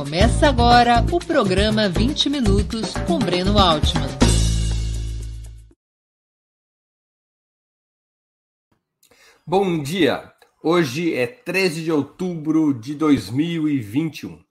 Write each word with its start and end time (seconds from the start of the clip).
Começa 0.00 0.48
agora 0.48 1.04
o 1.12 1.18
programa 1.18 1.86
20 1.86 2.30
Minutos 2.30 2.94
com 3.06 3.18
Breno 3.18 3.58
Altman. 3.58 4.08
Bom 9.46 9.82
dia! 9.82 10.32
Hoje 10.62 11.14
é 11.14 11.26
13 11.26 11.84
de 11.84 11.92
outubro 11.92 12.72
de 12.72 12.94
2021. 12.94 14.42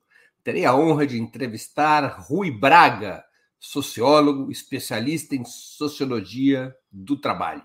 Terei 0.43 0.65
a 0.65 0.75
honra 0.75 1.07
de 1.07 1.19
entrevistar 1.19 2.05
Rui 2.19 2.51
Braga, 2.51 3.23
sociólogo, 3.59 4.51
especialista 4.51 5.35
em 5.35 5.43
sociologia 5.43 6.75
do 6.91 7.19
trabalho. 7.19 7.63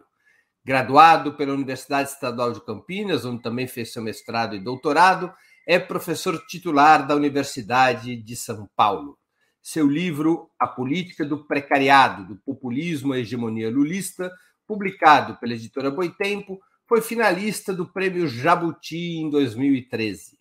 Graduado 0.65 1.35
pela 1.35 1.53
Universidade 1.53 2.09
Estadual 2.09 2.51
de 2.51 2.65
Campinas, 2.65 3.27
onde 3.27 3.43
também 3.43 3.67
fez 3.67 3.93
seu 3.93 4.03
mestrado 4.03 4.57
e 4.57 4.59
doutorado, 4.59 5.31
é 5.67 5.79
professor 5.79 6.45
titular 6.47 7.07
da 7.07 7.15
Universidade 7.15 8.17
de 8.17 8.37
São 8.37 8.69
Paulo. 8.77 9.19
Seu 9.63 9.89
livro 9.89 10.51
A 10.59 10.67
Política 10.67 11.25
do 11.25 11.47
Precariado, 11.47 12.27
do 12.27 12.37
Populismo 12.37 13.15
à 13.15 13.19
Hegemonia 13.19 13.71
Lulista, 13.71 14.31
publicado 14.67 15.39
pela 15.39 15.55
editora 15.55 15.91
Boitempo, 15.91 16.61
foi 16.87 17.01
finalista 17.01 17.73
do 17.73 17.87
Prêmio 17.91 18.29
Jabuti 18.29 19.17
em 19.17 19.31
2013. 19.31 20.39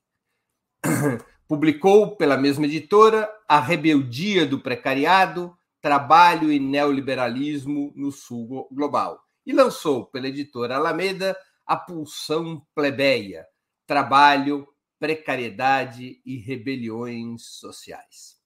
Publicou 1.48 2.18
pela 2.18 2.36
mesma 2.36 2.66
editora 2.66 3.30
A 3.48 3.60
Rebeldia 3.60 4.46
do 4.46 4.60
Precariado, 4.60 5.56
Trabalho 5.82 6.52
e 6.52 6.60
Neoliberalismo 6.60 7.94
no 7.96 8.12
Sul 8.12 8.68
Global. 8.72 9.22
E 9.46 9.54
lançou 9.54 10.06
pela 10.06 10.28
editora 10.28 10.76
Alameda 10.76 11.38
A 11.66 11.78
Pulsão 11.78 12.62
Plebeia, 12.76 13.46
Trabalho, 13.86 14.68
precariedade 15.04 16.22
e 16.26 16.38
rebeliões 16.38 17.44
sociais. 17.44 18.38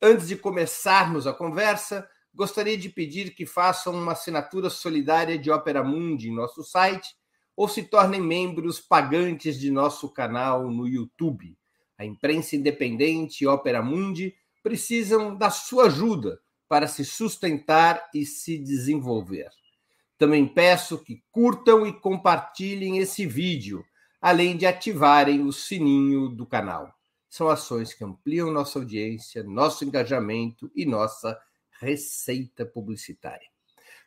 Antes 0.00 0.28
de 0.28 0.34
começarmos 0.34 1.26
a 1.26 1.32
conversa, 1.34 2.08
gostaria 2.34 2.78
de 2.78 2.88
pedir 2.88 3.34
que 3.34 3.44
façam 3.44 3.92
uma 3.92 4.12
assinatura 4.12 4.70
solidária 4.70 5.38
de 5.38 5.50
Opera 5.50 5.84
Mundi 5.84 6.30
em 6.30 6.34
nosso 6.34 6.64
site 6.64 7.14
ou 7.54 7.68
se 7.68 7.82
tornem 7.82 8.18
membros 8.18 8.80
pagantes 8.80 9.60
de 9.60 9.70
nosso 9.70 10.08
canal 10.08 10.70
no 10.70 10.88
YouTube. 10.88 11.54
A 11.98 12.06
imprensa 12.06 12.56
independente 12.56 13.44
e 13.44 13.46
Opera 13.46 13.82
Mundi 13.82 14.34
precisam 14.62 15.36
da 15.36 15.50
sua 15.50 15.84
ajuda 15.84 16.40
para 16.66 16.88
se 16.88 17.04
sustentar 17.04 18.08
e 18.14 18.24
se 18.24 18.56
desenvolver. 18.56 19.50
Também 20.16 20.48
peço 20.48 20.96
que 21.04 21.22
curtam 21.30 21.86
e 21.86 21.92
compartilhem 21.92 22.96
esse 22.96 23.26
vídeo 23.26 23.84
além 24.20 24.56
de 24.56 24.66
ativarem 24.66 25.42
o 25.42 25.52
sininho 25.52 26.28
do 26.28 26.46
canal. 26.46 26.94
São 27.28 27.48
ações 27.48 27.94
que 27.94 28.04
ampliam 28.04 28.50
nossa 28.50 28.78
audiência, 28.78 29.42
nosso 29.42 29.84
engajamento 29.84 30.70
e 30.74 30.84
nossa 30.84 31.40
receita 31.80 32.66
publicitária. 32.66 33.48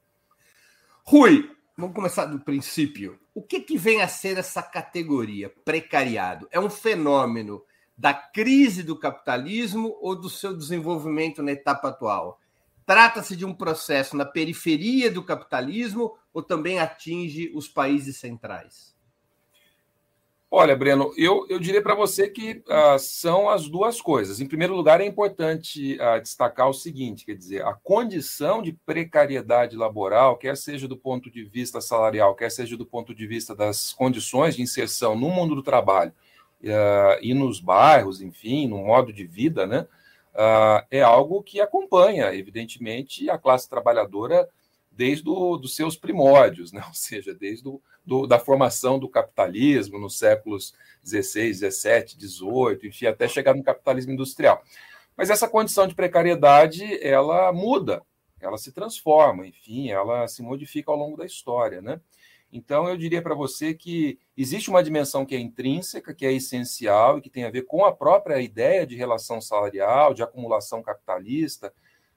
Rui, 1.03 1.51
vamos 1.77 1.95
começar 1.95 2.25
do 2.25 2.39
princípio. 2.39 3.19
O 3.35 3.43
que, 3.43 3.59
que 3.59 3.77
vem 3.77 4.01
a 4.01 4.07
ser 4.07 4.37
essa 4.37 4.63
categoria, 4.63 5.49
precariado? 5.63 6.47
É 6.51 6.59
um 6.59 6.69
fenômeno 6.69 7.63
da 7.95 8.13
crise 8.13 8.81
do 8.81 8.97
capitalismo 8.97 9.95
ou 10.01 10.15
do 10.15 10.29
seu 10.29 10.55
desenvolvimento 10.55 11.43
na 11.43 11.51
etapa 11.51 11.89
atual? 11.89 12.39
Trata-se 12.85 13.35
de 13.35 13.45
um 13.45 13.53
processo 13.53 14.17
na 14.17 14.25
periferia 14.25 15.11
do 15.11 15.23
capitalismo 15.23 16.17
ou 16.33 16.41
também 16.41 16.79
atinge 16.79 17.51
os 17.53 17.67
países 17.67 18.17
centrais? 18.17 18.92
Olha, 20.55 20.75
Breno, 20.75 21.11
eu, 21.17 21.47
eu 21.49 21.57
diria 21.57 21.81
para 21.81 21.95
você 21.95 22.29
que 22.29 22.61
uh, 22.67 22.99
são 22.99 23.49
as 23.49 23.67
duas 23.67 23.99
coisas. 23.99 24.39
Em 24.39 24.45
primeiro 24.45 24.75
lugar, 24.75 25.01
é 25.01 25.03
importante 25.03 25.95
uh, 25.95 26.21
destacar 26.21 26.69
o 26.69 26.73
seguinte: 26.75 27.25
quer 27.25 27.33
dizer, 27.33 27.65
a 27.65 27.73
condição 27.73 28.61
de 28.61 28.71
precariedade 28.71 29.75
laboral, 29.75 30.37
quer 30.37 30.55
seja 30.55 30.87
do 30.87 30.95
ponto 30.95 31.31
de 31.31 31.43
vista 31.43 31.81
salarial, 31.81 32.35
quer 32.35 32.51
seja 32.51 32.77
do 32.77 32.85
ponto 32.85 33.15
de 33.15 33.25
vista 33.25 33.55
das 33.55 33.93
condições 33.93 34.55
de 34.55 34.61
inserção 34.61 35.15
no 35.15 35.27
mundo 35.27 35.55
do 35.55 35.63
trabalho 35.63 36.13
uh, 36.61 37.17
e 37.19 37.33
nos 37.33 37.59
bairros, 37.59 38.21
enfim, 38.21 38.67
no 38.67 38.77
modo 38.77 39.11
de 39.11 39.25
vida, 39.25 39.65
né, 39.65 39.87
é 40.91 41.01
algo 41.01 41.41
que 41.41 41.61
acompanha, 41.61 42.31
evidentemente, 42.33 43.27
a 43.27 43.39
classe 43.39 43.67
trabalhadora 43.67 44.47
desde 44.95 45.29
os 45.29 45.75
seus 45.75 45.95
primórdios, 45.95 46.71
né? 46.71 46.83
ou 46.87 46.93
seja, 46.93 47.33
desde 47.33 47.63
do, 47.63 47.81
do, 48.05 48.27
da 48.27 48.39
formação 48.39 48.99
do 48.99 49.09
capitalismo 49.09 49.99
nos 49.99 50.17
séculos 50.17 50.73
16, 51.03 51.59
17, 51.59 52.17
18, 52.17 52.87
enfim, 52.87 53.07
até 53.07 53.27
chegar 53.27 53.55
no 53.55 53.63
capitalismo 53.63 54.13
industrial. 54.13 54.63
Mas 55.15 55.29
essa 55.29 55.47
condição 55.47 55.87
de 55.87 55.95
precariedade, 55.95 56.97
ela 57.05 57.51
muda, 57.51 58.01
ela 58.39 58.57
se 58.57 58.71
transforma, 58.71 59.45
enfim, 59.45 59.89
ela 59.89 60.27
se 60.27 60.41
modifica 60.41 60.91
ao 60.91 60.97
longo 60.97 61.17
da 61.17 61.25
história, 61.25 61.81
né? 61.81 61.99
Então, 62.51 62.87
eu 62.87 62.95
diria 62.95 63.19
para 63.19 63.33
você 63.33 63.73
que 63.73 64.19
existe 64.37 64.69
uma 64.69 64.83
dimensão 64.83 65.25
que 65.25 65.35
é 65.35 65.39
intrínseca, 65.39 66.13
que 66.13 66.23
é 66.23 66.31
essencial 66.31 67.17
e 67.17 67.21
que 67.21 67.29
tem 67.29 67.45
a 67.45 67.49
ver 67.49 67.63
com 67.63 67.83
a 67.83 67.91
própria 67.91 68.39
ideia 68.39 68.85
de 68.85 68.95
relação 68.95 69.41
salarial, 69.41 70.13
de 70.13 70.21
acumulação 70.21 70.83
capitalista, 70.83 71.73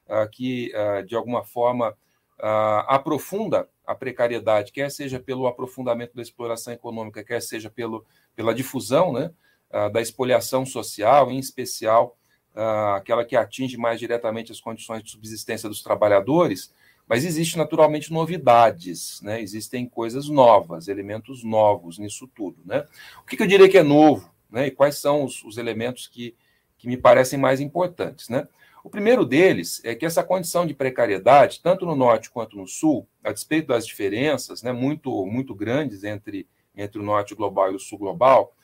ah, 0.07 0.27
que, 0.27 0.71
ah, 0.75 1.01
de 1.01 1.15
alguma 1.15 1.43
forma, 1.43 1.97
uh, 2.39 2.83
aprofunda 2.87 3.67
a 3.85 3.95
precariedade, 3.95 4.71
quer 4.71 4.91
seja 4.91 5.19
pelo 5.19 5.47
aprofundamento 5.47 6.15
da 6.15 6.21
exploração 6.21 6.73
econômica, 6.73 7.23
quer 7.23 7.41
seja 7.41 7.69
pelo, 7.69 8.05
pela 8.35 8.53
difusão 8.53 9.13
né, 9.13 9.31
uh, 9.71 9.91
da 9.91 10.01
expoliação 10.01 10.65
social, 10.65 11.31
em 11.31 11.39
especial 11.39 12.17
uh, 12.55 12.95
aquela 12.95 13.23
que 13.23 13.35
atinge 13.35 13.77
mais 13.77 13.99
diretamente 13.99 14.51
as 14.51 14.59
condições 14.59 15.03
de 15.03 15.11
subsistência 15.11 15.69
dos 15.69 15.81
trabalhadores, 15.81 16.73
mas 17.07 17.23
existe 17.23 17.57
naturalmente 17.57 18.11
novidades, 18.11 19.21
né? 19.21 19.41
existem 19.41 19.87
coisas 19.87 20.27
novas, 20.27 20.89
elementos 20.89 21.41
novos 21.41 21.97
nisso 21.97 22.27
tudo. 22.35 22.57
Né? 22.65 22.85
O 23.21 23.25
que, 23.25 23.37
que 23.37 23.43
eu 23.43 23.47
diria 23.47 23.69
que 23.69 23.77
é 23.77 23.83
novo 23.83 24.29
né? 24.51 24.67
e 24.67 24.71
quais 24.71 24.97
são 24.97 25.23
os, 25.23 25.41
os 25.45 25.57
elementos 25.57 26.07
que, 26.07 26.35
que 26.77 26.85
me 26.85 26.97
parecem 26.97 27.39
mais 27.39 27.61
importantes? 27.61 28.27
Né? 28.27 28.45
O 28.87 28.89
primeiro 28.89 29.25
deles 29.25 29.81
é 29.83 29.93
que 29.93 30.05
essa 30.05 30.23
condição 30.23 30.65
de 30.65 30.73
precariedade, 30.73 31.59
tanto 31.61 31.85
no 31.85 31.93
norte 31.93 32.29
quanto 32.29 32.55
no 32.55 32.65
sul, 32.65 33.05
a 33.21 33.33
despeito 33.33 33.67
das 33.67 33.85
diferenças 33.85 34.63
né, 34.63 34.71
muito, 34.71 35.25
muito 35.25 35.53
grandes 35.53 36.05
entre, 36.05 36.47
entre 36.73 36.97
o 36.97 37.03
norte 37.03 37.35
global 37.35 37.69
e 37.69 37.75
o 37.75 37.79
sul 37.79 37.97
global, 37.97 38.55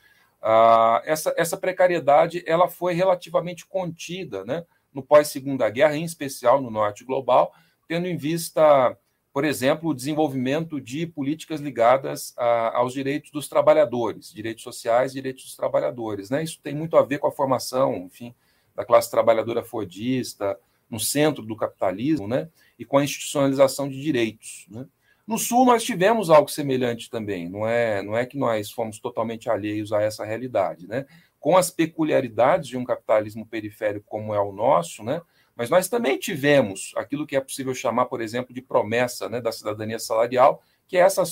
essa, 1.04 1.34
essa 1.36 1.58
precariedade 1.58 2.42
ela 2.46 2.68
foi 2.68 2.94
relativamente 2.94 3.66
contida 3.66 4.46
né, 4.46 4.64
no 4.94 5.02
pós-segunda 5.02 5.68
guerra, 5.68 5.94
em 5.94 6.04
especial 6.04 6.58
no 6.58 6.70
norte 6.70 7.04
global, 7.04 7.52
tendo 7.86 8.06
em 8.06 8.16
vista, 8.16 8.96
por 9.30 9.44
exemplo, 9.44 9.90
o 9.90 9.94
desenvolvimento 9.94 10.80
de 10.80 11.06
políticas 11.06 11.60
ligadas 11.60 12.32
a, 12.38 12.78
aos 12.78 12.94
direitos 12.94 13.30
dos 13.30 13.46
trabalhadores, 13.46 14.32
direitos 14.32 14.64
sociais 14.64 15.12
direitos 15.12 15.44
dos 15.44 15.54
trabalhadores. 15.54 16.30
Né? 16.30 16.42
Isso 16.42 16.58
tem 16.62 16.74
muito 16.74 16.96
a 16.96 17.02
ver 17.02 17.18
com 17.18 17.26
a 17.26 17.32
formação, 17.32 17.94
enfim, 17.96 18.34
da 18.74 18.84
classe 18.84 19.10
trabalhadora 19.10 19.62
fordista, 19.62 20.58
no 20.90 21.00
centro 21.00 21.44
do 21.44 21.56
capitalismo, 21.56 22.28
né? 22.28 22.48
e 22.78 22.84
com 22.84 22.98
a 22.98 23.04
institucionalização 23.04 23.88
de 23.88 24.00
direitos. 24.00 24.66
Né? 24.68 24.86
No 25.26 25.38
Sul, 25.38 25.64
nós 25.64 25.82
tivemos 25.82 26.30
algo 26.30 26.50
semelhante 26.50 27.08
também, 27.08 27.48
não 27.48 27.66
é, 27.66 28.02
não 28.02 28.16
é 28.16 28.26
que 28.26 28.36
nós 28.36 28.70
fomos 28.70 28.98
totalmente 28.98 29.48
alheios 29.48 29.92
a 29.92 30.02
essa 30.02 30.24
realidade. 30.24 30.86
Né? 30.86 31.06
Com 31.40 31.56
as 31.56 31.70
peculiaridades 31.70 32.68
de 32.68 32.76
um 32.76 32.84
capitalismo 32.84 33.46
periférico 33.46 34.06
como 34.06 34.34
é 34.34 34.40
o 34.40 34.52
nosso, 34.52 35.02
né? 35.02 35.20
mas 35.56 35.70
nós 35.70 35.88
também 35.88 36.18
tivemos 36.18 36.92
aquilo 36.96 37.26
que 37.26 37.36
é 37.36 37.40
possível 37.40 37.74
chamar, 37.74 38.06
por 38.06 38.20
exemplo, 38.20 38.52
de 38.52 38.60
promessa 38.60 39.28
né, 39.28 39.40
da 39.40 39.52
cidadania 39.52 39.98
salarial, 39.98 40.62
que 40.86 40.96
é 40.96 41.00
essa 41.00 41.22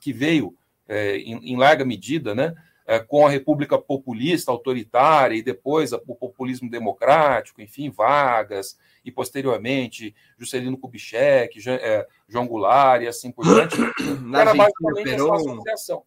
que 0.00 0.12
veio 0.12 0.54
é, 0.86 1.16
em, 1.16 1.52
em, 1.52 1.56
larga 1.56 1.84
medida, 1.84 2.34
né, 2.34 2.54
com 2.98 3.26
a 3.26 3.30
República 3.30 3.78
Populista, 3.78 4.50
autoritária, 4.50 5.34
e 5.34 5.42
depois 5.42 5.92
o 5.92 6.14
populismo 6.14 6.70
democrático, 6.70 7.60
enfim, 7.60 7.90
Vargas, 7.90 8.76
e 9.04 9.10
posteriormente 9.10 10.14
Juscelino 10.38 10.78
Kubitschek, 10.78 11.58
é, 11.68 12.06
João 12.28 12.46
Goulart 12.46 13.02
e 13.02 13.08
assim 13.08 13.30
por 13.30 13.44
diante. 13.44 13.76
Era 14.34 14.54
basicamente 14.54 15.10
essa 15.10 15.34
associação. 15.34 16.04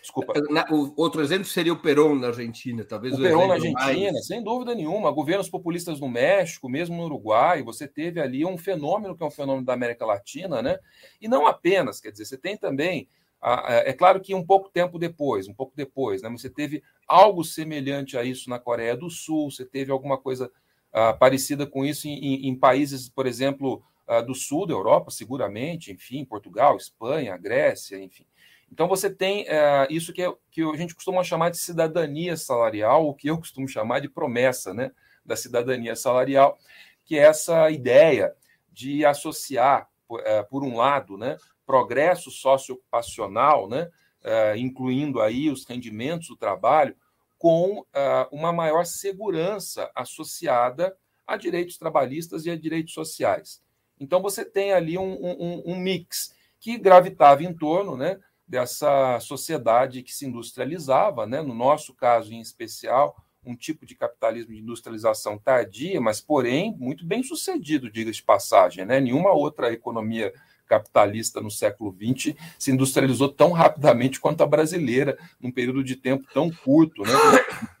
Desculpa. 0.00 0.32
Na, 0.48 0.64
o, 0.70 0.94
outro 0.96 1.20
exemplo 1.20 1.44
seria 1.44 1.72
o 1.72 1.80
Perón 1.80 2.14
na 2.18 2.28
Argentina, 2.28 2.84
talvez 2.84 3.14
o, 3.14 3.18
o 3.18 3.22
Perón 3.22 3.48
na 3.48 3.54
Argentina, 3.54 4.12
mais... 4.12 4.26
sem 4.26 4.42
dúvida 4.42 4.74
nenhuma. 4.74 5.10
Governos 5.10 5.50
populistas 5.50 6.00
no 6.00 6.08
México, 6.08 6.68
mesmo 6.68 6.96
no 6.96 7.04
Uruguai, 7.04 7.62
você 7.62 7.86
teve 7.86 8.20
ali 8.20 8.44
um 8.44 8.56
fenômeno 8.56 9.16
que 9.16 9.22
é 9.22 9.26
um 9.26 9.30
fenômeno 9.30 9.66
da 9.66 9.74
América 9.74 10.06
Latina, 10.06 10.62
né? 10.62 10.78
E 11.20 11.28
não 11.28 11.46
apenas, 11.46 12.00
quer 12.00 12.10
dizer, 12.10 12.24
você 12.24 12.38
tem 12.38 12.56
também 12.56 13.08
é 13.42 13.92
claro 13.92 14.20
que 14.20 14.34
um 14.34 14.44
pouco 14.44 14.68
tempo 14.68 14.98
depois, 14.98 15.46
um 15.46 15.54
pouco 15.54 15.72
depois, 15.76 16.22
né, 16.22 16.28
você 16.28 16.50
teve 16.50 16.82
algo 17.06 17.44
semelhante 17.44 18.18
a 18.18 18.24
isso 18.24 18.50
na 18.50 18.58
Coreia 18.58 18.96
do 18.96 19.08
Sul, 19.08 19.50
você 19.50 19.64
teve 19.64 19.92
alguma 19.92 20.18
coisa 20.18 20.50
uh, 20.92 21.16
parecida 21.18 21.66
com 21.66 21.84
isso 21.84 22.08
em, 22.08 22.48
em, 22.48 22.54
países, 22.54 23.08
por 23.08 23.26
exemplo, 23.26 23.82
uh, 24.08 24.24
do 24.24 24.34
sul 24.34 24.66
da 24.66 24.74
Europa, 24.74 25.10
seguramente, 25.10 25.92
enfim, 25.92 26.24
Portugal, 26.24 26.76
Espanha, 26.76 27.36
Grécia, 27.36 27.96
enfim. 27.98 28.26
Então 28.70 28.86
você 28.86 29.08
tem 29.08 29.44
uh, 29.44 29.86
isso 29.88 30.12
que, 30.12 30.22
é, 30.22 30.32
que 30.50 30.62
a 30.62 30.76
gente 30.76 30.94
costuma 30.94 31.24
chamar 31.24 31.50
de 31.50 31.58
cidadania 31.58 32.36
salarial, 32.36 33.06
o 33.06 33.14
que 33.14 33.28
eu 33.28 33.38
costumo 33.38 33.66
chamar 33.66 34.00
de 34.00 34.08
promessa 34.08 34.74
né, 34.74 34.90
da 35.24 35.36
cidadania 35.36 35.96
salarial, 35.96 36.58
que 37.04 37.16
é 37.16 37.22
essa 37.22 37.70
ideia 37.70 38.34
de 38.70 39.04
associar, 39.04 39.88
eh, 40.24 40.42
por 40.44 40.62
um 40.62 40.76
lado, 40.76 41.16
né, 41.16 41.36
progresso 41.68 42.30
socioocupacional, 42.30 43.68
né, 43.68 43.90
uh, 44.24 44.56
incluindo 44.56 45.20
aí 45.20 45.50
os 45.50 45.66
rendimentos 45.66 46.28
do 46.28 46.36
trabalho, 46.36 46.96
com 47.36 47.80
uh, 47.80 47.84
uma 48.32 48.50
maior 48.54 48.86
segurança 48.86 49.90
associada 49.94 50.96
a 51.26 51.36
direitos 51.36 51.76
trabalhistas 51.76 52.46
e 52.46 52.50
a 52.50 52.56
direitos 52.56 52.94
sociais. 52.94 53.62
Então, 54.00 54.22
você 54.22 54.46
tem 54.46 54.72
ali 54.72 54.96
um, 54.96 55.12
um, 55.12 55.62
um 55.66 55.76
mix 55.76 56.34
que 56.58 56.78
gravitava 56.78 57.44
em 57.44 57.52
torno 57.52 57.98
né, 57.98 58.18
dessa 58.46 59.20
sociedade 59.20 60.02
que 60.02 60.14
se 60.14 60.24
industrializava, 60.24 61.26
né, 61.26 61.42
no 61.42 61.54
nosso 61.54 61.94
caso 61.94 62.32
em 62.32 62.40
especial, 62.40 63.14
um 63.44 63.54
tipo 63.54 63.84
de 63.84 63.94
capitalismo 63.94 64.54
de 64.54 64.60
industrialização 64.60 65.36
tardia, 65.36 66.00
mas, 66.00 66.18
porém, 66.18 66.74
muito 66.78 67.04
bem 67.04 67.22
sucedido, 67.22 67.90
diga 67.90 68.10
de 68.10 68.22
passagem. 68.22 68.86
Né? 68.86 69.00
Nenhuma 69.00 69.32
outra 69.32 69.70
economia 69.70 70.32
capitalista 70.68 71.40
no 71.40 71.50
século 71.50 71.92
XX 71.92 72.36
se 72.58 72.70
industrializou 72.70 73.28
tão 73.28 73.52
rapidamente 73.52 74.20
quanto 74.20 74.42
a 74.42 74.46
brasileira, 74.46 75.18
num 75.40 75.50
período 75.50 75.82
de 75.82 75.96
tempo 75.96 76.26
tão 76.32 76.50
curto, 76.50 77.02
né? 77.02 77.12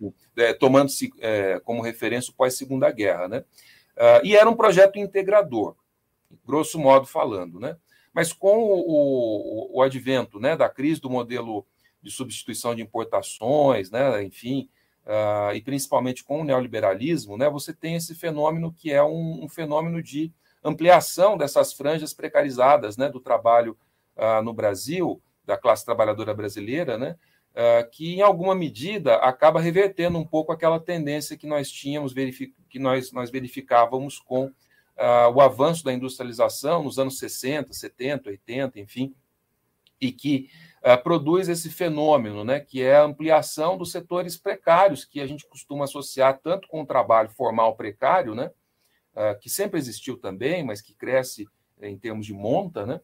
é, 0.36 0.52
tomando-se 0.52 1.12
é, 1.20 1.60
como 1.60 1.82
referência 1.82 2.30
o 2.30 2.34
pós-segunda 2.34 2.90
guerra. 2.90 3.28
Né? 3.28 3.44
Uh, 3.96 4.24
e 4.24 4.36
era 4.36 4.48
um 4.48 4.56
projeto 4.56 4.98
integrador, 4.98 5.74
grosso 6.46 6.78
modo 6.78 7.06
falando. 7.06 7.60
Né? 7.60 7.76
Mas 8.12 8.32
com 8.32 8.58
o, 8.58 8.80
o, 8.80 9.78
o 9.78 9.82
advento 9.82 10.40
né, 10.40 10.56
da 10.56 10.68
crise 10.68 11.00
do 11.00 11.10
modelo 11.10 11.66
de 12.02 12.10
substituição 12.10 12.74
de 12.74 12.82
importações, 12.82 13.90
né, 13.90 14.22
enfim, 14.22 14.68
uh, 15.04 15.54
e 15.54 15.60
principalmente 15.60 16.22
com 16.22 16.40
o 16.40 16.44
neoliberalismo, 16.44 17.36
né, 17.36 17.50
você 17.50 17.72
tem 17.72 17.96
esse 17.96 18.14
fenômeno 18.14 18.72
que 18.72 18.92
é 18.92 19.02
um, 19.02 19.44
um 19.44 19.48
fenômeno 19.48 20.02
de 20.02 20.32
ampliação 20.62 21.36
dessas 21.36 21.72
franjas 21.72 22.12
precarizadas 22.12 22.96
né, 22.96 23.08
do 23.08 23.20
trabalho 23.20 23.76
uh, 24.16 24.42
no 24.42 24.52
Brasil, 24.52 25.22
da 25.44 25.56
classe 25.56 25.84
trabalhadora 25.84 26.34
brasileira, 26.34 26.98
né, 26.98 27.16
uh, 27.52 27.88
que 27.90 28.14
em 28.14 28.20
alguma 28.20 28.54
medida 28.54 29.16
acaba 29.16 29.60
revertendo 29.60 30.18
um 30.18 30.26
pouco 30.26 30.52
aquela 30.52 30.80
tendência 30.80 31.36
que 31.36 31.46
nós 31.46 31.70
tínhamos, 31.70 32.12
que 32.68 32.78
nós, 32.78 33.12
nós 33.12 33.30
verificávamos 33.30 34.18
com 34.18 34.46
uh, 34.46 35.32
o 35.34 35.40
avanço 35.40 35.84
da 35.84 35.92
industrialização 35.92 36.82
nos 36.82 36.98
anos 36.98 37.18
60, 37.18 37.72
70, 37.72 38.30
80, 38.30 38.80
enfim, 38.80 39.14
e 40.00 40.12
que 40.12 40.48
produz 41.02 41.48
esse 41.48 41.68
fenômeno, 41.68 42.44
né, 42.44 42.60
que 42.60 42.80
é 42.80 42.96
a 42.96 43.02
ampliação 43.02 43.76
dos 43.76 43.90
setores 43.90 44.36
precários, 44.38 45.04
que 45.04 45.20
a 45.20 45.26
gente 45.26 45.44
costuma 45.44 45.84
associar 45.84 46.38
tanto 46.40 46.68
com 46.68 46.82
o 46.82 46.86
trabalho 46.86 47.28
formal 47.30 47.74
precário, 47.74 48.32
né, 48.32 48.48
ah, 49.18 49.34
que 49.34 49.50
sempre 49.50 49.78
existiu 49.78 50.16
também, 50.16 50.64
mas 50.64 50.80
que 50.80 50.94
cresce 50.94 51.48
em 51.82 51.98
termos 51.98 52.24
de 52.24 52.32
monta, 52.32 52.86
né? 52.86 53.00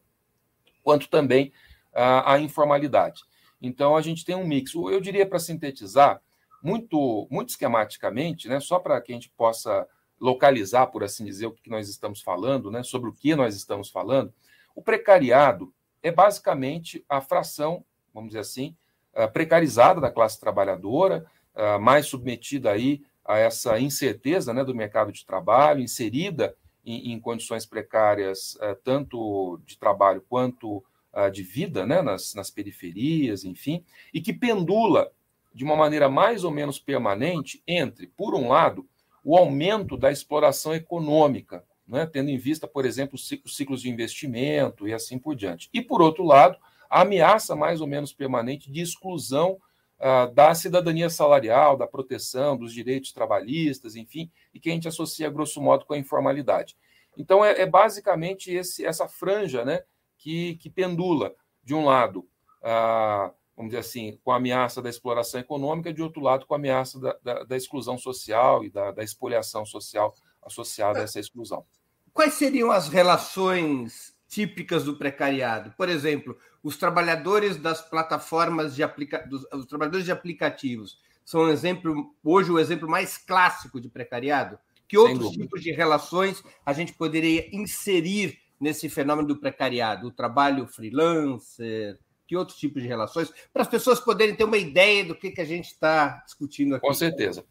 quanto 0.83 1.09
também 1.09 1.51
a 1.93 2.37
informalidade. 2.39 3.23
Então, 3.61 3.95
a 3.95 4.01
gente 4.01 4.25
tem 4.25 4.35
um 4.35 4.45
mix. 4.45 4.75
Eu 4.75 4.99
diria, 4.99 5.25
para 5.25 5.39
sintetizar, 5.39 6.21
muito, 6.61 7.27
muito 7.29 7.49
esquematicamente, 7.49 8.47
né, 8.47 8.59
só 8.59 8.79
para 8.79 8.99
que 8.99 9.11
a 9.11 9.15
gente 9.15 9.29
possa 9.29 9.87
localizar, 10.19 10.87
por 10.87 11.03
assim 11.03 11.23
dizer, 11.23 11.45
o 11.45 11.51
que 11.51 11.69
nós 11.69 11.87
estamos 11.87 12.21
falando, 12.21 12.71
né, 12.71 12.83
sobre 12.83 13.09
o 13.09 13.13
que 13.13 13.35
nós 13.35 13.55
estamos 13.55 13.89
falando, 13.89 14.33
o 14.75 14.81
precariado 14.81 15.73
é 16.01 16.11
basicamente 16.11 17.05
a 17.07 17.21
fração, 17.21 17.85
vamos 18.13 18.29
dizer 18.29 18.39
assim, 18.39 18.75
ah, 19.13 19.27
precarizada 19.27 20.01
da 20.01 20.11
classe 20.11 20.39
trabalhadora, 20.39 21.25
ah, 21.53 21.79
mais 21.79 22.07
submetida 22.07 22.71
aí 22.71 23.03
a 23.25 23.37
essa 23.37 23.79
incerteza 23.79 24.53
né, 24.53 24.63
do 24.63 24.75
mercado 24.75 25.11
de 25.11 25.25
trabalho, 25.25 25.81
inserida 25.81 26.55
em, 26.85 27.13
em 27.13 27.19
condições 27.19 27.65
precárias, 27.65 28.55
uh, 28.55 28.75
tanto 28.83 29.59
de 29.65 29.77
trabalho 29.77 30.23
quanto 30.29 30.77
uh, 30.77 31.31
de 31.31 31.41
vida, 31.41 31.85
né, 31.85 32.01
nas, 32.01 32.35
nas 32.35 32.51
periferias, 32.51 33.43
enfim, 33.43 33.83
e 34.13 34.21
que 34.21 34.31
pendula 34.31 35.11
de 35.53 35.63
uma 35.63 35.75
maneira 35.75 36.07
mais 36.07 36.43
ou 36.43 36.51
menos 36.51 36.77
permanente 36.77 37.63
entre, 37.65 38.07
por 38.07 38.35
um 38.35 38.49
lado, 38.49 38.87
o 39.23 39.35
aumento 39.35 39.97
da 39.97 40.11
exploração 40.11 40.75
econômica, 40.75 41.63
né, 41.87 42.05
tendo 42.05 42.29
em 42.29 42.37
vista, 42.37 42.67
por 42.67 42.85
exemplo, 42.85 43.15
os 43.15 43.55
ciclos 43.55 43.81
de 43.81 43.89
investimento 43.89 44.87
e 44.87 44.93
assim 44.93 45.17
por 45.17 45.35
diante. 45.35 45.69
E, 45.73 45.81
por 45.81 46.01
outro 46.01 46.23
lado, 46.23 46.57
a 46.89 47.01
ameaça 47.01 47.55
mais 47.55 47.81
ou 47.81 47.87
menos 47.87 48.13
permanente 48.13 48.71
de 48.71 48.81
exclusão 48.81 49.57
uh, 49.99 50.33
da 50.33 50.53
cidadania 50.53 51.09
salarial, 51.09 51.77
da 51.77 51.87
proteção 51.87 52.57
dos 52.57 52.73
direitos 52.73 53.11
trabalhistas, 53.11 53.95
enfim, 53.95 54.31
e 54.53 54.59
que 54.59 54.69
a 54.69 54.73
gente 54.73 54.87
associa, 54.87 55.29
grosso 55.29 55.61
modo, 55.61 55.85
com 55.85 55.93
a 55.93 55.97
informalidade. 55.97 56.77
Então, 57.17 57.43
é, 57.43 57.61
é 57.61 57.65
basicamente 57.65 58.51
esse, 58.51 58.85
essa 58.85 59.07
franja 59.07 59.63
né, 59.63 59.81
que, 60.17 60.55
que 60.55 60.69
pendula, 60.69 61.33
de 61.63 61.73
um 61.73 61.85
lado, 61.85 62.19
uh, 62.61 63.33
vamos 63.55 63.71
dizer 63.71 63.79
assim, 63.79 64.19
com 64.23 64.31
a 64.31 64.35
ameaça 64.35 64.81
da 64.81 64.89
exploração 64.89 65.39
econômica, 65.39 65.93
de 65.93 66.01
outro 66.01 66.21
lado, 66.21 66.45
com 66.45 66.53
a 66.53 66.57
ameaça 66.57 66.99
da, 66.99 67.17
da, 67.23 67.43
da 67.43 67.57
exclusão 67.57 67.97
social 67.97 68.63
e 68.63 68.69
da, 68.69 68.91
da 68.91 69.03
expoliação 69.03 69.65
social 69.65 70.13
associada 70.43 70.99
a 70.99 71.03
essa 71.03 71.19
exclusão. 71.19 71.65
Quais 72.13 72.35
seriam 72.35 72.71
as 72.71 72.87
relações 72.87 74.14
típicas 74.35 74.83
do 74.83 74.97
precariado. 74.97 75.73
Por 75.77 75.87
exemplo, 75.87 76.37
os 76.61 76.75
trabalhadores 76.75 77.55
das 77.55 77.81
plataformas 77.81 78.75
de 78.75 78.83
aplica... 78.83 79.25
os 79.53 79.65
trabalhadores 79.65 80.03
de 80.03 80.11
aplicativos 80.11 80.99
são 81.23 81.43
um 81.43 81.49
exemplo 81.49 82.13
hoje 82.21 82.51
o 82.51 82.59
exemplo 82.59 82.89
mais 82.89 83.17
clássico 83.17 83.79
de 83.79 83.87
precariado. 83.87 84.59
Que 84.89 84.97
outros 84.97 85.31
tipos 85.31 85.63
de 85.63 85.71
relações 85.71 86.43
a 86.65 86.73
gente 86.73 86.91
poderia 86.91 87.47
inserir 87.55 88.37
nesse 88.59 88.89
fenômeno 88.89 89.29
do 89.29 89.37
precariado? 89.37 90.07
O 90.07 90.11
trabalho 90.11 90.67
freelancer, 90.67 91.97
que 92.27 92.35
outros 92.35 92.57
tipos 92.57 92.81
de 92.81 92.89
relações, 92.89 93.31
para 93.53 93.61
as 93.61 93.69
pessoas 93.69 94.01
poderem 94.01 94.35
ter 94.35 94.43
uma 94.43 94.57
ideia 94.57 95.05
do 95.05 95.15
que, 95.15 95.31
que 95.31 95.41
a 95.41 95.45
gente 95.45 95.67
está 95.67 96.21
discutindo 96.25 96.75
aqui. 96.75 96.85
Com 96.85 96.93
certeza. 96.93 97.45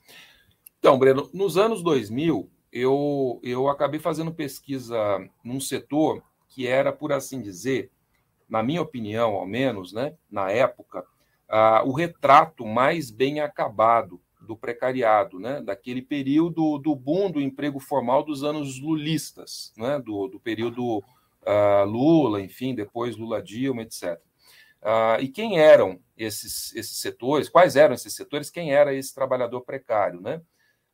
Então, 0.79 0.99
Breno, 0.99 1.31
nos 1.33 1.57
anos 1.57 1.83
2000, 1.83 2.50
eu, 2.71 3.41
eu 3.43 3.69
acabei 3.71 3.99
fazendo 3.99 4.35
pesquisa 4.35 4.97
num 5.43 5.59
setor 5.59 6.23
que 6.54 6.68
era, 6.68 6.92
por 6.92 7.12
assim 7.12 7.42
dizer, 7.42 7.90
na 8.49 8.62
minha 8.62 8.80
opinião, 8.80 9.34
ao 9.34 9.44
menos, 9.44 9.92
né, 9.92 10.14
na 10.30 10.50
época, 10.52 11.04
o 11.84 11.92
retrato 11.92 12.64
mais 12.64 13.11
bem 13.11 13.40
acabado 13.40 14.20
do 14.40 14.56
precariado, 14.56 15.40
né, 15.40 15.61
daquele 15.61 16.00
período 16.00 16.78
do 16.78 16.94
boom 16.94 17.28
do 17.30 17.40
emprego 17.40 17.80
formal 17.80 18.23
dos 18.23 18.44
anos 18.44 18.80
lulistas, 18.80 19.73
né, 19.76 19.99
do, 19.99 20.28
do 20.28 20.38
período 20.38 20.99
uh, 20.99 21.84
Lula, 21.84 22.40
enfim, 22.40 22.73
depois 22.73 23.16
Lula-Dilma, 23.16 23.82
etc. 23.82 24.14
Uh, 24.14 24.87
ah, 24.87 25.18
e 25.20 25.28
quem 25.28 25.58
eram 25.58 25.99
esses, 26.16 26.75
esses 26.76 26.99
setores? 26.99 27.49
Quais 27.49 27.75
eram 27.75 27.94
esses 27.94 28.14
setores? 28.14 28.50
Quem 28.50 28.73
era 28.73 28.94
esse 28.94 29.14
trabalhador 29.14 29.62
precário? 29.62 30.20
Né? 30.20 30.37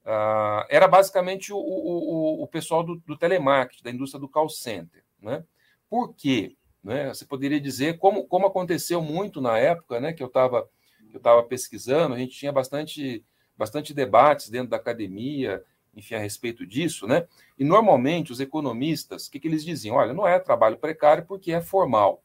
Uh, 0.05 0.65
era 0.69 0.87
basicamente 0.87 1.53
o, 1.53 1.59
o, 1.59 2.43
o 2.43 2.47
pessoal 2.47 2.85
do, 2.85 2.97
do 3.05 3.19
telemarketing, 3.19 3.83
da 3.83 3.91
indústria 3.91 4.21
do 4.21 4.29
call 4.29 4.49
center. 4.49 5.03
Né? 5.23 5.45
Por 5.89 6.15
quê? 6.15 6.57
Né? 6.83 7.09
Você 7.09 7.25
poderia 7.25 7.61
dizer, 7.61 7.99
como, 7.99 8.27
como 8.27 8.47
aconteceu 8.47 9.03
muito 9.03 9.41
na 9.41 9.59
época 9.59 10.01
né, 10.01 10.13
que 10.13 10.23
eu 10.23 10.29
estava 10.29 10.69
eu 11.13 11.19
estava 11.19 11.43
pesquisando, 11.43 12.15
a 12.15 12.19
gente 12.19 12.37
tinha 12.37 12.53
bastante, 12.53 13.25
bastante 13.57 13.93
debates 13.93 14.49
dentro 14.49 14.71
da 14.71 14.77
academia, 14.77 15.63
enfim, 15.95 16.15
a 16.15 16.19
respeito 16.19 16.67
disso, 16.67 17.07
né? 17.07 17.27
E 17.59 17.65
normalmente 17.65 18.33
os 18.33 18.41
economistas, 18.41 19.27
o 19.27 19.31
que, 19.31 19.41
que 19.41 19.49
eles 19.49 19.65
diziam? 19.65 19.97
Olha, 19.97 20.15
não 20.15 20.27
é 20.27 20.39
trabalho 20.39 20.79
precário 20.79 21.27
porque 21.27 21.53
é 21.53 21.61
formal. 21.61 22.23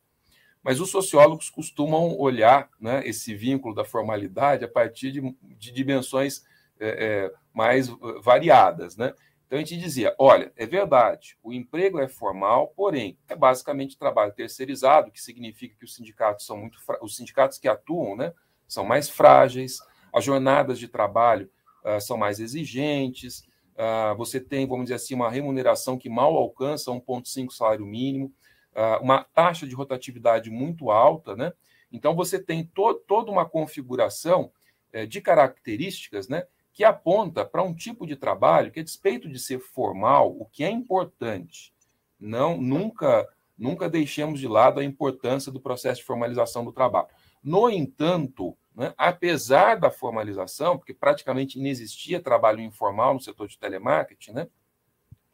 mas 0.63 0.79
os 0.79 0.89
sociólogos 0.89 1.49
costumam 1.49 2.17
olhar 2.19 2.69
né, 2.79 3.07
esse 3.07 3.35
vínculo 3.35 3.75
da 3.75 3.85
formalidade 3.85 4.65
a 4.65 4.67
partir 4.67 5.11
de, 5.11 5.21
de 5.59 5.71
dimensões 5.71 6.43
é, 6.79 7.05
é, 7.05 7.33
mais 7.53 7.87
variadas. 8.23 8.97
Né? 8.97 9.13
Então 9.45 9.57
a 9.57 9.61
gente 9.61 9.77
dizia: 9.77 10.15
olha, 10.17 10.51
é 10.55 10.65
verdade, 10.65 11.37
o 11.43 11.53
emprego 11.53 11.99
é 11.99 12.07
formal, 12.07 12.73
porém 12.75 13.17
é 13.27 13.35
basicamente 13.35 13.97
trabalho 13.97 14.33
terceirizado, 14.33 15.11
que 15.11 15.21
significa 15.21 15.75
que 15.77 15.85
os 15.85 15.93
sindicatos 15.93 16.45
são 16.45 16.57
muito 16.57 16.79
os 17.01 17.15
sindicatos 17.15 17.57
que 17.57 17.67
atuam, 17.67 18.15
né, 18.15 18.33
são 18.67 18.83
mais 18.83 19.09
frágeis, 19.09 19.79
as 20.13 20.23
jornadas 20.23 20.79
de 20.79 20.87
trabalho 20.87 21.49
uh, 21.83 22.01
são 22.01 22.17
mais 22.17 22.39
exigentes, 22.39 23.41
uh, 23.75 24.15
você 24.17 24.39
tem, 24.39 24.67
vamos 24.67 24.85
dizer 24.85 24.95
assim, 24.95 25.13
uma 25.13 25.29
remuneração 25.29 25.97
que 25.97 26.09
mal 26.09 26.35
alcança 26.35 26.91
1,5 26.91 27.51
salário 27.51 27.85
mínimo. 27.85 28.33
Ah, 28.75 28.99
uma 29.01 29.23
taxa 29.23 29.65
de 29.65 29.73
rotatividade 29.73 30.51
muito 30.51 30.91
alta, 30.91 31.33
né? 31.33 31.53
Então 31.89 32.13
você 32.13 32.37
tem 32.37 32.65
to 32.65 32.93
toda 33.07 33.31
uma 33.31 33.47
configuração 33.47 34.51
é, 34.91 35.05
de 35.05 35.21
características, 35.21 36.27
né, 36.27 36.43
que 36.75 36.83
aponta 36.83 37.45
para 37.45 37.63
um 37.63 37.73
tipo 37.73 38.05
de 38.05 38.17
trabalho 38.17 38.69
que, 38.69 38.81
a 38.81 38.83
despeito 38.83 39.29
de 39.29 39.39
ser 39.39 39.59
formal, 39.59 40.35
o 40.37 40.45
que 40.45 40.61
é 40.61 40.69
importante, 40.69 41.73
não 42.19 42.57
nunca 42.57 43.27
nunca 43.57 43.89
deixemos 43.89 44.41
de 44.41 44.49
lado 44.49 44.81
a 44.81 44.83
importância 44.83 45.49
do 45.49 45.61
processo 45.61 46.01
de 46.01 46.05
formalização 46.05 46.65
do 46.65 46.73
trabalho. 46.73 47.07
No 47.41 47.69
entanto, 47.69 48.57
né, 48.75 48.93
apesar 48.97 49.79
da 49.79 49.89
formalização, 49.89 50.77
porque 50.77 50.93
praticamente 50.93 51.57
inexistia 51.57 52.21
trabalho 52.21 52.59
informal 52.59 53.13
no 53.13 53.21
setor 53.21 53.47
de 53.47 53.57
telemarketing, 53.57 54.33
né, 54.33 54.49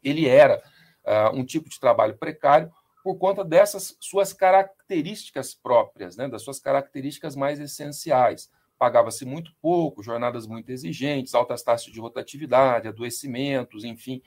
ele 0.04 0.28
era 0.28 0.62
uh, 1.04 1.36
um 1.36 1.44
tipo 1.44 1.68
de 1.68 1.80
trabalho 1.80 2.16
precário 2.16 2.72
por 3.02 3.18
conta 3.18 3.44
dessas 3.44 3.96
suas 3.98 4.32
características 4.32 5.52
próprias, 5.52 6.16
né, 6.16 6.28
das 6.28 6.42
suas 6.42 6.60
características 6.60 7.34
mais 7.34 7.58
essenciais. 7.58 8.48
Pagava-se 8.82 9.24
muito 9.24 9.54
pouco, 9.62 10.02
jornadas 10.02 10.44
muito 10.44 10.72
exigentes, 10.72 11.36
altas 11.36 11.62
taxas 11.62 11.92
de 11.92 12.00
rotatividade, 12.00 12.88
adoecimentos, 12.88 13.84
enfim, 13.84 14.20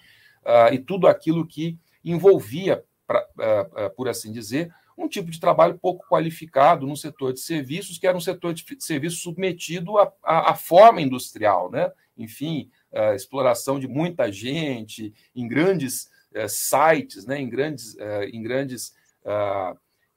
uh, 0.45 0.73
e 0.73 0.79
tudo 0.79 1.07
aquilo 1.07 1.45
que 1.45 1.77
envolvia, 2.05 2.81
pra, 3.05 3.27
uh, 3.37 3.87
uh, 3.87 3.89
por 3.97 4.07
assim 4.07 4.31
dizer, 4.31 4.73
um 4.97 5.09
tipo 5.09 5.29
de 5.29 5.41
trabalho 5.41 5.77
pouco 5.77 6.07
qualificado 6.07 6.87
no 6.87 6.95
setor 6.95 7.33
de 7.33 7.41
serviços, 7.41 7.97
que 7.97 8.07
era 8.07 8.15
um 8.15 8.21
setor 8.21 8.53
de 8.53 8.63
serviços 8.79 9.21
submetido 9.21 9.97
à, 9.97 10.09
à, 10.23 10.51
à 10.51 10.55
forma 10.55 11.01
industrial, 11.01 11.69
né? 11.69 11.91
enfim, 12.17 12.71
exploração 13.13 13.77
de 13.77 13.89
muita 13.89 14.31
gente, 14.31 15.13
em 15.35 15.49
grandes 15.49 16.09
é, 16.33 16.47
sites, 16.47 17.25
né, 17.25 17.41
em 17.41 17.49
grandes, 17.49 17.97
é, 17.97 18.29
em 18.29 18.41
grandes 18.41 18.95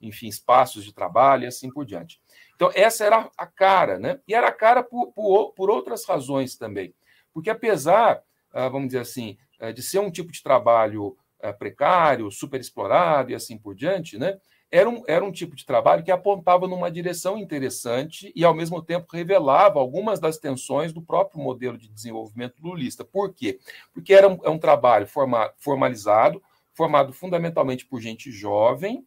enfim, 0.01 0.29
espaços 0.29 0.85
de 0.85 0.93
trabalho 0.93 1.45
e 1.45 1.47
assim 1.47 1.71
por 1.71 1.85
diante. 1.85 2.21
Então, 2.55 2.71
essa 2.75 3.05
era 3.05 3.31
a 3.37 3.47
cara, 3.47 3.99
né? 3.99 4.21
E 4.27 4.35
era 4.35 4.49
a 4.49 4.53
cara 4.53 4.83
por, 4.83 5.13
por, 5.13 5.53
por 5.53 5.71
outras 5.71 6.05
razões 6.05 6.57
também. 6.57 6.95
Porque, 7.33 7.51
apesar, 7.51 8.23
ah, 8.53 8.69
vamos 8.69 8.89
dizer 8.89 9.01
assim, 9.01 9.39
eh, 9.61 9.73
de 9.73 9.83
ser 9.83 10.01
um 10.01 10.11
tipo 10.11 10.33
de 10.33 10.43
trabalho 10.43 11.17
eh, 11.41 11.53
precário, 11.53 12.31
super 12.31 12.61
explorado 12.61 13.31
e 13.31 13.35
assim 13.35 13.57
por 13.57 13.75
diante, 13.75 14.19
né? 14.19 14.39
era 14.71 14.89
um, 14.89 15.03
era 15.07 15.25
um 15.25 15.33
tipo 15.33 15.57
de 15.57 15.65
trabalho 15.65 16.05
que 16.05 16.11
apontava 16.11 16.67
numa 16.69 16.91
direção 16.91 17.39
interessante 17.39 18.31
e, 18.37 18.45
ao 18.45 18.55
mesmo 18.55 18.83
tempo, 18.83 19.07
revelava 19.11 19.79
algumas 19.79 20.21
das 20.21 20.39
tensões 20.39 20.93
do 20.93 21.01
próprio 21.01 21.41
modelo 21.41 21.79
de 21.79 21.89
desenvolvimento 21.89 22.57
lulista. 22.63 23.05
Por 23.05 23.33
quê? 23.33 23.59
Porque 23.93 24.13
era 24.13 24.29
um, 24.29 24.39
é 24.43 24.51
um 24.51 24.59
trabalho 24.59 25.07
forma, 25.07 25.51
formalizado, 25.57 26.43
formado 26.75 27.13
fundamentalmente 27.13 27.87
por 27.87 28.01
gente 28.01 28.31
jovem, 28.31 29.05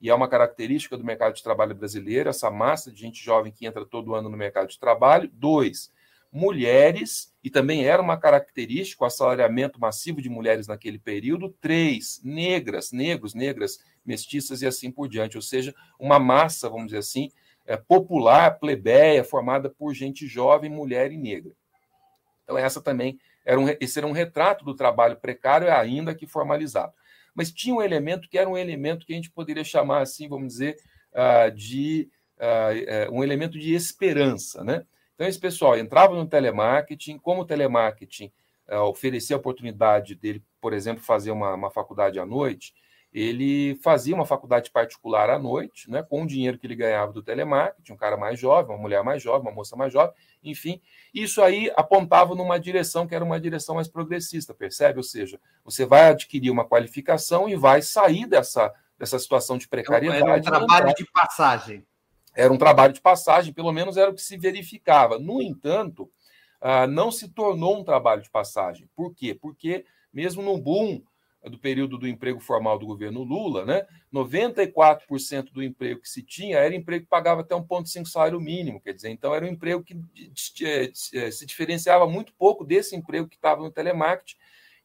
e 0.00 0.08
é 0.08 0.14
uma 0.14 0.28
característica 0.28 0.96
do 0.96 1.04
mercado 1.04 1.34
de 1.34 1.42
trabalho 1.42 1.74
brasileiro, 1.74 2.28
essa 2.28 2.50
massa 2.50 2.92
de 2.92 3.00
gente 3.00 3.22
jovem 3.22 3.52
que 3.52 3.66
entra 3.66 3.84
todo 3.84 4.14
ano 4.14 4.28
no 4.28 4.36
mercado 4.36 4.68
de 4.68 4.78
trabalho. 4.78 5.28
Dois, 5.32 5.92
mulheres, 6.30 7.34
e 7.42 7.50
também 7.50 7.84
era 7.84 8.00
uma 8.00 8.16
característica 8.16 9.02
o 9.02 9.06
assalariamento 9.06 9.80
massivo 9.80 10.22
de 10.22 10.28
mulheres 10.28 10.68
naquele 10.68 10.98
período. 10.98 11.54
Três, 11.60 12.20
negras, 12.22 12.92
negros, 12.92 13.34
negras 13.34 13.80
mestiças 14.04 14.62
e 14.62 14.66
assim 14.66 14.90
por 14.90 15.08
diante, 15.08 15.36
ou 15.36 15.42
seja, 15.42 15.74
uma 15.98 16.18
massa, 16.18 16.68
vamos 16.68 16.86
dizer 16.86 16.98
assim, 16.98 17.30
é, 17.66 17.76
popular, 17.76 18.58
plebeia, 18.58 19.22
formada 19.22 19.68
por 19.68 19.92
gente 19.92 20.26
jovem, 20.26 20.70
mulher 20.70 21.12
e 21.12 21.18
negra. 21.18 21.52
Então, 22.44 22.56
essa 22.56 22.80
também 22.80 23.18
era 23.44 23.60
um, 23.60 23.66
esse 23.80 23.98
era 23.98 24.06
um 24.06 24.12
retrato 24.12 24.64
do 24.64 24.74
trabalho 24.74 25.16
precário, 25.16 25.70
ainda 25.70 26.14
que 26.14 26.26
formalizado. 26.26 26.92
Mas 27.38 27.52
tinha 27.52 27.72
um 27.72 27.80
elemento 27.80 28.28
que 28.28 28.36
era 28.36 28.50
um 28.50 28.58
elemento 28.58 29.06
que 29.06 29.12
a 29.12 29.16
gente 29.16 29.30
poderia 29.30 29.62
chamar 29.62 30.02
assim, 30.02 30.28
vamos 30.28 30.54
dizer, 30.54 30.76
uh, 31.12 31.54
de 31.54 32.10
uh, 32.36 33.14
um 33.14 33.22
elemento 33.22 33.56
de 33.56 33.72
esperança, 33.72 34.64
né? 34.64 34.84
Então, 35.14 35.24
esse 35.24 35.38
pessoal 35.38 35.78
entrava 35.78 36.16
no 36.16 36.26
telemarketing, 36.26 37.16
como 37.16 37.42
o 37.42 37.44
telemarketing 37.44 38.32
uh, 38.68 38.80
oferecia 38.88 39.36
a 39.36 39.38
oportunidade 39.38 40.16
dele, 40.16 40.42
por 40.60 40.72
exemplo, 40.72 41.00
fazer 41.00 41.30
uma, 41.30 41.54
uma 41.54 41.70
faculdade 41.70 42.18
à 42.18 42.26
noite, 42.26 42.74
ele 43.12 43.74
fazia 43.76 44.14
uma 44.14 44.26
faculdade 44.26 44.70
particular 44.70 45.30
à 45.30 45.38
noite, 45.38 45.90
né, 45.90 46.02
com 46.02 46.22
o 46.22 46.26
dinheiro 46.26 46.58
que 46.58 46.66
ele 46.66 46.76
ganhava 46.76 47.12
do 47.12 47.22
telemarketing, 47.22 47.92
um 47.92 47.96
cara 47.96 48.16
mais 48.16 48.38
jovem, 48.38 48.74
uma 48.74 48.80
mulher 48.80 49.02
mais 49.02 49.22
jovem, 49.22 49.48
uma 49.48 49.54
moça 49.54 49.74
mais 49.76 49.92
jovem, 49.92 50.14
enfim. 50.44 50.80
Isso 51.12 51.42
aí 51.42 51.72
apontava 51.74 52.34
numa 52.34 52.60
direção 52.60 53.06
que 53.06 53.14
era 53.14 53.24
uma 53.24 53.40
direção 53.40 53.76
mais 53.76 53.88
progressista, 53.88 54.52
percebe? 54.52 54.98
Ou 54.98 55.04
seja, 55.04 55.40
você 55.64 55.86
vai 55.86 56.10
adquirir 56.10 56.50
uma 56.50 56.66
qualificação 56.66 57.48
e 57.48 57.56
vai 57.56 57.80
sair 57.80 58.26
dessa, 58.26 58.72
dessa 58.98 59.18
situação 59.18 59.56
de 59.56 59.66
precariedade. 59.66 60.22
Era 60.22 60.38
um 60.38 60.42
trabalho 60.42 60.94
de 60.94 61.06
passagem. 61.10 61.86
Era 62.34 62.52
um 62.52 62.58
trabalho 62.58 62.92
de 62.92 63.00
passagem, 63.00 63.52
pelo 63.52 63.72
menos 63.72 63.96
era 63.96 64.10
o 64.10 64.14
que 64.14 64.22
se 64.22 64.36
verificava. 64.36 65.18
No 65.18 65.40
entanto, 65.42 66.10
ah, 66.60 66.86
não 66.86 67.10
se 67.10 67.28
tornou 67.28 67.80
um 67.80 67.84
trabalho 67.84 68.22
de 68.22 68.30
passagem. 68.30 68.88
Por 68.94 69.14
quê? 69.14 69.34
Porque 69.34 69.84
mesmo 70.12 70.42
no 70.42 70.58
boom 70.58 71.02
do 71.48 71.58
período 71.58 71.98
do 71.98 72.06
emprego 72.06 72.40
formal 72.40 72.78
do 72.78 72.86
governo 72.86 73.22
Lula, 73.22 73.64
né? 73.64 73.86
94% 74.12 75.52
do 75.52 75.62
emprego 75.62 76.00
que 76.00 76.08
se 76.08 76.22
tinha 76.22 76.58
era 76.58 76.74
emprego 76.74 77.04
que 77.04 77.10
pagava 77.10 77.42
até 77.42 77.54
1,5 77.54 78.06
salário 78.06 78.40
mínimo, 78.40 78.80
quer 78.80 78.92
dizer, 78.92 79.10
então 79.10 79.34
era 79.34 79.44
um 79.44 79.48
emprego 79.48 79.82
que 79.82 79.94
eh, 80.64 80.92
eh, 81.14 81.30
se 81.30 81.46
diferenciava 81.46 82.06
muito 82.06 82.32
pouco 82.34 82.64
desse 82.64 82.96
emprego 82.96 83.28
que 83.28 83.36
estava 83.36 83.62
no 83.62 83.70
telemarketing. 83.70 84.36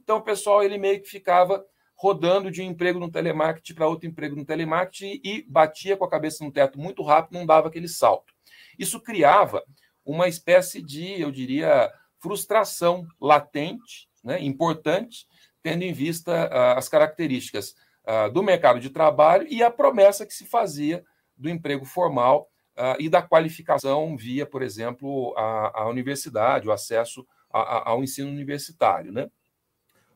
Então 0.01 0.17
o 0.17 0.21
pessoal 0.21 0.63
ele 0.63 0.77
meio 0.77 1.01
que 1.01 1.09
ficava 1.09 1.65
rodando 1.95 2.51
de 2.51 2.61
um 2.61 2.65
emprego 2.65 2.99
no 2.99 3.09
telemarketing 3.09 3.73
para 3.73 3.87
outro 3.87 4.09
emprego 4.09 4.35
no 4.35 4.45
telemarketing 4.45 5.21
e 5.23 5.45
batia 5.47 5.95
com 5.95 6.03
a 6.03 6.09
cabeça 6.09 6.43
no 6.43 6.51
teto 6.51 6.79
muito 6.79 7.01
rápido, 7.01 7.37
não 7.37 7.45
dava 7.45 7.69
aquele 7.69 7.87
salto. 7.87 8.33
Isso 8.77 8.99
criava 8.99 9.63
uma 10.05 10.27
espécie 10.27 10.81
de, 10.81 11.21
eu 11.21 11.31
diria, 11.31 11.89
frustração 12.19 13.07
latente, 13.21 14.09
né, 14.23 14.41
importante, 14.41 15.25
tendo 15.63 15.83
em 15.83 15.93
vista 15.93 16.31
uh, 16.31 16.77
as 16.77 16.89
características 16.89 17.73
uh, 18.05 18.31
do 18.31 18.43
mercado 18.43 18.79
de 18.81 18.89
trabalho 18.89 19.47
e 19.49 19.63
a 19.63 19.71
promessa 19.71 20.25
que 20.25 20.33
se 20.33 20.45
fazia 20.45 21.03
do 21.37 21.49
emprego 21.49 21.85
formal 21.85 22.51
uh, 22.77 22.99
e 22.99 23.07
da 23.09 23.21
qualificação 23.21 24.15
via, 24.17 24.45
por 24.45 24.61
exemplo, 24.61 25.33
a, 25.37 25.81
a 25.83 25.87
universidade, 25.87 26.67
o 26.67 26.71
acesso 26.71 27.25
a, 27.49 27.59
a, 27.59 27.89
ao 27.91 28.03
ensino 28.03 28.29
universitário. 28.29 29.11
Né? 29.11 29.31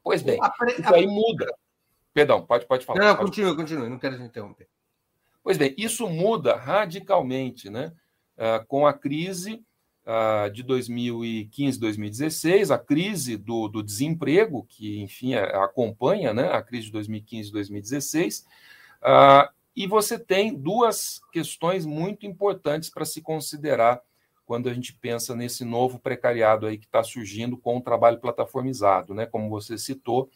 Pois 0.04 0.22
bem, 0.22 0.38
isso 0.78 0.94
aí 0.94 1.08
muda. 1.08 1.48
Perdão, 2.14 2.46
pode, 2.46 2.66
pode 2.66 2.86
falar. 2.86 3.00
Não, 3.00 3.16
pode... 3.16 3.30
continue, 3.30 3.56
continue, 3.56 3.90
não 3.90 4.00
quero 4.00 4.18
te 4.18 4.24
interromper. 4.24 4.68
Pois 5.42 5.58
bem, 5.58 5.74
isso 5.78 6.10
muda 6.10 6.58
radicalmente 6.58 7.70
né? 7.70 7.94
com 8.68 8.86
a 8.86 8.92
crise 8.92 9.66
uh, 10.08 10.50
de 10.50 10.64
2015, 10.64 11.80
2016, 11.80 12.72
a 12.72 12.80
crise 12.80 13.36
do, 13.36 13.68
do 13.68 13.84
desemprego, 13.84 14.66
que, 14.70 15.02
enfim, 15.02 15.34
é, 15.34 15.56
acompanha 15.58 16.34
né, 16.34 16.50
a 16.52 16.62
crise 16.62 16.86
de 16.86 16.94
2015 16.94 17.50
e 17.50 17.52
2016. 17.52 18.48
Uh, 19.02 19.52
e 19.76 19.86
você 19.86 20.18
tem 20.18 20.56
duas 20.56 21.22
questões 21.32 21.86
muito 21.86 22.26
importantes 22.26 22.90
para 22.90 23.06
se 23.06 23.22
considerar 23.22 24.02
quando 24.46 24.70
a 24.70 24.74
gente 24.74 24.94
pensa 24.94 25.36
nesse 25.36 25.66
novo 25.66 26.00
precariado 26.00 26.66
aí 26.66 26.78
que 26.78 26.86
está 26.86 27.04
surgindo 27.04 27.58
com 27.58 27.78
o 27.78 27.82
trabalho 27.82 28.20
plataformizado, 28.20 29.14
né? 29.14 29.26
Como 29.26 29.50
você 29.50 29.78
citou, 29.78 30.30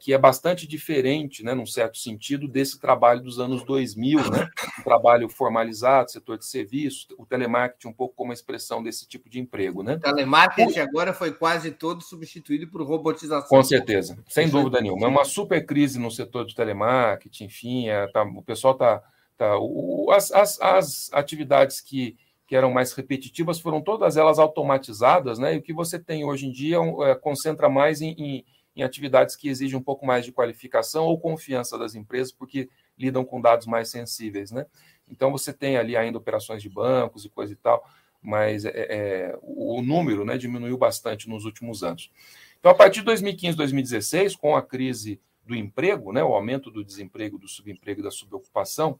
que 0.00 0.12
é 0.12 0.18
bastante 0.18 0.66
diferente, 0.66 1.42
né, 1.44 1.54
num 1.54 1.66
certo 1.66 1.98
sentido, 1.98 2.48
desse 2.48 2.78
trabalho 2.80 3.22
dos 3.22 3.38
anos 3.38 3.64
2000, 3.64 4.30
né, 4.30 4.48
um 4.78 4.82
trabalho 4.82 5.28
formalizado, 5.28 6.10
setor 6.10 6.38
de 6.38 6.46
serviços, 6.46 7.06
o 7.16 7.24
telemarketing 7.24 7.88
um 7.88 7.92
pouco 7.92 8.14
como 8.14 8.32
expressão 8.32 8.82
desse 8.82 9.06
tipo 9.06 9.28
de 9.30 9.40
emprego. 9.40 9.82
Né? 9.82 9.94
O 9.94 10.00
telemarketing 10.00 10.80
agora 10.80 11.12
foi 11.12 11.32
quase 11.32 11.70
todo 11.70 12.02
substituído 12.02 12.68
por 12.68 12.82
robotização. 12.82 13.48
Com 13.48 13.62
certeza, 13.62 14.18
sem 14.28 14.48
dúvida 14.48 14.80
nenhuma. 14.80 15.06
É 15.06 15.10
uma 15.10 15.24
super 15.24 15.64
crise 15.64 15.98
no 15.98 16.10
setor 16.10 16.44
de 16.44 16.54
telemarketing, 16.54 17.44
enfim, 17.44 17.88
é, 17.88 18.06
tá, 18.08 18.22
o 18.22 18.42
pessoal 18.42 18.74
está... 18.74 19.02
Tá, 19.38 19.56
o, 19.58 20.10
as, 20.12 20.30
as, 20.32 20.60
as 20.60 21.10
atividades 21.14 21.80
que, 21.80 22.14
que 22.46 22.56
eram 22.56 22.72
mais 22.72 22.92
repetitivas 22.92 23.60
foram 23.60 23.80
todas 23.80 24.16
elas 24.16 24.38
automatizadas, 24.38 25.38
né? 25.38 25.54
E 25.54 25.58
o 25.58 25.62
que 25.62 25.72
você 25.72 25.98
tem 25.98 26.24
hoje 26.24 26.46
em 26.46 26.50
dia 26.50 26.76
é, 27.04 27.14
concentra 27.14 27.68
mais 27.68 28.02
em, 28.02 28.10
em 28.18 28.44
em 28.80 28.82
atividades 28.82 29.36
que 29.36 29.48
exigem 29.48 29.78
um 29.78 29.82
pouco 29.82 30.06
mais 30.06 30.24
de 30.24 30.32
qualificação 30.32 31.04
ou 31.04 31.18
confiança 31.18 31.78
das 31.78 31.94
empresas, 31.94 32.32
porque 32.32 32.68
lidam 32.98 33.24
com 33.24 33.40
dados 33.40 33.66
mais 33.66 33.88
sensíveis, 33.88 34.50
né? 34.50 34.66
Então 35.08 35.30
você 35.30 35.52
tem 35.52 35.76
ali 35.76 35.96
ainda 35.96 36.18
operações 36.18 36.62
de 36.62 36.68
bancos 36.68 37.24
e 37.24 37.28
coisa 37.28 37.52
e 37.52 37.56
tal, 37.56 37.84
mas 38.22 38.64
é, 38.64 38.70
é, 38.74 39.38
o 39.42 39.82
número 39.82 40.24
né, 40.24 40.36
diminuiu 40.36 40.76
bastante 40.76 41.28
nos 41.28 41.44
últimos 41.44 41.82
anos. 41.82 42.10
Então, 42.58 42.70
a 42.70 42.74
partir 42.74 43.00
de 43.00 43.06
2015, 43.06 43.56
2016, 43.56 44.36
com 44.36 44.54
a 44.54 44.62
crise 44.62 45.20
do 45.44 45.54
emprego, 45.54 46.12
né, 46.12 46.22
o 46.22 46.34
aumento 46.34 46.70
do 46.70 46.84
desemprego, 46.84 47.38
do 47.38 47.48
subemprego 47.48 48.00
e 48.00 48.04
da 48.04 48.10
subocupação, 48.10 48.98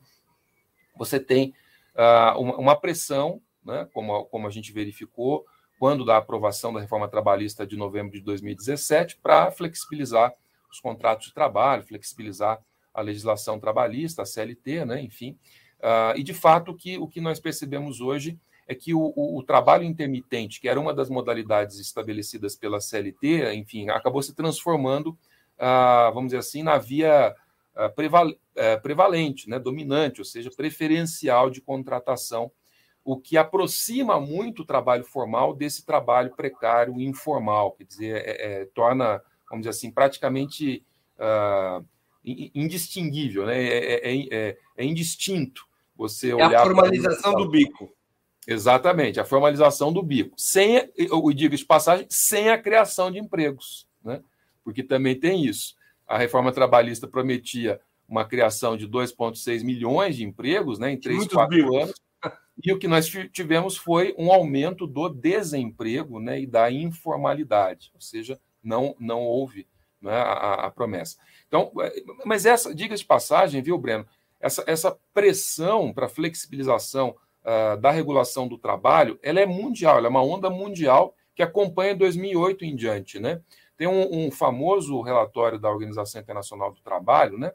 você 0.96 1.20
tem 1.20 1.54
uh, 1.94 2.40
uma, 2.40 2.56
uma, 2.56 2.76
pressão, 2.76 3.40
né, 3.64 3.86
como, 3.92 4.24
como 4.24 4.46
a 4.46 4.50
gente 4.50 4.72
verificou, 4.72 5.44
quando 5.80 6.04
da 6.04 6.18
aprovação 6.18 6.74
da 6.74 6.78
reforma 6.78 7.08
trabalhista 7.08 7.66
de 7.66 7.74
novembro 7.74 8.12
de 8.12 8.20
2017, 8.20 9.16
para 9.22 9.50
flexibilizar 9.50 10.30
os 10.70 10.78
contratos 10.78 11.28
de 11.28 11.34
trabalho, 11.34 11.82
flexibilizar 11.82 12.60
a 12.92 13.00
legislação 13.00 13.58
trabalhista, 13.58 14.20
a 14.20 14.26
CLT, 14.26 14.84
né, 14.84 15.00
enfim. 15.00 15.38
Uh, 15.78 16.14
e, 16.16 16.22
de 16.22 16.34
fato, 16.34 16.76
que, 16.76 16.98
o 16.98 17.08
que 17.08 17.18
nós 17.18 17.40
percebemos 17.40 18.02
hoje 18.02 18.38
é 18.68 18.74
que 18.74 18.92
o, 18.92 19.00
o, 19.16 19.38
o, 19.38 19.42
trabalho 19.42 19.82
intermitente, 19.84 20.60
que 20.60 20.68
era 20.68 20.78
uma 20.78 20.92
das 20.92 21.08
modalidades 21.08 21.80
estabelecidas 21.80 22.54
pela 22.54 22.78
CLT, 22.78 23.54
enfim, 23.54 23.88
acabou 23.88 24.22
se 24.22 24.34
transformando, 24.34 25.18
ah, 25.58 26.10
vamos 26.12 26.28
dizer 26.28 26.40
assim, 26.40 26.62
na 26.62 26.76
via 26.76 27.34
eh, 28.56 28.76
prevalente, 28.76 29.48
né, 29.48 29.58
dominante, 29.58 30.20
ou 30.20 30.24
seja, 30.24 30.50
preferencial 30.54 31.48
de 31.48 31.62
contratação, 31.62 32.52
o 33.04 33.16
que 33.16 33.36
aproxima 33.36 34.20
muito 34.20 34.62
o 34.62 34.66
trabalho 34.66 35.04
formal 35.04 35.54
desse 35.54 35.84
trabalho 35.84 36.34
precário 36.36 37.00
e 37.00 37.04
informal, 37.04 37.72
quer 37.72 37.84
dizer, 37.84 38.22
é, 38.24 38.62
é, 38.62 38.64
torna, 38.66 39.22
vamos 39.48 39.64
dizer 39.64 39.70
assim, 39.70 39.90
praticamente 39.90 40.84
ah, 41.18 41.82
indistinguível, 42.24 43.46
né, 43.46 43.62
é, 43.62 44.10
é, 44.10 44.28
é, 44.30 44.58
é 44.76 44.84
indistinto 44.84 45.66
você 45.96 46.32
olhar. 46.32 46.52
É 46.52 46.56
a 46.56 46.62
formalização 46.62 47.32
do 47.34 47.48
bico. 47.48 47.92
Exatamente, 48.46 49.20
a 49.20 49.24
formalização 49.24 49.92
do 49.92 50.02
bico. 50.02 50.34
Sem, 50.36 50.90
o 51.10 51.32
diga 51.32 51.56
de 51.56 51.64
passagem, 51.64 52.06
sem 52.08 52.48
a 52.48 52.58
criação 52.58 53.10
de 53.10 53.18
empregos, 53.18 53.86
né? 54.02 54.22
Porque 54.64 54.82
também 54.82 55.18
tem 55.18 55.44
isso. 55.44 55.74
A 56.06 56.18
reforma 56.18 56.50
trabalhista 56.52 57.06
prometia 57.06 57.80
uma 58.08 58.24
criação 58.24 58.76
de 58.76 58.88
2,6 58.88 59.62
milhões 59.62 60.16
de 60.16 60.24
empregos 60.24 60.78
né, 60.78 60.90
em 60.90 60.98
3, 60.98 61.28
4 61.28 61.76
anos. 61.76 61.94
E 62.64 62.72
o 62.72 62.78
que 62.78 62.88
nós 62.88 63.08
tivemos 63.32 63.76
foi 63.76 64.14
um 64.18 64.30
aumento 64.30 64.86
do 64.86 65.08
desemprego 65.08 66.20
né, 66.20 66.40
e 66.40 66.46
da 66.46 66.70
informalidade, 66.70 67.90
ou 67.94 68.00
seja, 68.00 68.38
não, 68.62 68.94
não 68.98 69.22
houve 69.22 69.66
né, 70.00 70.12
a, 70.12 70.66
a, 70.66 70.70
promessa. 70.70 71.16
Então, 71.48 71.72
é, 71.80 72.02
mas 72.24 72.46
essa, 72.46 72.74
diga 72.74 72.94
de 72.94 73.04
passagem, 73.04 73.62
viu, 73.62 73.78
Breno, 73.78 74.06
essa, 74.38 74.64
essa 74.66 74.96
pressão 75.12 75.92
para 75.92 76.08
flexibilização 76.08 77.16
uh, 77.44 77.80
da 77.80 77.90
regulação 77.90 78.48
do 78.48 78.58
trabalho, 78.58 79.18
ela 79.22 79.40
é 79.40 79.46
mundial, 79.46 79.98
ela 79.98 80.06
é 80.06 80.10
uma 80.10 80.22
onda 80.22 80.48
mundial 80.48 81.14
que 81.34 81.42
acompanha 81.42 81.94
2008 81.94 82.64
em 82.64 82.74
diante, 82.74 83.18
né? 83.18 83.40
Tem 83.76 83.86
um, 83.86 84.26
um 84.26 84.30
famoso 84.30 85.00
relatório 85.00 85.58
da 85.58 85.70
Organização 85.70 86.20
Internacional 86.20 86.72
do 86.72 86.80
Trabalho, 86.80 87.38
né? 87.38 87.50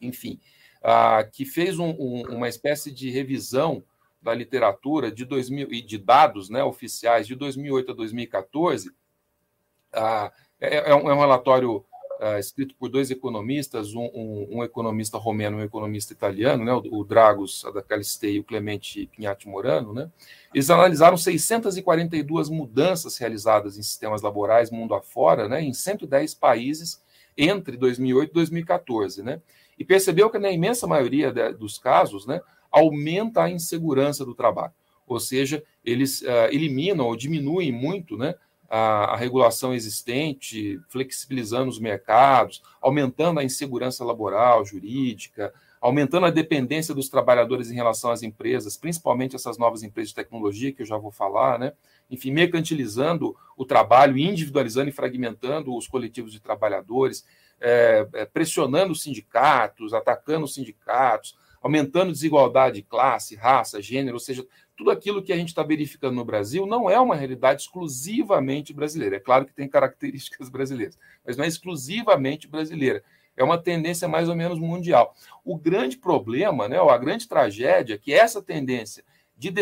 Enfim, 0.00 0.40
uh, 0.82 1.30
que 1.30 1.44
fez 1.44 1.78
um, 1.78 1.90
um, 1.90 2.22
uma 2.36 2.48
espécie 2.48 2.90
de 2.90 3.10
revisão 3.10 3.82
da 4.22 4.32
literatura 4.32 5.10
de 5.10 5.24
2000 5.24 5.72
e 5.72 5.82
de 5.82 5.98
dados, 5.98 6.48
né, 6.48 6.62
oficiais 6.62 7.26
de 7.26 7.34
2008 7.34 7.90
a 7.90 7.94
2014. 7.94 8.88
Uh, 8.88 10.30
é, 10.60 10.90
é, 10.90 10.94
um, 10.94 11.10
é 11.10 11.14
um 11.14 11.18
relatório 11.18 11.84
uh, 12.20 12.38
escrito 12.38 12.74
por 12.76 12.88
dois 12.88 13.10
economistas, 13.10 13.94
um, 13.94 14.08
um, 14.14 14.48
um, 14.58 14.64
economista 14.64 15.18
romeno 15.18 15.58
e 15.58 15.62
um 15.62 15.64
economista 15.64 16.12
italiano, 16.12 16.64
né, 16.64 16.72
o, 16.72 17.00
o 17.00 17.04
Dragos 17.04 17.64
Adacalistei 17.64 18.36
e 18.36 18.38
o 18.38 18.44
Clemente 18.44 19.06
Pignatti 19.08 19.48
Morano, 19.48 19.92
né, 19.92 20.08
eles 20.54 20.70
analisaram 20.70 21.16
642 21.16 22.48
mudanças 22.48 23.18
realizadas 23.18 23.76
em 23.76 23.82
sistemas 23.82 24.22
laborais 24.22 24.70
mundo 24.70 24.94
afora, 24.94 25.48
né, 25.48 25.60
em 25.60 25.74
110 25.74 26.34
países 26.34 27.02
entre 27.36 27.76
2008 27.76 28.30
e 28.30 28.34
2014, 28.34 29.22
né, 29.22 29.42
e 29.76 29.84
percebeu 29.84 30.30
que 30.30 30.38
na 30.38 30.52
imensa 30.52 30.86
maioria 30.86 31.32
de, 31.32 31.52
dos 31.54 31.76
casos, 31.76 32.24
né, 32.24 32.40
aumenta 32.72 33.42
a 33.42 33.50
insegurança 33.50 34.24
do 34.24 34.34
trabalho, 34.34 34.72
ou 35.06 35.20
seja, 35.20 35.62
eles 35.84 36.22
uh, 36.22 36.48
eliminam 36.50 37.06
ou 37.06 37.16
diminuem 37.16 37.70
muito, 37.70 38.16
né, 38.16 38.34
a, 38.68 39.12
a, 39.12 39.16
regulação 39.16 39.74
existente, 39.74 40.80
flexibilizando 40.88 41.68
os 41.68 41.78
mercados, 41.78 42.62
aumentando 42.80 43.38
a 43.38 43.44
insegurança 43.44 44.02
laboral, 44.02 44.64
jurídica, 44.64 45.52
aumentando 45.78 46.26
a 46.26 46.30
dependência 46.30 46.94
dos 46.94 47.08
trabalhadores 47.08 47.70
em 47.70 47.74
relação 47.74 48.10
às 48.10 48.22
empresas, 48.22 48.76
principalmente 48.76 49.36
essas 49.36 49.58
novas 49.58 49.82
empresas 49.82 50.10
de 50.10 50.14
tecnologia 50.14 50.72
que 50.72 50.82
eu 50.82 50.86
já 50.86 50.96
vou 50.96 51.10
falar, 51.10 51.58
né? 51.58 51.72
Enfim, 52.08 52.30
mercantilizando 52.30 53.36
o 53.56 53.64
trabalho, 53.64 54.16
individualizando 54.16 54.88
e 54.88 54.92
fragmentando 54.92 55.76
os 55.76 55.88
coletivos 55.88 56.32
de 56.32 56.40
trabalhadores, 56.40 57.26
é, 57.60 58.04
pressionando 58.32 58.92
os 58.92 59.02
sindicatos, 59.02 59.92
atacando 59.92 60.44
os 60.44 60.54
sindicatos, 60.54 61.36
aumentando 61.62 62.12
desigualdade 62.12 62.76
de 62.76 62.82
classe, 62.82 63.36
raça, 63.36 63.80
gênero, 63.80 64.16
ou 64.16 64.20
seja, 64.20 64.44
tudo 64.76 64.90
aquilo 64.90 65.22
que 65.22 65.32
a 65.32 65.36
gente 65.36 65.48
está 65.48 65.62
verificando 65.62 66.16
no 66.16 66.24
Brasil 66.24 66.66
não 66.66 66.90
é 66.90 66.98
uma 66.98 67.14
realidade 67.14 67.62
exclusivamente 67.62 68.72
brasileira. 68.72 69.16
É 69.16 69.20
claro 69.20 69.46
que 69.46 69.54
tem 69.54 69.68
características 69.68 70.48
brasileiras, 70.48 70.98
mas 71.24 71.36
não 71.36 71.44
é 71.44 71.48
exclusivamente 71.48 72.48
brasileira. 72.48 73.04
É 73.36 73.44
uma 73.44 73.56
tendência 73.56 74.08
mais 74.08 74.28
ou 74.28 74.34
menos 74.34 74.58
mundial. 74.58 75.14
O 75.44 75.56
grande 75.56 75.96
problema, 75.96 76.68
né, 76.68 76.80
ou 76.80 76.90
a 76.90 76.98
grande 76.98 77.28
tragédia, 77.28 77.94
é 77.94 77.98
que 77.98 78.12
essa 78.12 78.42
tendência 78.42 79.04
de 79.36 79.52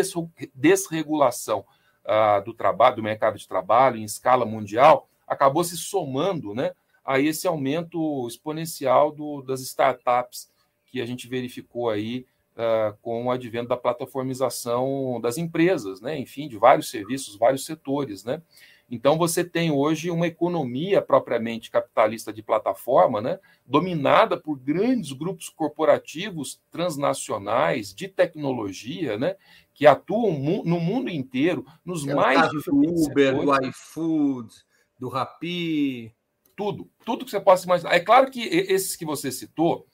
desregulação 0.55 1.65
uh, 2.05 2.45
do 2.45 2.53
trabalho, 2.53 2.97
do 2.97 3.03
mercado 3.03 3.39
de 3.39 3.47
trabalho 3.47 3.97
em 3.97 4.05
escala 4.05 4.45
mundial, 4.45 5.09
acabou 5.27 5.63
se 5.63 5.77
somando 5.77 6.55
né, 6.55 6.73
a 7.05 7.21
esse 7.21 7.47
aumento 7.47 8.27
exponencial 8.27 9.13
do, 9.13 9.43
das 9.43 9.61
startups 9.61 10.51
que 10.91 11.01
a 11.01 11.07
gente 11.07 11.29
verificou 11.29 11.89
aí 11.89 12.27
uh, 12.57 12.97
com 13.01 13.27
o 13.27 13.31
advento 13.31 13.69
da 13.69 13.77
plataformização 13.77 15.21
das 15.21 15.39
empresas, 15.39 16.01
né? 16.01 16.19
enfim, 16.19 16.49
de 16.49 16.57
vários 16.57 16.91
serviços, 16.91 17.37
vários 17.37 17.65
setores. 17.65 18.25
Né? 18.25 18.43
Então, 18.91 19.17
você 19.17 19.45
tem 19.45 19.71
hoje 19.71 20.11
uma 20.11 20.27
economia 20.27 21.01
propriamente 21.01 21.71
capitalista 21.71 22.33
de 22.33 22.43
plataforma, 22.43 23.21
né? 23.21 23.39
dominada 23.65 24.37
por 24.37 24.59
grandes 24.59 25.13
grupos 25.13 25.49
corporativos 25.49 26.61
transnacionais 26.71 27.95
de 27.95 28.09
tecnologia, 28.09 29.17
né? 29.17 29.37
que 29.73 29.87
atuam 29.87 30.63
no 30.65 30.79
mundo 30.81 31.09
inteiro, 31.09 31.65
nos 31.85 32.07
é 32.07 32.15
mais 32.15 32.51
diferentes 32.51 33.07
do 33.07 33.13
Uber, 33.13 33.35
setores. 33.35 33.61
do 33.61 33.67
iFood, 33.69 34.55
do 34.99 35.09
Rappi. 35.09 36.15
Tudo, 36.55 36.91
tudo 37.07 37.25
que 37.25 37.31
você 37.31 37.41
possa 37.41 37.65
imaginar. 37.65 37.95
É 37.95 38.01
claro 38.01 38.31
que 38.31 38.43
esses 38.43 38.95
que 38.95 39.07
você 39.07 39.33
citou, 39.33 39.87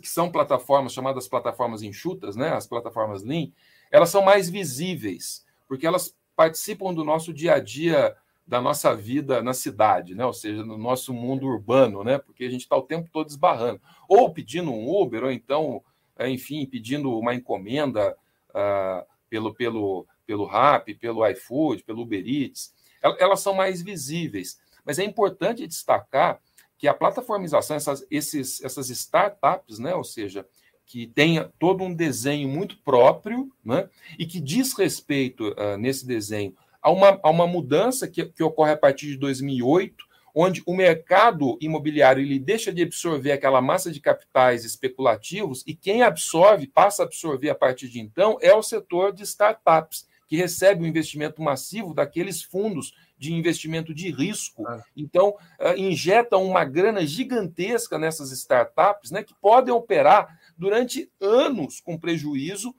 que 0.00 0.08
são 0.08 0.30
plataformas 0.30 0.92
chamadas 0.92 1.28
plataformas 1.28 1.82
enxutas, 1.82 2.36
né, 2.36 2.50
as 2.50 2.66
plataformas 2.66 3.22
Lean, 3.22 3.48
elas 3.90 4.08
são 4.08 4.22
mais 4.22 4.48
visíveis, 4.48 5.44
porque 5.68 5.86
elas 5.86 6.16
participam 6.34 6.92
do 6.92 7.04
nosso 7.04 7.32
dia 7.32 7.54
a 7.54 7.60
dia, 7.60 8.16
da 8.46 8.60
nossa 8.60 8.94
vida 8.94 9.42
na 9.42 9.54
cidade, 9.54 10.14
né, 10.14 10.24
ou 10.24 10.32
seja, 10.32 10.64
no 10.64 10.78
nosso 10.78 11.12
mundo 11.12 11.46
urbano, 11.46 12.02
né, 12.02 12.18
porque 12.18 12.44
a 12.44 12.50
gente 12.50 12.62
está 12.62 12.76
o 12.76 12.82
tempo 12.82 13.08
todo 13.12 13.28
esbarrando, 13.28 13.80
ou 14.08 14.32
pedindo 14.32 14.70
um 14.70 14.90
Uber, 14.90 15.24
ou 15.24 15.30
então, 15.30 15.82
é, 16.16 16.28
enfim, 16.28 16.64
pedindo 16.66 17.16
uma 17.18 17.34
encomenda 17.34 18.16
uh, 18.50 19.06
pelo, 19.28 19.54
pelo, 19.54 20.06
pelo 20.26 20.46
Rap, 20.46 20.94
pelo 20.94 21.26
iFood, 21.28 21.84
pelo 21.84 22.02
Uber 22.02 22.22
Eats, 22.26 22.72
elas 23.18 23.40
são 23.40 23.54
mais 23.54 23.82
visíveis. 23.82 24.58
Mas 24.84 24.98
é 24.98 25.04
importante 25.04 25.66
destacar 25.66 26.40
que 26.78 26.88
a 26.88 26.94
plataformização, 26.94 27.76
essas, 27.76 28.06
esses, 28.10 28.62
essas 28.62 28.90
startups, 28.90 29.78
né, 29.78 29.94
ou 29.94 30.04
seja, 30.04 30.46
que 30.86 31.06
tenha 31.06 31.50
todo 31.58 31.82
um 31.82 31.94
desenho 31.94 32.48
muito 32.48 32.76
próprio, 32.82 33.50
né, 33.64 33.88
e 34.18 34.26
que 34.26 34.40
diz 34.40 34.74
respeito 34.74 35.48
uh, 35.50 35.76
nesse 35.78 36.06
desenho 36.06 36.54
a 36.84 36.90
uma, 36.90 37.18
a 37.22 37.30
uma 37.30 37.46
mudança 37.46 38.06
que, 38.06 38.26
que 38.26 38.42
ocorre 38.42 38.72
a 38.72 38.76
partir 38.76 39.06
de 39.06 39.16
2008, 39.16 40.04
onde 40.34 40.62
o 40.66 40.74
mercado 40.74 41.56
imobiliário 41.58 42.22
ele 42.22 42.38
deixa 42.38 42.70
de 42.70 42.82
absorver 42.82 43.32
aquela 43.32 43.62
massa 43.62 43.90
de 43.90 44.00
capitais 44.00 44.66
especulativos 44.66 45.64
e 45.66 45.74
quem 45.74 46.02
absorve, 46.02 46.66
passa 46.66 47.02
a 47.02 47.06
absorver 47.06 47.48
a 47.48 47.54
partir 47.54 47.88
de 47.88 48.00
então, 48.00 48.36
é 48.42 48.54
o 48.54 48.62
setor 48.62 49.14
de 49.14 49.22
startups, 49.22 50.06
que 50.28 50.36
recebe 50.36 50.82
o 50.82 50.84
um 50.84 50.88
investimento 50.88 51.40
massivo 51.40 51.94
daqueles 51.94 52.42
fundos 52.42 52.92
de 53.16 53.32
investimento 53.32 53.94
de 53.94 54.10
risco. 54.10 54.64
Então, 54.96 55.30
uh, 55.60 55.76
injetam 55.76 56.44
uma 56.44 56.64
grana 56.64 57.06
gigantesca 57.06 57.98
nessas 57.98 58.30
startups, 58.32 59.10
né, 59.10 59.22
que 59.22 59.34
podem 59.34 59.72
operar 59.72 60.38
durante 60.56 61.10
anos 61.20 61.80
com 61.80 61.98
prejuízo, 61.98 62.74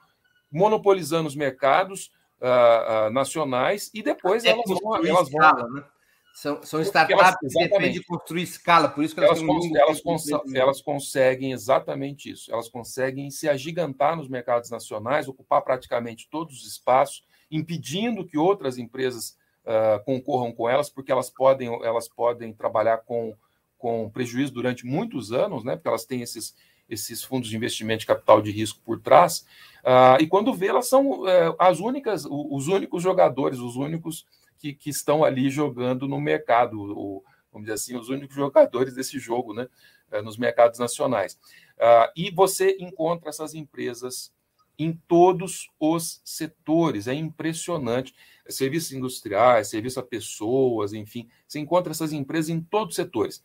monopolizando 0.52 1.28
os 1.28 1.36
mercados 1.36 2.12
uh, 2.42 3.08
uh, 3.08 3.10
nacionais 3.12 3.90
e 3.94 4.02
depois 4.02 4.46
elas 4.46 4.66
vão, 4.68 5.06
elas 5.06 5.30
vão, 5.30 5.70
né? 5.74 5.84
São, 6.36 6.62
são 6.64 6.82
startups 6.82 7.38
que 7.40 7.48
dependem 7.48 7.94
de 7.94 8.04
construir 8.04 8.44
escala, 8.44 8.90
por 8.90 9.06
isso 9.06 9.16
que 9.16 9.22
elas, 9.22 9.40
elas, 9.40 9.48
cons 9.48 9.74
elas, 9.74 10.02
cons 10.02 10.54
elas 10.54 10.82
conseguem 10.82 11.54
exatamente 11.54 12.30
isso. 12.30 12.52
Elas 12.52 12.68
conseguem 12.68 13.32
se 13.32 13.48
agigantar 13.48 14.18
nos 14.18 14.28
mercados 14.28 14.70
nacionais, 14.70 15.30
ocupar 15.30 15.62
praticamente 15.62 16.28
todos 16.30 16.58
os 16.58 16.68
espaços, 16.68 17.24
impedindo 17.50 18.26
que 18.26 18.38
outras 18.38 18.78
empresas 18.78 19.38
uh, 19.66 20.04
concorram 20.04 20.52
com 20.52 20.70
elas, 20.70 20.90
porque 20.90 21.12
elas 21.12 21.30
podem, 21.30 21.68
elas 21.84 22.08
podem 22.08 22.54
trabalhar 22.54 23.00
com, 23.00 23.36
com 23.78 24.10
prejuízo 24.10 24.54
durante 24.54 24.86
muitos 24.86 25.32
anos, 25.32 25.64
né? 25.64 25.76
Porque 25.76 25.88
elas 25.88 26.06
têm 26.06 26.22
esses, 26.22 26.56
esses 26.90 27.24
fundos 27.24 27.50
de 27.50 27.56
investimento 27.56 28.02
de 28.02 28.06
capital 28.06 28.42
de 28.42 28.52
risco 28.52 28.80
por 28.84 29.00
trás. 29.00 29.46
Uh, 29.84 30.22
e 30.22 30.28
quando 30.28 30.54
vê, 30.54 30.68
elas 30.68 30.88
são 30.88 31.22
uh, 31.22 31.56
as 31.60 31.80
únicas, 31.80 32.26
os 32.26 32.68
únicos 32.68 33.04
jogadores, 33.04 33.60
os 33.60 33.76
únicos 33.76 34.26
que, 34.58 34.74
que 34.74 34.90
estão 34.90 35.24
ali 35.24 35.50
jogando 35.50 36.08
no 36.08 36.20
mercado, 36.20 36.80
o, 36.80 37.24
vamos 37.52 37.68
dizer 37.68 37.74
assim, 37.74 37.96
os 37.96 38.10
únicos 38.10 38.36
jogadores 38.36 38.96
desse 38.96 39.20
jogo, 39.20 39.54
né, 39.54 39.68
eh, 40.12 40.22
nos 40.22 40.38
mercados 40.38 40.80
nacionais. 40.80 41.40
Uh, 41.78 42.12
e 42.16 42.32
você 42.32 42.76
encontra 42.80 43.30
essas 43.30 43.54
empresas 43.54 44.34
em 44.78 44.94
todos 45.08 45.70
os 45.80 46.22
setores, 46.24 47.08
é 47.08 47.14
impressionante. 47.14 48.14
Serviços 48.48 48.92
industriais, 48.92 49.70
serviço 49.70 50.00
a 50.00 50.04
pessoas, 50.04 50.94
enfim, 50.94 51.28
você 51.48 51.60
encontra 51.60 51.92
essas 51.92 52.14
empresas 52.14 52.50
em 52.50 52.62
todos 52.62 52.90
os 52.90 52.96
setores. 52.96 53.44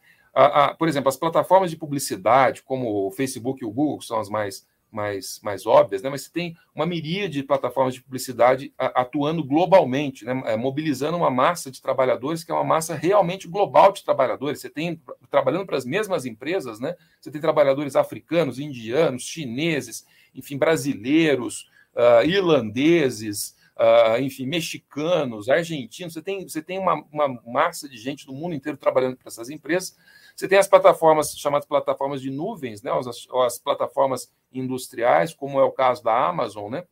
Por 0.78 0.88
exemplo, 0.88 1.08
as 1.08 1.16
plataformas 1.16 1.70
de 1.70 1.76
publicidade, 1.76 2.62
como 2.62 3.06
o 3.06 3.10
Facebook 3.10 3.62
e 3.62 3.66
o 3.66 3.70
Google, 3.70 3.98
que 3.98 4.06
são 4.06 4.20
as 4.20 4.28
mais 4.28 4.66
mais, 4.90 5.40
mais 5.42 5.66
óbvias, 5.66 6.02
né? 6.02 6.10
mas 6.10 6.22
você 6.22 6.30
tem 6.30 6.56
uma 6.74 6.84
miríade 6.84 7.34
de 7.34 7.42
plataformas 7.42 7.94
de 7.94 8.02
publicidade 8.02 8.74
atuando 8.76 9.44
globalmente, 9.44 10.24
né? 10.24 10.42
É, 10.46 10.56
mobilizando 10.56 11.16
uma 11.16 11.30
massa 11.30 11.70
de 11.70 11.80
trabalhadores 11.80 12.42
que 12.42 12.50
é 12.50 12.54
uma 12.54 12.64
massa 12.64 12.94
realmente 12.94 13.46
global 13.46 13.92
de 13.92 14.04
trabalhadores. 14.04 14.60
Você 14.60 14.68
tem 14.68 15.00
trabalhando 15.30 15.66
para 15.66 15.76
as 15.76 15.84
mesmas 15.84 16.26
empresas, 16.26 16.80
né? 16.80 16.96
você 17.20 17.30
tem 17.30 17.40
trabalhadores 17.40 17.94
africanos, 17.94 18.58
indianos, 18.58 19.22
chineses, 19.22 20.04
enfim, 20.34 20.58
brasileiros, 20.58 21.70
uh, 21.94 22.24
irlandeses, 22.26 23.56
uh, 23.76 24.20
enfim, 24.20 24.46
mexicanos, 24.46 25.48
argentinos. 25.48 26.14
Você 26.14 26.22
tem, 26.22 26.46
você 26.46 26.62
tem 26.62 26.78
uma, 26.78 27.04
uma 27.12 27.28
massa 27.46 27.88
de 27.88 27.96
gente 27.96 28.26
do 28.26 28.32
mundo 28.32 28.54
inteiro 28.54 28.78
trabalhando 28.78 29.16
para 29.16 29.28
essas 29.28 29.50
empresas 29.50 29.96
você 30.40 30.48
tem 30.48 30.56
as 30.56 30.66
plataformas 30.66 31.36
chamadas 31.36 31.68
plataformas 31.68 32.22
de 32.22 32.30
nuvens, 32.30 32.82
né? 32.82 32.90
As, 32.90 33.28
as, 33.44 33.58
plataformas 33.58 34.32
industriais, 34.50 35.34
como 35.34 35.60
é 35.60 35.62
o 35.62 35.70
caso 35.70 36.02
da 36.02 36.28
Amazon, 36.28 36.70
né? 36.70 36.86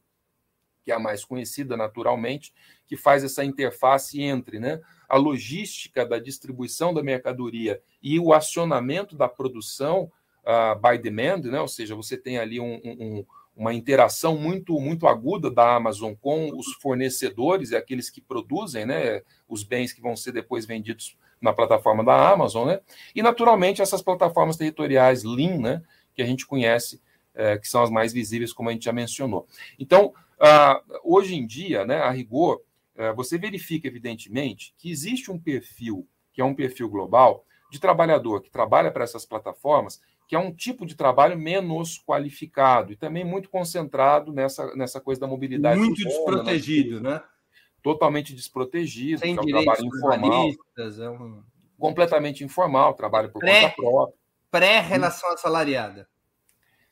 Que 0.84 0.92
é 0.92 0.94
a 0.94 0.98
mais 0.98 1.24
conhecida 1.24 1.74
naturalmente, 1.74 2.52
que 2.86 2.94
faz 2.94 3.24
essa 3.24 3.42
interface 3.42 4.20
entre 4.20 4.60
né, 4.60 4.82
a 5.08 5.16
logística 5.16 6.04
da 6.04 6.18
distribuição 6.18 6.92
da 6.92 7.02
mercadoria 7.02 7.82
e 8.02 8.20
o 8.20 8.34
acionamento 8.34 9.16
da 9.16 9.28
produção 9.28 10.12
uh, 10.48 10.80
by 10.80 10.98
demand, 10.98 11.42
né? 11.42 11.60
Ou 11.60 11.68
seja, 11.68 11.94
você 11.94 12.16
tem 12.16 12.38
ali 12.38 12.58
um, 12.58 12.80
um, 12.82 13.24
uma 13.54 13.74
interação 13.74 14.36
muito 14.36 14.80
muito 14.80 15.06
aguda 15.06 15.50
da 15.50 15.76
Amazon 15.76 16.14
com 16.14 16.56
os 16.56 16.72
fornecedores 16.80 17.70
e 17.70 17.76
aqueles 17.76 18.08
que 18.08 18.20
produzem, 18.20 18.86
né? 18.86 19.22
Os 19.46 19.62
bens 19.62 19.92
que 19.92 20.00
vão 20.00 20.16
ser 20.16 20.32
depois 20.32 20.64
vendidos 20.64 21.16
na 21.40 21.52
plataforma 21.52 22.02
da 22.02 22.30
Amazon, 22.30 22.66
né? 22.66 22.80
E 23.14 23.22
naturalmente 23.22 23.82
essas 23.82 24.00
plataformas 24.00 24.56
territoriais 24.56 25.22
Lean, 25.22 25.58
né? 25.58 25.82
Que 26.14 26.22
a 26.22 26.26
gente 26.26 26.46
conhece, 26.46 27.00
é, 27.34 27.58
que 27.58 27.68
são 27.68 27.82
as 27.82 27.90
mais 27.90 28.12
visíveis, 28.12 28.52
como 28.52 28.70
a 28.70 28.72
gente 28.72 28.86
já 28.86 28.92
mencionou. 28.92 29.46
Então, 29.78 30.12
ah, 30.40 30.80
hoje 31.04 31.36
em 31.36 31.46
dia, 31.46 31.84
né? 31.84 31.96
A 31.98 32.10
rigor, 32.10 32.60
é, 32.96 33.12
você 33.12 33.38
verifica 33.38 33.86
evidentemente 33.86 34.74
que 34.78 34.90
existe 34.90 35.30
um 35.30 35.38
perfil 35.38 36.08
que 36.32 36.40
é 36.40 36.44
um 36.44 36.54
perfil 36.54 36.88
global 36.88 37.44
de 37.68 37.80
trabalhador 37.80 38.40
que 38.40 38.50
trabalha 38.50 38.90
para 38.92 39.02
essas 39.04 39.26
plataformas, 39.26 40.00
que 40.28 40.36
é 40.36 40.38
um 40.38 40.52
tipo 40.52 40.86
de 40.86 40.94
trabalho 40.94 41.36
menos 41.36 41.98
qualificado 41.98 42.92
e 42.92 42.96
também 42.96 43.24
muito 43.24 43.50
concentrado 43.50 44.32
nessa, 44.32 44.72
nessa 44.76 45.00
coisa 45.00 45.20
da 45.20 45.26
mobilidade. 45.26 45.80
Muito 45.80 45.98
urbana, 45.98 46.44
desprotegido, 46.44 47.00
né? 47.00 47.20
totalmente 47.82 48.34
desprotegido, 48.34 49.20
Sem 49.20 49.36
é 49.36 49.40
um 49.40 49.46
trabalho 49.46 49.86
informal. 49.86 50.50
É 50.76 51.10
um... 51.10 51.42
Completamente 51.78 52.44
informal, 52.44 52.94
trabalho 52.94 53.30
por 53.30 53.38
Pré, 53.38 53.70
conta 53.70 53.74
própria. 53.76 54.18
Pré-relação 54.50 55.32
assalariada. 55.32 56.08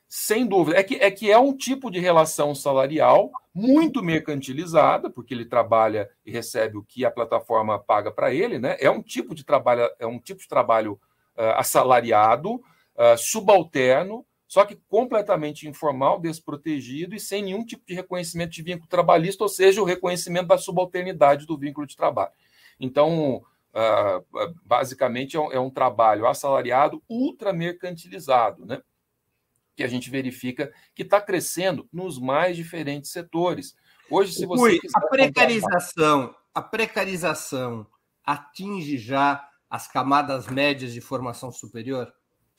Sem 0.07 0.47
dúvida. 0.47 0.79
É 0.79 0.83
que, 0.83 0.95
é 0.95 1.11
que 1.11 1.29
é 1.29 1.37
um 1.37 1.55
tipo 1.55 1.91
de 1.91 1.99
relação 1.99 2.55
salarial 2.55 3.29
muito 3.53 4.01
mercantilizada, 4.01 5.09
porque 5.09 5.33
ele 5.33 5.43
trabalha 5.43 6.09
e 6.25 6.31
recebe 6.31 6.77
o 6.77 6.83
que 6.83 7.03
a 7.03 7.11
plataforma 7.11 7.77
paga 7.77 8.09
para 8.09 8.33
ele, 8.33 8.57
né? 8.57 8.77
É 8.79 8.89
um 8.89 9.01
tipo 9.01 9.35
de 9.35 9.43
trabalho, 9.43 9.89
é 9.99 10.07
um 10.07 10.19
tipo 10.19 10.39
de 10.39 10.47
trabalho 10.47 10.93
uh, 11.37 11.57
assalariado, 11.57 12.63
uh, 12.97 13.17
subalterno, 13.17 14.25
só 14.47 14.65
que 14.65 14.75
completamente 14.87 15.67
informal, 15.67 16.19
desprotegido 16.19 17.15
e 17.15 17.19
sem 17.19 17.43
nenhum 17.43 17.65
tipo 17.65 17.85
de 17.85 17.93
reconhecimento 17.93 18.51
de 18.51 18.63
vínculo 18.63 18.89
trabalhista, 18.89 19.43
ou 19.43 19.49
seja, 19.49 19.81
o 19.81 19.85
reconhecimento 19.85 20.47
da 20.47 20.57
subalternidade 20.57 21.45
do 21.45 21.57
vínculo 21.57 21.85
de 21.85 21.95
trabalho. 21.95 22.31
Então, 22.79 23.43
ah, 23.79 24.23
basicamente, 24.65 25.37
é, 25.37 25.39
é 25.39 25.59
um, 25.59 25.69
trabalho 25.69 26.25
assalariado 26.25 26.99
ultra 27.07 27.53
mercantilizado, 27.53 28.65
né? 28.65 28.81
que 29.75 29.83
a 29.83 29.87
gente 29.87 30.09
verifica 30.09 30.73
que 30.95 31.03
está 31.03 31.21
crescendo 31.21 31.87
nos 31.93 32.19
mais 32.19 32.57
diferentes 32.57 33.11
setores. 33.11 33.75
Hoje, 34.09 34.33
se 34.33 34.47
você 34.47 34.63
Ui, 34.63 34.79
a 34.95 35.01
precarização, 35.01 36.35
a 36.55 36.61
precarização 36.63 37.85
atinge 38.25 38.97
já 38.97 39.47
as 39.69 39.87
camadas 39.87 40.47
médias 40.47 40.91
de 40.91 40.99
formação 40.99 41.51
superior? 41.51 42.11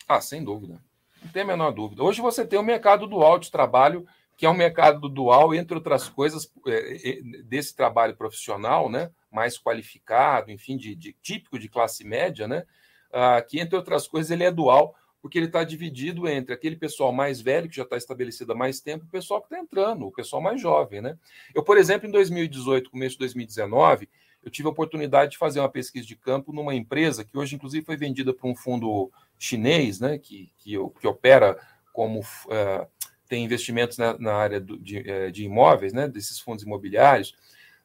Ah, 0.09 0.23
sem 0.23 0.42
dúvida. 0.42 0.81
Não 1.23 1.31
tem 1.31 1.42
a 1.42 1.47
menor 1.47 1.71
dúvida. 1.73 2.03
Hoje 2.03 2.23
você 2.23 2.47
tem 2.47 2.59
o 2.59 2.62
mercado 2.62 3.07
dual 3.07 3.38
de 3.38 3.51
trabalho, 3.51 4.07
que 4.37 4.47
é 4.47 4.51
um 4.51 4.55
mercado 4.55 5.09
dual, 5.09 5.55
entre 5.55 5.77
outras 5.77 6.09
coisas, 6.09 6.51
é, 6.66 7.11
é, 7.11 7.23
desse 7.42 7.77
trabalho 7.77 8.16
profissional, 8.16 8.88
né? 8.88 9.11
mais 9.31 9.59
qualificado, 9.59 10.51
enfim, 10.51 10.77
de, 10.77 10.94
de 10.94 11.12
típico 11.21 11.59
de 11.59 11.68
classe 11.68 12.05
média, 12.05 12.49
né? 12.49 12.64
Ah, 13.12 13.42
que, 13.42 13.61
entre 13.61 13.77
outras 13.77 14.07
coisas, 14.07 14.31
ele 14.31 14.44
é 14.44 14.51
dual, 14.51 14.94
porque 15.21 15.38
ele 15.38 15.47
está 15.47 15.64
dividido 15.64 16.29
entre 16.29 16.55
aquele 16.55 16.77
pessoal 16.77 17.12
mais 17.12 17.40
velho, 17.40 17.68
que 17.68 17.77
já 17.77 17.83
está 17.83 17.97
estabelecido 17.97 18.53
há 18.53 18.55
mais 18.55 18.81
tempo, 18.81 19.05
o 19.05 19.11
pessoal 19.11 19.40
que 19.40 19.47
está 19.47 19.59
entrando, 19.59 20.07
o 20.07 20.12
pessoal 20.12 20.40
mais 20.40 20.61
jovem. 20.61 21.03
Né? 21.03 21.18
Eu, 21.55 21.62
por 21.62 21.77
exemplo, 21.77 22.09
em 22.09 22.12
2018, 22.12 22.90
começo 22.90 23.14
de 23.14 23.21
2019, 23.21 24.09
eu 24.42 24.51
tive 24.51 24.68
a 24.68 24.71
oportunidade 24.71 25.33
de 25.33 25.38
fazer 25.38 25.61
uma 25.61 25.68
pesquisa 25.68 26.07
de 26.07 26.16
campo 26.16 26.53
numa 26.53 26.75
empresa 26.75 27.25
que 27.25 27.37
hoje, 27.37 27.57
inclusive, 27.57 27.85
foi 27.85 27.97
vendida 27.97 28.33
para 28.33 28.49
um 28.49 28.55
fundo 28.55 29.11
chinês, 29.38 30.01
né, 30.01 30.18
que, 30.18 30.53
que, 30.59 30.74
que 31.01 31.07
opera 31.07 31.57
como 31.92 32.20
uh, 32.20 32.87
tem 33.29 33.44
investimentos 33.44 33.96
na, 33.96 34.18
na 34.18 34.35
área 34.35 34.61
do, 34.61 34.79
de, 34.79 34.98
uh, 34.98 35.31
de, 35.31 35.44
imóveis, 35.44 35.92
né, 35.92 36.09
desses 36.09 36.40
fundos 36.40 36.64
imobiliários, 36.64 37.35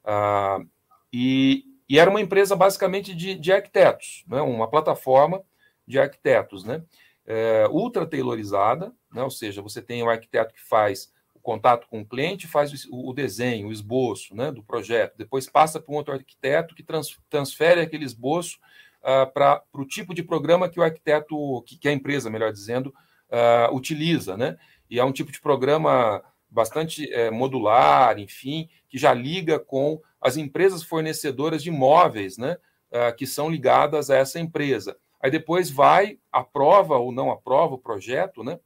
uh, 0.03 0.67
e, 1.11 1.65
e, 1.87 1.99
era 1.99 2.09
uma 2.09 2.21
empresa 2.21 2.55
basicamente 2.55 3.13
de, 3.13 3.35
de 3.35 3.51
arquitetos, 3.51 4.23
né, 4.27 4.41
uma 4.41 4.67
plataforma 4.67 5.43
de 5.87 5.99
arquitetos, 5.99 6.63
né, 6.63 6.83
é, 7.25 7.67
ultra 7.69 8.05
taylorizada, 8.05 8.93
né, 9.13 9.23
ou 9.23 9.29
seja, 9.29 9.61
você 9.61 9.81
tem 9.81 10.01
o 10.01 10.07
um 10.07 10.09
arquiteto 10.09 10.53
que 10.53 10.61
faz 10.61 11.13
o 11.33 11.39
contato 11.39 11.87
com 11.87 12.01
o 12.01 12.05
cliente, 12.05 12.47
faz 12.47 12.85
o, 12.85 13.09
o 13.09 13.13
desenho, 13.13 13.67
o 13.67 13.71
esboço 13.71 14.35
né, 14.35 14.51
do 14.51 14.63
projeto, 14.63 15.17
depois 15.17 15.47
passa 15.47 15.79
para 15.79 15.93
um 15.93 15.97
outro 15.97 16.13
arquiteto 16.13 16.75
que 16.75 16.83
trans, 16.83 17.17
transfere 17.29 17.81
aquele 17.81 18.05
esboço 18.05 18.59
uh, 19.03 19.31
para 19.31 19.61
o 19.73 19.85
tipo 19.85 20.13
de 20.13 20.23
programa 20.23 20.69
que 20.69 20.79
o 20.79 20.83
arquiteto, 20.83 21.61
que, 21.67 21.77
que 21.77 21.87
a 21.87 21.91
empresa, 21.91 22.29
melhor 22.29 22.51
dizendo, 22.51 22.93
uh, 23.29 23.75
utiliza, 23.75 24.37
né? 24.37 24.57
E 24.89 24.99
é 24.99 25.03
um 25.03 25.11
tipo 25.11 25.31
de 25.31 25.41
programa 25.41 26.23
bastante 26.49 27.11
é, 27.11 27.31
modular, 27.31 28.19
enfim, 28.19 28.69
que 28.87 28.97
já 28.97 29.11
liga 29.11 29.57
com 29.57 29.99
as 30.21 30.37
empresas 30.37 30.83
fornecedoras 30.83 31.63
de 31.63 31.69
imóveis, 31.69 32.37
né? 32.37 32.57
Uh, 32.91 33.15
que 33.15 33.25
são 33.25 33.49
ligadas 33.49 34.11
a 34.11 34.17
essa 34.17 34.39
empresa. 34.39 34.95
Aí 35.19 35.31
depois 35.31 35.71
vai, 35.71 36.19
aprova 36.31 36.97
ou 36.97 37.11
não 37.11 37.31
aprova 37.31 37.73
o 37.73 37.79
projeto, 37.79 38.43
né? 38.43 38.59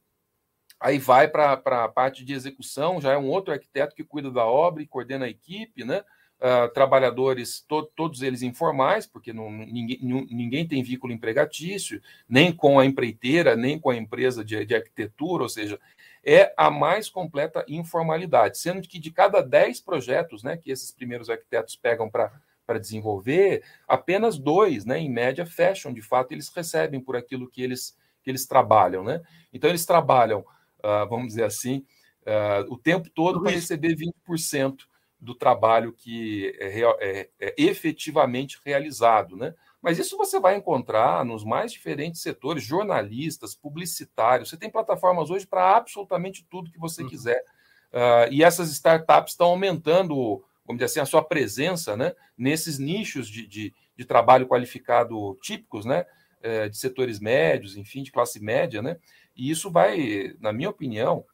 Aí 0.78 0.98
vai 0.98 1.26
para 1.26 1.54
a 1.54 1.88
parte 1.88 2.24
de 2.24 2.34
execução, 2.34 3.00
já 3.00 3.12
é 3.12 3.18
um 3.18 3.28
outro 3.28 3.52
arquiteto 3.52 3.96
que 3.96 4.04
cuida 4.04 4.30
da 4.30 4.44
obra 4.44 4.82
e 4.82 4.86
coordena 4.86 5.24
a 5.24 5.30
equipe, 5.30 5.82
né? 5.84 6.04
Uh, 6.40 6.72
trabalhadores, 6.72 7.60
to 7.60 7.84
todos 7.94 8.22
eles 8.22 8.42
informais, 8.42 9.06
porque 9.06 9.32
não, 9.32 9.50
ninguém, 9.50 9.98
ninguém 10.30 10.66
tem 10.66 10.82
vínculo 10.82 11.12
empregatício, 11.12 12.00
nem 12.28 12.52
com 12.52 12.78
a 12.78 12.86
empreiteira, 12.86 13.56
nem 13.56 13.78
com 13.78 13.90
a 13.90 13.96
empresa 13.96 14.44
de, 14.44 14.64
de 14.64 14.74
arquitetura, 14.74 15.42
ou 15.42 15.48
seja, 15.48 15.78
é 16.24 16.52
a 16.56 16.70
mais 16.70 17.08
completa 17.08 17.64
informalidade, 17.68 18.58
sendo 18.58 18.86
que 18.86 18.98
de 18.98 19.10
cada 19.10 19.40
10 19.40 19.80
projetos 19.80 20.42
né, 20.42 20.56
que 20.56 20.70
esses 20.70 20.90
primeiros 20.90 21.30
arquitetos 21.30 21.76
pegam 21.76 22.10
para 22.10 22.32
para 22.68 22.78
desenvolver, 22.78 23.64
apenas 23.88 24.38
dois, 24.38 24.84
né, 24.84 24.98
em 24.98 25.08
média, 25.08 25.46
fecham, 25.46 25.90
de 25.90 26.02
fato, 26.02 26.32
eles 26.32 26.50
recebem 26.50 27.00
por 27.00 27.16
aquilo 27.16 27.48
que 27.48 27.62
eles, 27.62 27.96
que 28.22 28.30
eles 28.30 28.44
trabalham. 28.44 29.02
Né? 29.02 29.22
Então, 29.50 29.70
eles 29.70 29.86
trabalham, 29.86 30.40
uh, 30.40 31.08
vamos 31.08 31.28
dizer 31.28 31.44
assim, 31.44 31.82
uh, 32.26 32.70
o 32.70 32.76
tempo 32.76 33.08
todo 33.08 33.40
para 33.40 33.52
receber 33.52 33.96
20% 33.96 34.86
do 35.20 35.34
trabalho 35.34 35.92
que 35.92 36.54
é, 36.58 36.80
é, 36.80 37.28
é 37.40 37.54
efetivamente 37.58 38.58
realizado, 38.64 39.36
né? 39.36 39.54
Mas 39.80 39.98
isso 39.98 40.16
você 40.16 40.40
vai 40.40 40.56
encontrar 40.56 41.24
nos 41.24 41.44
mais 41.44 41.72
diferentes 41.72 42.20
setores, 42.20 42.64
jornalistas, 42.64 43.54
publicitários. 43.54 44.48
Você 44.48 44.56
tem 44.56 44.70
plataformas 44.70 45.30
hoje 45.30 45.46
para 45.46 45.76
absolutamente 45.76 46.44
tudo 46.50 46.70
que 46.70 46.78
você 46.78 47.02
uhum. 47.02 47.08
quiser. 47.08 47.44
Uh, 47.92 48.30
e 48.30 48.42
essas 48.42 48.70
startups 48.70 49.32
estão 49.32 49.48
aumentando, 49.48 50.44
vamos 50.66 50.78
dizer 50.78 50.84
assim, 50.84 51.00
a 51.00 51.06
sua 51.06 51.22
presença 51.22 51.96
né, 51.96 52.14
nesses 52.36 52.78
nichos 52.78 53.28
de, 53.28 53.46
de, 53.46 53.74
de 53.96 54.04
trabalho 54.04 54.46
qualificado 54.46 55.38
típicos, 55.40 55.84
né, 55.84 56.04
uh, 56.42 56.68
de 56.68 56.76
setores 56.76 57.20
médios, 57.20 57.76
enfim, 57.76 58.02
de 58.02 58.10
classe 58.10 58.40
média. 58.40 58.82
Né, 58.82 58.98
e 59.34 59.48
isso 59.48 59.70
vai, 59.70 60.34
na 60.40 60.52
minha 60.52 60.70
opinião, 60.70 61.24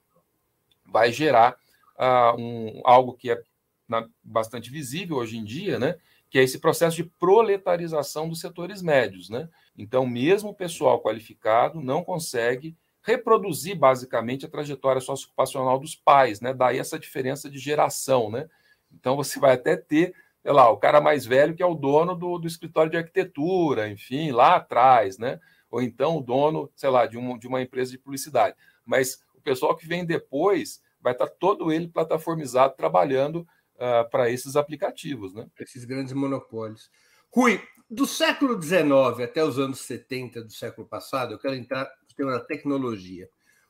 vai 0.86 1.10
gerar 1.10 1.56
uh, 1.98 2.38
um, 2.38 2.82
algo 2.84 3.14
que 3.14 3.30
é 3.30 3.42
na, 3.88 4.08
bastante 4.22 4.70
visível 4.70 5.16
hoje 5.16 5.36
em 5.36 5.44
dia, 5.44 5.78
né, 5.78 5.96
que 6.30 6.38
é 6.38 6.42
esse 6.42 6.58
processo 6.58 6.96
de 6.96 7.04
proletarização 7.04 8.28
dos 8.28 8.40
setores 8.40 8.82
médios. 8.82 9.28
Né? 9.30 9.48
Então, 9.76 10.06
mesmo 10.06 10.50
o 10.50 10.54
pessoal 10.54 11.00
qualificado 11.00 11.80
não 11.80 12.02
consegue 12.02 12.76
reproduzir 13.04 13.76
basicamente 13.76 14.46
a 14.46 14.48
trajetória 14.48 15.00
socioocupacional 15.00 15.78
dos 15.78 15.94
pais, 15.94 16.40
né? 16.40 16.54
Daí 16.54 16.78
essa 16.78 16.98
diferença 16.98 17.50
de 17.50 17.58
geração, 17.58 18.30
né? 18.30 18.48
Então 18.90 19.14
você 19.14 19.38
vai 19.38 19.52
até 19.52 19.76
ter, 19.76 20.14
sei 20.42 20.52
lá, 20.52 20.70
o 20.70 20.78
cara 20.78 21.02
mais 21.02 21.26
velho 21.26 21.54
que 21.54 21.62
é 21.62 21.66
o 21.66 21.74
dono 21.74 22.14
do, 22.14 22.38
do 22.38 22.46
escritório 22.46 22.90
de 22.90 22.96
arquitetura, 22.96 23.90
enfim, 23.90 24.30
lá 24.32 24.56
atrás, 24.56 25.18
né? 25.18 25.38
Ou 25.70 25.82
então 25.82 26.16
o 26.16 26.22
dono, 26.22 26.70
sei 26.74 26.88
lá, 26.88 27.06
de, 27.06 27.18
um, 27.18 27.36
de 27.36 27.46
uma 27.46 27.60
empresa 27.60 27.90
de 27.90 27.98
publicidade. 27.98 28.56
Mas 28.86 29.22
o 29.34 29.40
pessoal 29.40 29.76
que 29.76 29.86
vem 29.86 30.04
depois 30.06 30.80
vai 30.98 31.12
estar 31.12 31.26
todo 31.26 31.70
ele 31.70 31.88
plataformizado 31.88 32.74
trabalhando 32.74 33.46
uh, 33.76 34.08
para 34.10 34.30
esses 34.30 34.56
aplicativos, 34.56 35.34
né? 35.34 35.46
Esses 35.58 35.84
grandes 35.84 36.12
monopólios. 36.12 36.90
Rui, 37.30 37.60
do 37.90 38.06
século 38.06 38.60
XIX 38.60 38.84
até 39.22 39.44
os 39.44 39.58
anos 39.58 39.80
70 39.80 40.42
do 40.42 40.52
século 40.52 40.86
passado, 40.86 41.32
eu 41.32 41.38
quero 41.38 41.54
entrar 41.54 41.84
no 41.84 42.16
tema 42.16 42.32
da 42.32 42.40
tecnologia. 42.40 43.28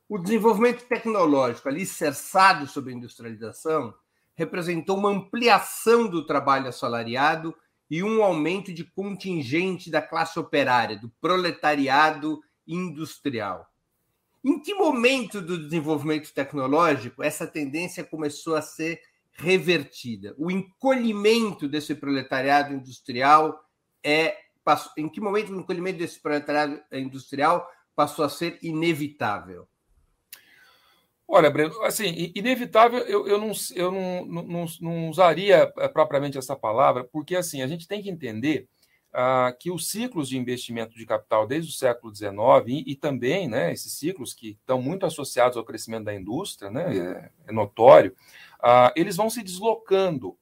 O 0.09 0.19
desenvolvimento 0.19 0.85
tecnológico 0.87 1.69
alicerçado 1.69 2.67
sobre 2.67 2.93
a 2.93 2.97
industrialização 2.97 3.95
representou 4.35 4.99
uma 4.99 5.11
ampliação 5.11 6.09
do 6.09 6.27
trabalho 6.27 6.69
assalariado 6.69 7.55
e 7.90 8.03
um 8.03 8.23
aumento 8.23 8.73
de 8.73 8.85
contingente 8.85 9.90
da 9.90 10.03
classe 10.03 10.38
operária, 10.38 10.99
do 10.99 11.09
proletariado 11.21 12.40
industrial. 12.67 13.67
Em 14.45 14.61
que 14.61 14.75
momento 14.75 15.40
do 15.40 15.59
desenvolvimento 15.59 16.33
tecnológico 16.35 17.23
essa 17.23 17.47
tendência 17.47 18.05
começou 18.05 18.57
a 18.57 18.62
ser 18.62 19.01
revertida? 19.35 20.35
O 20.38 20.51
encolhimento 20.51 21.68
desse 21.68 21.94
proletariado 21.94 22.73
industrial 22.73 23.59
é 24.03 24.37
em 24.97 25.09
que 25.09 25.20
momento 25.20 25.53
o 25.53 25.61
encolhimento 25.61 25.99
desse 25.99 26.20
proletariado 26.20 26.81
industrial 26.92 27.68
passou 27.94 28.25
a 28.25 28.29
ser 28.29 28.59
inevitável? 28.62 29.68
Olha, 31.27 31.51
Breno, 31.51 31.83
assim, 31.83 32.33
inevitável 32.35 33.01
eu, 33.01 33.27
eu, 33.27 33.38
não, 33.38 33.53
eu 33.75 33.90
não, 33.90 34.25
não, 34.27 34.66
não 34.81 35.09
usaria 35.09 35.73
eh, 35.79 35.88
propriamente 35.88 36.37
essa 36.37 36.55
palavra, 36.55 37.05
porque 37.05 37.35
assim, 37.35 37.62
a 37.62 37.66
gente 37.66 37.88
tem 37.88 38.03
que 38.03 38.11
entender 38.11 38.68
que 39.61 39.70
os 39.70 39.88
ciclos 39.88 40.29
de 40.29 40.37
investimento 40.37 40.96
de 40.96 41.07
capital 41.07 41.46
desde 41.46 41.70
o 41.70 41.74
século 41.74 42.14
XIX 42.14 42.33
e, 42.66 42.85
e, 42.92 42.96
também 42.96 43.48
né, 43.48 43.72
esses 43.72 43.92
ciclos 43.92 44.35
que 44.35 44.59
estão 44.61 44.83
muito 44.83 45.07
associados 45.07 45.57
ao 45.57 45.64
crescimento 45.64 46.05
da 46.05 46.14
indústria, 46.14 46.70
né, 46.70 46.96
é, 46.96 47.31
é 47.48 47.53
notório, 47.53 48.14
eles 48.96 49.16
vão 49.16 49.31
se 49.31 49.42
deslocando 49.42 50.37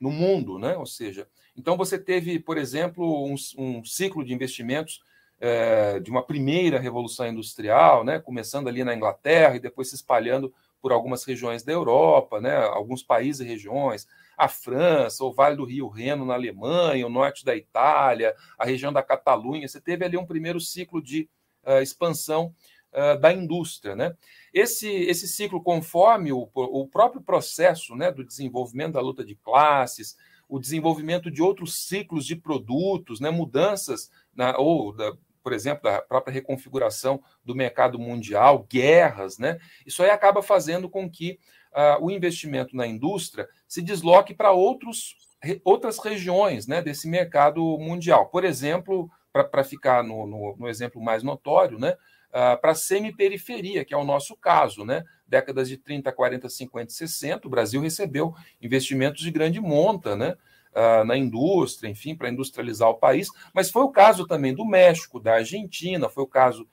no 0.00 0.10
mundo, 0.10 0.58
né? 0.58 0.76
Ou 0.76 0.86
seja, 0.86 1.28
então 1.56 1.76
você 1.76 1.98
teve, 1.98 2.38
por 2.38 2.56
exemplo, 2.56 3.26
um, 3.26 3.34
um 3.56 3.84
ciclo 3.84 4.24
de 4.24 4.32
investimentos 4.32 5.02
é, 5.40 6.00
de 6.00 6.10
uma 6.10 6.22
primeira 6.22 6.78
revolução 6.78 7.26
industrial, 7.26 8.04
né? 8.04 8.18
Começando 8.18 8.68
ali 8.68 8.84
na 8.84 8.94
Inglaterra 8.94 9.56
e 9.56 9.60
depois 9.60 9.88
se 9.88 9.96
espalhando 9.96 10.52
por 10.80 10.92
algumas 10.92 11.24
regiões 11.24 11.62
da 11.62 11.72
Europa, 11.72 12.40
né? 12.40 12.56
Alguns 12.56 13.02
países 13.02 13.40
e 13.40 13.48
regiões, 13.48 14.06
a 14.38 14.46
França, 14.48 15.24
o 15.24 15.32
Vale 15.32 15.56
do 15.56 15.64
Rio 15.64 15.88
Reno 15.88 16.24
na 16.24 16.34
Alemanha, 16.34 17.04
o 17.04 17.10
norte 17.10 17.44
da 17.44 17.56
Itália, 17.56 18.34
a 18.56 18.64
região 18.64 18.92
da 18.92 19.02
Catalunha. 19.02 19.66
Você 19.66 19.80
teve 19.80 20.04
ali 20.04 20.16
um 20.16 20.24
primeiro 20.24 20.60
ciclo 20.60 21.02
de 21.02 21.28
uh, 21.66 21.82
expansão 21.82 22.54
uh, 22.92 23.18
da 23.18 23.32
indústria, 23.32 23.96
né? 23.96 24.14
Esse, 24.54 24.88
esse 24.88 25.26
ciclo, 25.26 25.60
conforme 25.60 26.32
o, 26.32 26.48
o 26.54 26.86
próprio 26.86 27.20
processo 27.20 27.96
né, 27.96 28.12
do 28.12 28.24
desenvolvimento 28.24 28.92
da 28.92 29.00
luta 29.00 29.24
de 29.24 29.34
classes, 29.34 30.16
o 30.48 30.58
desenvolvimento 30.58 31.30
de 31.30 31.42
outros 31.42 31.86
ciclos 31.86 32.24
de 32.24 32.34
produtos, 32.36 33.20
né, 33.20 33.30
mudanças, 33.30 34.10
na, 34.34 34.56
ou, 34.56 34.92
da, 34.94 35.12
por 35.42 35.52
exemplo, 35.52 35.82
da 35.82 36.00
própria 36.00 36.32
reconfiguração 36.32 37.20
do 37.44 37.54
mercado 37.54 37.98
mundial, 37.98 38.66
guerras, 38.70 39.36
né, 39.36 39.58
isso 39.84 40.02
aí 40.02 40.10
acaba 40.10 40.42
fazendo 40.42 40.88
com 40.88 41.10
que 41.10 41.38
uh, 41.72 42.04
o 42.04 42.10
investimento 42.10 42.76
na 42.76 42.86
indústria 42.86 43.48
se 43.66 43.82
desloque 43.82 44.34
para 44.34 44.52
outros 44.52 45.16
outras 45.64 45.98
regiões 45.98 46.66
né, 46.66 46.82
desse 46.82 47.08
mercado 47.08 47.62
mundial. 47.78 48.26
Por 48.26 48.44
exemplo, 48.44 49.08
para 49.32 49.62
ficar 49.62 50.02
no, 50.02 50.26
no, 50.26 50.56
no, 50.56 50.68
exemplo 50.68 51.00
mais 51.00 51.22
notório, 51.22 51.78
né, 51.78 51.92
uh, 52.30 52.60
para 52.60 52.72
a 52.72 52.74
semiperiferia, 52.74 53.84
que 53.84 53.94
é 53.94 53.96
o 53.96 54.04
nosso 54.04 54.36
caso, 54.36 54.84
né? 54.84 55.04
Décadas 55.26 55.68
de 55.68 55.76
30, 55.76 56.10
40, 56.10 56.48
50 56.48 56.90
60, 56.90 57.46
o 57.46 57.50
Brasil 57.50 57.80
recebeu 57.80 58.34
investimentos 58.60 59.22
de 59.22 59.30
grande 59.30 59.60
monta, 59.60 60.16
né? 60.16 60.34
Uh, 60.74 61.04
na 61.04 61.16
indústria, 61.16 61.88
enfim, 61.88 62.14
para 62.14 62.28
industrializar 62.28 62.88
o 62.88 62.98
país, 62.98 63.28
mas 63.54 63.70
foi 63.70 63.82
o 63.82 63.90
caso 63.90 64.26
também 64.26 64.54
do 64.54 64.64
México, 64.64 65.18
da 65.18 65.34
Argentina, 65.34 66.08
foi 66.08 66.22
o 66.22 66.26
caso 66.26 66.68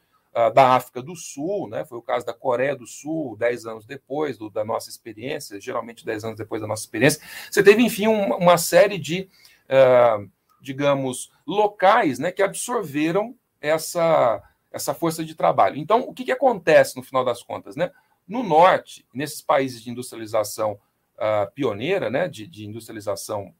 da 0.53 0.75
África 0.75 1.01
do 1.01 1.15
Sul, 1.15 1.69
né? 1.69 1.85
foi 1.85 1.97
o 1.97 2.01
caso 2.01 2.25
da 2.25 2.33
Coreia 2.33 2.75
do 2.75 2.85
Sul, 2.85 3.37
dez 3.37 3.65
anos 3.65 3.85
depois 3.85 4.37
do, 4.37 4.49
da 4.49 4.65
nossa 4.65 4.89
experiência, 4.89 5.61
geralmente 5.61 6.05
dez 6.05 6.25
anos 6.25 6.37
depois 6.37 6.61
da 6.61 6.67
nossa 6.67 6.83
experiência. 6.83 7.21
Você 7.49 7.63
teve, 7.63 7.81
enfim, 7.81 8.07
um, 8.07 8.35
uma 8.35 8.57
série 8.57 8.97
de, 8.97 9.29
uh, 9.69 10.29
digamos, 10.59 11.31
locais 11.47 12.19
né, 12.19 12.33
que 12.33 12.43
absorveram 12.43 13.33
essa, 13.61 14.43
essa 14.71 14.93
força 14.93 15.23
de 15.23 15.35
trabalho. 15.35 15.77
Então, 15.77 16.01
o 16.01 16.13
que, 16.13 16.25
que 16.25 16.33
acontece 16.33 16.97
no 16.97 17.03
final 17.03 17.23
das 17.23 17.41
contas? 17.41 17.77
Né? 17.77 17.89
No 18.27 18.43
norte, 18.43 19.05
nesses 19.13 19.41
países 19.41 19.81
de 19.81 19.89
industrialização 19.89 20.73
uh, 21.13 21.49
pioneira, 21.53 22.09
né, 22.09 22.27
de, 22.27 22.45
de 22.45 22.65
industrialização 22.65 23.55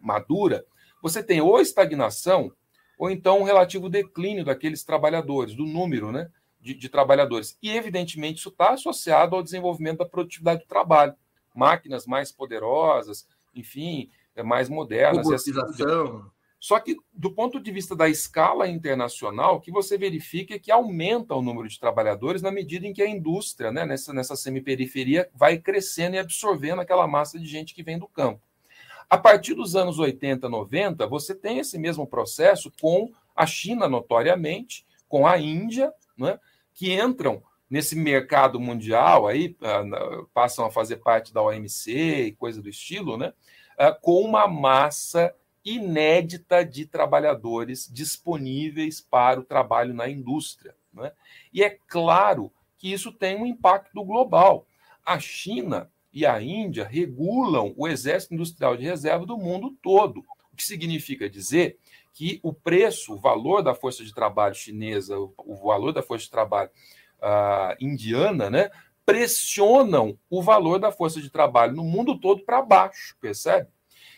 madura, 0.00 0.64
você 1.02 1.22
tem 1.22 1.42
ou 1.42 1.60
estagnação 1.60 2.50
ou 2.98 3.10
então 3.10 3.40
um 3.40 3.44
relativo 3.44 3.88
declínio 3.88 4.44
daqueles 4.44 4.84
trabalhadores, 4.84 5.54
do 5.54 5.64
número 5.64 6.12
né, 6.12 6.30
de, 6.60 6.74
de 6.74 6.88
trabalhadores. 6.88 7.56
E, 7.62 7.70
evidentemente, 7.70 8.38
isso 8.38 8.48
está 8.48 8.70
associado 8.70 9.36
ao 9.36 9.42
desenvolvimento 9.42 9.98
da 9.98 10.06
produtividade 10.06 10.62
do 10.62 10.66
trabalho. 10.66 11.14
Máquinas 11.54 12.06
mais 12.06 12.32
poderosas, 12.32 13.26
enfim, 13.54 14.10
mais 14.44 14.68
modernas. 14.68 15.24
Robotização. 15.24 16.18
Assim 16.18 16.38
só 16.60 16.80
que, 16.80 16.96
do 17.12 17.32
ponto 17.32 17.60
de 17.60 17.70
vista 17.70 17.94
da 17.94 18.08
escala 18.08 18.66
internacional, 18.66 19.56
o 19.56 19.60
que 19.60 19.70
você 19.70 19.96
verifica 19.96 20.54
é 20.54 20.58
que 20.58 20.72
aumenta 20.72 21.34
o 21.34 21.42
número 21.42 21.68
de 21.68 21.78
trabalhadores 21.78 22.42
na 22.42 22.50
medida 22.50 22.86
em 22.86 22.92
que 22.92 23.00
a 23.00 23.08
indústria, 23.08 23.70
né, 23.70 23.86
nessa, 23.86 24.12
nessa 24.12 24.34
semiperiferia, 24.34 25.30
vai 25.32 25.58
crescendo 25.58 26.16
e 26.16 26.18
absorvendo 26.18 26.80
aquela 26.80 27.06
massa 27.06 27.38
de 27.38 27.46
gente 27.46 27.74
que 27.74 27.82
vem 27.82 27.98
do 27.98 28.08
campo. 28.08 28.42
A 29.10 29.16
partir 29.16 29.54
dos 29.54 29.74
anos 29.74 29.98
80, 29.98 30.48
90, 30.48 31.06
você 31.06 31.34
tem 31.34 31.58
esse 31.58 31.78
mesmo 31.78 32.06
processo 32.06 32.70
com 32.80 33.10
a 33.34 33.46
China, 33.46 33.88
notoriamente, 33.88 34.86
com 35.08 35.26
a 35.26 35.38
Índia, 35.38 35.92
né, 36.16 36.38
que 36.74 36.92
entram 36.92 37.42
nesse 37.70 37.96
mercado 37.96 38.60
mundial, 38.60 39.26
aí 39.26 39.56
ah, 39.62 40.24
passam 40.34 40.66
a 40.66 40.70
fazer 40.70 40.96
parte 40.96 41.32
da 41.32 41.42
OMC 41.42 41.90
e 41.90 42.32
coisa 42.32 42.60
do 42.60 42.68
estilo, 42.68 43.16
né, 43.16 43.32
ah, 43.78 43.92
com 43.92 44.20
uma 44.20 44.46
massa 44.46 45.34
inédita 45.64 46.64
de 46.64 46.86
trabalhadores 46.86 47.88
disponíveis 47.92 49.00
para 49.00 49.40
o 49.40 49.44
trabalho 49.44 49.94
na 49.94 50.08
indústria. 50.08 50.74
Né? 50.92 51.12
E 51.52 51.62
é 51.62 51.78
claro 51.86 52.52
que 52.78 52.92
isso 52.92 53.12
tem 53.12 53.36
um 53.36 53.46
impacto 53.46 54.04
global. 54.04 54.66
A 55.04 55.18
China 55.18 55.90
e 56.12 56.24
a 56.24 56.40
Índia 56.40 56.84
regulam 56.84 57.74
o 57.76 57.86
exército 57.86 58.34
industrial 58.34 58.76
de 58.76 58.84
reserva 58.84 59.26
do 59.26 59.36
mundo 59.36 59.76
todo, 59.82 60.24
o 60.52 60.56
que 60.56 60.64
significa 60.64 61.28
dizer 61.28 61.78
que 62.12 62.40
o 62.42 62.52
preço, 62.52 63.14
o 63.14 63.18
valor 63.18 63.62
da 63.62 63.74
força 63.74 64.04
de 64.04 64.12
trabalho 64.12 64.54
chinesa, 64.54 65.16
o 65.18 65.56
valor 65.64 65.92
da 65.92 66.02
força 66.02 66.24
de 66.24 66.30
trabalho 66.30 66.70
uh, 67.22 67.76
indiana, 67.80 68.50
né, 68.50 68.70
pressionam 69.06 70.18
o 70.28 70.42
valor 70.42 70.78
da 70.78 70.92
força 70.92 71.20
de 71.20 71.30
trabalho 71.30 71.74
no 71.74 71.84
mundo 71.84 72.18
todo 72.18 72.44
para 72.44 72.60
baixo, 72.60 73.16
percebe? 73.20 73.68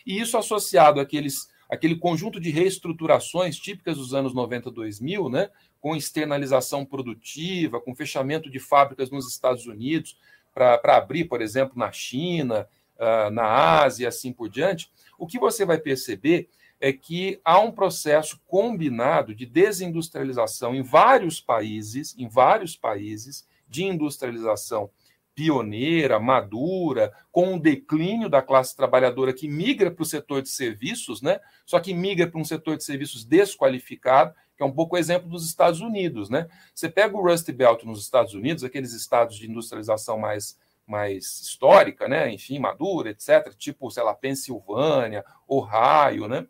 E 0.05 0.19
isso 0.19 0.37
associado 0.37 0.99
àqueles, 0.99 1.49
àquele 1.69 1.97
conjunto 1.97 2.41
de 2.41 2.51
reestruturações 2.51 3.57
típicas 3.57 3.97
dos 3.97 4.15
anos 4.15 4.35
90, 4.35 4.71
2000, 4.71 5.29
né, 5.29 5.51
com 5.81 5.95
externalização 5.95 6.85
produtiva, 6.85 7.81
com 7.81 7.95
fechamento 7.95 8.51
de 8.51 8.59
fábricas 8.59 9.11
nos 9.11 9.29
Estados 9.29 9.67
Unidos, 9.67 10.17
para 10.55 10.97
abrir, 10.97 11.25
por 11.25 11.41
exemplo, 11.41 11.79
na 11.79 11.91
China, 11.93 12.69
uh, 12.97 13.31
na 13.31 13.45
Ásia 13.83 14.05
e 14.05 14.07
assim 14.07 14.33
por 14.33 14.49
diante, 14.49 14.91
o 15.19 15.27
que 15.27 15.39
você 15.39 15.65
vai 15.65 15.79
perceber 15.79 16.49
é 16.81 16.93
que 16.93 17.39
há 17.45 17.59
um 17.61 17.71
processo 17.71 18.41
combinado 18.47 19.35
de 19.35 19.45
desindustrialização 19.45 20.75
em 20.75 20.83
vários 20.83 21.41
países, 21.41 22.17
em 22.19 22.27
vários 22.27 22.75
países, 22.75 23.47
de 23.69 23.85
industrialização 23.85 24.91
pioneira, 25.35 26.19
madura, 26.19 27.13
com 27.31 27.55
o 27.55 27.61
declínio 27.61 28.29
da 28.29 28.43
classe 28.43 28.75
trabalhadora 28.75 29.33
que 29.33 29.49
migra 29.49 29.91
para 29.91 30.03
o 30.03 30.07
setor 30.07 30.43
de 30.43 30.49
serviços, 30.49 31.23
né? 31.23 31.39
Só 31.65 31.79
que 31.81 31.95
migra 31.95 32.27
para 32.27 32.41
um 32.41 32.45
setor 32.45 32.77
de 32.77 32.85
serviços 32.85 33.25
desqualificado, 33.25 34.35
que 34.61 34.65
é 34.65 34.67
um 34.67 34.73
pouco 34.73 34.95
o 34.95 34.99
exemplo 34.99 35.27
dos 35.27 35.47
Estados 35.47 35.81
Unidos, 35.81 36.29
né? 36.29 36.47
Você 36.75 36.87
pega 36.87 37.17
o 37.17 37.23
Rust 37.23 37.51
Belt 37.51 37.83
nos 37.85 38.03
Estados 38.03 38.35
Unidos, 38.35 38.63
aqueles 38.63 38.93
estados 38.93 39.39
de 39.39 39.51
industrialização 39.51 40.19
mais 40.19 40.59
mais 40.87 41.41
histórica, 41.41 42.07
né? 42.07 42.31
Enfim, 42.31 42.59
madura, 42.59 43.09
etc. 43.09 43.55
Tipo, 43.57 43.91
sei 43.91 44.03
lá, 44.03 44.13
Pensilvânia, 44.13 45.25
Ohio, 45.49 46.29
né? 46.29 46.47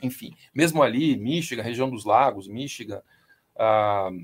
Enfim, 0.00 0.34
mesmo 0.54 0.82
ali, 0.82 1.14
Michigan, 1.14 1.62
região 1.62 1.90
dos 1.90 2.06
lagos, 2.06 2.48
Michigan, 2.48 3.02
uh, 3.56 4.16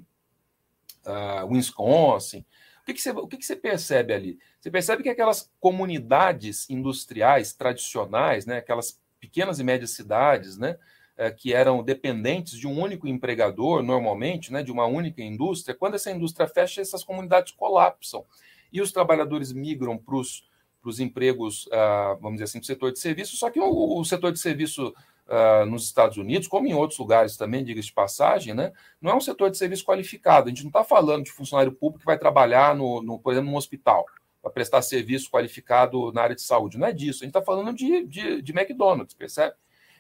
uh, 1.04 1.46
Wisconsin. 1.52 2.46
O, 2.80 2.86
que, 2.86 2.94
que, 2.94 3.02
você, 3.02 3.10
o 3.10 3.26
que, 3.26 3.36
que 3.36 3.44
você 3.44 3.56
percebe 3.56 4.14
ali? 4.14 4.38
Você 4.58 4.70
percebe 4.70 5.02
que 5.02 5.10
aquelas 5.10 5.52
comunidades 5.60 6.70
industriais 6.70 7.52
tradicionais, 7.52 8.46
né? 8.46 8.58
Aquelas 8.58 8.98
pequenas 9.20 9.58
e 9.58 9.64
médias 9.64 9.90
cidades, 9.90 10.56
né? 10.56 10.78
Eh, 11.18 11.30
que 11.30 11.54
eram 11.54 11.82
dependentes 11.82 12.58
de 12.58 12.66
um 12.66 12.78
único 12.78 13.08
empregador, 13.08 13.82
normalmente, 13.82 14.52
né, 14.52 14.62
de 14.62 14.70
uma 14.70 14.84
única 14.84 15.22
indústria, 15.22 15.74
quando 15.74 15.94
essa 15.94 16.10
indústria 16.10 16.46
fecha, 16.46 16.82
essas 16.82 17.02
comunidades 17.02 17.52
colapsam 17.52 18.22
e 18.70 18.82
os 18.82 18.92
trabalhadores 18.92 19.50
migram 19.50 19.96
para 19.96 20.14
os 20.14 21.00
empregos, 21.00 21.66
uh, 21.68 22.20
vamos 22.20 22.34
dizer 22.34 22.44
assim, 22.44 22.60
do 22.60 22.66
setor 22.66 22.92
de 22.92 22.98
serviço, 22.98 23.34
só 23.34 23.48
que 23.48 23.58
o, 23.58 24.04
setor 24.04 24.30
de 24.30 24.38
serviço 24.38 24.88
uh, 25.26 25.64
nos 25.64 25.84
Estados 25.84 26.18
Unidos, 26.18 26.48
como 26.48 26.66
em 26.66 26.74
outros 26.74 26.98
lugares 26.98 27.34
também, 27.34 27.64
diga-se 27.64 27.88
de 27.88 27.94
passagem, 27.94 28.52
né, 28.52 28.70
não 29.00 29.10
é 29.10 29.14
um 29.14 29.20
setor 29.20 29.50
de 29.50 29.56
serviço 29.56 29.86
qualificado. 29.86 30.48
A 30.48 30.50
gente 30.50 30.64
não 30.64 30.68
está 30.68 30.84
falando 30.84 31.24
de 31.24 31.32
funcionário 31.32 31.72
público 31.72 32.00
que 32.00 32.04
vai 32.04 32.18
trabalhar, 32.18 32.76
no, 32.76 33.00
no 33.00 33.18
por 33.18 33.32
exemplo, 33.32 33.50
num 33.50 33.56
hospital, 33.56 34.04
para 34.42 34.50
prestar 34.50 34.82
serviço 34.82 35.30
qualificado 35.30 36.12
na 36.12 36.20
área 36.20 36.36
de 36.36 36.42
saúde. 36.42 36.76
Não 36.76 36.86
é 36.86 36.92
disso. 36.92 37.24
A 37.24 37.26
gente 37.26 37.34
está 37.34 37.42
falando 37.42 37.74
de, 37.74 38.04
de, 38.04 38.42
de 38.42 38.52
McDonald's, 38.52 39.14
percebe? 39.14 39.54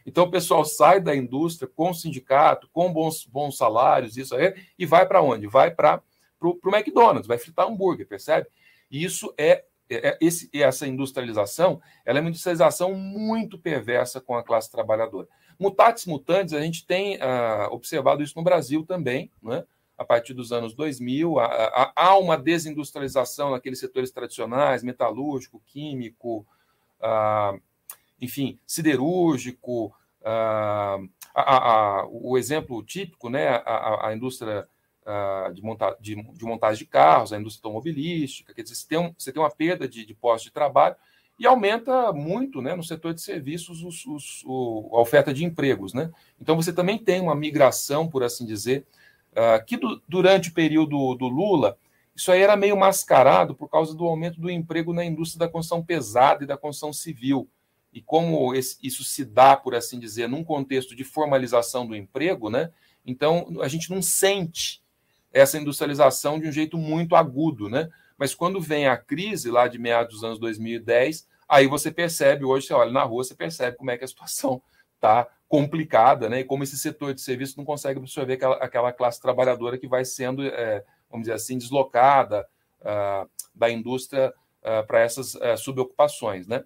Então 0.06 0.24
o 0.24 0.30
pessoal 0.30 0.64
sai 0.64 1.00
da 1.00 1.14
indústria 1.14 1.68
com 1.74 1.92
sindicato, 1.92 2.68
com 2.72 2.92
bons, 2.92 3.26
bons 3.26 3.56
salários, 3.56 4.16
isso 4.16 4.36
aí, 4.36 4.54
e 4.78 4.86
vai 4.86 5.04
para 5.04 5.20
onde? 5.20 5.48
Vai 5.48 5.72
para 5.72 6.00
o 6.40 6.58
McDonald's, 6.64 7.26
vai 7.26 7.38
fritar 7.38 7.66
hambúrguer, 7.66 8.06
percebe? 8.06 8.46
E 8.88 9.02
isso 9.02 9.34
é, 9.36 9.64
é, 9.90 10.10
é 10.10 10.18
esse, 10.20 10.48
essa 10.54 10.86
industrialização, 10.86 11.82
ela 12.04 12.18
é 12.18 12.20
uma 12.20 12.28
industrialização 12.28 12.94
muito 12.94 13.58
perversa 13.58 14.20
com 14.20 14.36
a 14.36 14.44
classe 14.44 14.70
trabalhadora. 14.70 15.26
Mutatis 15.58 16.06
mutandis, 16.06 16.52
a 16.52 16.60
gente 16.60 16.86
tem 16.86 17.20
ah, 17.20 17.68
observado 17.72 18.22
isso 18.22 18.34
no 18.36 18.44
Brasil 18.44 18.84
também, 18.86 19.30
né? 19.42 19.64
a 19.98 20.04
partir 20.04 20.34
dos 20.34 20.52
anos 20.52 20.74
2000, 20.74 21.38
há, 21.38 21.92
há 21.96 22.18
uma 22.18 22.36
desindustrialização 22.36 23.50
naqueles 23.50 23.80
setores 23.80 24.10
tradicionais, 24.10 24.82
metalúrgico, 24.82 25.62
químico, 25.66 26.46
ah, 27.00 27.58
enfim, 28.20 28.58
siderúrgico, 28.66 29.94
ah, 30.24 30.98
a, 31.34 32.00
a, 32.00 32.06
o 32.10 32.38
exemplo 32.38 32.82
típico, 32.82 33.28
né, 33.28 33.48
a, 33.48 34.08
a 34.08 34.16
indústria 34.16 34.66
uh, 35.06 35.52
de, 35.52 35.62
monta 35.62 35.96
de, 36.00 36.14
de, 36.14 36.44
montagem 36.44 36.78
de 36.78 36.86
carros, 36.86 37.32
a 37.32 37.38
indústria 37.38 37.68
automobilística, 37.68 38.54
quer 38.54 38.62
dizer, 38.62 38.74
você 38.74 38.88
tem, 38.88 38.98
um, 38.98 39.14
você 39.16 39.32
tem 39.32 39.42
uma 39.42 39.50
perda 39.50 39.86
de, 39.86 40.04
de 40.04 40.14
postos 40.14 40.44
de 40.44 40.50
trabalho 40.50 40.96
e 41.38 41.46
aumenta 41.46 42.12
muito 42.12 42.62
né, 42.62 42.74
no 42.74 42.82
setor 42.82 43.12
de 43.12 43.20
serviços 43.20 43.82
os, 43.82 44.06
os, 44.06 44.42
o, 44.46 44.90
a 44.94 45.00
oferta 45.00 45.32
de 45.32 45.44
empregos. 45.44 45.92
Né? 45.92 46.10
Então, 46.40 46.56
você 46.56 46.72
também 46.72 46.98
tem 46.98 47.20
uma 47.20 47.34
migração, 47.34 48.08
por 48.08 48.24
assim 48.24 48.46
dizer, 48.46 48.86
uh, 49.32 49.64
que 49.64 49.76
do, 49.76 50.02
durante 50.08 50.48
o 50.48 50.54
período 50.54 51.14
do 51.14 51.28
Lula, 51.28 51.78
isso 52.14 52.32
aí 52.32 52.40
era 52.40 52.56
meio 52.56 52.76
mascarado 52.76 53.54
por 53.54 53.68
causa 53.68 53.94
do 53.94 54.06
aumento 54.06 54.40
do 54.40 54.50
emprego 54.50 54.94
na 54.94 55.04
indústria 55.04 55.46
da 55.46 55.52
construção 55.52 55.84
pesada 55.84 56.44
e 56.44 56.46
da 56.46 56.56
construção 56.56 56.92
civil. 56.92 57.46
E 57.96 58.02
como 58.02 58.54
isso 58.54 59.02
se 59.02 59.24
dá, 59.24 59.56
por 59.56 59.74
assim 59.74 59.98
dizer, 59.98 60.28
num 60.28 60.44
contexto 60.44 60.94
de 60.94 61.02
formalização 61.02 61.86
do 61.86 61.96
emprego, 61.96 62.50
né? 62.50 62.70
então 63.06 63.56
a 63.62 63.68
gente 63.68 63.88
não 63.88 64.02
sente 64.02 64.82
essa 65.32 65.56
industrialização 65.56 66.38
de 66.38 66.46
um 66.46 66.52
jeito 66.52 66.76
muito 66.76 67.16
agudo, 67.16 67.70
né? 67.70 67.88
Mas 68.18 68.34
quando 68.34 68.60
vem 68.60 68.86
a 68.86 68.98
crise 68.98 69.50
lá 69.50 69.66
de 69.66 69.78
meados 69.78 70.16
dos 70.16 70.24
anos 70.24 70.38
2010, 70.38 71.26
aí 71.48 71.66
você 71.66 71.90
percebe, 71.90 72.44
hoje 72.44 72.66
você 72.66 72.74
olha 72.74 72.92
na 72.92 73.02
rua, 73.02 73.24
você 73.24 73.34
percebe 73.34 73.78
como 73.78 73.90
é 73.90 73.96
que 73.96 74.04
a 74.04 74.08
situação 74.08 74.60
está 74.96 75.26
complicada, 75.48 76.28
né? 76.28 76.40
E 76.40 76.44
como 76.44 76.64
esse 76.64 76.78
setor 76.78 77.14
de 77.14 77.22
serviço 77.22 77.56
não 77.56 77.64
consegue 77.64 77.98
absorver 77.98 78.34
aquela, 78.34 78.56
aquela 78.56 78.92
classe 78.92 79.22
trabalhadora 79.22 79.78
que 79.78 79.88
vai 79.88 80.04
sendo, 80.04 80.44
é, 80.44 80.84
vamos 81.08 81.24
dizer 81.24 81.34
assim, 81.34 81.56
deslocada 81.56 82.46
uh, 82.82 83.26
da 83.54 83.70
indústria 83.70 84.34
uh, 84.60 84.86
para 84.86 85.00
essas 85.00 85.34
uh, 85.34 85.56
subocupações, 85.56 86.46
né? 86.46 86.62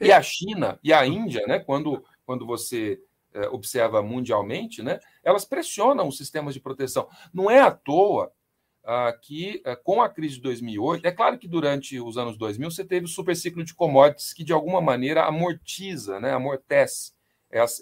E 0.00 0.12
a 0.12 0.20
China 0.22 0.78
e 0.82 0.92
a 0.92 1.06
Índia, 1.06 1.46
né? 1.46 1.58
Quando, 1.58 2.04
quando 2.24 2.46
você 2.46 3.00
é, 3.34 3.48
observa 3.48 4.02
mundialmente, 4.02 4.82
né, 4.82 5.00
elas 5.22 5.44
pressionam 5.44 6.06
os 6.06 6.16
sistemas 6.16 6.54
de 6.54 6.60
proteção. 6.60 7.08
Não 7.32 7.50
é 7.50 7.60
à 7.60 7.70
toa 7.70 8.32
ah, 8.84 9.12
que, 9.20 9.60
ah, 9.64 9.76
com 9.76 10.00
a 10.00 10.08
crise 10.08 10.36
de 10.36 10.42
2008, 10.42 11.04
é 11.04 11.10
claro 11.10 11.38
que 11.38 11.48
durante 11.48 12.00
os 12.00 12.16
anos 12.16 12.38
2000 12.38 12.70
você 12.70 12.84
teve 12.84 13.06
o 13.06 13.08
superciclo 13.08 13.64
de 13.64 13.74
commodities 13.74 14.32
que, 14.32 14.44
de 14.44 14.52
alguma 14.52 14.80
maneira, 14.80 15.24
amortiza, 15.24 16.20
né, 16.20 16.32
amortece 16.32 17.12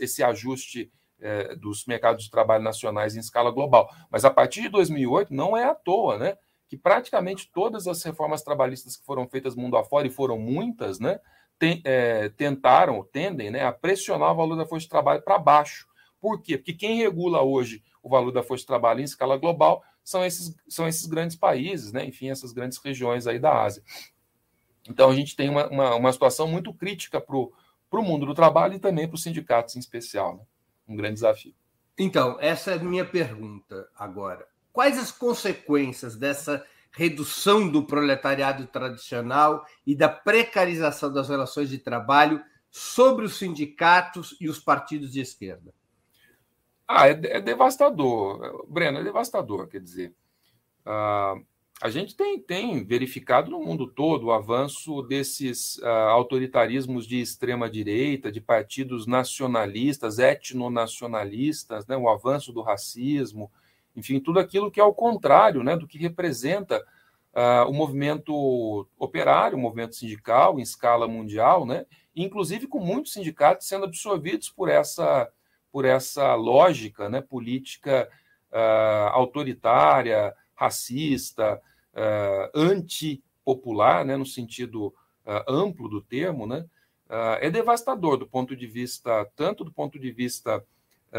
esse 0.01 0.22
ajuste 0.22 0.90
é, 1.18 1.55
dos 1.57 1.87
mercados 1.87 2.25
de 2.25 2.31
trabalho 2.31 2.64
nacionais 2.64 3.16
em 3.16 3.20
escala 3.20 3.51
global. 3.51 3.88
Mas 4.11 4.25
a 4.25 4.31
partir 4.31 4.62
de 4.62 4.68
2008, 4.68 5.33
não 5.33 5.57
é 5.57 5.64
à 5.64 5.75
toa, 5.75 6.18
né? 6.18 6.37
Que 6.68 6.77
praticamente 6.77 7.51
todas 7.53 7.87
as 7.87 8.03
reformas 8.03 8.42
trabalhistas 8.42 8.96
que 8.96 9.05
foram 9.05 9.27
feitas 9.27 9.55
mundo 9.55 9.77
afora, 9.77 10.07
e 10.07 10.11
foram 10.11 10.38
muitas, 10.38 10.98
né? 10.98 11.20
Tem, 11.62 11.81
é, 11.85 12.29
tentaram, 12.31 13.05
tendem 13.05 13.48
né, 13.48 13.64
a 13.64 13.70
pressionar 13.70 14.33
o 14.33 14.35
valor 14.35 14.57
da 14.57 14.66
força 14.66 14.83
de 14.83 14.90
trabalho 14.90 15.22
para 15.22 15.38
baixo. 15.38 15.87
Por 16.20 16.42
quê? 16.42 16.59
Porque 16.59 16.72
quem 16.72 16.96
regula 16.96 17.40
hoje 17.40 17.85
o 18.03 18.09
valor 18.09 18.33
da 18.33 18.42
força 18.42 18.62
de 18.62 18.66
trabalho 18.66 18.98
em 18.98 19.05
escala 19.05 19.37
global 19.37 19.81
são 20.03 20.25
esses, 20.25 20.57
são 20.68 20.88
esses 20.88 21.07
grandes 21.07 21.37
países, 21.37 21.92
né? 21.92 22.05
enfim, 22.05 22.31
essas 22.31 22.51
grandes 22.51 22.79
regiões 22.79 23.29
aí 23.29 23.38
da 23.38 23.62
Ásia. 23.62 23.81
Então 24.88 25.09
a 25.09 25.14
gente 25.14 25.37
tem 25.37 25.48
uma, 25.48 25.68
uma, 25.68 25.94
uma 25.94 26.12
situação 26.12 26.48
muito 26.48 26.75
crítica 26.75 27.20
para 27.20 27.37
o 27.37 28.03
mundo 28.03 28.27
do 28.27 28.35
trabalho 28.35 28.75
e 28.75 28.81
também 28.81 29.07
para 29.07 29.14
os 29.14 29.22
sindicatos 29.22 29.77
em 29.77 29.79
especial. 29.79 30.38
Né? 30.38 30.42
Um 30.88 30.96
grande 30.96 31.14
desafio. 31.14 31.55
Então, 31.96 32.38
essa 32.40 32.72
é 32.72 32.75
a 32.75 32.83
minha 32.83 33.05
pergunta 33.05 33.88
agora. 33.94 34.48
Quais 34.72 34.98
as 34.98 35.12
consequências 35.12 36.16
dessa 36.16 36.66
redução 36.92 37.68
do 37.68 37.85
proletariado 37.85 38.66
tradicional 38.66 39.64
e 39.87 39.94
da 39.94 40.09
precarização 40.09 41.12
das 41.12 41.28
relações 41.28 41.68
de 41.68 41.78
trabalho 41.78 42.42
sobre 42.70 43.24
os 43.24 43.37
sindicatos 43.37 44.37
e 44.40 44.48
os 44.48 44.59
partidos 44.59 45.12
de 45.12 45.20
esquerda? 45.20 45.74
Ah, 46.87 47.09
é, 47.09 47.12
é 47.12 47.40
devastador, 47.40 48.66
Breno, 48.68 48.98
é 48.98 49.05
devastador. 49.05 49.66
Quer 49.68 49.81
dizer, 49.81 50.14
uh, 50.87 51.42
a 51.81 51.90
gente 51.90 52.14
tem, 52.14 52.38
tem 52.38 52.85
verificado 52.85 53.50
no 53.50 53.61
mundo 53.61 53.87
todo 53.87 54.26
o 54.26 54.33
avanço 54.33 55.02
desses 55.02 55.78
uh, 55.78 55.87
autoritarismos 56.11 57.07
de 57.07 57.20
extrema 57.20 57.68
direita, 57.68 58.31
de 58.31 58.40
partidos 58.40 59.07
nacionalistas, 59.07 60.18
etnonacionalistas, 60.18 61.87
né, 61.87 61.96
o 61.96 62.09
avanço 62.09 62.52
do 62.52 62.61
racismo, 62.61 63.50
enfim, 63.94 64.18
tudo 64.20 64.38
aquilo 64.38 64.70
que 64.70 64.81
é 64.81 64.85
o 64.85 64.94
contrário 64.94 65.62
né, 65.62 65.76
do 65.76 65.87
que 65.87 65.98
representa 65.98 66.83
uh, 67.35 67.68
o 67.68 67.72
movimento 67.72 68.88
operário, 68.98 69.57
o 69.57 69.61
movimento 69.61 69.96
sindical 69.96 70.59
em 70.59 70.62
escala 70.62 71.07
mundial, 71.07 71.66
né, 71.66 71.87
inclusive 72.14 72.66
com 72.66 72.78
muitos 72.78 73.12
sindicatos 73.12 73.66
sendo 73.66 73.85
absorvidos 73.85 74.48
por 74.48 74.68
essa, 74.68 75.31
por 75.70 75.85
essa 75.85 76.34
lógica 76.34 77.09
né, 77.09 77.20
política 77.20 78.09
uh, 78.53 79.09
autoritária, 79.12 80.34
racista, 80.55 81.61
uh, 81.95 82.51
antipopular, 82.55 84.05
né, 84.05 84.16
no 84.16 84.26
sentido 84.26 84.86
uh, 84.86 85.51
amplo 85.51 85.88
do 85.88 86.01
termo, 86.01 86.47
né, 86.47 86.64
é 87.43 87.51
devastador 87.51 88.16
do 88.16 88.26
ponto 88.26 88.57
de 88.57 88.66
vista, 88.66 89.30
tanto 89.36 89.64
do 89.64 89.70
ponto 89.70 89.99
de 89.99 90.11
vista 90.11 90.64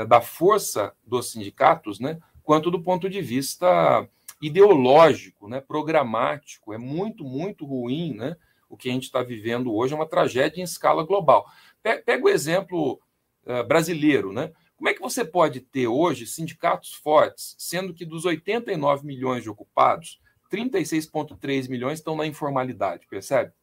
da 0.07 0.19
força 0.19 0.91
dos 1.05 1.31
sindicatos, 1.31 1.99
né, 1.99 2.19
quanto 2.43 2.69
do 2.69 2.81
ponto 2.81 3.09
de 3.09 3.21
vista 3.21 4.07
ideológico, 4.41 5.47
né, 5.47 5.61
programático. 5.61 6.73
É 6.73 6.77
muito, 6.77 7.23
muito 7.23 7.65
ruim 7.65 8.13
né, 8.13 8.35
o 8.69 8.75
que 8.75 8.89
a 8.89 8.91
gente 8.91 9.03
está 9.03 9.23
vivendo 9.23 9.73
hoje, 9.73 9.93
é 9.93 9.95
uma 9.95 10.07
tragédia 10.07 10.59
em 10.59 10.65
escala 10.65 11.05
global. 11.05 11.45
Pega 11.81 12.23
o 12.23 12.29
exemplo 12.29 12.99
uh, 13.45 13.63
brasileiro. 13.65 14.33
Né? 14.33 14.51
Como 14.75 14.89
é 14.89 14.93
que 14.93 15.01
você 15.01 15.23
pode 15.23 15.61
ter 15.61 15.87
hoje 15.87 16.27
sindicatos 16.27 16.93
fortes, 16.93 17.55
sendo 17.57 17.93
que 17.93 18.05
dos 18.05 18.25
89 18.25 19.05
milhões 19.05 19.43
de 19.43 19.49
ocupados, 19.49 20.19
36,3 20.51 21.69
milhões 21.69 21.99
estão 21.99 22.15
na 22.15 22.25
informalidade, 22.25 23.07
percebe? 23.07 23.53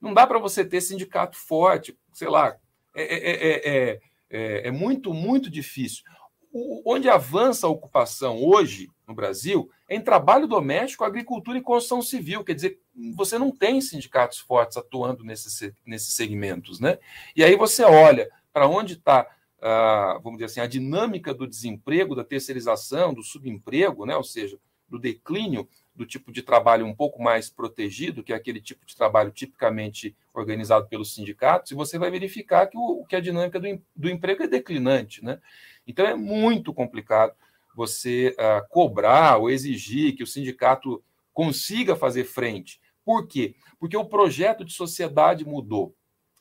Não 0.00 0.12
dá 0.12 0.26
para 0.26 0.38
você 0.38 0.64
ter 0.64 0.80
sindicato 0.80 1.36
forte, 1.36 1.98
sei 2.12 2.28
lá, 2.28 2.56
é, 2.94 3.02
é, 3.02 3.32
é, 3.32 4.00
é, 4.30 4.68
é 4.68 4.70
muito, 4.70 5.12
muito 5.14 5.50
difícil. 5.50 6.04
Onde 6.52 7.08
avança 7.08 7.66
a 7.66 7.70
ocupação 7.70 8.42
hoje 8.42 8.90
no 9.06 9.14
Brasil 9.14 9.70
é 9.88 9.96
em 9.96 10.00
trabalho 10.00 10.46
doméstico, 10.46 11.04
agricultura 11.04 11.58
e 11.58 11.62
construção 11.62 12.02
civil. 12.02 12.44
Quer 12.44 12.54
dizer, 12.54 12.80
você 13.14 13.38
não 13.38 13.50
tem 13.50 13.80
sindicatos 13.80 14.38
fortes 14.38 14.76
atuando 14.76 15.24
nesses, 15.24 15.72
nesses 15.86 16.14
segmentos. 16.14 16.80
Né? 16.80 16.98
E 17.34 17.44
aí 17.44 17.56
você 17.56 17.84
olha 17.84 18.30
para 18.52 18.66
onde 18.66 18.94
está, 18.94 19.26
ah, 19.60 20.18
vamos 20.22 20.38
dizer 20.38 20.46
assim, 20.46 20.60
a 20.60 20.66
dinâmica 20.66 21.32
do 21.32 21.46
desemprego, 21.46 22.14
da 22.14 22.24
terceirização, 22.24 23.14
do 23.14 23.22
subemprego, 23.22 24.04
né? 24.06 24.16
ou 24.16 24.24
seja, 24.24 24.58
do 24.88 24.98
declínio 24.98 25.68
do 25.94 26.06
tipo 26.06 26.30
de 26.30 26.42
trabalho 26.42 26.86
um 26.86 26.94
pouco 26.94 27.20
mais 27.20 27.50
protegido, 27.50 28.22
que 28.22 28.32
é 28.32 28.36
aquele 28.36 28.60
tipo 28.60 28.86
de 28.86 28.96
trabalho 28.96 29.32
tipicamente 29.32 30.16
organizado 30.32 30.86
pelos 30.86 31.12
sindicatos, 31.12 31.72
e 31.72 31.74
você 31.74 31.98
vai 31.98 32.08
verificar 32.08 32.68
que, 32.68 32.78
o, 32.78 33.04
que 33.04 33.16
a 33.16 33.20
dinâmica 33.20 33.58
do, 33.58 33.82
do 33.96 34.08
emprego 34.08 34.44
é 34.44 34.46
declinante. 34.46 35.24
Né? 35.24 35.40
Então 35.88 36.06
é 36.06 36.14
muito 36.14 36.72
complicado 36.74 37.32
você 37.74 38.36
uh, 38.38 38.68
cobrar 38.68 39.38
ou 39.38 39.50
exigir 39.50 40.14
que 40.14 40.22
o 40.22 40.26
sindicato 40.26 41.02
consiga 41.32 41.96
fazer 41.96 42.24
frente. 42.24 42.80
Por 43.04 43.26
quê? 43.26 43.54
Porque 43.80 43.96
o 43.96 44.04
projeto 44.04 44.64
de 44.64 44.72
sociedade 44.72 45.46
mudou. 45.46 45.94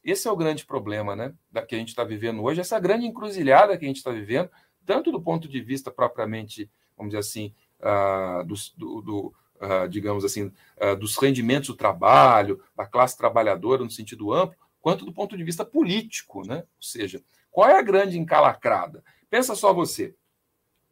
Esse 0.03 0.27
é 0.27 0.31
o 0.31 0.35
grande 0.35 0.65
problema 0.65 1.15
né, 1.15 1.33
da, 1.49 1.65
que 1.65 1.75
a 1.75 1.77
gente 1.77 1.89
está 1.89 2.03
vivendo 2.03 2.43
hoje, 2.43 2.59
essa 2.59 2.79
grande 2.79 3.05
encruzilhada 3.05 3.77
que 3.77 3.85
a 3.85 3.87
gente 3.87 3.97
está 3.97 4.11
vivendo, 4.11 4.49
tanto 4.85 5.11
do 5.11 5.21
ponto 5.21 5.47
de 5.47 5.61
vista 5.61 5.91
propriamente, 5.91 6.69
vamos 6.97 7.11
dizer 7.11 7.19
assim, 7.19 7.53
uh, 7.79 8.43
do, 8.43 9.01
do 9.01 9.33
uh, 9.61 9.87
digamos 9.89 10.25
assim, 10.25 10.51
dos 10.99 11.17
rendimentos 11.17 11.69
do 11.69 11.75
trabalho, 11.75 12.61
da 12.75 12.85
classe 12.85 13.17
trabalhadora 13.17 13.83
no 13.83 13.91
sentido 13.91 14.33
amplo, 14.33 14.57
quanto 14.81 15.05
do 15.05 15.13
ponto 15.13 15.37
de 15.37 15.43
vista 15.43 15.65
político, 15.65 16.47
né? 16.47 16.57
Ou 16.57 16.81
seja, 16.81 17.21
qual 17.51 17.69
é 17.69 17.77
a 17.77 17.81
grande 17.81 18.17
encalacrada? 18.17 19.03
Pensa 19.29 19.55
só 19.55 19.73
você, 19.73 20.15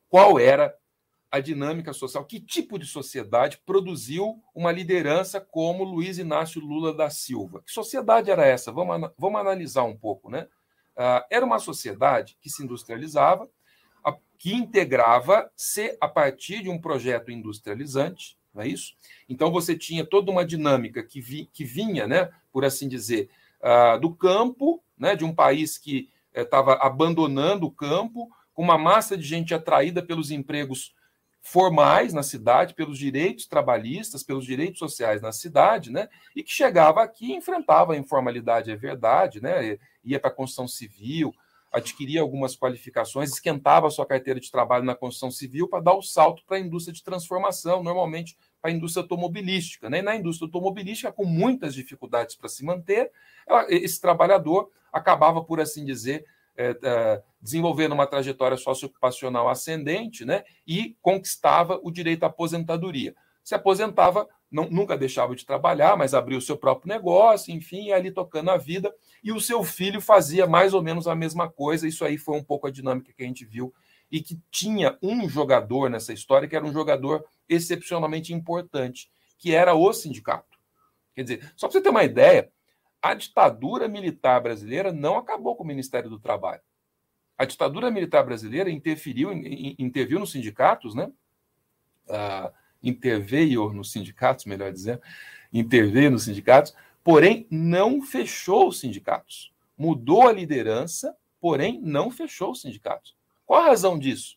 qual 0.10 0.40
era 0.40 0.76
a 1.32 1.40
dinâmica 1.40 1.92
social, 1.94 2.24
que 2.26 2.40
tipo 2.40 2.80
de 2.80 2.86
sociedade 2.86 3.60
produziu 3.66 4.42
uma 4.54 4.72
liderança 4.72 5.42
como 5.42 5.84
Luiz 5.84 6.18
Inácio 6.18 6.62
Lula 6.62 6.94
da 6.94 7.10
Silva? 7.10 7.62
Que 7.62 7.72
sociedade 7.72 8.32
era 8.32 8.46
essa? 8.46 8.72
Vamos, 8.72 9.12
vamos 9.18 9.42
analisar 9.42 9.84
um 9.84 9.98
pouco, 9.98 10.30
né? 10.30 10.48
Uh, 10.96 11.26
era 11.30 11.46
uma 11.46 11.60
sociedade 11.60 12.38
que 12.40 12.50
se 12.50 12.64
industrializava, 12.64 13.50
que 14.38 14.54
integrava-se 14.54 15.98
a 16.00 16.08
partir 16.08 16.62
de 16.62 16.70
um 16.70 16.80
projeto 16.80 17.32
industrializante, 17.32 18.38
não 18.54 18.64
é 18.64 18.68
isso? 18.68 18.96
Então 19.28 19.52
você 19.52 19.78
tinha 19.78 20.06
toda 20.06 20.32
uma 20.32 20.46
dinâmica 20.46 21.04
que, 21.04 21.20
vi, 21.20 21.50
que 21.52 21.64
vinha, 21.64 22.08
né, 22.08 22.30
por 22.52 22.64
assim 22.64 22.88
dizer, 22.88 23.30
uh, 23.62 24.00
do 24.00 24.14
campo, 24.14 24.84
né, 24.98 25.16
de 25.16 25.26
um 25.26 25.34
país 25.34 25.78
que 25.78 26.10
estava 26.42 26.74
eh, 26.74 26.80
abandonando 26.82 27.66
o 27.66 27.72
campo, 27.72 28.30
com 28.54 28.64
uma 28.64 28.78
massa 28.78 29.18
de 29.18 29.24
gente 29.24 29.54
atraída 29.54 30.02
pelos 30.02 30.32
empregos 30.32 30.94
formais 31.42 32.12
na 32.12 32.24
cidade, 32.24 32.74
pelos 32.74 32.98
direitos 32.98 33.46
trabalhistas, 33.46 34.24
pelos 34.24 34.46
direitos 34.46 34.80
sociais 34.80 35.22
na 35.22 35.32
cidade, 35.32 35.92
né? 35.92 36.10
E 36.36 36.42
que 36.42 36.52
chegava 36.52 37.04
aqui 37.04 37.28
e 37.28 37.36
enfrentava 37.36 37.94
a 37.94 37.98
informalidade, 37.98 38.72
é 38.72 38.76
verdade, 38.76 39.42
né? 39.42 39.78
Ia 40.04 40.20
para 40.20 40.32
a 40.32 40.34
construção 40.34 40.68
civil, 40.68 41.32
adquiria 41.72 42.22
algumas 42.22 42.56
qualificações, 42.56 43.32
esquentava 43.32 43.92
sua 43.92 44.06
carteira 44.06 44.40
de 44.40 44.50
trabalho 44.50 44.86
na 44.86 44.96
construção 44.96 45.30
civil 45.30 45.68
para 45.68 45.84
dar 45.84 45.94
o 45.94 46.02
salto 46.02 46.44
para 46.48 46.58
a 46.58 46.60
indústria 46.60 46.94
de 46.94 47.04
transformação, 47.04 47.84
normalmente 47.84 48.38
para 48.62 48.72
a 48.72 48.74
indústria 48.74 49.04
automobilística. 49.04 49.90
Né? 49.90 50.00
E 50.00 50.02
na 50.02 50.16
indústria 50.16 50.48
automobilística, 50.48 51.12
com 51.12 51.26
muitas 51.26 51.76
dificuldades 51.76 52.36
para 52.36 52.50
se 52.50 52.64
manter, 52.64 53.12
esse 53.70 54.00
trabalhador 54.00 54.72
acabava, 54.96 55.44
por 55.44 55.60
assim 55.60 55.84
dizer, 55.84 56.26
é, 56.58 56.76
é, 56.82 57.24
desenvolvendo 57.42 57.92
uma 57.92 58.08
trajetória 58.08 58.56
socioocupacional 58.56 59.50
ascendente 59.50 60.24
né? 60.24 60.44
e 60.66 60.96
conquistava 61.02 61.80
o 61.84 61.92
direito 61.92 62.24
à 62.24 62.28
aposentadoria. 62.28 63.14
Se 63.44 63.54
aposentava, 63.54 64.28
não, 64.50 64.70
nunca 64.70 64.98
deixava 64.98 65.36
de 65.36 65.46
trabalhar, 65.46 65.98
mas 65.98 66.14
abria 66.14 66.38
o 66.38 66.42
seu 66.42 66.58
próprio 66.58 66.88
negócio, 66.88 67.54
enfim, 67.54 67.92
ali 67.92 68.10
tocando 68.10 68.50
a 68.50 68.58
vida 68.58 68.94
e 69.22 69.32
o 69.32 69.40
seu 69.40 69.64
filho 69.64 70.00
fazia 70.00 70.48
mais 70.48 70.74
ou 70.74 70.82
menos 70.82 71.08
a 71.08 71.16
mesma 71.16 71.52
coisa. 71.52 71.88
Isso 71.88 72.06
aí 72.06 72.18
foi 72.18 72.38
um 72.38 72.44
pouco 72.44 72.68
a 72.68 72.72
dinâmica 72.72 73.14
que 73.14 73.22
a 73.22 73.28
gente 73.28 73.44
viu 73.44 73.74
e 74.10 74.22
que 74.22 74.40
tinha 74.50 74.98
um 75.04 75.28
jogador 75.28 75.90
nessa 75.90 76.14
história 76.14 76.48
que 76.48 76.56
era 76.56 76.66
um 76.66 76.72
jogador 76.72 77.26
excepcionalmente 77.50 78.34
importante, 78.34 79.10
que 79.38 79.54
era 79.54 79.76
o 79.76 79.92
sindicato. 79.92 80.58
Quer 81.14 81.24
dizer, 81.24 81.54
só 81.56 81.68
para 81.68 81.74
você 81.74 81.82
ter 81.82 81.90
uma 81.90 82.04
ideia, 82.04 82.50
a 83.06 83.14
ditadura 83.14 83.88
militar 83.88 84.42
brasileira 84.42 84.92
não 84.92 85.16
acabou 85.16 85.56
com 85.56 85.64
o 85.64 85.68
Ministério 85.68 86.10
do 86.10 86.20
Trabalho. 86.20 86.62
A 87.38 87.46
ditadura 87.46 87.92
militar 87.92 88.24
brasileira 88.26 88.68
interferiu, 88.68 89.32
interviu 89.78 90.20
nos 90.20 90.32
sindicatos, 90.32 90.96
né? 90.96 91.12
Uh, 92.08 92.52
interveio 92.82 93.72
nos 93.72 93.92
sindicatos, 93.92 94.46
melhor 94.46 94.72
dizendo, 94.72 95.04
interveio 95.54 96.10
nos 96.10 96.24
sindicatos, 96.24 96.74
porém 97.04 97.46
não 97.52 98.02
fechou 98.02 98.70
os 98.70 98.80
sindicatos. 98.80 99.54
Mudou 99.78 100.28
a 100.28 100.32
liderança, 100.32 101.16
porém 101.40 101.80
não 101.80 102.10
fechou 102.10 102.54
os 102.54 102.62
sindicatos. 102.62 103.16
Qual 103.46 103.62
a 103.62 103.68
razão 103.68 104.00
disso? 104.00 104.36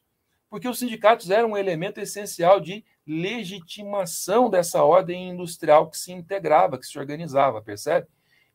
Porque 0.51 0.69
os 0.69 0.79
sindicatos 0.79 1.31
eram 1.31 1.53
um 1.53 1.57
elemento 1.57 2.01
essencial 2.01 2.61
de 2.61 2.85
legitimação 3.07 4.51
dessa 4.51 4.85
ordem 4.85 5.31
industrial 5.31 5.89
que 5.89 5.97
se 5.97 6.13
integrava, 6.13 6.77
que 6.77 6.85
se 6.85 6.99
organizava, 6.99 7.63
percebe? 7.63 8.07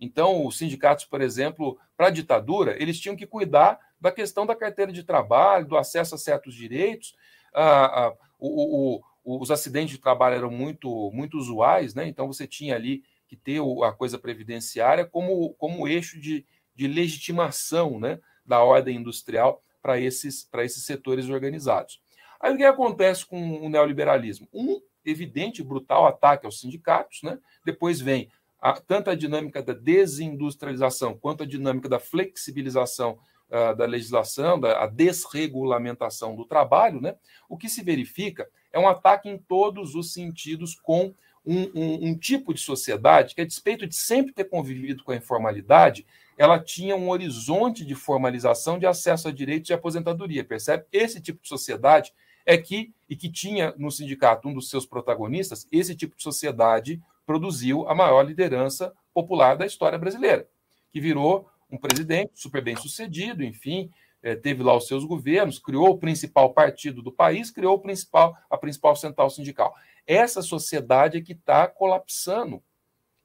Então, 0.04 0.46
os 0.46 0.58
sindicatos, 0.58 1.06
por 1.06 1.22
exemplo, 1.22 1.80
para 1.96 2.08
a 2.08 2.12
ditadura, 2.12 2.76
eles 2.78 3.00
tinham 3.00 3.16
que 3.16 3.26
cuidar 3.26 3.80
da 4.02 4.12
questão 4.12 4.46
da 4.46 4.54
carteira 4.54 4.92
de 4.92 5.02
trabalho, 5.02 5.66
do 5.66 5.78
acesso 5.78 6.14
a 6.14 6.18
certos 6.18 6.54
direitos. 6.54 7.16
Ah, 7.54 8.08
ah, 8.08 8.14
o, 8.38 9.00
o, 9.24 9.40
os 9.40 9.50
acidentes 9.50 9.96
de 9.96 10.02
trabalho 10.02 10.36
eram 10.36 10.52
muito, 10.52 11.10
muito 11.14 11.38
usuais, 11.38 11.96
né? 11.96 12.06
então 12.06 12.28
você 12.28 12.46
tinha 12.46 12.76
ali 12.76 13.02
que 13.30 13.38
ter 13.38 13.62
a 13.86 13.94
coisa 13.94 14.20
previdenciária 14.20 15.06
como, 15.06 15.54
como 15.54 15.88
eixo 15.88 16.20
de, 16.20 16.46
de 16.76 16.86
legitimação 16.86 17.98
né, 17.98 18.20
da 18.46 18.62
ordem 18.62 18.98
industrial 18.98 19.64
para 19.82 19.98
esses, 19.98 20.50
esses 20.54 20.84
setores 20.84 21.30
organizados. 21.30 22.02
Aí 22.42 22.54
o 22.54 22.58
que 22.58 22.66
acontece 22.66 23.26
com 23.26 23.66
o 23.66 23.70
neoliberalismo? 23.70 24.50
Um 24.54 24.82
evidente, 25.06 25.64
brutal 25.64 26.06
ataque 26.06 26.46
aos 26.46 26.60
sindicatos, 26.60 27.24
né? 27.24 27.40
depois 27.66 28.02
vem 28.02 28.30
a, 28.64 28.72
tanto 28.80 29.10
a 29.10 29.16
dinâmica 29.16 29.62
da 29.62 29.74
desindustrialização 29.74 31.18
quanto 31.18 31.44
a 31.44 31.46
dinâmica 31.46 31.90
da 31.90 32.00
flexibilização 32.00 33.20
uh, 33.50 33.76
da 33.76 33.86
legislação, 33.86 34.58
da 34.58 34.88
desregulamentação 34.88 36.34
do 36.34 36.46
trabalho, 36.46 37.02
né? 37.02 37.16
o 37.50 37.58
que 37.58 37.68
se 37.68 37.84
verifica 37.84 38.48
é 38.72 38.80
um 38.80 38.88
ataque 38.88 39.28
em 39.28 39.38
todos 39.38 39.96
os 39.96 40.14
sentidos 40.14 40.76
com 40.76 41.14
um, 41.46 41.64
um, 41.76 42.08
um, 42.08 42.18
tipo 42.18 42.54
de 42.54 42.62
sociedade 42.62 43.36
que, 43.36 43.42
a 43.42 43.46
despeito 43.46 43.86
de 43.86 43.98
sempre 43.98 44.32
ter 44.32 44.46
convivido 44.46 45.04
com 45.04 45.12
a 45.12 45.18
informalidade, 45.18 46.08
ela 46.38 46.58
tinha 46.58 46.96
um 46.96 47.10
horizonte 47.10 47.84
de 47.84 47.96
formalização 47.96 48.80
de 48.80 48.86
acesso 48.86 49.28
a 49.28 49.32
direitos 49.32 49.68
de 49.68 49.74
aposentadoria, 49.74 50.42
percebe? 50.42 50.86
Esse 50.90 51.20
tipo 51.20 51.42
de 51.42 51.50
sociedade 51.50 52.14
é 52.46 52.58
que, 52.58 52.94
e 53.10 53.16
que 53.18 53.30
tinha 53.30 53.74
no 53.78 53.92
sindicato 53.92 54.48
um 54.48 54.54
dos 54.54 54.70
seus 54.70 54.86
protagonistas, 54.86 55.68
esse 55.70 55.94
tipo 55.94 56.16
de 56.16 56.24
sociedade 56.24 57.02
produziu 57.26 57.88
a 57.88 57.96
maior 57.96 58.24
liderança 58.24 58.94
popular 59.14 59.56
da 59.56 59.66
história 59.66 59.98
brasileira, 59.98 60.48
que 60.92 61.00
virou 61.00 61.50
um 61.70 61.78
presidente 61.78 62.32
super 62.36 62.64
bem 62.64 62.76
sucedido, 62.76 63.44
enfim, 63.44 63.92
é, 64.22 64.36
teve 64.36 64.64
lá 64.64 64.76
os 64.76 64.88
seus 64.88 65.04
governos, 65.04 65.60
criou 65.60 65.90
o 65.90 65.98
principal 65.98 66.54
partido 66.54 67.02
do 67.02 67.12
país, 67.12 67.52
criou 67.52 67.76
o 67.76 67.80
principal, 67.80 68.38
a 68.50 68.58
principal 68.58 68.96
central 68.96 69.30
sindical. 69.30 69.76
Essa 70.08 70.42
sociedade 70.42 71.18
é 71.18 71.22
que 71.22 71.34
está 71.34 71.68
colapsando. 71.68 72.64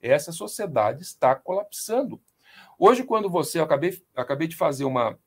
Essa 0.01 0.32
sociedade 0.32 1.03
está 1.03 1.34
colapsando. 1.34 2.20
Hoje, 2.78 3.05
quando 3.05 3.30
você. 3.30 3.59
Eu 3.59 3.64
acabei, 3.64 4.01
acabei 4.14 4.49
de 4.49 4.57
fazer 4.57 4.84
uma, 4.84 5.18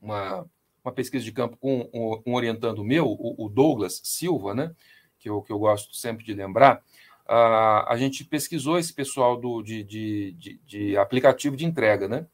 uma, 0.00 0.48
uma 0.84 0.92
pesquisa 0.92 1.24
de 1.24 1.32
campo 1.32 1.56
com 1.56 1.88
um, 1.92 2.34
orientando 2.34 2.84
meu, 2.84 3.06
o, 3.06 3.44
o, 3.44 3.48
Douglas 3.48 4.00
Silva, 4.04 4.54
né? 4.54 4.74
Que 5.18 5.28
eu, 5.28 5.42
que 5.42 5.52
eu 5.52 5.58
gosto 5.58 5.94
sempre 5.94 6.24
de 6.24 6.34
lembrar. 6.34 6.82
Uh, 7.28 7.82
a 7.88 7.96
gente 7.96 8.24
pesquisou 8.24 8.78
esse 8.78 8.92
pessoal 8.92 9.36
do, 9.36 9.60
de, 9.60 9.82
de, 9.82 10.32
de, 10.32 10.60
de 10.64 10.96
aplicativo 10.96 11.56
de 11.56 11.64
entrega, 11.64 12.06
né? 12.06 12.26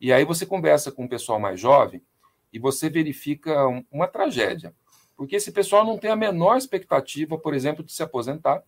E 0.00 0.12
aí 0.12 0.24
você 0.24 0.44
conversa 0.44 0.90
com 0.90 1.04
o 1.04 1.08
pessoal 1.08 1.38
mais 1.38 1.60
jovem 1.60 2.02
e 2.52 2.58
você 2.58 2.90
verifica 2.90 3.66
uma 3.90 4.08
tragédia. 4.08 4.74
Porque 5.16 5.36
esse 5.36 5.52
pessoal 5.52 5.84
não 5.84 5.96
tem 5.96 6.10
a 6.10 6.16
menor 6.16 6.56
expectativa, 6.56 7.38
por 7.38 7.54
exemplo, 7.54 7.84
de 7.84 7.92
se 7.92 8.02
aposentar. 8.02 8.62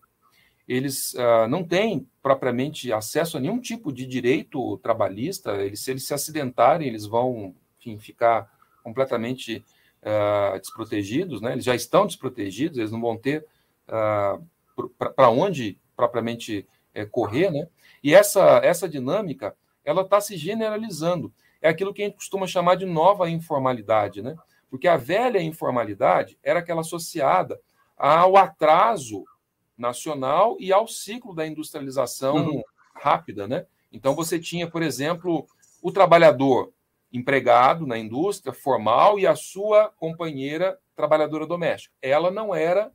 Eles 0.67 1.13
uh, 1.13 1.47
não 1.49 1.63
têm 1.63 2.07
propriamente 2.21 2.91
acesso 2.91 3.37
a 3.37 3.39
nenhum 3.39 3.59
tipo 3.59 3.91
de 3.91 4.05
direito 4.05 4.77
trabalhista. 4.79 5.51
Eles, 5.57 5.81
se 5.81 5.91
eles 5.91 6.07
se 6.07 6.13
acidentarem, 6.13 6.87
eles 6.87 7.05
vão 7.05 7.55
enfim, 7.79 7.97
ficar 7.97 8.51
completamente 8.83 9.63
uh, 10.01 10.59
desprotegidos. 10.59 11.41
Né? 11.41 11.53
Eles 11.53 11.65
já 11.65 11.75
estão 11.75 12.05
desprotegidos, 12.05 12.77
eles 12.77 12.91
não 12.91 13.01
vão 13.01 13.17
ter 13.17 13.45
uh, 13.87 14.43
para 14.97 15.29
onde 15.29 15.79
propriamente 15.95 16.67
é, 16.93 17.05
correr. 17.05 17.51
Né? 17.51 17.67
E 18.03 18.13
essa, 18.13 18.59
essa 18.63 18.87
dinâmica 18.87 19.55
ela 19.83 20.01
está 20.01 20.19
se 20.19 20.35
generalizando. 20.35 21.33
é 21.61 21.69
aquilo 21.69 21.93
que 21.93 22.01
a 22.01 22.05
gente 22.05 22.17
costuma 22.17 22.45
chamar 22.45 22.75
de 22.75 22.85
nova 22.85 23.29
informalidade, 23.29 24.21
né? 24.21 24.35
Porque 24.69 24.87
a 24.87 24.97
velha 24.97 25.41
informalidade 25.41 26.37
era 26.43 26.59
aquela 26.59 26.81
associada 26.81 27.59
ao 27.97 28.35
atraso 28.35 29.23
nacional 29.77 30.57
e 30.59 30.73
ao 30.73 30.87
ciclo 30.87 31.33
da 31.33 31.47
industrialização 31.47 32.35
uhum. 32.35 32.63
rápida, 32.93 33.47
né? 33.47 33.65
Então 33.91 34.13
você 34.13 34.37
tinha, 34.37 34.69
por 34.69 34.83
exemplo, 34.83 35.47
o 35.81 35.91
trabalhador 35.91 36.73
empregado 37.13 37.87
na 37.87 37.97
indústria 37.97 38.53
formal 38.53 39.17
e 39.17 39.25
a 39.25 39.35
sua 39.35 39.89
companheira 39.97 40.77
trabalhadora 40.95 41.47
doméstica. 41.47 41.95
Ela 42.01 42.29
não 42.29 42.53
era 42.53 42.91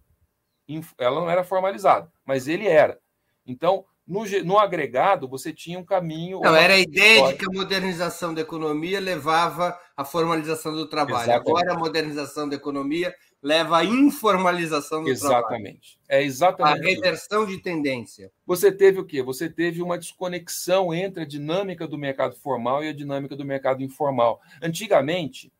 ela 0.98 1.20
não 1.20 1.30
era 1.30 1.44
formalizada, 1.44 2.10
mas 2.24 2.48
ele 2.48 2.66
era. 2.66 2.98
Então, 3.46 3.84
no, 4.06 4.24
no 4.44 4.58
agregado, 4.58 5.28
você 5.28 5.52
tinha 5.52 5.78
um 5.78 5.84
caminho. 5.84 6.40
Não, 6.40 6.54
era 6.54 6.74
a 6.74 6.78
ideia 6.78 7.28
de 7.28 7.34
que 7.34 7.44
a 7.44 7.52
modernização 7.52 8.34
da 8.34 8.40
economia 8.40 9.00
levava 9.00 9.78
à 9.96 10.04
formalização 10.04 10.74
do 10.74 10.88
trabalho. 10.88 11.30
Exatamente. 11.30 11.48
Agora, 11.48 11.72
a 11.72 11.78
modernização 11.78 12.48
da 12.48 12.56
economia 12.56 13.14
leva 13.42 13.78
à 13.78 13.84
informalização 13.84 15.02
do 15.02 15.10
exatamente. 15.10 15.40
trabalho. 15.40 15.66
Exatamente. 15.66 16.00
É 16.08 16.22
exatamente. 16.22 16.80
A 16.80 16.88
reversão 16.88 17.46
de 17.46 17.58
tendência. 17.58 18.30
Você 18.46 18.70
teve 18.70 19.00
o 19.00 19.04
quê? 19.04 19.22
Você 19.22 19.48
teve 19.48 19.82
uma 19.82 19.98
desconexão 19.98 20.94
entre 20.94 21.22
a 21.22 21.26
dinâmica 21.26 21.86
do 21.86 21.98
mercado 21.98 22.36
formal 22.36 22.84
e 22.84 22.88
a 22.88 22.92
dinâmica 22.92 23.34
do 23.34 23.44
mercado 23.44 23.82
informal. 23.82 24.40
Antigamente, 24.60 25.52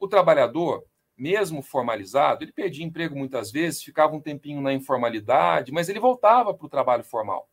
o 0.00 0.08
trabalhador, 0.08 0.84
mesmo 1.18 1.60
formalizado, 1.60 2.44
ele 2.44 2.52
perdia 2.52 2.84
emprego 2.84 3.16
muitas 3.16 3.50
vezes, 3.50 3.82
ficava 3.82 4.14
um 4.14 4.20
tempinho 4.20 4.60
na 4.60 4.72
informalidade, 4.72 5.72
mas 5.72 5.88
ele 5.88 5.98
voltava 5.98 6.54
para 6.54 6.66
o 6.66 6.70
trabalho 6.70 7.02
formal. 7.02 7.48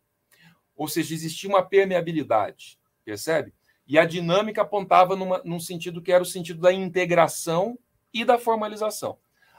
Ou 0.76 0.88
seja, 0.88 1.14
existia 1.14 1.50
uma 1.50 1.64
permeabilidade, 1.64 2.78
percebe? 3.04 3.54
E 3.88 3.98
a 3.98 4.06
dinâmica 4.06 4.62
apontava 4.62 5.16
numa, 5.16 5.42
num 5.44 5.60
sentido 5.60 6.02
que 6.02 6.12
era 6.12 6.24
o 6.24 6.26
sentido 6.26 6.62
da 6.62 6.72
integração 6.72 7.78
e 8.14 8.24
da 8.24 8.38
formalização. 8.38 9.18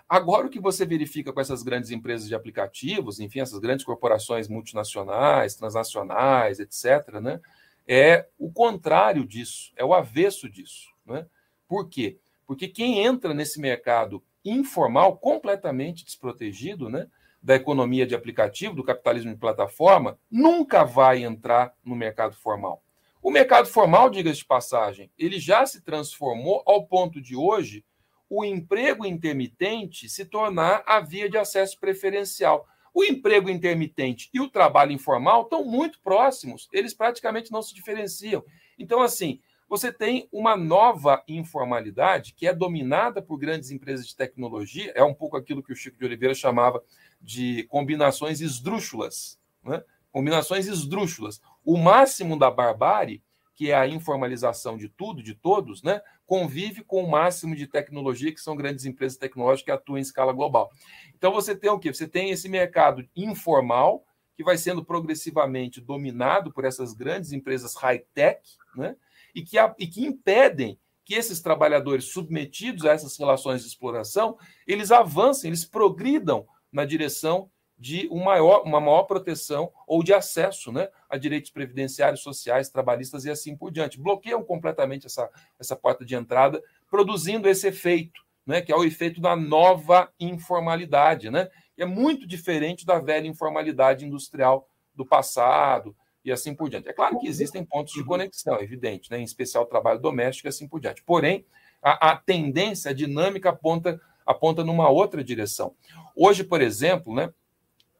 Agora, 0.08 0.46
o 0.46 0.50
que 0.50 0.60
você 0.60 0.86
verifica 0.86 1.32
com 1.32 1.40
essas 1.40 1.64
grandes 1.64 1.90
empresas 1.90 2.28
de 2.28 2.34
aplicativos, 2.34 3.18
enfim, 3.18 3.40
essas 3.40 3.58
grandes 3.58 3.84
corporações 3.84 4.48
multinacionais, 4.48 5.56
transnacionais, 5.56 6.60
etc., 6.60 7.20
né, 7.20 7.40
é 7.88 8.28
o 8.38 8.52
contrário 8.52 9.26
disso, 9.26 9.72
é 9.76 9.84
o 9.84 9.92
avesso 9.92 10.48
disso. 10.48 10.92
Né? 11.04 11.26
Por 11.66 11.88
quê? 11.88 12.18
Porque 12.46 12.68
quem 12.68 13.04
entra 13.04 13.34
nesse 13.34 13.60
mercado 13.60 14.22
informal, 14.44 15.16
completamente 15.18 16.04
desprotegido, 16.04 16.88
né, 16.88 17.06
da 17.42 17.54
economia 17.54 18.06
de 18.06 18.14
aplicativo, 18.14 18.74
do 18.74 18.84
capitalismo 18.84 19.32
de 19.32 19.38
plataforma, 19.38 20.18
nunca 20.30 20.84
vai 20.84 21.24
entrar 21.24 21.74
no 21.84 21.94
mercado 21.94 22.34
formal. 22.36 22.82
O 23.22 23.30
mercado 23.30 23.68
formal, 23.68 24.08
diga-se 24.08 24.38
de 24.38 24.44
passagem, 24.44 25.10
ele 25.18 25.38
já 25.38 25.66
se 25.66 25.80
transformou 25.80 26.62
ao 26.64 26.86
ponto 26.86 27.20
de 27.20 27.34
hoje 27.34 27.84
o 28.28 28.44
emprego 28.44 29.06
intermitente 29.06 30.08
se 30.08 30.24
tornar 30.24 30.82
a 30.86 31.00
via 31.00 31.28
de 31.28 31.38
acesso 31.38 31.78
preferencial. 31.78 32.66
O 32.92 33.04
emprego 33.04 33.50
intermitente 33.50 34.30
e 34.32 34.40
o 34.40 34.48
trabalho 34.48 34.92
informal 34.92 35.42
estão 35.42 35.64
muito 35.64 36.00
próximos, 36.00 36.68
eles 36.72 36.94
praticamente 36.94 37.52
não 37.52 37.62
se 37.62 37.74
diferenciam. 37.74 38.44
Então, 38.78 39.02
assim, 39.02 39.40
você 39.68 39.92
tem 39.92 40.28
uma 40.30 40.56
nova 40.56 41.22
informalidade 41.26 42.32
que 42.34 42.46
é 42.46 42.54
dominada 42.54 43.20
por 43.20 43.36
grandes 43.38 43.70
empresas 43.70 44.06
de 44.06 44.14
tecnologia, 44.14 44.92
é 44.94 45.02
um 45.02 45.14
pouco 45.14 45.36
aquilo 45.36 45.62
que 45.62 45.72
o 45.72 45.76
Chico 45.76 45.98
de 45.98 46.04
Oliveira 46.04 46.34
chamava 46.34 46.82
de 47.20 47.64
combinações 47.64 48.40
esdrúxulas. 48.40 49.38
Né? 49.64 49.82
Combinações 50.12 50.66
esdrúxulas. 50.66 51.40
O 51.64 51.76
máximo 51.76 52.38
da 52.38 52.50
barbárie, 52.50 53.22
que 53.54 53.70
é 53.70 53.74
a 53.74 53.88
informalização 53.88 54.76
de 54.76 54.88
tudo, 54.88 55.22
de 55.22 55.34
todos, 55.34 55.82
né? 55.82 56.00
convive 56.26 56.84
com 56.84 57.02
o 57.02 57.10
máximo 57.10 57.56
de 57.56 57.66
tecnologia, 57.66 58.32
que 58.32 58.40
são 58.40 58.56
grandes 58.56 58.84
empresas 58.84 59.18
tecnológicas 59.18 59.64
que 59.64 59.70
atuam 59.70 59.98
em 59.98 60.02
escala 60.02 60.32
global. 60.32 60.70
Então 61.16 61.32
você 61.32 61.56
tem 61.56 61.70
o 61.70 61.78
quê? 61.78 61.92
Você 61.92 62.06
tem 62.06 62.30
esse 62.30 62.48
mercado 62.48 63.08
informal, 63.16 64.04
que 64.36 64.44
vai 64.44 64.58
sendo 64.58 64.84
progressivamente 64.84 65.80
dominado 65.80 66.52
por 66.52 66.66
essas 66.66 66.92
grandes 66.92 67.32
empresas 67.32 67.74
high-tech, 67.74 68.40
né? 68.76 68.94
E, 69.36 69.42
que, 69.42 69.58
e 69.78 69.86
que 69.86 70.06
impedem 70.06 70.80
que 71.04 71.14
esses 71.14 71.42
trabalhadores 71.42 72.06
submetidos 72.06 72.86
a 72.86 72.92
essas 72.92 73.16
relações 73.18 73.60
de 73.60 73.68
exploração, 73.68 74.38
eles 74.66 74.90
avancem, 74.90 75.50
eles 75.50 75.64
progridam 75.64 76.46
na 76.72 76.86
direção 76.86 77.50
de 77.78 78.08
um 78.10 78.24
maior, 78.24 78.62
uma 78.62 78.80
maior 78.80 79.02
proteção 79.02 79.70
ou 79.86 80.02
de 80.02 80.14
acesso 80.14 80.72
né, 80.72 80.88
a 81.08 81.18
direitos 81.18 81.50
previdenciários, 81.50 82.22
sociais, 82.22 82.70
trabalhistas 82.70 83.26
e 83.26 83.30
assim 83.30 83.54
por 83.54 83.70
diante. 83.70 84.00
Bloqueiam 84.00 84.42
completamente 84.42 85.04
essa, 85.06 85.30
essa 85.60 85.76
porta 85.76 86.02
de 86.02 86.14
entrada, 86.14 86.62
produzindo 86.90 87.46
esse 87.46 87.68
efeito, 87.68 88.22
né, 88.46 88.62
que 88.62 88.72
é 88.72 88.76
o 88.76 88.84
efeito 88.84 89.20
da 89.20 89.36
nova 89.36 90.10
informalidade, 90.18 91.30
né, 91.30 91.50
que 91.74 91.82
é 91.82 91.86
muito 91.86 92.26
diferente 92.26 92.86
da 92.86 92.98
velha 92.98 93.26
informalidade 93.26 94.06
industrial 94.06 94.66
do 94.94 95.04
passado 95.04 95.94
e 96.26 96.32
assim 96.32 96.54
por 96.54 96.68
diante. 96.68 96.88
É 96.88 96.92
claro 96.92 97.18
que 97.18 97.28
existem 97.28 97.64
pontos 97.64 97.94
de 97.94 98.04
conexão, 98.04 98.56
é 98.56 98.62
evidente, 98.62 99.10
né, 99.10 99.18
em 99.18 99.24
especial 99.24 99.64
trabalho 99.64 100.00
doméstico 100.00 100.48
e 100.48 100.50
assim 100.50 100.68
por 100.68 100.80
diante. 100.80 101.02
Porém, 101.02 101.46
a, 101.80 102.10
a 102.10 102.16
tendência, 102.16 102.90
a 102.90 102.94
dinâmica 102.94 103.50
aponta 103.50 104.00
aponta 104.26 104.64
numa 104.64 104.90
outra 104.90 105.22
direção. 105.22 105.76
Hoje, 106.16 106.42
por 106.42 106.60
exemplo, 106.60 107.14
né, 107.14 107.32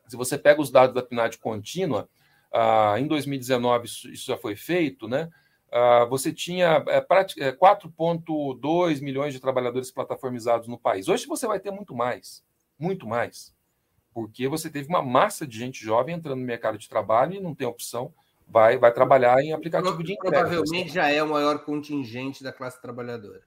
se 0.08 0.16
você 0.16 0.36
pega 0.36 0.60
os 0.60 0.72
dados 0.72 0.92
da 0.92 1.02
PNAD 1.02 1.38
contínua, 1.38 2.08
ah, 2.52 2.96
em 2.98 3.06
2019 3.06 3.86
isso, 3.86 4.10
isso, 4.10 4.26
já 4.26 4.36
foi 4.36 4.56
feito, 4.56 5.06
né? 5.06 5.30
Ah, 5.70 6.04
você 6.04 6.32
tinha 6.32 6.84
é, 6.88 7.00
4,2 7.00 8.98
é, 8.98 9.04
milhões 9.04 9.32
de 9.32 9.40
trabalhadores 9.40 9.90
plataformizados 9.90 10.66
no 10.66 10.78
país. 10.78 11.08
Hoje 11.08 11.26
você 11.26 11.46
vai 11.46 11.60
ter 11.60 11.70
muito 11.70 11.94
mais, 11.94 12.44
muito 12.78 13.06
mais, 13.06 13.54
porque 14.16 14.48
você 14.48 14.70
teve 14.70 14.88
uma 14.88 15.02
massa 15.02 15.46
de 15.46 15.58
gente 15.58 15.84
jovem 15.84 16.14
entrando 16.14 16.38
no 16.38 16.46
mercado 16.46 16.78
de 16.78 16.88
trabalho 16.88 17.34
e 17.34 17.40
não 17.40 17.54
tem 17.54 17.66
opção, 17.66 18.14
vai, 18.48 18.78
vai 18.78 18.90
trabalhar 18.90 19.38
em 19.42 19.52
aplicativo 19.52 20.02
de 20.02 20.14
entrega. 20.14 20.38
Provavelmente 20.38 20.90
já 20.90 21.10
é 21.10 21.22
o 21.22 21.28
maior 21.28 21.58
contingente 21.58 22.42
da 22.42 22.50
classe 22.50 22.80
trabalhadora. 22.80 23.42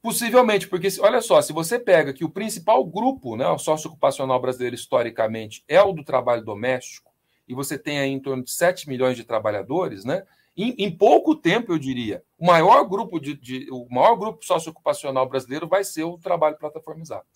Possivelmente, 0.00 0.68
porque 0.68 0.86
olha 1.00 1.20
só, 1.20 1.42
se 1.42 1.52
você 1.52 1.76
pega 1.76 2.12
que 2.12 2.24
o 2.24 2.30
principal 2.30 2.84
grupo, 2.84 3.34
né, 3.34 3.48
o 3.48 3.58
socioocupacional 3.58 4.40
brasileiro 4.40 4.76
historicamente 4.76 5.64
é 5.66 5.82
o 5.82 5.92
do 5.92 6.04
trabalho 6.04 6.44
doméstico, 6.44 7.10
e 7.48 7.52
você 7.52 7.76
tem 7.76 7.98
aí 7.98 8.10
em 8.10 8.20
torno 8.20 8.44
de 8.44 8.52
7 8.52 8.88
milhões 8.88 9.16
de 9.16 9.24
trabalhadores, 9.24 10.04
né? 10.04 10.22
Em, 10.56 10.72
em 10.78 10.96
pouco 10.96 11.34
tempo, 11.34 11.72
eu 11.72 11.78
diria, 11.80 12.22
o 12.38 12.46
maior 12.46 12.84
grupo 12.84 13.18
de, 13.18 13.34
de 13.34 13.66
o 13.72 13.88
maior 13.90 14.14
grupo 14.14 14.44
socioocupacional 14.44 15.28
brasileiro 15.28 15.66
vai 15.66 15.82
ser 15.82 16.04
o 16.04 16.16
trabalho 16.16 16.56
plataformizado. 16.56 17.26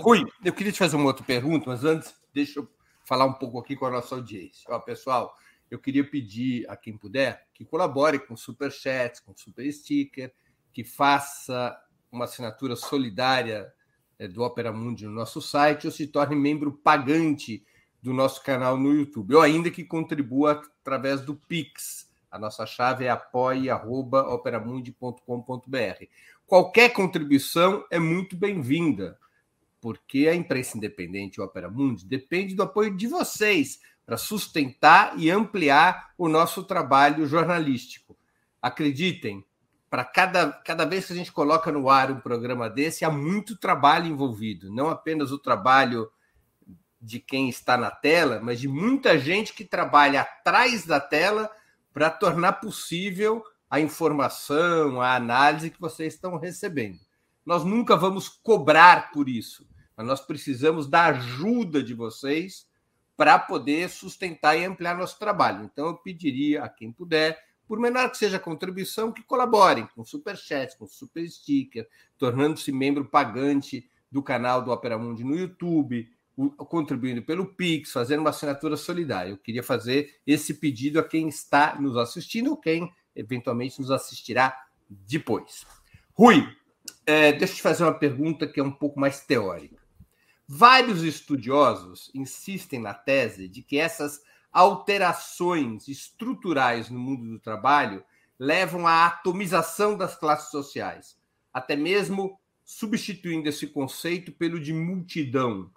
Rui, 0.00 0.24
eu 0.44 0.52
queria 0.52 0.72
te 0.72 0.78
fazer 0.78 0.96
uma 0.96 1.06
outra 1.06 1.24
pergunta, 1.24 1.68
mas 1.68 1.84
antes, 1.84 2.14
deixa 2.34 2.60
eu 2.60 2.68
falar 3.04 3.26
um 3.26 3.34
pouco 3.34 3.58
aqui 3.58 3.76
com 3.76 3.86
a 3.86 3.90
nossa 3.90 4.14
audiência. 4.14 4.64
Ó, 4.68 4.78
pessoal, 4.78 5.36
eu 5.70 5.78
queria 5.78 6.08
pedir 6.08 6.68
a 6.68 6.76
quem 6.76 6.96
puder 6.96 7.46
que 7.54 7.64
colabore 7.64 8.18
com 8.18 8.36
super 8.36 8.70
chats, 8.70 9.20
com 9.20 9.34
super 9.36 9.70
sticker, 9.72 10.32
que 10.72 10.84
faça 10.84 11.76
uma 12.10 12.24
assinatura 12.24 12.76
solidária 12.76 13.72
é, 14.18 14.28
do 14.28 14.42
Opera 14.42 14.72
Mundi 14.72 15.06
no 15.06 15.12
nosso 15.12 15.40
site 15.40 15.86
ou 15.86 15.92
se 15.92 16.06
torne 16.06 16.36
membro 16.36 16.72
pagante 16.72 17.64
do 18.02 18.12
nosso 18.12 18.42
canal 18.42 18.76
no 18.76 18.92
YouTube, 18.92 19.34
ou 19.34 19.40
ainda 19.40 19.70
que 19.70 19.84
contribua 19.84 20.60
através 20.80 21.20
do 21.20 21.34
Pix. 21.34 22.10
A 22.30 22.38
nossa 22.38 22.66
chave 22.66 23.04
é 23.04 23.10
apoie.operamundi.com.br. 23.10 26.04
Qualquer 26.46 26.90
contribuição 26.90 27.84
é 27.90 27.98
muito 27.98 28.36
bem-vinda, 28.36 29.18
porque 29.82 30.28
a 30.28 30.34
imprensa 30.34 30.78
independente 30.78 31.40
o 31.40 31.44
Opera 31.44 31.68
Mundi 31.68 32.06
depende 32.06 32.54
do 32.54 32.62
apoio 32.62 32.96
de 32.96 33.08
vocês 33.08 33.80
para 34.06 34.16
sustentar 34.16 35.18
e 35.18 35.28
ampliar 35.28 36.12
o 36.16 36.28
nosso 36.28 36.62
trabalho 36.62 37.26
jornalístico. 37.26 38.16
Acreditem, 38.62 39.44
para 39.90 40.04
cada, 40.04 40.52
cada 40.52 40.84
vez 40.84 41.06
que 41.06 41.12
a 41.12 41.16
gente 41.16 41.32
coloca 41.32 41.72
no 41.72 41.90
ar 41.90 42.12
um 42.12 42.20
programa 42.20 42.70
desse, 42.70 43.04
há 43.04 43.10
muito 43.10 43.58
trabalho 43.58 44.06
envolvido, 44.06 44.72
não 44.72 44.88
apenas 44.88 45.32
o 45.32 45.38
trabalho 45.38 46.08
de 47.00 47.18
quem 47.18 47.48
está 47.48 47.76
na 47.76 47.90
tela, 47.90 48.40
mas 48.40 48.60
de 48.60 48.68
muita 48.68 49.18
gente 49.18 49.52
que 49.52 49.64
trabalha 49.64 50.20
atrás 50.20 50.86
da 50.86 51.00
tela 51.00 51.50
para 51.92 52.08
tornar 52.08 52.52
possível 52.54 53.42
a 53.68 53.80
informação, 53.80 55.00
a 55.00 55.16
análise 55.16 55.70
que 55.70 55.80
vocês 55.80 56.14
estão 56.14 56.38
recebendo. 56.38 57.00
Nós 57.44 57.64
nunca 57.64 57.96
vamos 57.96 58.28
cobrar 58.28 59.10
por 59.10 59.28
isso, 59.28 59.66
nós 60.02 60.20
precisamos 60.20 60.86
da 60.88 61.06
ajuda 61.06 61.82
de 61.82 61.94
vocês 61.94 62.66
para 63.16 63.38
poder 63.38 63.88
sustentar 63.88 64.56
e 64.56 64.64
ampliar 64.64 64.96
nosso 64.96 65.18
trabalho. 65.18 65.64
Então, 65.64 65.86
eu 65.86 65.94
pediria 65.94 66.64
a 66.64 66.68
quem 66.68 66.90
puder 66.90 67.38
por 67.66 67.78
menor 67.78 68.10
que 68.10 68.18
seja 68.18 68.36
a 68.36 68.40
contribuição, 68.40 69.12
que 69.12 69.22
colaborem 69.22 69.86
com 69.94 70.04
super 70.04 70.36
chat, 70.36 70.76
com 70.76 70.86
super 70.86 71.26
sticker, 71.28 71.88
tornando-se 72.18 72.70
membro 72.70 73.04
pagante 73.04 73.88
do 74.10 74.22
canal 74.22 74.62
do 74.62 74.70
Opera 74.70 74.98
Mundi 74.98 75.24
no 75.24 75.34
YouTube, 75.34 76.06
contribuindo 76.56 77.22
pelo 77.22 77.46
Pix, 77.46 77.92
fazendo 77.92 78.20
uma 78.20 78.30
assinatura 78.30 78.76
solidária. 78.76 79.30
Eu 79.30 79.38
queria 79.38 79.62
fazer 79.62 80.20
esse 80.26 80.54
pedido 80.54 80.98
a 80.98 81.02
quem 81.02 81.28
está 81.28 81.80
nos 81.80 81.96
assistindo 81.96 82.50
ou 82.50 82.56
quem 82.56 82.92
eventualmente 83.14 83.80
nos 83.80 83.90
assistirá 83.90 84.54
depois. 84.88 85.66
Rui, 86.12 86.46
é, 87.06 87.32
deixa 87.32 87.54
eu 87.54 87.56
te 87.56 87.62
fazer 87.62 87.84
uma 87.84 87.94
pergunta 87.94 88.46
que 88.46 88.60
é 88.60 88.62
um 88.62 88.70
pouco 88.70 88.98
mais 88.98 89.20
teórica. 89.20 89.81
Vários 90.54 91.02
estudiosos 91.02 92.10
insistem 92.14 92.78
na 92.78 92.92
tese 92.92 93.48
de 93.48 93.62
que 93.62 93.78
essas 93.78 94.22
alterações 94.52 95.88
estruturais 95.88 96.90
no 96.90 96.98
mundo 96.98 97.26
do 97.26 97.38
trabalho 97.38 98.04
levam 98.38 98.86
à 98.86 99.06
atomização 99.06 99.96
das 99.96 100.14
classes 100.14 100.50
sociais, 100.50 101.18
até 101.54 101.74
mesmo 101.74 102.38
substituindo 102.62 103.48
esse 103.48 103.66
conceito 103.66 104.30
pelo 104.30 104.60
de 104.60 104.74
multidão, 104.74 105.70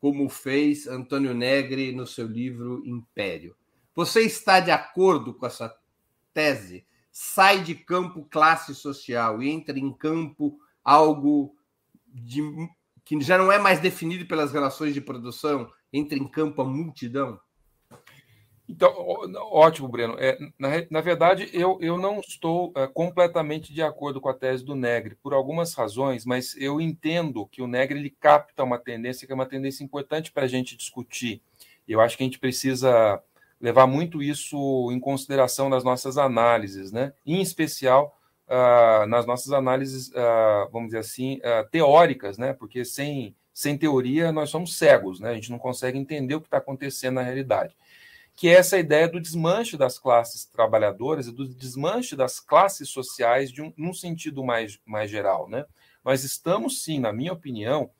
como 0.00 0.26
fez 0.30 0.86
Antônio 0.86 1.34
Negri 1.34 1.92
no 1.92 2.06
seu 2.06 2.26
livro 2.26 2.82
Império. 2.86 3.54
Você 3.94 4.22
está 4.22 4.60
de 4.60 4.70
acordo 4.70 5.34
com 5.34 5.44
essa 5.44 5.76
tese? 6.32 6.86
Sai 7.10 7.62
de 7.62 7.74
campo 7.74 8.26
classe 8.30 8.74
social 8.74 9.42
e 9.42 9.50
entra 9.50 9.78
em 9.78 9.92
campo 9.92 10.58
algo 10.82 11.54
de, 12.06 12.40
que 13.18 13.24
já 13.24 13.38
não 13.38 13.50
é 13.50 13.58
mais 13.58 13.80
definido 13.80 14.26
pelas 14.26 14.52
relações 14.52 14.94
de 14.94 15.00
produção, 15.00 15.70
entra 15.92 16.16
em 16.18 16.26
campo 16.26 16.62
a 16.62 16.64
multidão? 16.64 17.38
Então, 18.68 18.90
ótimo, 19.50 19.88
Breno. 19.88 20.16
É, 20.18 20.38
na, 20.58 20.68
na 20.90 21.00
verdade, 21.00 21.50
eu, 21.52 21.78
eu 21.82 21.98
não 21.98 22.20
estou 22.20 22.72
é, 22.74 22.86
completamente 22.86 23.72
de 23.72 23.82
acordo 23.82 24.20
com 24.20 24.28
a 24.28 24.34
tese 24.34 24.64
do 24.64 24.74
Negri, 24.74 25.16
por 25.22 25.34
algumas 25.34 25.74
razões, 25.74 26.24
mas 26.24 26.56
eu 26.56 26.80
entendo 26.80 27.46
que 27.46 27.60
o 27.60 27.66
Negri 27.66 27.98
ele 27.98 28.10
capta 28.10 28.64
uma 28.64 28.78
tendência 28.78 29.26
que 29.26 29.32
é 29.32 29.34
uma 29.34 29.46
tendência 29.46 29.84
importante 29.84 30.32
para 30.32 30.44
a 30.44 30.48
gente 30.48 30.76
discutir. 30.76 31.42
Eu 31.86 32.00
acho 32.00 32.16
que 32.16 32.22
a 32.22 32.26
gente 32.26 32.38
precisa 32.38 33.20
levar 33.60 33.86
muito 33.86 34.22
isso 34.22 34.90
em 34.90 34.98
consideração 34.98 35.68
nas 35.68 35.84
nossas 35.84 36.16
análises, 36.16 36.90
né? 36.92 37.12
em 37.26 37.40
especial 37.42 38.18
uh, 38.52 39.06
nas 39.06 39.24
nossas 39.24 39.52
análises, 39.52 40.08
uh, 40.08 40.70
vamos 40.70 40.88
dizer 40.88 40.98
assim, 40.98 41.38
uh, 41.38 41.68
teóricas, 41.70 42.36
né? 42.36 42.52
porque 42.52 42.84
sem, 42.84 43.34
sem 43.52 43.78
teoria 43.78 44.30
nós 44.30 44.50
somos 44.50 44.76
cegos, 44.76 45.18
né? 45.18 45.30
a 45.30 45.34
gente 45.34 45.50
não 45.50 45.58
consegue 45.58 45.98
entender 45.98 46.34
o 46.34 46.40
que 46.40 46.46
está 46.46 46.58
acontecendo 46.58 47.14
na 47.14 47.22
realidade 47.22 47.74
que 48.34 48.48
é 48.48 48.52
essa 48.52 48.78
ideia 48.78 49.08
do 49.08 49.20
desmanche 49.20 49.76
das 49.76 49.98
classes 49.98 50.44
trabalhadoras 50.44 51.26
e 51.26 51.32
do 51.32 51.46
desmanche 51.46 52.16
das 52.16 52.40
classes 52.40 52.88
sociais 52.88 53.52
de 53.52 53.62
um, 53.62 53.72
num 53.76 53.92
sentido 53.92 54.42
mais, 54.42 54.80
mais 54.86 55.10
geral. 55.10 55.48
Né? 55.48 55.64
Nós 56.04 56.24
estamos, 56.24 56.82
sim, 56.82 56.98
na 56.98 57.12
minha 57.12 57.32
opinião, 57.32 57.90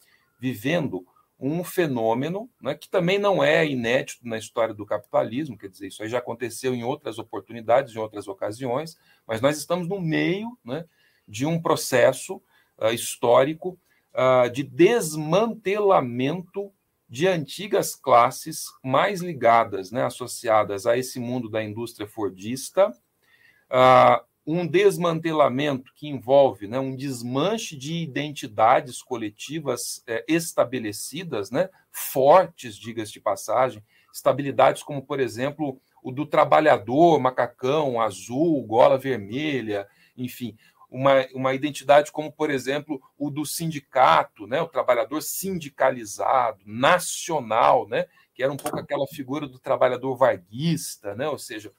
vivendo 0.41 1.07
um 1.43 1.63
fenômeno 1.65 2.49
né, 2.61 2.73
que 2.73 2.89
também 2.89 3.19
não 3.19 3.43
é 3.43 3.67
inédito 3.67 4.21
na 4.23 4.39
história 4.39 4.73
do 4.73 4.87
capitalismo, 4.87 5.59
quer 5.59 5.69
dizer, 5.69 5.89
isso 5.89 6.01
aí 6.01 6.09
já 6.09 6.19
aconteceu 6.19 6.73
em 6.73 6.85
outras 6.85 7.19
oportunidades, 7.19 7.97
em 7.97 7.99
outras 7.99 8.29
ocasiões, 8.29 8.97
mas 9.27 9.41
nós 9.41 9.59
estamos 9.59 9.89
no 9.89 10.01
meio 10.01 10.57
né, 10.65 10.85
de 11.27 11.45
um 11.45 11.61
processo 11.61 12.37
uh, 12.79 12.93
histórico 12.93 13.77
uh, 14.15 14.49
de 14.51 14.63
desmantelamento 14.63 16.73
de 17.09 17.27
antigas 17.27 17.97
classes 17.97 18.67
mais 18.83 19.21
ligadas, 19.21 19.91
né, 19.91 20.05
associadas 20.05 20.87
a 20.87 20.97
esse 20.97 21.19
mundo 21.19 21.51
da 21.51 21.61
indústria 21.63 22.07
fordista, 22.07 22.89
uh, 22.89 24.25
um 24.47 24.67
desmantelamento 24.67 25.93
que 25.95 26.09
envolve 26.09 26.67
né, 26.67 26.79
um 26.79 26.97
desmanche 26.97 27.77
de 27.77 27.95
identidades 27.95 29.01
coletivas 29.03 30.03
é, 30.07 30.25
estabelecidas, 30.27 31.51
né, 31.51 31.69
fortes, 31.91 32.77
diga-se 32.77 33.13
de 33.13 33.21
passagem, 33.21 33.83
estabilidades 34.13 34.83
como, 34.83 35.01
por 35.01 35.21
exemplo, 35.21 35.81
o 36.03 36.11
do 36.11 36.27
trabalhador, 36.27 37.21
macacão, 37.21 38.01
azul, 38.01 38.63
gola 38.67 38.99
vermelha, 38.99 39.87
enfim, 40.17 40.57
uma, 40.91 41.27
uma 41.33 41.55
identidade 41.55 42.11
como, 42.11 42.31
por 42.31 42.51
exemplo, 42.51 43.01
o 43.17 43.31
do 43.31 43.47
sindicato, 43.47 44.47
né, 44.47 44.61
o 44.61 44.69
trabalhador 44.69 45.23
sindicalizado, 45.23 46.61
nacional, 46.67 47.89
né, 47.89 48.07
que 48.35 48.43
era 48.43 48.53
um 48.53 48.57
pouco 48.57 48.79
aquela 48.79 49.07
figura 49.07 49.47
do 49.47 49.59
trabalhador 49.59 50.17
varguista, 50.17 51.15
né, 51.15 51.29
ou 51.29 51.39
seja, 51.39 51.73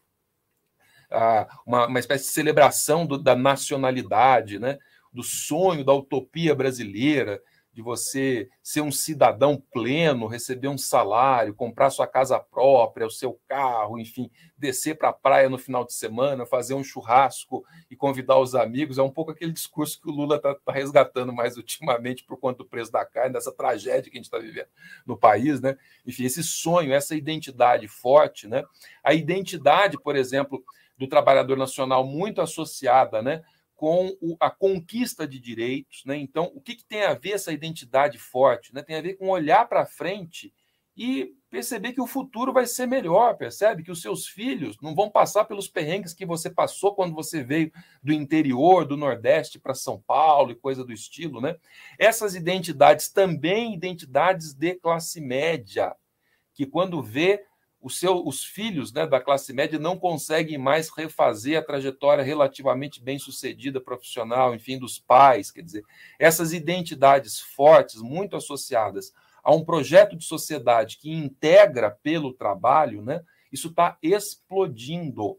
uma, 1.65 1.87
uma 1.87 1.99
espécie 1.99 2.25
de 2.25 2.31
celebração 2.31 3.05
do, 3.05 3.17
da 3.17 3.35
nacionalidade, 3.35 4.59
né, 4.59 4.77
do 5.11 5.23
sonho 5.23 5.83
da 5.83 5.93
utopia 5.93 6.55
brasileira, 6.55 7.41
de 7.73 7.81
você 7.81 8.47
ser 8.61 8.81
um 8.81 8.91
cidadão 8.91 9.61
pleno, 9.71 10.27
receber 10.27 10.67
um 10.67 10.77
salário, 10.77 11.55
comprar 11.55 11.89
sua 11.89 12.05
casa 12.05 12.39
própria, 12.39 13.07
o 13.07 13.11
seu 13.11 13.39
carro, 13.47 13.97
enfim, 13.97 14.29
descer 14.55 14.95
para 14.95 15.09
a 15.09 15.13
praia 15.13 15.49
no 15.49 15.57
final 15.57 15.83
de 15.83 15.91
semana, 15.93 16.45
fazer 16.45 16.75
um 16.75 16.83
churrasco 16.83 17.65
e 17.89 17.95
convidar 17.95 18.37
os 18.37 18.53
amigos. 18.53 18.99
É 18.99 19.01
um 19.01 19.09
pouco 19.09 19.31
aquele 19.31 19.51
discurso 19.51 19.99
que 19.99 20.07
o 20.07 20.13
Lula 20.13 20.35
está 20.35 20.53
tá 20.53 20.71
resgatando 20.71 21.33
mais 21.33 21.57
ultimamente 21.57 22.23
por 22.23 22.37
conta 22.37 22.59
do 22.59 22.69
preço 22.69 22.91
da 22.91 23.03
carne, 23.03 23.33
dessa 23.33 23.51
tragédia 23.51 24.11
que 24.11 24.17
a 24.17 24.21
gente 24.21 24.25
está 24.25 24.37
vivendo 24.37 24.67
no 25.03 25.17
país, 25.17 25.59
né? 25.59 25.75
Enfim, 26.05 26.25
esse 26.25 26.43
sonho, 26.43 26.93
essa 26.93 27.15
identidade 27.15 27.87
forte, 27.87 28.47
né? 28.47 28.63
A 29.03 29.15
identidade, 29.15 29.97
por 29.99 30.15
exemplo, 30.15 30.63
do 30.97 31.07
trabalhador 31.07 31.57
nacional 31.57 32.05
muito 32.05 32.41
associada, 32.41 33.21
né? 33.21 33.43
com 33.75 34.15
o, 34.21 34.37
a 34.39 34.49
conquista 34.49 35.27
de 35.27 35.39
direitos. 35.39 36.03
Né? 36.05 36.17
Então, 36.17 36.51
o 36.55 36.61
que, 36.61 36.75
que, 36.75 36.85
tem 36.85 37.03
a 37.03 37.13
ver 37.13 37.31
essa 37.31 37.51
identidade 37.51 38.17
forte? 38.17 38.73
Né? 38.73 38.81
Tem 38.81 38.95
a 38.95 39.01
ver 39.01 39.15
com 39.15 39.27
olhar 39.27 39.67
para 39.67 39.85
frente 39.85 40.53
e 40.95 41.33
perceber 41.49 41.93
que 41.93 42.01
o 42.01 42.07
futuro 42.07 42.53
vai 42.53 42.65
ser 42.65 42.85
melhor, 42.85 43.35
percebe? 43.35 43.83
Que 43.83 43.91
os 43.91 44.01
seus 44.01 44.27
filhos 44.27 44.77
não 44.81 44.93
vão 44.93 45.09
passar 45.09 45.45
pelos 45.45 45.67
perrengues 45.67 46.13
que 46.13 46.25
você 46.25 46.49
passou 46.49 46.95
quando 46.95 47.13
você 47.13 47.43
veio 47.43 47.71
do 48.01 48.13
interior, 48.13 48.85
do 48.85 48.95
Nordeste 48.95 49.59
para 49.59 49.73
São 49.73 49.99
Paulo 49.99 50.51
e 50.51 50.55
coisa 50.55 50.85
do 50.85 50.93
estilo. 50.93 51.41
Né? 51.41 51.55
Essas 51.97 52.35
identidades 52.35 53.09
também 53.09 53.73
identidades 53.73 54.53
de 54.53 54.75
classe 54.75 55.19
média, 55.19 55.95
que 56.53 56.65
quando 56.65 57.01
vê 57.01 57.43
seu, 57.89 58.25
os 58.25 58.43
filhos 58.45 58.93
né, 58.93 59.05
da 59.05 59.19
classe 59.19 59.51
média 59.51 59.77
não 59.77 59.99
conseguem 59.99 60.57
mais 60.57 60.89
refazer 60.89 61.59
a 61.59 61.61
trajetória 61.61 62.23
relativamente 62.23 63.03
bem 63.03 63.19
sucedida 63.19 63.81
profissional, 63.81 64.55
enfim, 64.55 64.79
dos 64.79 64.97
pais. 64.99 65.51
Quer 65.51 65.63
dizer, 65.63 65.83
essas 66.17 66.53
identidades 66.53 67.39
fortes, 67.39 68.01
muito 68.01 68.37
associadas 68.37 69.11
a 69.43 69.53
um 69.53 69.65
projeto 69.65 70.15
de 70.15 70.23
sociedade 70.23 70.97
que 70.97 71.11
integra 71.11 71.91
pelo 71.91 72.33
trabalho, 72.33 73.01
né, 73.01 73.21
isso 73.51 73.67
está 73.67 73.97
explodindo. 74.01 75.37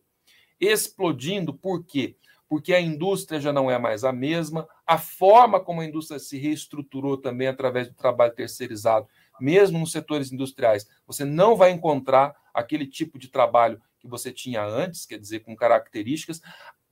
Explodindo 0.61 1.55
por 1.55 1.85
quê? 1.85 2.15
Porque 2.47 2.75
a 2.75 2.81
indústria 2.81 3.41
já 3.41 3.53
não 3.53 3.71
é 3.71 3.79
mais 3.79 4.05
a 4.05 4.13
mesma, 4.13 4.69
a 4.87 4.99
forma 4.99 5.59
como 5.59 5.81
a 5.81 5.87
indústria 5.87 6.21
se 6.21 6.39
reestruturou 6.39 7.17
também 7.17 7.49
através 7.49 7.89
do 7.89 7.95
trabalho 7.95 8.35
terceirizado 8.35 9.09
mesmo 9.41 9.79
nos 9.79 9.93
setores 9.93 10.33
industriais, 10.33 10.87
você 11.07 11.25
não 11.25 11.57
vai 11.57 11.71
encontrar 11.71 12.35
aquele 12.53 12.87
tipo 12.87 13.19
de 13.19 13.29
trabalho 13.29 13.81
que 13.99 14.07
você 14.07 14.31
tinha 14.31 14.63
antes, 14.63 15.07
quer 15.07 15.19
dizer, 15.19 15.41
com 15.41 15.57
características. 15.57 16.41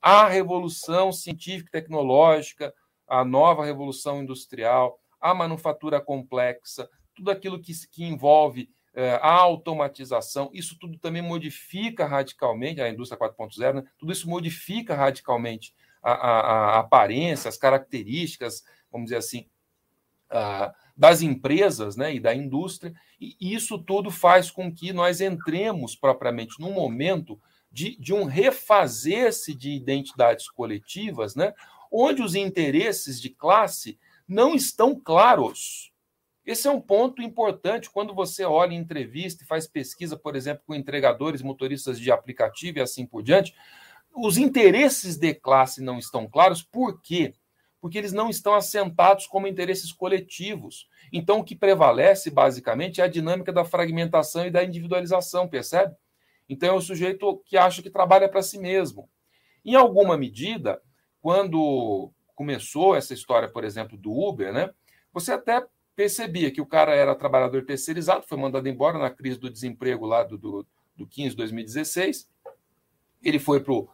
A 0.01 0.27
revolução 0.27 1.11
científica 1.11 1.69
e 1.69 1.81
tecnológica, 1.81 2.73
a 3.07 3.23
nova 3.23 3.63
revolução 3.63 4.21
industrial, 4.21 4.99
a 5.21 5.33
manufatura 5.33 6.01
complexa, 6.01 6.89
tudo 7.15 7.31
aquilo 7.31 7.61
que, 7.61 7.71
que 7.89 8.03
envolve 8.03 8.69
é, 8.93 9.13
a 9.21 9.31
automatização, 9.31 10.49
isso 10.53 10.77
tudo 10.77 10.99
também 10.99 11.21
modifica 11.21 12.05
radicalmente 12.05 12.81
a 12.81 12.89
indústria 12.89 13.19
4.0, 13.19 13.73
né? 13.73 13.83
tudo 13.97 14.11
isso 14.11 14.29
modifica 14.29 14.95
radicalmente 14.95 15.73
a, 16.01 16.11
a, 16.11 16.39
a, 16.39 16.79
aparência, 16.79 17.49
as 17.49 17.57
características, 17.57 18.63
vamos 18.91 19.05
dizer 19.05 19.17
assim, 19.17 19.47
a, 20.29 20.73
das 20.95 21.21
empresas 21.21 21.95
né, 21.95 22.13
e 22.13 22.19
da 22.19 22.35
indústria, 22.35 22.93
e 23.19 23.35
isso 23.53 23.79
tudo 23.79 24.11
faz 24.11 24.51
com 24.51 24.73
que 24.73 24.93
nós 24.93 25.21
entremos 25.21 25.95
propriamente 25.95 26.59
num 26.59 26.71
momento 26.71 27.39
de, 27.71 27.97
de 27.97 28.13
um 28.13 28.25
refazer-se 28.25 29.55
de 29.55 29.71
identidades 29.71 30.47
coletivas, 30.49 31.35
né, 31.35 31.53
onde 31.91 32.21
os 32.21 32.35
interesses 32.35 33.19
de 33.19 33.29
classe 33.29 33.97
não 34.27 34.53
estão 34.53 34.99
claros. 34.99 35.91
Esse 36.45 36.67
é 36.67 36.71
um 36.71 36.81
ponto 36.81 37.21
importante 37.21 37.89
quando 37.89 38.13
você 38.13 38.43
olha 38.43 38.73
em 38.73 38.77
entrevista 38.77 39.43
e 39.43 39.47
faz 39.47 39.65
pesquisa, 39.65 40.17
por 40.17 40.35
exemplo, 40.35 40.63
com 40.67 40.75
entregadores, 40.75 41.41
motoristas 41.41 41.99
de 41.99 42.11
aplicativo 42.11 42.77
e 42.77 42.81
assim 42.81 43.05
por 43.05 43.23
diante. 43.23 43.55
Os 44.13 44.37
interesses 44.37 45.17
de 45.17 45.33
classe 45.33 45.81
não 45.81 45.97
estão 45.97 46.27
claros, 46.27 46.61
por 46.61 47.01
quê? 47.01 47.33
Porque 47.83 47.97
eles 47.97 48.13
não 48.13 48.29
estão 48.29 48.55
assentados 48.55 49.27
como 49.27 49.45
interesses 49.45 49.91
coletivos. 49.91 50.87
Então, 51.11 51.39
o 51.41 51.43
que 51.43 51.53
prevalece, 51.53 52.31
basicamente, 52.31 53.01
é 53.01 53.03
a 53.03 53.09
dinâmica 53.09 53.51
da 53.51 53.65
fragmentação 53.65 54.47
e 54.47 54.49
da 54.49 54.63
individualização, 54.63 55.49
percebe? 55.49 55.93
Então, 56.47 56.69
é 56.69 56.71
o 56.71 56.79
sujeito 56.79 57.43
que 57.45 57.57
acha 57.57 57.81
que 57.81 57.89
trabalha 57.89 58.29
para 58.29 58.41
si 58.41 58.57
mesmo. 58.57 59.09
Em 59.65 59.75
alguma 59.75 60.17
medida, 60.17 60.81
quando 61.19 62.09
começou 62.33 62.95
essa 62.95 63.13
história, 63.13 63.49
por 63.49 63.65
exemplo, 63.65 63.97
do 63.97 64.13
Uber, 64.13 64.53
né, 64.53 64.69
você 65.11 65.33
até 65.33 65.61
percebia 65.93 66.51
que 66.51 66.61
o 66.61 66.65
cara 66.65 66.95
era 66.95 67.13
trabalhador 67.13 67.65
terceirizado, 67.65 68.25
foi 68.25 68.37
mandado 68.37 68.69
embora 68.69 68.97
na 68.97 69.09
crise 69.09 69.37
do 69.37 69.49
desemprego 69.49 70.05
lá 70.05 70.23
do, 70.23 70.37
do, 70.37 70.65
do 70.95 71.05
15, 71.05 71.35
2016. 71.35 72.29
Ele 73.21 73.39
foi 73.39 73.59
para 73.59 73.73
o 73.73 73.89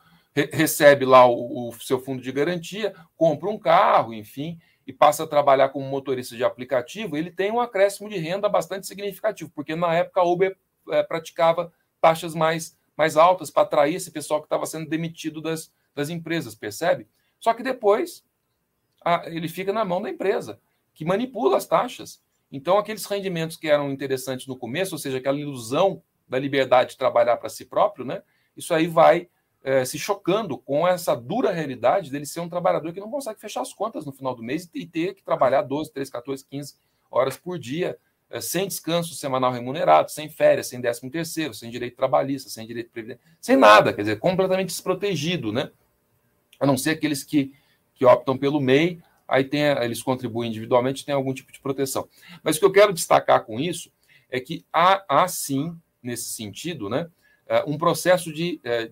recebe 0.52 1.06
lá 1.06 1.26
o, 1.26 1.70
o, 1.70 1.74
seu 1.74 2.00
fundo 2.00 2.22
de 2.22 2.32
garantia, 2.32 2.94
compra 3.16 3.50
um 3.50 3.58
carro, 3.58 4.14
enfim, 4.14 4.60
e 4.86 4.94
passa 4.94 5.24
a 5.24 5.28
trabalhar 5.28 5.70
como 5.70 5.86
motorista 5.86 6.36
de 6.36 6.44
aplicativo, 6.44 7.16
ele 7.16 7.32
tem 7.32 7.52
um 7.52 7.60
acréscimo 7.60 8.10
de 8.10 8.18
renda 8.18 8.50
bastante 8.50 8.88
significativo, 8.88 9.52
porque 9.54 9.76
na 9.76 9.94
época 9.94 10.22
a 10.22 10.24
Uber 10.24 10.58
é, 10.90 11.04
praticava 11.04 11.72
taxas 12.02 12.34
mais, 12.34 12.78
mais 12.98 13.18
altas 13.18 13.52
para 13.52 13.64
atrair 13.64 13.96
esse 13.96 14.12
pessoal 14.12 14.40
que 14.40 14.48
estava 14.48 14.66
sendo 14.66 14.90
demitido 14.90 15.42
das, 15.42 15.72
das 15.94 16.10
empresas, 16.10 16.56
percebe? 16.56 17.08
Só 17.40 17.54
que 17.54 17.64
depois 17.64 18.26
a, 19.04 19.24
ele 19.28 19.48
fica 19.48 19.72
na 19.72 19.86
mão 19.86 20.02
da 20.02 20.10
empresa, 20.10 20.60
que 20.94 21.06
manipula 21.06 21.58
as 21.58 21.66
taxas. 21.66 22.22
Então, 22.52 22.78
aqueles 22.78 23.06
rendimentos 23.06 23.58
que 23.58 23.70
eram 23.70 23.92
interessantes 23.92 24.48
no 24.48 24.58
começo, 24.58 24.96
ou 24.96 25.00
seja, 25.00 25.18
aquela 25.18 25.40
ilusão 25.40 26.02
da 26.28 26.40
liberdade 26.40 26.92
de 26.92 26.98
trabalhar 26.98 27.38
para 27.38 27.50
si 27.50 27.66
próprio, 27.66 28.06
né? 28.06 28.22
Isso 28.56 28.74
aí 28.74 28.88
vai 28.88 29.30
é, 29.64 29.84
se 29.84 30.00
chocando 30.00 30.58
com 30.58 30.88
essa 30.88 31.16
dura 31.16 31.52
realidade 31.52 32.10
dele 32.10 32.26
ser 32.26 32.40
um 32.40 32.50
trabalhador 32.50 32.94
que 32.94 33.00
não 33.00 33.12
consegue 33.12 33.40
fechar 33.40 33.62
as 33.62 33.74
contas 33.74 34.06
no 34.06 34.12
final 34.12 34.34
do 34.34 34.44
mês 34.44 34.70
e 34.74 34.86
ter 34.86 35.14
que 35.14 35.24
trabalhar 35.24 35.64
12, 35.64 35.92
13, 35.92 36.12
14, 36.12 36.46
15 36.46 36.76
horas 37.12 37.38
por 37.38 37.60
dia, 37.60 37.98
é, 38.30 38.40
sem 38.40 38.68
descanso 38.68 39.16
semanal 39.16 39.52
remunerado, 39.52 40.12
sem 40.12 40.30
férias, 40.30 40.68
sem 40.68 40.80
décimo 40.80 41.12
terceiro, 41.12 41.54
sem 41.54 41.70
direito 41.70 41.96
trabalhista, 41.96 42.50
sem 42.50 42.66
direito 42.66 42.92
previdente, 42.92 43.22
sem 43.42 43.58
nada, 43.58 43.92
quer 43.92 44.04
dizer, 44.04 44.20
completamente 44.20 44.68
desprotegido, 44.68 45.52
né? 45.52 45.72
A 46.60 46.66
não 46.66 46.78
ser 46.78 46.92
aqueles 46.92 47.24
que, 47.24 47.54
que 47.96 48.06
optam 48.06 48.38
pelo 48.38 48.62
MEI, 48.62 49.02
aí 49.28 49.44
tem, 49.44 49.62
eles 49.62 50.02
contribuem 50.02 50.50
individualmente, 50.50 51.06
tem 51.06 51.16
algum 51.16 51.34
tipo 51.34 51.52
de 51.52 51.60
proteção. 51.60 52.08
Mas 52.44 52.58
o 52.58 52.60
que 52.60 52.66
eu 52.66 52.72
quero 52.72 52.94
destacar 52.94 53.44
com 53.46 53.60
isso 53.60 53.92
é 54.30 54.40
que 54.40 54.64
há, 54.72 55.04
há 55.08 55.28
sim, 55.28 55.76
nesse 56.02 56.30
sentido, 56.30 56.88
né, 56.90 57.10
é, 57.48 57.64
um 57.66 57.78
processo 57.78 58.32
de 58.32 58.60
é, 58.64 58.92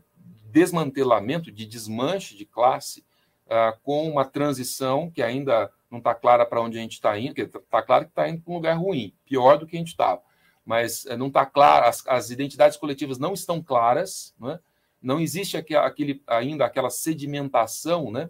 desmantelamento, 0.57 1.51
de 1.51 1.65
desmanche 1.65 2.35
de 2.35 2.43
classe, 2.43 3.05
uh, 3.45 3.79
com 3.83 4.09
uma 4.09 4.25
transição 4.25 5.11
que 5.11 5.21
ainda 5.21 5.71
não 5.89 5.99
está 5.99 6.15
clara 6.15 6.45
para 6.45 6.61
onde 6.61 6.79
a 6.79 6.81
gente 6.81 6.93
está 6.93 7.17
indo, 7.17 7.39
está 7.39 7.81
claro 7.81 8.05
que 8.05 8.11
está 8.11 8.27
indo 8.27 8.41
para 8.41 8.51
um 8.51 8.55
lugar 8.55 8.73
ruim, 8.75 9.13
pior 9.23 9.57
do 9.57 9.67
que 9.67 9.75
a 9.75 9.79
gente 9.79 9.89
estava, 9.89 10.21
mas 10.65 11.05
uh, 11.05 11.15
não 11.15 11.27
está 11.27 11.45
claro, 11.45 11.85
as, 11.85 12.05
as, 12.07 12.31
identidades 12.31 12.75
coletivas 12.75 13.19
não 13.19 13.33
estão 13.33 13.61
claras, 13.61 14.33
né? 14.39 14.59
não 14.99 15.19
existe 15.19 15.55
aquele, 15.57 16.23
ainda 16.25 16.65
aquela 16.65 16.89
sedimentação 16.89 18.11
né, 18.11 18.27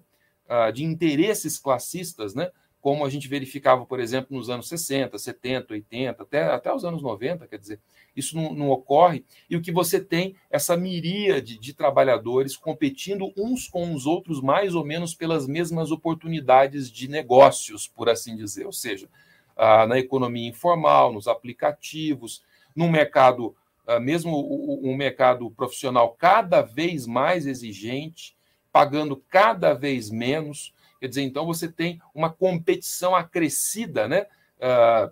uh, 0.50 0.72
de 0.74 0.84
interesses 0.84 1.58
classistas, 1.58 2.36
né? 2.36 2.52
como 2.82 3.06
a 3.06 3.10
gente 3.10 3.30
verificava, 3.30 3.86
por 3.86 4.02
exemplo, 4.02 4.38
nos 4.38 4.50
anos 4.50 4.68
60, 4.68 5.18
70, 5.18 5.74
80, 5.74 6.24
até, 6.24 6.44
até 6.44 6.74
os 6.74 6.84
anos 6.84 7.02
90, 7.02 7.48
quer 7.48 7.58
dizer, 7.58 7.80
isso 8.18 8.36
não, 8.36 8.54
não 8.54 8.70
ocorre, 8.72 9.24
e 9.48 9.56
o 9.56 9.62
que 9.62 9.72
você 9.72 10.02
tem 10.02 10.36
essa 10.50 10.76
miríade 10.76 11.60
de 11.60 11.72
trabalhadores 11.72 12.58
competindo 12.58 13.32
uns 13.38 13.68
com 13.68 13.94
os 13.94 14.08
outros, 14.08 14.42
mais 14.42 14.74
ou 14.74 14.84
menos 14.84 15.14
pelas 15.14 15.48
mesmas 15.48 15.92
oportunidades 15.92 16.92
de 16.92 17.08
negócios, 17.08 17.88
por 17.88 18.10
assim 18.10 18.36
dizer, 18.36 18.66
ou 18.66 18.74
seja, 18.74 19.08
ah, 19.56 19.86
na 19.86 20.00
economia 20.00 20.50
informal, 20.50 21.14
nos 21.14 21.28
aplicativos, 21.28 22.44
no 22.76 22.90
mercado, 22.90 23.56
ah, 23.86 24.00
mesmo 24.00 24.80
um 24.84 24.96
mercado 24.96 25.50
profissional 25.52 26.16
cada 26.18 26.64
vez 26.64 27.06
mais 27.06 27.46
exigente, 27.46 28.36
pagando 28.72 29.16
cada 29.30 29.74
vez 29.74 30.10
menos. 30.10 30.74
Quer 31.00 31.08
dizer, 31.08 31.22
então 31.22 31.46
você 31.46 31.68
tem 31.72 32.02
uma 32.14 32.32
competição 32.32 33.16
acrescida, 33.16 34.08
né? 34.08 34.26
Uh, 34.58 35.12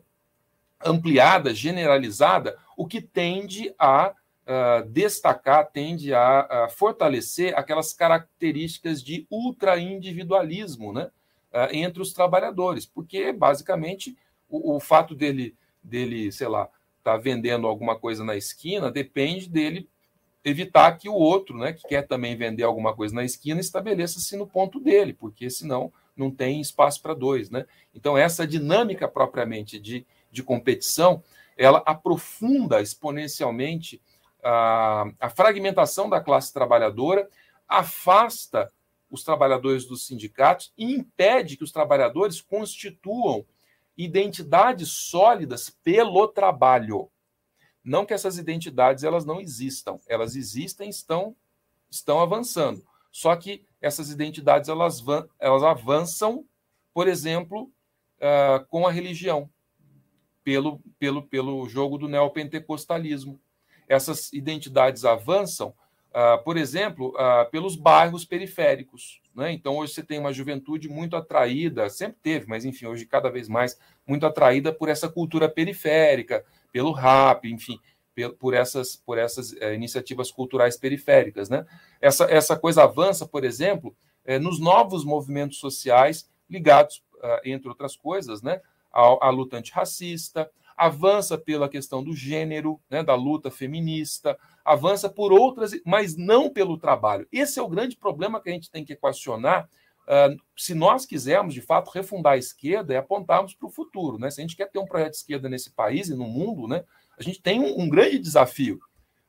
ampliada, 0.83 1.53
generalizada, 1.53 2.57
o 2.77 2.85
que 2.85 3.01
tende 3.01 3.73
a 3.79 4.13
uh, 4.45 4.87
destacar, 4.89 5.69
tende 5.71 6.13
a, 6.13 6.65
a, 6.65 6.69
fortalecer 6.69 7.57
aquelas 7.57 7.93
características 7.93 9.03
de 9.03 9.25
ultra-individualismo 9.29 10.93
né, 10.93 11.09
uh, 11.53 11.73
entre 11.73 12.01
os 12.01 12.13
trabalhadores, 12.13 12.85
porque 12.85 13.31
basicamente 13.31 14.17
o, 14.49 14.75
o, 14.75 14.79
fato 14.79 15.15
dele, 15.15 15.55
dele, 15.83 16.31
sei 16.31 16.47
lá, 16.47 16.69
estar 16.97 17.13
tá 17.13 17.17
vendendo 17.17 17.67
alguma 17.67 17.97
coisa 17.97 18.23
na 18.23 18.35
esquina 18.35 18.91
depende 18.91 19.49
dele 19.49 19.89
evitar 20.43 20.91
que 20.97 21.09
o 21.09 21.13
outro, 21.13 21.57
né, 21.57 21.73
que 21.73 21.87
quer 21.87 22.03
também 22.03 22.37
vender 22.37 22.63
alguma 22.63 22.93
coisa 22.93 23.15
na 23.15 23.23
esquina, 23.23 23.59
estabeleça-se 23.59 24.37
no 24.37 24.45
ponto 24.45 24.79
dele, 24.79 25.11
porque 25.11 25.49
senão 25.49 25.91
não 26.15 26.29
tem 26.29 26.61
espaço 26.61 27.01
para 27.01 27.15
dois, 27.15 27.49
né? 27.49 27.65
Então 27.93 28.17
essa 28.17 28.47
dinâmica 28.47 29.07
propriamente 29.07 29.79
de 29.79 30.05
de 30.35 30.43
competição, 30.43 31.23
ela 31.57 31.81
aprofunda 31.85 32.81
exponencialmente 32.81 34.01
a, 34.43 35.05
a 35.19 35.29
fragmentação 35.29 36.09
da 36.09 36.19
classe 36.21 36.53
trabalhadora, 36.53 37.27
afasta 37.67 38.71
os 39.09 39.23
trabalhadores 39.23 39.85
dos 39.85 40.05
sindicatos 40.05 40.73
e 40.77 40.93
impede 40.93 41.55
que 41.55 41.63
os 41.63 41.71
trabalhadores 41.71 42.41
constituam 42.41 43.45
identidades 43.97 44.89
sólidas 44.89 45.69
pelo 45.69 46.27
trabalho. 46.27 47.09
Não 47.81 48.05
que 48.05 48.13
essas 48.13 48.37
identidades 48.37 49.03
elas 49.03 49.25
não 49.25 49.39
existam, 49.39 49.99
elas 50.07 50.35
existem, 50.35 50.89
estão 50.89 51.35
estão 51.89 52.19
avançando. 52.19 52.85
Só 53.09 53.33
que 53.37 53.65
essas 53.79 54.09
identidades 54.09 54.67
elas, 54.67 55.01
elas 55.39 55.63
avançam, 55.63 56.45
por 56.93 57.07
exemplo, 57.07 57.71
uh, 58.17 58.65
com 58.67 58.85
a 58.85 58.91
religião 58.91 59.49
pelo, 60.45 60.79
pelo, 60.99 61.23
pelo 61.23 61.67
jogo 61.67 61.97
do 61.97 62.07
neopentecostalismo. 62.07 63.41
Essas 63.89 64.31
identidades 64.31 65.03
avançam, 65.03 65.69
uh, 66.11 66.41
por 66.43 66.55
exemplo, 66.55 67.15
uh, 67.15 67.49
pelos 67.49 67.75
bairros 67.75 68.23
periféricos. 68.23 69.19
Né? 69.35 69.51
Então, 69.51 69.75
hoje 69.75 69.93
você 69.93 70.03
tem 70.03 70.19
uma 70.19 70.31
juventude 70.31 70.87
muito 70.87 71.15
atraída, 71.15 71.89
sempre 71.89 72.17
teve, 72.21 72.45
mas 72.47 72.63
enfim, 72.63 72.85
hoje 72.85 73.07
cada 73.07 73.29
vez 73.29 73.49
mais, 73.49 73.77
muito 74.05 74.25
atraída 74.25 74.71
por 74.71 74.87
essa 74.87 75.09
cultura 75.09 75.49
periférica, 75.49 76.45
pelo 76.71 76.91
rap, 76.91 77.51
enfim, 77.51 77.79
por 78.39 78.53
essas, 78.53 78.95
por 78.95 79.17
essas 79.17 79.51
uh, 79.53 79.73
iniciativas 79.73 80.31
culturais 80.31 80.77
periféricas. 80.77 81.49
Né? 81.49 81.65
Essa, 81.99 82.25
essa 82.25 82.55
coisa 82.55 82.83
avança, 82.83 83.27
por 83.27 83.43
exemplo, 83.43 83.95
eh, 84.23 84.39
nos 84.39 84.59
novos 84.59 85.03
movimentos 85.03 85.57
sociais 85.57 86.29
ligados, 86.49 87.03
ah, 87.21 87.41
entre 87.45 87.67
outras 87.67 87.95
coisas, 87.95 88.41
né, 88.41 88.59
a, 88.95 89.27
a 89.27 89.29
luta 89.29 89.57
antirracista, 89.57 90.49
avança 90.77 91.37
pela 91.37 91.69
questão 91.69 92.03
do 92.03 92.15
gênero, 92.15 92.79
né, 92.89 93.03
da 93.03 93.15
luta 93.15 93.51
feminista, 93.51 94.37
avança 94.63 95.09
por 95.09 95.31
outras, 95.31 95.71
mas 95.85 96.15
não 96.15 96.49
pelo 96.49 96.77
trabalho. 96.77 97.27
Esse 97.31 97.59
é 97.59 97.61
o 97.61 97.67
grande 97.67 97.97
problema 97.97 98.41
que 98.41 98.49
a 98.49 98.53
gente 98.53 98.71
tem 98.71 98.83
que 98.83 98.93
equacionar 98.93 99.69
uh, 100.03 100.41
se 100.57 100.73
nós 100.73 101.05
quisermos, 101.05 101.53
de 101.53 101.61
fato, 101.61 101.91
refundar 101.91 102.33
a 102.33 102.37
esquerda 102.37 102.93
e 102.93 102.97
apontarmos 102.97 103.53
para 103.53 103.67
o 103.67 103.71
futuro. 103.71 104.17
Né? 104.17 104.29
Se 104.31 104.41
a 104.41 104.43
gente 104.43 104.55
quer 104.55 104.69
ter 104.69 104.79
um 104.79 104.85
projeto 104.85 105.11
de 105.11 105.17
esquerda 105.17 105.49
nesse 105.49 105.71
país 105.71 106.09
e 106.09 106.15
no 106.15 106.25
mundo, 106.25 106.67
né, 106.67 106.83
a 107.17 107.23
gente 107.23 107.41
tem 107.41 107.59
um, 107.59 107.81
um 107.81 107.89
grande 107.89 108.19
desafio 108.19 108.79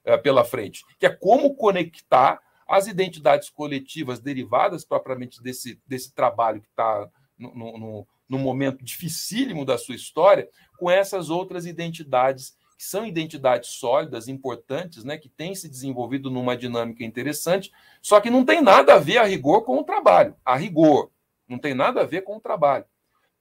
uh, 0.04 0.20
pela 0.22 0.44
frente, 0.44 0.84
que 0.98 1.06
é 1.06 1.10
como 1.10 1.54
conectar 1.54 2.40
as 2.68 2.88
identidades 2.88 3.48
coletivas 3.48 4.18
derivadas 4.18 4.84
propriamente 4.84 5.40
desse, 5.40 5.80
desse 5.86 6.12
trabalho 6.12 6.60
que 6.60 6.68
está 6.68 7.08
no, 7.38 7.78
no 7.78 8.06
num 8.28 8.38
momento 8.38 8.84
dificílimo 8.84 9.64
da 9.64 9.78
sua 9.78 9.94
história, 9.94 10.48
com 10.78 10.90
essas 10.90 11.30
outras 11.30 11.66
identidades 11.66 12.56
que 12.76 12.84
são 12.84 13.06
identidades 13.06 13.70
sólidas, 13.70 14.28
importantes, 14.28 15.02
né, 15.02 15.16
que 15.16 15.30
têm 15.30 15.54
se 15.54 15.68
desenvolvido 15.68 16.30
numa 16.30 16.56
dinâmica 16.56 17.04
interessante, 17.04 17.72
só 18.02 18.20
que 18.20 18.28
não 18.28 18.44
tem 18.44 18.60
nada 18.60 18.94
a 18.94 18.98
ver 18.98 19.18
a 19.18 19.24
rigor 19.24 19.62
com 19.62 19.78
o 19.78 19.84
trabalho. 19.84 20.36
A 20.44 20.56
rigor, 20.56 21.10
não 21.48 21.58
tem 21.58 21.72
nada 21.72 22.02
a 22.02 22.04
ver 22.04 22.22
com 22.22 22.36
o 22.36 22.40
trabalho. 22.40 22.84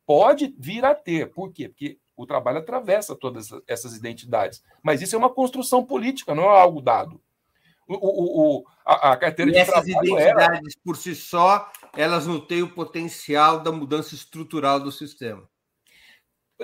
Pode 0.05 0.55
vir 0.57 0.85
a 0.85 0.95
ter, 0.95 1.31
por 1.31 1.51
quê? 1.51 1.67
Porque 1.67 1.97
o 2.15 2.25
trabalho 2.25 2.59
atravessa 2.59 3.15
todas 3.15 3.49
essas 3.67 3.95
identidades. 3.95 4.63
Mas 4.81 5.01
isso 5.01 5.15
é 5.15 5.19
uma 5.19 5.29
construção 5.29 5.83
política, 5.83 6.33
não 6.33 6.43
é 6.43 6.61
algo 6.61 6.81
dado. 6.81 7.19
O, 7.87 7.93
o, 7.93 8.57
o 8.59 8.65
a, 8.85 9.11
a, 9.11 9.17
carteira 9.17 9.51
e 9.51 9.53
de 9.53 9.59
essas 9.59 9.85
identidades 9.85 10.25
era... 10.25 10.59
por 10.83 10.95
si 10.97 11.13
só 11.13 11.71
elas 11.95 12.27
não 12.27 12.39
têm 12.39 12.63
o 12.63 12.73
potencial 12.73 13.59
da 13.61 13.71
mudança 13.71 14.15
estrutural 14.15 14.79
do 14.79 14.91
sistema. 14.91 15.49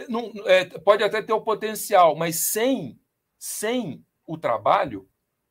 Não, 0.08 0.32
é, 0.46 0.66
pode 0.66 1.04
até 1.04 1.22
ter 1.22 1.34
o 1.34 1.42
potencial, 1.42 2.16
mas 2.16 2.38
sem, 2.38 3.00
sem 3.38 4.06
o 4.26 4.38
trabalho, 4.38 5.08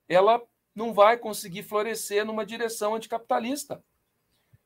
ela 0.09 0.43
não 0.75 0.95
vai 0.95 1.19
conseguir 1.19 1.63
florescer 1.63 2.25
numa 2.25 2.47
direção 2.47 2.95
anticapitalista. 2.95 3.83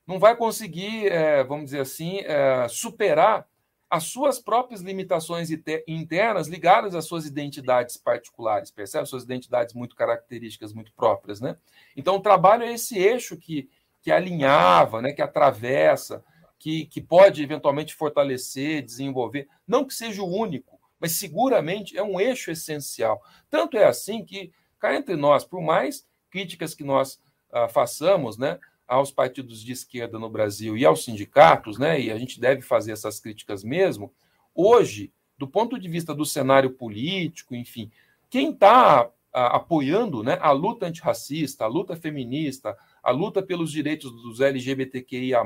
Não 0.07 0.19
vai 0.19 0.35
conseguir, 0.35 1.07
é, 1.07 1.43
vamos 1.43 1.65
dizer 1.65 1.81
assim, 1.81 2.19
é, 2.19 2.67
superar 2.67 3.47
as 3.89 4.05
suas 4.05 4.39
próprias 4.39 4.81
limitações 4.81 5.49
internas 5.87 6.47
ligadas 6.47 6.95
às 6.95 7.05
suas 7.05 7.25
identidades 7.25 7.97
particulares, 7.97 8.71
percebe? 8.71 9.07
Suas 9.07 9.23
identidades 9.23 9.73
muito 9.73 9.95
características, 9.95 10.73
muito 10.73 10.91
próprias, 10.93 11.39
né? 11.39 11.57
Então, 11.95 12.15
o 12.15 12.21
trabalho 12.21 12.63
é 12.63 12.73
esse 12.73 12.97
eixo 12.97 13.37
que, 13.37 13.69
que 14.05 14.11
alinhava, 14.11 15.01
né, 15.01 15.13
que 15.13 15.21
atravessa, 15.23 16.23
que, 16.59 16.85
que 16.85 17.01
pode 17.01 17.41
eventualmente 17.41 17.95
fortalecer, 17.95 18.83
desenvolver. 18.83 19.47
Não 19.67 19.83
que 19.83 19.95
seja 19.95 20.21
o 20.21 20.31
único, 20.31 20.79
mas 20.99 21.13
seguramente 21.13 21.97
é 21.97 22.03
um 22.03 22.21
eixo 22.21 22.51
essencial. 22.51 23.19
Tanto 23.49 23.77
é 23.77 23.85
assim 23.85 24.23
que, 24.23 24.53
cá 24.77 24.93
entre 24.95 25.15
nós, 25.15 25.43
por 25.43 25.59
mais 25.59 26.05
críticas 26.29 26.75
que 26.75 26.83
nós 26.83 27.19
uh, 27.51 27.67
façamos, 27.67 28.37
né, 28.37 28.59
aos 28.87 29.11
partidos 29.11 29.59
de 29.59 29.71
esquerda 29.71 30.19
no 30.19 30.29
Brasil 30.29 30.77
e 30.77 30.85
aos 30.85 31.03
sindicatos, 31.03 31.79
né, 31.79 31.99
e 31.99 32.11
a 32.11 32.17
gente 32.19 32.39
deve 32.39 32.61
fazer 32.61 32.91
essas 32.91 33.19
críticas 33.19 33.63
mesmo, 33.63 34.13
hoje, 34.53 35.11
do 35.35 35.47
ponto 35.47 35.79
de 35.79 35.89
vista 35.89 36.13
do 36.13 36.27
cenário 36.27 36.69
político, 36.69 37.55
enfim, 37.55 37.91
quem 38.29 38.51
está 38.51 39.09
apoiando 39.35 40.23
né, 40.23 40.37
a 40.39 40.51
luta 40.51 40.85
antirracista, 40.85 41.65
a 41.65 41.67
luta 41.67 41.95
feminista, 41.95 42.77
a 43.05 43.11
luta 43.11 43.43
pelos 43.43 43.71
direitos 43.71 44.11
dos 44.11 44.41
LGBTQIA, 44.41 45.39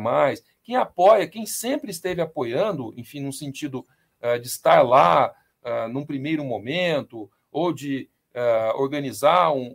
quem 0.64 0.78
apoia, 0.78 1.28
quem 1.28 1.45
sempre 1.45 1.91
esteve 1.91 2.22
apoiando, 2.22 2.93
enfim, 2.95 3.20
no 3.20 3.34
sentido 3.34 3.86
uh, 4.22 4.39
de 4.39 4.47
estar 4.47 4.82
lá 4.82 5.30
uh, 5.62 5.91
num 5.91 6.05
primeiro 6.05 6.41
momento, 6.45 7.30
ou 7.51 7.74
de 7.74 8.10
uh, 8.34 8.82
organizar 8.82 9.51
um, 9.51 9.68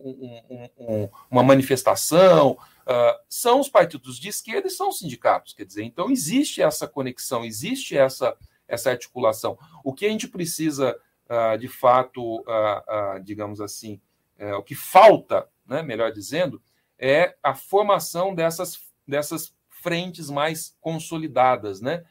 um, 0.48 0.68
um, 0.78 1.08
uma 1.30 1.42
manifestação, 1.42 2.56
são 3.28 3.60
os 3.60 3.68
partidos 3.68 4.18
de 4.18 4.28
esquerda 4.28 4.66
e 4.66 4.70
são 4.70 4.88
os 4.88 4.98
sindicatos. 4.98 5.52
Quer 5.52 5.66
dizer, 5.66 5.84
então 5.84 6.10
existe 6.10 6.62
essa 6.62 6.88
conexão, 6.88 7.44
existe 7.44 7.96
essa, 7.96 8.36
essa 8.66 8.90
articulação. 8.90 9.58
O 9.82 9.92
que 9.92 10.06
a 10.06 10.10
gente 10.10 10.28
precisa 10.28 10.94
de 11.58 11.66
fato, 11.66 12.44
digamos 13.24 13.58
assim, 13.58 13.98
o 14.58 14.62
que 14.62 14.74
falta, 14.74 15.48
né, 15.66 15.82
melhor 15.82 16.12
dizendo, 16.12 16.60
é 17.06 17.36
a 17.42 17.54
formação 17.54 18.34
dessas, 18.34 18.80
dessas 19.06 19.54
frentes 19.68 20.30
mais 20.30 20.74
consolidadas, 20.80 21.82
né, 21.82 22.02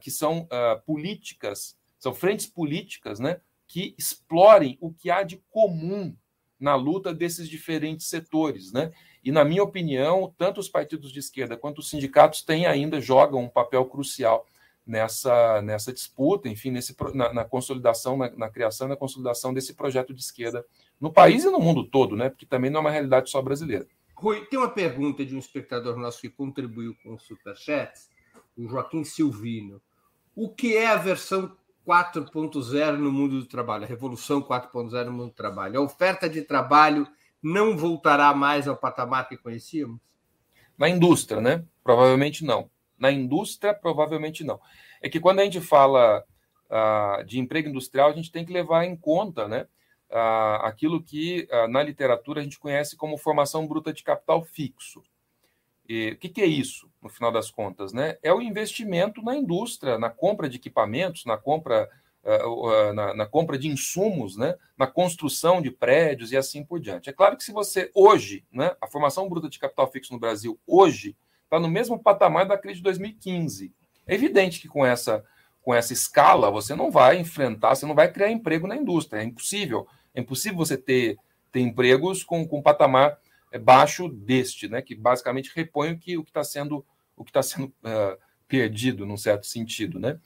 que 0.00 0.10
são 0.10 0.48
políticas, 0.84 1.78
são 1.96 2.12
frentes 2.12 2.46
políticas, 2.46 3.20
né, 3.20 3.40
que 3.68 3.94
explorem 3.96 4.76
o 4.80 4.92
que 4.92 5.12
há 5.12 5.22
de 5.22 5.36
comum 5.48 6.12
na 6.58 6.74
luta 6.74 7.14
desses 7.14 7.48
diferentes 7.48 8.08
setores, 8.08 8.72
né? 8.72 8.90
E 9.22 9.30
na 9.30 9.44
minha 9.44 9.62
opinião, 9.62 10.34
tanto 10.38 10.58
os 10.58 10.68
partidos 10.68 11.12
de 11.12 11.18
esquerda 11.18 11.56
quanto 11.56 11.80
os 11.80 11.90
sindicatos 11.90 12.42
têm 12.42 12.64
ainda 12.64 13.00
jogam 13.00 13.42
um 13.42 13.48
papel 13.48 13.84
crucial 13.84 14.46
nessa, 14.86 15.60
nessa 15.62 15.92
disputa, 15.92 16.48
enfim, 16.48 16.70
nesse, 16.70 16.96
na, 17.12 17.32
na 17.32 17.44
consolidação, 17.44 18.16
na, 18.16 18.30
na, 18.30 18.48
criação 18.48 18.88
na 18.88 18.96
consolidação 18.96 19.52
desse 19.52 19.74
projeto 19.74 20.14
de 20.14 20.22
esquerda 20.22 20.64
no 20.98 21.12
país 21.12 21.44
e 21.44 21.50
no 21.50 21.60
mundo 21.60 21.84
todo, 21.84 22.16
né? 22.16 22.30
Porque 22.30 22.46
também 22.46 22.70
não 22.70 22.78
é 22.78 22.80
uma 22.82 22.90
realidade 22.90 23.28
só 23.28 23.42
brasileira. 23.42 23.86
Rui, 24.16 24.46
tem 24.46 24.58
uma 24.58 24.70
pergunta 24.70 25.24
de 25.24 25.34
um 25.34 25.38
espectador 25.38 25.96
nosso 25.98 26.20
que 26.20 26.30
contribuiu 26.30 26.96
com 27.02 27.14
o 27.14 27.18
Superchat, 27.18 27.92
o 28.56 28.66
Joaquim 28.66 29.04
Silvino. 29.04 29.80
O 30.34 30.48
que 30.48 30.74
é 30.74 30.86
a 30.86 30.96
versão 30.96 31.54
4.0 31.86 32.96
no 32.96 33.12
mundo 33.12 33.40
do 33.40 33.46
trabalho, 33.46 33.84
a 33.84 33.86
revolução 33.86 34.40
4.0 34.40 35.04
no 35.04 35.12
mundo 35.12 35.28
do 35.28 35.34
trabalho? 35.34 35.78
A 35.78 35.82
oferta 35.82 36.28
de 36.28 36.42
trabalho 36.42 37.06
não 37.42 37.76
voltará 37.76 38.32
mais 38.34 38.66
ao 38.66 38.76
patamar 38.76 39.28
que 39.28 39.36
conhecíamos? 39.36 40.00
Na 40.78 40.88
indústria, 40.88 41.40
né? 41.40 41.64
Provavelmente 41.84 42.44
não. 42.44 42.70
Na 42.98 43.12
indústria, 43.12 43.74
provavelmente 43.74 44.42
não. 44.42 44.58
É 45.02 45.08
que 45.08 45.20
quando 45.20 45.40
a 45.40 45.44
gente 45.44 45.60
fala 45.60 46.24
uh, 46.70 47.24
de 47.24 47.38
emprego 47.38 47.68
industrial, 47.68 48.10
a 48.10 48.14
gente 48.14 48.32
tem 48.32 48.44
que 48.44 48.52
levar 48.52 48.84
em 48.84 48.96
conta 48.96 49.46
né, 49.46 49.66
uh, 50.10 50.64
aquilo 50.64 51.02
que 51.02 51.48
uh, 51.50 51.68
na 51.68 51.82
literatura 51.82 52.40
a 52.40 52.44
gente 52.44 52.58
conhece 52.58 52.96
como 52.96 53.18
formação 53.18 53.66
bruta 53.66 53.92
de 53.92 54.02
capital 54.02 54.42
fixo. 54.44 55.02
E, 55.88 56.12
o 56.12 56.18
que, 56.18 56.28
que, 56.28 56.40
é 56.40 56.46
isso, 56.46 56.90
no 57.00 57.08
final 57.08 57.30
das 57.30 57.50
contas? 57.50 57.92
Né? 57.92 58.16
É 58.22 58.32
o 58.32 58.42
investimento 58.42 59.22
na 59.22 59.36
indústria, 59.36 59.98
na 59.98 60.10
compra 60.10 60.48
de 60.48 60.56
equipamentos, 60.56 61.24
na 61.24 61.36
compra, 61.36 61.88
na, 62.92 63.14
na, 63.14 63.26
compra 63.26 63.56
de 63.56 63.68
insumos, 63.68 64.36
né? 64.36 64.56
na 64.76 64.88
construção 64.88 65.62
de 65.62 65.70
prédios 65.70 66.32
e 66.32 66.36
assim 66.36 66.64
por 66.64 66.80
diante. 66.80 67.08
É 67.08 67.12
claro 67.12 67.36
que 67.36 67.44
se 67.44 67.52
você 67.52 67.88
hoje, 67.94 68.44
né, 68.52 68.74
a 68.80 68.88
formação 68.88 69.28
bruta 69.28 69.48
de 69.48 69.60
capital 69.60 69.90
fixo 69.90 70.12
no 70.12 70.18
Brasil 70.18 70.58
hoje 70.66 71.16
está 71.44 71.58
no 71.58 71.68
mesmo 71.68 72.02
patamar 72.02 72.46
da 72.46 72.58
crise 72.58 72.78
de 72.78 72.82
2015. 72.82 73.72
É 74.06 74.14
evidente 74.14 74.60
que 74.60 74.68
com 74.68 74.84
essa, 74.84 75.24
com 75.66 75.74
essa 75.74 75.92
escala 75.92 76.48
você 76.48 76.76
não 76.76 76.92
vai 76.92 77.18
enfrentar, 77.18 77.74
você 77.74 77.84
não 77.84 77.94
vai 77.96 78.08
criar 78.08 78.30
emprego 78.30 78.68
na 78.68 78.76
indústria. 78.76 79.18
É 79.18 79.24
impossível. 79.24 79.88
É 80.14 80.20
impossível 80.20 80.56
você 80.56 80.76
ter, 80.76 81.18
ter 81.50 81.58
empregos 81.58 82.22
com, 82.22 82.46
com 82.46 82.62
patamar 82.62 83.18
é, 83.50 83.58
baixo 83.58 84.08
deste, 84.08 84.68
né? 84.68 84.80
Que 84.80 84.94
basicamente 84.94 85.50
repõe 85.52 85.94
o 85.94 85.98
que 85.98 86.12
está 86.20 86.44
sendo 86.44 86.86
o 87.16 87.24
que 87.24 87.30
está 87.30 87.42
sendo 87.42 87.66
uh, 87.66 88.16
perdido, 88.46 89.04
num 89.04 89.16
certo 89.16 89.44
sentido, 89.46 89.98
né? 89.98 90.20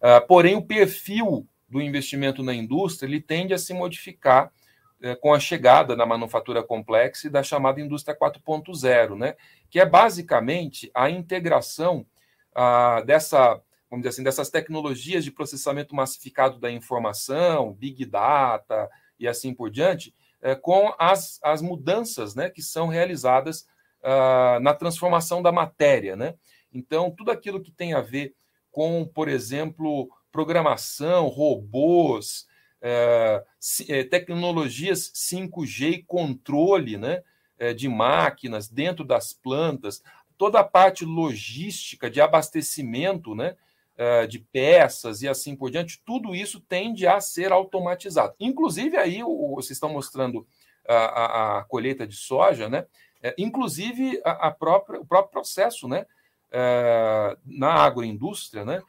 Uh, 0.00 0.26
porém, 0.26 0.56
o 0.56 0.62
perfil 0.62 1.46
do 1.68 1.82
investimento 1.82 2.42
na 2.42 2.54
indústria 2.54 3.06
ele 3.06 3.20
tende 3.20 3.52
a 3.52 3.58
se 3.58 3.74
modificar 3.74 4.50
é, 5.02 5.14
com 5.14 5.34
a 5.34 5.38
chegada 5.38 5.94
da 5.94 6.06
manufatura 6.06 6.62
complexa 6.62 7.26
e 7.26 7.30
da 7.30 7.42
chamada 7.42 7.82
indústria 7.82 8.16
4.0, 8.16 9.14
né? 9.14 9.34
que 9.68 9.78
é 9.78 9.84
basicamente 9.84 10.90
a 10.94 11.10
integração 11.10 12.06
ah, 12.54 13.02
dessa, 13.04 13.60
vamos 13.90 14.02
dizer 14.02 14.08
assim, 14.10 14.22
dessas 14.22 14.50
tecnologias 14.50 15.24
de 15.24 15.30
processamento 15.30 15.94
massificado 15.94 16.58
da 16.58 16.70
informação, 16.70 17.72
big 17.72 18.04
data 18.04 18.88
e 19.18 19.26
assim 19.26 19.54
por 19.54 19.70
diante, 19.70 20.14
é, 20.42 20.54
com 20.54 20.94
as, 20.98 21.38
as 21.42 21.62
mudanças 21.62 22.34
né, 22.34 22.50
que 22.50 22.62
são 22.62 22.88
realizadas 22.88 23.66
ah, 24.02 24.58
na 24.60 24.74
transformação 24.74 25.42
da 25.42 25.50
matéria. 25.50 26.14
Né? 26.14 26.34
Então, 26.72 27.10
tudo 27.10 27.30
aquilo 27.30 27.60
que 27.60 27.72
tem 27.72 27.94
a 27.94 28.00
ver 28.00 28.34
com, 28.70 29.04
por 29.04 29.28
exemplo, 29.28 30.08
programação, 30.30 31.28
robôs, 31.28 32.46
é, 32.80 33.42
é, 33.88 34.04
tecnologias 34.04 35.10
5G 35.12 35.90
e 35.90 36.02
controle 36.02 36.96
né, 36.96 37.22
é, 37.58 37.72
de 37.72 37.88
máquinas 37.88 38.68
dentro 38.68 39.04
das 39.04 39.32
plantas, 39.32 40.02
toda 40.38 40.60
a 40.60 40.64
parte 40.64 41.04
logística 41.04 42.10
de 42.10 42.20
abastecimento 42.20 43.34
né, 43.34 43.56
de 44.28 44.38
peças 44.38 45.22
e 45.22 45.28
assim 45.28 45.56
por 45.56 45.70
diante, 45.70 46.02
tudo 46.04 46.34
isso 46.34 46.60
tende 46.60 47.06
a 47.06 47.18
ser 47.18 47.50
automatizado. 47.50 48.34
Inclusive, 48.38 48.96
aí 48.98 49.22
vocês 49.54 49.70
estão 49.76 49.88
mostrando 49.88 50.46
a, 50.86 50.94
a, 50.94 51.58
a 51.58 51.64
colheita 51.64 52.06
de 52.06 52.14
soja, 52.14 52.68
né? 52.68 52.84
inclusive 53.38 54.20
a, 54.22 54.48
a, 54.48 54.50
própria, 54.50 55.00
o 55.00 55.06
próprio 55.06 55.32
processo 55.32 55.88
né? 55.88 56.04
na 57.44 57.72
agroindústria, 57.72 58.66
né? 58.66 58.82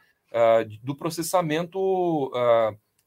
do 0.83 0.93
processamento 0.93 2.29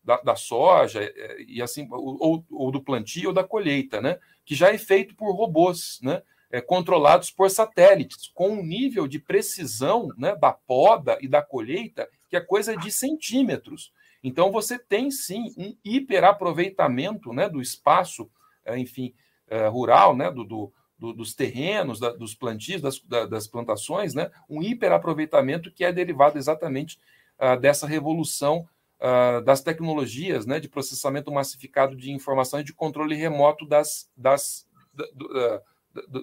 da, 0.03 0.17
da 0.21 0.37
soja 0.37 1.03
é, 1.03 1.43
e 1.47 1.63
assim 1.63 1.87
ou, 1.91 2.45
ou, 2.51 2.71
do 2.71 2.83
plantio 2.83 3.29
ou 3.29 3.35
da 3.35 3.45
colheita, 3.45 4.01
né? 4.01 4.19
Que 4.45 4.55
já 4.55 4.73
é 4.73 4.79
feito 4.79 5.15
por 5.15 5.35
robôs, 5.35 6.01
né? 6.03 6.23
É, 6.53 6.61
controlados 6.61 7.31
por 7.31 7.49
satélites, 7.49 8.29
com 8.35 8.49
um 8.49 8.63
nível 8.63 9.07
de 9.07 9.21
precisão 9.21 10.09
né, 10.19 10.35
da 10.35 10.53
poda 10.53 11.17
e 11.21 11.29
da 11.29 11.41
colheita 11.41 12.09
que 12.29 12.37
é 12.37 12.41
coisa 12.41 12.77
de 12.77 12.91
centímetros. 12.91 13.93
Então 14.23 14.53
você 14.53 14.79
tem 14.79 15.11
sim 15.11 15.53
um 15.57 15.77
hiperaproveitamento 15.85 17.33
né, 17.33 17.49
do 17.49 17.61
espaço, 17.61 18.31
é, 18.65 18.79
enfim, 18.79 19.15
é, 19.49 19.67
rural, 19.67 20.17
né, 20.17 20.31
do, 20.31 20.45
do, 20.45 20.73
do, 20.99 21.13
dos 21.13 21.35
terrenos, 21.35 21.99
da, 21.99 22.11
dos 22.13 22.35
plantios, 22.35 22.83
das, 22.83 23.01
da, 23.01 23.27
das 23.27 23.49
plantações, 23.49 24.15
né, 24.15 24.31
um 24.49 24.63
hiperaproveitamento 24.63 25.73
que 25.73 25.85
é 25.85 25.93
derivado 25.93 26.39
exatamente 26.39 27.01
uh, 27.39 27.59
dessa 27.59 27.87
revolução 27.87 28.69
uh, 29.01 29.41
das 29.43 29.63
tecnologias 29.63 30.47
né, 30.47 30.61
de 30.61 30.69
processamento 30.69 31.33
massificado 31.33 31.97
de 31.97 32.13
informação 32.13 32.61
e 32.61 32.65
de 32.65 32.75
controle 32.75 33.15
remoto 33.17 33.67
das, 33.67 34.11
das, 34.15 34.69
do, 35.15 35.29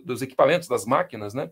dos 0.04 0.22
equipamentos, 0.22 0.68
das 0.68 0.86
máquinas, 0.86 1.34
né, 1.34 1.52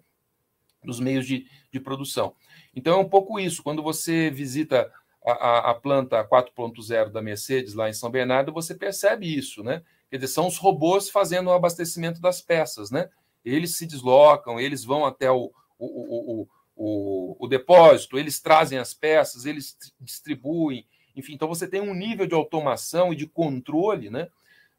dos 0.84 1.00
meios 1.00 1.26
de, 1.26 1.48
de 1.72 1.80
produção. 1.80 2.36
Então 2.76 2.94
é 2.94 3.02
um 3.02 3.10
pouco 3.10 3.40
isso. 3.40 3.64
Quando 3.64 3.82
você 3.82 4.30
visita 4.30 4.92
a, 5.26 5.32
a, 5.32 5.72
a 5.72 5.74
planta 5.74 6.24
4.0 6.24 7.10
da 7.10 7.22
Mercedes 7.22 7.74
lá 7.74 7.90
em 7.90 7.94
São 7.94 8.10
Bernardo, 8.10 8.54
você 8.54 8.76
percebe 8.76 9.34
isso, 9.34 9.64
né? 9.64 9.84
Quer 10.10 10.18
dizer, 10.18 10.28
são 10.28 10.48
os 10.48 10.58
robôs 10.58 11.10
fazendo 11.10 11.48
o 11.48 11.54
abastecimento 11.54 12.22
das 12.22 12.42
peças, 12.42 12.92
né? 12.92 13.10
Eles 13.44 13.76
se 13.76 13.86
deslocam, 13.86 14.60
eles 14.60 14.84
vão 14.84 15.06
até 15.06 15.32
o, 15.32 15.52
o, 15.78 15.86
o, 15.86 16.48
o, 16.76 17.46
o 17.46 17.48
depósito, 17.48 18.18
eles 18.18 18.40
trazem 18.40 18.78
as 18.78 18.94
peças, 18.94 19.46
eles 19.46 19.78
distribuem, 20.00 20.86
enfim, 21.16 21.34
então 21.34 21.48
você 21.48 21.68
tem 21.68 21.82
um 21.82 21.94
nível 21.94 22.28
de 22.28 22.36
automação 22.36 23.14
e 23.14 23.16
de 23.16 23.26
controle 23.26 24.10
né, 24.10 24.28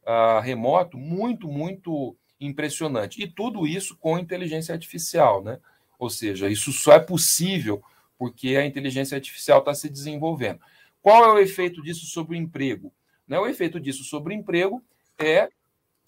uh, 0.03 0.41
remoto 0.41 0.99
muito, 0.99 1.49
muito 1.49 2.16
impressionante. 2.41 3.22
E 3.22 3.26
tudo 3.26 3.66
isso 3.66 3.97
com 3.97 4.18
inteligência 4.18 4.72
artificial, 4.72 5.43
né? 5.43 5.59
Ou 5.99 6.11
seja, 6.11 6.49
isso 6.49 6.72
só 6.72 6.93
é 6.93 7.01
possível 7.01 7.82
porque 8.18 8.57
a 8.57 8.64
inteligência 8.64 9.16
artificial 9.16 9.61
está 9.61 9.74
se 9.74 9.89
desenvolvendo. 9.89 10.61
Qual 11.03 11.24
é 11.24 11.32
o 11.32 11.39
efeito 11.39 11.82
disso 11.82 12.07
sobre 12.07 12.37
o 12.37 12.41
emprego? 12.41 12.93
Né? 13.26 13.39
O 13.39 13.47
efeito 13.47 13.78
disso 13.78 14.05
sobre 14.05 14.34
o 14.34 14.37
emprego 14.37 14.82
é, 15.18 15.49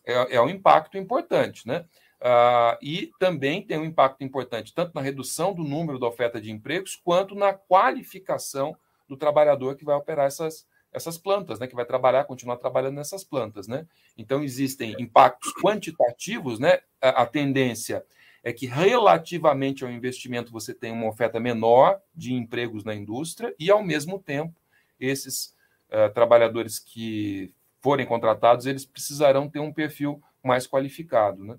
é, 0.04 0.36
é 0.36 0.40
um 0.40 0.48
impacto 0.48 0.96
importante, 0.96 1.66
né? 1.66 1.84
Uh, 2.20 2.74
e 2.82 3.12
também 3.20 3.62
tem 3.62 3.78
um 3.78 3.84
impacto 3.84 4.24
importante 4.24 4.74
tanto 4.74 4.92
na 4.92 5.00
redução 5.00 5.54
do 5.54 5.62
número 5.62 6.00
da 6.00 6.08
oferta 6.08 6.40
de 6.40 6.50
empregos 6.50 6.96
quanto 6.96 7.36
na 7.36 7.52
qualificação 7.52 8.76
do 9.08 9.16
trabalhador 9.16 9.76
que 9.76 9.84
vai 9.84 9.94
operar 9.94 10.26
essas, 10.26 10.66
essas 10.93 11.18
plantas, 11.18 11.59
né, 11.59 11.66
que 11.66 11.74
vai 11.74 11.84
trabalhar, 11.84 12.24
continuar 12.24 12.57
trabalhando 12.57 12.97
nessas 12.97 13.22
plantas, 13.22 13.68
né? 13.68 13.86
Então 14.16 14.43
existem 14.43 14.95
impactos 14.99 15.53
quantitativos, 15.62 16.59
né? 16.59 16.80
A, 17.01 17.22
a 17.22 17.26
tendência 17.26 18.05
é 18.43 18.53
que 18.53 18.66
relativamente 18.66 19.84
ao 19.84 19.91
investimento 19.91 20.53
você 20.53 20.72
tem 20.72 20.93
uma 20.93 21.09
oferta 21.09 21.39
menor 21.39 22.01
de 22.14 22.32
empregos 22.32 22.84
na 22.84 22.95
indústria 22.95 23.55
e, 23.59 23.70
ao 23.70 23.82
mesmo 23.82 24.18
tempo, 24.18 24.55
esses 24.99 25.55
uh, 25.91 26.12
trabalhadores 26.14 26.78
que 26.78 27.53
forem 27.80 28.07
contratados, 28.07 28.66
eles 28.66 28.84
precisarão 28.84 29.49
ter 29.49 29.61
um 29.61 29.72
perfil 29.72 30.22
mais 30.43 30.66
qualificado. 30.66 31.45
Né? 31.45 31.59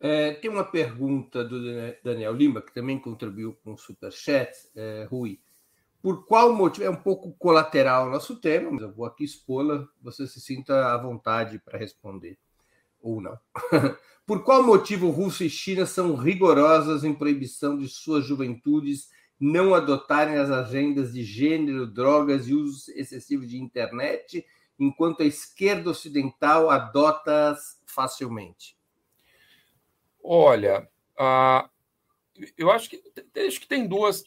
É, 0.00 0.32
tem 0.34 0.50
uma 0.50 0.64
pergunta 0.64 1.44
do 1.44 1.60
Daniel 2.02 2.34
Lima, 2.34 2.60
que 2.60 2.74
também 2.74 2.98
contribuiu 2.98 3.56
com 3.62 3.74
o 3.74 3.78
Superchat, 3.78 4.50
é, 4.74 5.06
Rui. 5.08 5.38
Por 6.02 6.26
qual 6.26 6.52
motivo? 6.52 6.84
É 6.84 6.90
um 6.90 6.96
pouco 6.96 7.32
colateral 7.38 8.08
o 8.08 8.10
nosso 8.10 8.36
tema, 8.40 8.72
mas 8.72 8.82
eu 8.82 8.92
vou 8.92 9.06
aqui 9.06 9.22
expô-la, 9.22 9.86
você 10.02 10.26
se 10.26 10.40
sinta 10.40 10.92
à 10.92 10.98
vontade 10.98 11.60
para 11.60 11.78
responder, 11.78 12.36
ou 13.00 13.20
não. 13.20 13.38
Por 14.26 14.44
qual 14.44 14.62
motivo 14.62 15.10
Rússia 15.10 15.44
e 15.44 15.50
China 15.50 15.86
são 15.86 16.14
rigorosas 16.14 17.04
em 17.04 17.14
proibição 17.14 17.78
de 17.78 17.88
suas 17.88 18.24
juventudes 18.24 19.10
não 19.38 19.74
adotarem 19.74 20.36
as 20.36 20.50
agendas 20.50 21.12
de 21.12 21.24
gênero, 21.24 21.86
drogas 21.86 22.46
e 22.46 22.54
uso 22.54 22.90
excessivo 22.92 23.44
de 23.46 23.60
internet 23.60 24.46
enquanto 24.78 25.22
a 25.22 25.26
esquerda 25.26 25.90
ocidental 25.90 26.70
adota-as 26.70 27.80
facilmente? 27.84 28.76
Olha, 30.22 30.88
uh, 31.18 31.68
eu 32.56 32.70
acho 32.70 32.88
que, 32.88 33.02
acho 33.46 33.60
que 33.60 33.66
tem, 33.66 33.86
duas, 33.86 34.24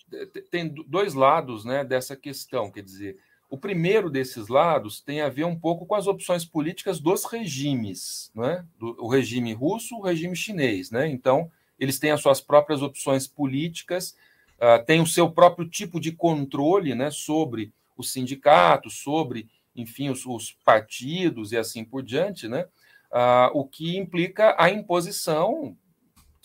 tem 0.52 0.68
dois 0.68 1.14
lados 1.14 1.66
né, 1.66 1.84
dessa 1.84 2.16
questão. 2.16 2.72
Quer 2.72 2.84
dizer, 2.84 3.18
o 3.50 3.58
primeiro 3.58 4.10
desses 4.10 4.48
lados 4.48 5.02
tem 5.02 5.22
a 5.22 5.30
ver 5.30 5.46
um 5.46 5.58
pouco 5.58 5.86
com 5.86 5.96
as 5.96 6.08
opções 6.08 6.46
políticas 6.46 7.00
dos 7.00 7.26
regimes, 7.26 8.32
né? 8.36 8.66
Do, 8.78 8.96
o 9.00 9.08
regime 9.08 9.54
russo, 9.54 9.96
o 9.96 10.02
regime 10.02 10.36
chinês. 10.36 10.92
Né? 10.92 11.08
Então, 11.08 11.52
eles 11.80 12.00
têm 12.00 12.12
as 12.12 12.22
suas 12.22 12.42
próprias 12.42 12.82
opções 12.82 13.28
políticas, 13.28 14.16
uh, 14.58 14.84
têm 14.86 15.02
o 15.02 15.08
seu 15.08 15.30
próprio 15.30 15.68
tipo 15.68 16.00
de 16.00 16.12
controle 16.12 16.96
né, 16.96 17.12
sobre 17.12 17.72
os 17.98 18.12
sindicatos, 18.12 19.00
sobre 19.00 19.48
enfim, 19.76 20.10
os, 20.10 20.26
os 20.26 20.52
partidos 20.64 21.52
e 21.52 21.58
assim 21.58 21.84
por 21.84 22.02
diante, 22.02 22.48
né? 22.48 22.66
Ah, 23.12 23.52
o 23.54 23.66
que 23.66 23.98
implica 23.98 24.56
a 24.58 24.70
imposição, 24.70 25.78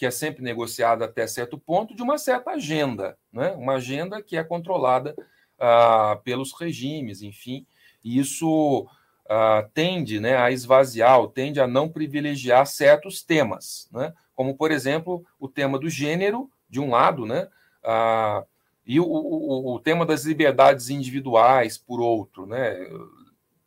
que 0.01 0.07
é 0.07 0.11
sempre 0.11 0.43
negociada 0.43 1.05
até 1.05 1.27
certo 1.27 1.59
ponto, 1.59 1.95
de 1.95 2.03
uma 2.03 2.17
certa 2.17 2.53
agenda, 2.53 3.19
né? 3.31 3.51
uma 3.51 3.75
agenda 3.75 4.23
que 4.23 4.35
é 4.35 4.43
controlada 4.43 5.15
ah, 5.59 6.19
pelos 6.25 6.59
regimes, 6.59 7.21
enfim, 7.21 7.67
e 8.03 8.19
isso 8.19 8.89
ah, 9.29 9.69
tende 9.75 10.19
né, 10.19 10.39
a 10.39 10.51
esvaziar, 10.51 11.21
tende 11.29 11.61
a 11.61 11.67
não 11.67 11.87
privilegiar 11.87 12.67
certos 12.67 13.23
temas, 13.23 13.91
né? 13.93 14.15
como, 14.35 14.57
por 14.57 14.71
exemplo, 14.71 15.23
o 15.39 15.47
tema 15.47 15.79
do 15.79 15.91
gênero, 15.91 16.51
de 16.67 16.81
um 16.81 16.89
lado, 16.89 17.27
né? 17.27 17.47
Ah, 17.85 18.43
e 18.87 18.99
o, 18.99 19.05
o, 19.05 19.75
o, 19.75 19.81
tema 19.81 20.07
das 20.07 20.25
liberdades 20.25 20.89
individuais, 20.89 21.77
por 21.77 22.01
outro, 22.01 22.47
né? 22.47 22.75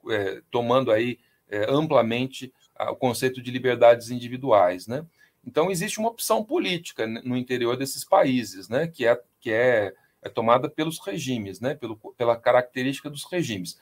é, 0.09 0.41
tomando 0.49 0.91
aí 0.91 1.19
é, 1.47 1.67
amplamente 1.69 2.51
o 2.89 2.95
conceito 2.95 3.39
de 3.39 3.51
liberdades 3.51 4.09
individuais, 4.09 4.87
né? 4.87 5.05
Então 5.45 5.69
existe 5.69 5.99
uma 5.99 6.09
opção 6.09 6.43
política 6.43 7.05
no 7.05 7.35
interior 7.35 7.75
desses 7.75 8.03
países, 8.05 8.69
né? 8.69 8.87
Que 8.87 9.05
é 9.05 9.21
que 9.39 9.51
é, 9.51 9.93
é 10.21 10.29
tomada 10.29 10.69
pelos 10.69 10.99
regimes, 10.99 11.59
né? 11.59 11.75
Pelo, 11.75 11.97
pela 12.17 12.37
característica 12.37 13.09
dos 13.09 13.25
regimes. 13.25 13.77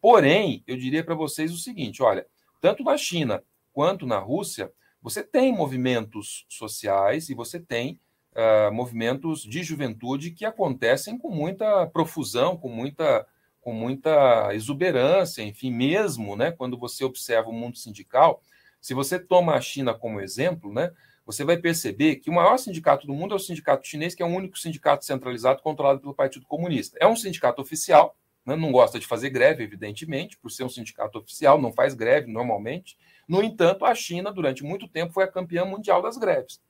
Porém, 0.00 0.62
eu 0.66 0.76
diria 0.76 1.02
para 1.02 1.14
vocês 1.14 1.52
o 1.52 1.58
seguinte: 1.58 2.02
olha, 2.02 2.26
tanto 2.60 2.84
na 2.84 2.96
China 2.96 3.42
quanto 3.72 4.06
na 4.06 4.18
Rússia, 4.18 4.72
você 5.02 5.22
tem 5.22 5.52
movimentos 5.52 6.44
sociais 6.48 7.28
e 7.28 7.34
você 7.34 7.60
tem 7.60 7.98
uh, 8.32 8.72
movimentos 8.72 9.42
de 9.42 9.62
juventude 9.62 10.30
que 10.30 10.44
acontecem 10.44 11.18
com 11.18 11.30
muita 11.30 11.86
profusão, 11.86 12.56
com 12.56 12.68
muita 12.68 13.26
com 13.60 13.72
muita 13.72 14.54
exuberância, 14.54 15.42
enfim, 15.42 15.72
mesmo 15.72 16.36
né, 16.36 16.52
quando 16.52 16.78
você 16.78 17.02
observa 17.02 17.48
o 17.48 17.52
mundo 17.52 17.76
sindical, 17.76 18.40
se 18.86 18.94
você 18.94 19.18
toma 19.18 19.54
a 19.54 19.60
China 19.60 19.92
como 19.92 20.20
exemplo, 20.20 20.72
né, 20.72 20.92
você 21.26 21.42
vai 21.42 21.56
perceber 21.56 22.16
que 22.16 22.30
o 22.30 22.32
maior 22.32 22.56
sindicato 22.56 23.04
do 23.04 23.12
mundo 23.12 23.32
é 23.32 23.36
o 23.36 23.40
sindicato 23.40 23.84
chinês, 23.84 24.14
que 24.14 24.22
é 24.22 24.24
o 24.24 24.28
único 24.28 24.56
sindicato 24.56 25.04
centralizado 25.04 25.60
controlado 25.60 25.98
pelo 25.98 26.14
Partido 26.14 26.46
Comunista. 26.46 26.96
É 27.00 27.04
um 27.04 27.16
sindicato 27.16 27.60
oficial, 27.60 28.16
né, 28.46 28.54
não 28.54 28.70
gosta 28.70 29.00
de 29.00 29.04
fazer 29.04 29.30
greve, 29.30 29.64
evidentemente, 29.64 30.38
por 30.38 30.52
ser 30.52 30.62
um 30.62 30.68
sindicato 30.68 31.18
oficial, 31.18 31.60
não 31.60 31.72
faz 31.72 31.94
greve 31.94 32.30
normalmente. 32.30 32.96
No 33.26 33.42
entanto, 33.42 33.84
a 33.84 33.92
China, 33.92 34.30
durante 34.30 34.62
muito 34.62 34.86
tempo, 34.86 35.12
foi 35.12 35.24
a 35.24 35.28
campeã 35.28 35.64
mundial 35.64 36.00
das 36.00 36.16
greves. 36.16 36.60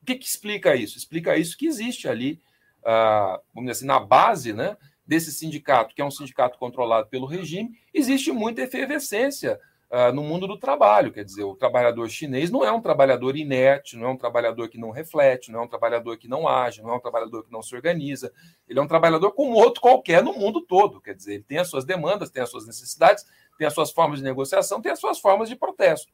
O 0.00 0.06
que, 0.06 0.14
que 0.14 0.24
explica 0.24 0.74
isso? 0.74 0.96
Explica 0.96 1.36
isso 1.36 1.58
que 1.58 1.66
existe 1.66 2.08
ali, 2.08 2.40
ah, 2.82 3.38
vamos 3.54 3.68
dizer 3.68 3.80
assim, 3.80 3.86
na 3.86 4.00
base, 4.00 4.54
né, 4.54 4.78
desse 5.06 5.30
sindicato, 5.30 5.94
que 5.94 6.00
é 6.00 6.04
um 6.06 6.10
sindicato 6.10 6.58
controlado 6.58 7.06
pelo 7.08 7.26
regime, 7.26 7.78
existe 7.92 8.32
muita 8.32 8.62
efervescência 8.62 9.60
uh, 9.90 10.12
no 10.14 10.22
mundo 10.22 10.46
do 10.46 10.56
trabalho. 10.56 11.12
Quer 11.12 11.24
dizer, 11.24 11.44
o 11.44 11.54
trabalhador 11.54 12.08
chinês 12.08 12.50
não 12.50 12.64
é 12.64 12.70
um 12.70 12.80
trabalhador 12.80 13.36
inerte, 13.36 13.96
não 13.96 14.08
é 14.08 14.10
um 14.10 14.16
trabalhador 14.16 14.68
que 14.68 14.78
não 14.78 14.90
reflete, 14.90 15.50
não 15.50 15.60
é 15.60 15.62
um 15.64 15.68
trabalhador 15.68 16.16
que 16.16 16.28
não 16.28 16.46
age, 16.46 16.82
não 16.82 16.90
é 16.90 16.96
um 16.96 17.00
trabalhador 17.00 17.44
que 17.44 17.52
não 17.52 17.62
se 17.62 17.74
organiza. 17.74 18.32
Ele 18.68 18.78
é 18.78 18.82
um 18.82 18.86
trabalhador 18.86 19.32
como 19.32 19.54
outro 19.54 19.80
qualquer 19.80 20.22
no 20.22 20.32
mundo 20.32 20.60
todo. 20.60 21.00
Quer 21.00 21.14
dizer, 21.14 21.34
ele 21.34 21.44
tem 21.44 21.58
as 21.58 21.68
suas 21.68 21.84
demandas, 21.84 22.30
tem 22.30 22.42
as 22.42 22.50
suas 22.50 22.66
necessidades, 22.66 23.24
tem 23.58 23.66
as 23.66 23.74
suas 23.74 23.90
formas 23.90 24.20
de 24.20 24.24
negociação, 24.24 24.80
tem 24.80 24.92
as 24.92 25.00
suas 25.00 25.18
formas 25.18 25.48
de 25.48 25.56
protesto. 25.56 26.12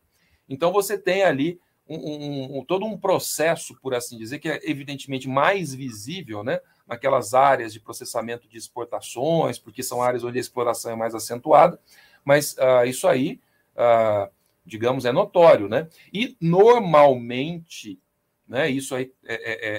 Então 0.49 0.73
você 0.73 0.97
tem 0.97 1.23
ali 1.23 1.61
um, 1.89 1.97
um, 1.97 2.59
um, 2.59 2.65
todo 2.65 2.85
um 2.85 2.99
processo, 2.99 3.79
por 3.81 3.95
assim 3.95 4.17
dizer, 4.19 4.39
que 4.39 4.49
é 4.49 4.61
evidentemente 4.65 5.29
mais 5.29 5.73
visível, 5.73 6.43
né? 6.43 6.61
naquelas 6.87 7.35
áreas 7.35 7.73
de 7.73 7.81
processamento 7.81 8.49
de 8.49 8.57
exportações, 8.57 9.59
porque 9.59 9.83
são 9.83 10.03
áreas 10.03 10.23
onde 10.23 10.39
a 10.39 10.41
exploração 10.41 10.93
é 10.93 10.97
mais 10.97 11.15
acentuada, 11.15 11.81
mas 12.25 12.55
uh, 12.59 12.85
isso 12.87 13.09
aí, 13.09 13.41
uh, 13.77 14.31
digamos, 14.65 15.05
é 15.05 15.13
notório, 15.13 15.69
né? 15.69 15.89
E 16.13 16.37
normalmente, 16.41 18.01
né, 18.49 18.69
isso 18.69 18.95
aí 18.95 19.13
é, 19.25 19.35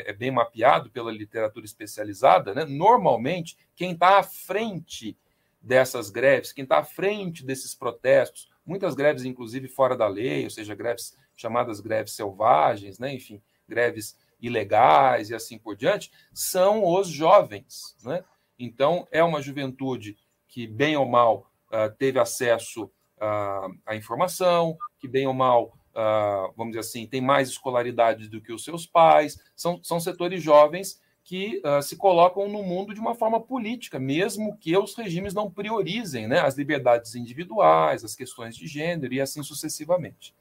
é, 0.07 0.11
é 0.11 0.13
bem 0.13 0.31
mapeado 0.31 0.89
pela 0.89 1.11
literatura 1.11 1.65
especializada, 1.65 2.53
né? 2.53 2.65
Normalmente, 2.65 3.57
quem 3.75 3.91
está 3.91 4.19
à 4.19 4.23
frente 4.23 5.17
dessas 5.61 6.09
greves, 6.09 6.53
quem 6.53 6.63
está 6.63 6.79
à 6.79 6.83
frente 6.83 7.45
desses 7.45 7.75
protestos, 7.75 8.49
muitas 8.65 8.95
greves, 8.95 9.25
inclusive, 9.25 9.67
fora 9.67 9.97
da 9.97 10.07
lei, 10.07 10.45
ou 10.45 10.49
seja, 10.49 10.75
greves 10.75 11.17
chamadas 11.37 11.79
greves 11.79 12.13
selvagens, 12.13 12.97
né? 12.99 13.13
enfim, 13.13 13.41
greves 13.67 14.17
ilegais 14.41 15.29
e 15.29 15.35
assim 15.35 15.57
por 15.57 15.75
diante, 15.75 16.11
são 16.33 16.83
os 16.83 17.07
jovens. 17.07 17.95
Né? 18.03 18.23
Então, 18.57 19.07
é 19.11 19.23
uma 19.23 19.41
juventude 19.41 20.17
que, 20.47 20.67
bem 20.67 20.97
ou 20.97 21.05
mal, 21.05 21.49
uh, 21.67 21.93
teve 21.97 22.19
acesso 22.19 22.91
uh, 23.17 23.75
à 23.85 23.95
informação, 23.95 24.77
que, 24.99 25.07
bem 25.07 25.27
ou 25.27 25.33
mal, 25.33 25.77
uh, 25.93 26.53
vamos 26.55 26.71
dizer 26.71 26.79
assim, 26.79 27.07
tem 27.07 27.21
mais 27.21 27.49
escolaridade 27.49 28.29
do 28.29 28.41
que 28.41 28.53
os 28.53 28.63
seus 28.63 28.85
pais. 28.85 29.37
São, 29.55 29.79
são 29.83 29.99
setores 29.99 30.41
jovens 30.41 31.01
que 31.23 31.61
se 31.83 31.97
colocam 31.97 32.47
no 32.47 32.63
mundo 32.63 32.93
de 32.93 33.01
uma 33.01 33.13
forma 33.13 33.37
política, 33.37 33.99
mesmo 33.99 34.55
que 34.55 34.77
os 34.77 34.95
regimes 34.95 35.33
não 35.33 35.51
priorizem 35.51 36.25
né, 36.25 36.39
as 36.39 36.55
liberdades 36.55 37.15
individuais, 37.15 38.01
as 38.01 38.15
questões 38.15 38.55
de 38.55 38.65
gênero 38.65 39.13
e 39.13 39.19
assim 39.19 39.43
sucessivamente. 39.43 40.33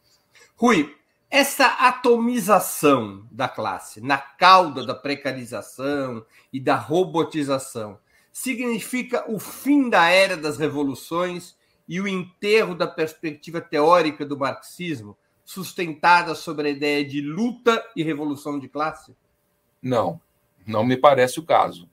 Rui, 0.54 0.94
essa 1.28 1.66
atomização 1.66 3.26
da 3.32 3.48
classe 3.48 4.00
na 4.00 4.16
cauda 4.16 4.86
da 4.86 4.94
precarização 4.94 6.24
e 6.52 6.60
da 6.60 6.76
robotização 6.76 7.98
significa 8.32 9.24
o 9.30 9.38
fim 9.38 9.90
da 9.90 10.08
era 10.08 10.36
das 10.36 10.56
revoluções 10.56 11.56
e 11.88 12.00
o 12.00 12.08
enterro 12.08 12.74
da 12.74 12.86
perspectiva 12.86 13.60
teórica 13.60 14.24
do 14.24 14.38
marxismo, 14.38 15.16
sustentada 15.44 16.34
sobre 16.34 16.68
a 16.68 16.70
ideia 16.70 17.04
de 17.04 17.20
luta 17.20 17.84
e 17.94 18.02
revolução 18.02 18.58
de 18.58 18.68
classe? 18.68 19.14
Não, 19.80 20.20
não 20.66 20.84
me 20.84 20.96
parece 20.96 21.38
o 21.38 21.44
caso. 21.44 21.88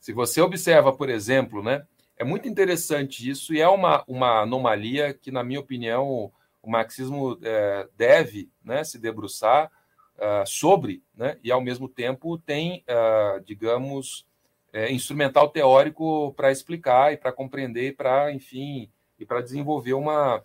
Se 0.00 0.12
você 0.12 0.40
observa, 0.40 0.92
por 0.92 1.08
exemplo, 1.08 1.62
né, 1.62 1.86
é 2.16 2.24
muito 2.24 2.48
interessante 2.48 3.28
isso 3.28 3.54
e 3.54 3.60
é 3.60 3.68
uma, 3.68 4.02
uma 4.08 4.42
anomalia 4.42 5.14
que, 5.14 5.30
na 5.30 5.44
minha 5.44 5.60
opinião, 5.60 6.32
o 6.60 6.70
marxismo 6.70 7.38
é, 7.42 7.88
deve 7.96 8.50
né, 8.64 8.82
se 8.82 8.98
debruçar 8.98 9.70
uh, 10.16 10.46
sobre, 10.46 11.02
né, 11.16 11.38
e 11.42 11.52
ao 11.52 11.60
mesmo 11.60 11.88
tempo 11.88 12.36
tem, 12.38 12.84
uh, 12.88 13.40
digamos, 13.44 14.26
é, 14.72 14.92
instrumental 14.92 15.48
teórico 15.48 16.32
para 16.34 16.50
explicar 16.50 17.12
e 17.12 17.16
para 17.16 17.32
compreender, 17.32 17.96
para, 17.96 18.32
enfim, 18.32 18.90
e 19.18 19.26
para 19.26 19.40
desenvolver 19.40 19.94
uma, 19.94 20.42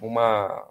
uma 0.00 0.68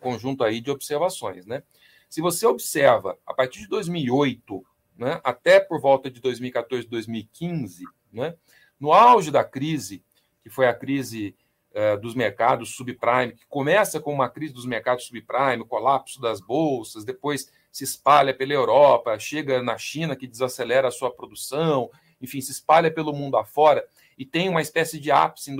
conjunto 0.00 0.44
aí 0.44 0.60
de 0.60 0.70
observações, 0.70 1.46
né? 1.46 1.62
Se 2.08 2.20
você 2.20 2.46
observa 2.46 3.18
a 3.26 3.34
partir 3.34 3.60
de 3.60 3.68
2008, 3.68 4.64
né, 4.96 5.20
até 5.24 5.58
por 5.58 5.80
volta 5.80 6.10
de 6.10 6.20
2014, 6.20 6.86
2015, 6.86 7.84
né, 8.12 8.36
no 8.78 8.92
auge 8.92 9.30
da 9.30 9.42
crise, 9.42 10.04
que 10.40 10.48
foi 10.48 10.68
a 10.68 10.74
crise 10.74 11.34
eh, 11.72 11.96
dos 11.96 12.14
mercados 12.14 12.76
subprime, 12.76 13.32
que 13.32 13.46
começa 13.48 13.98
com 13.98 14.12
uma 14.12 14.28
crise 14.28 14.54
dos 14.54 14.64
mercados 14.64 15.06
subprime, 15.06 15.64
colapso 15.66 16.20
das 16.20 16.40
bolsas, 16.40 17.04
depois 17.04 17.50
se 17.72 17.82
espalha 17.82 18.32
pela 18.32 18.52
Europa, 18.52 19.18
chega 19.18 19.60
na 19.60 19.76
China, 19.76 20.14
que 20.14 20.28
desacelera 20.28 20.86
a 20.86 20.92
sua 20.92 21.10
produção, 21.10 21.90
enfim, 22.20 22.40
se 22.40 22.52
espalha 22.52 22.92
pelo 22.92 23.12
mundo 23.12 23.36
afora 23.36 23.84
e 24.16 24.24
tem 24.24 24.48
uma 24.48 24.62
espécie 24.62 25.00
de 25.00 25.10
ápice 25.10 25.50
em 25.50 25.56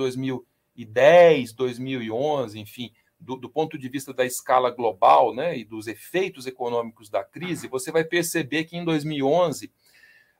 2010, 0.75 1.53
2011, 1.53 2.59
enfim, 2.59 2.91
do, 3.19 3.35
do, 3.37 3.49
ponto 3.49 3.77
de 3.77 3.87
vista 3.87 4.13
da 4.13 4.25
escala 4.25 4.69
global 4.69 5.33
né, 5.33 5.57
e 5.57 5.63
dos 5.63 5.87
efeitos 5.87 6.45
econômicos 6.45 7.09
da 7.09 7.23
crise, 7.23 7.67
você 7.67 7.91
vai 7.91 8.03
perceber 8.03 8.65
que 8.65 8.75
em 8.75 8.83
2011 8.83 9.71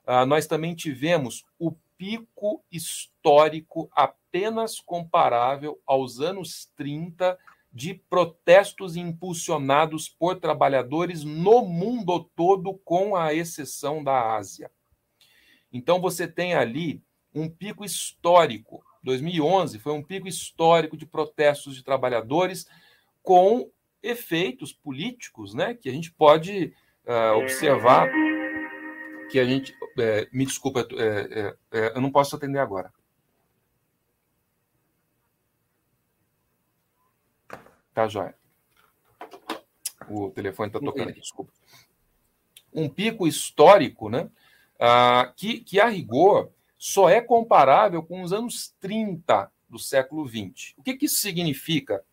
ah, 0.06 0.26
nós 0.26 0.46
também 0.46 0.76
tivemos 0.76 1.46
o 1.58 1.72
pico 1.98 2.64
histórico 2.72 3.90
apenas 3.94 4.80
comparável 4.80 5.80
aos 5.86 6.20
anos 6.20 6.70
30 6.76 7.38
de 7.72 7.94
protestos 7.94 8.96
impulsionados 8.96 10.08
por 10.08 10.40
trabalhadores 10.40 11.24
no 11.24 11.66
mundo 11.66 12.24
todo, 12.36 12.74
com 12.86 13.16
a 13.16 13.34
exceção 13.34 14.02
da 14.02 14.36
Ásia. 14.36 14.72
Então 15.72 16.00
você 16.00 16.26
tem 16.26 16.54
ali 16.54 17.04
um 17.34 17.50
pico 17.50 17.84
histórico. 17.84 18.82
2011 19.06 19.80
foi 19.80 19.94
um 19.94 20.04
pico 20.04 20.28
histórico 20.28 20.98
de 20.98 21.06
protestos 21.06 21.76
de 21.76 21.84
trabalhadores 21.84 22.68
com 23.24 23.70
efeitos 24.04 24.74
políticos, 24.74 25.54
né, 25.54 25.74
que 25.74 25.88
a 25.88 25.92
gente 25.92 26.12
pode 26.12 26.74
uh, 27.08 27.38
observar 27.38 28.10
que 29.30 29.40
a 29.40 29.46
gente. 29.46 29.76
É, 29.98 30.28
me 30.32 30.46
desculpa, 30.46 30.88
é, 30.92 31.56
é, 31.72 31.94
eu 31.96 32.02
não 32.02 32.12
posso 32.12 32.36
atender 32.36 32.60
agora. 32.60 32.94
Tá, 37.94 38.08
joia. 38.08 38.36
O 40.10 40.30
telefone 40.32 40.68
está 40.70 40.80
tocando 40.80 41.10
aqui, 41.10 41.22
desculpa. 41.22 41.52
Um 42.74 42.90
pico 42.90 43.26
histórico, 43.26 44.10
né? 44.10 44.30
Ah, 44.80 45.32
que, 45.36 45.62
que, 45.62 45.80
a 45.80 45.88
rigor, 45.88 46.52
só 46.78 47.10
é 47.10 47.22
comparável 47.22 48.04
com 48.04 48.22
os 48.22 48.34
anos 48.34 48.74
30 48.80 49.52
do 49.70 49.80
século 49.80 50.28
XX. 50.28 50.74
O 50.78 50.84
que, 50.84 50.96
que 50.96 51.06
isso 51.06 51.18
significa 51.18 52.04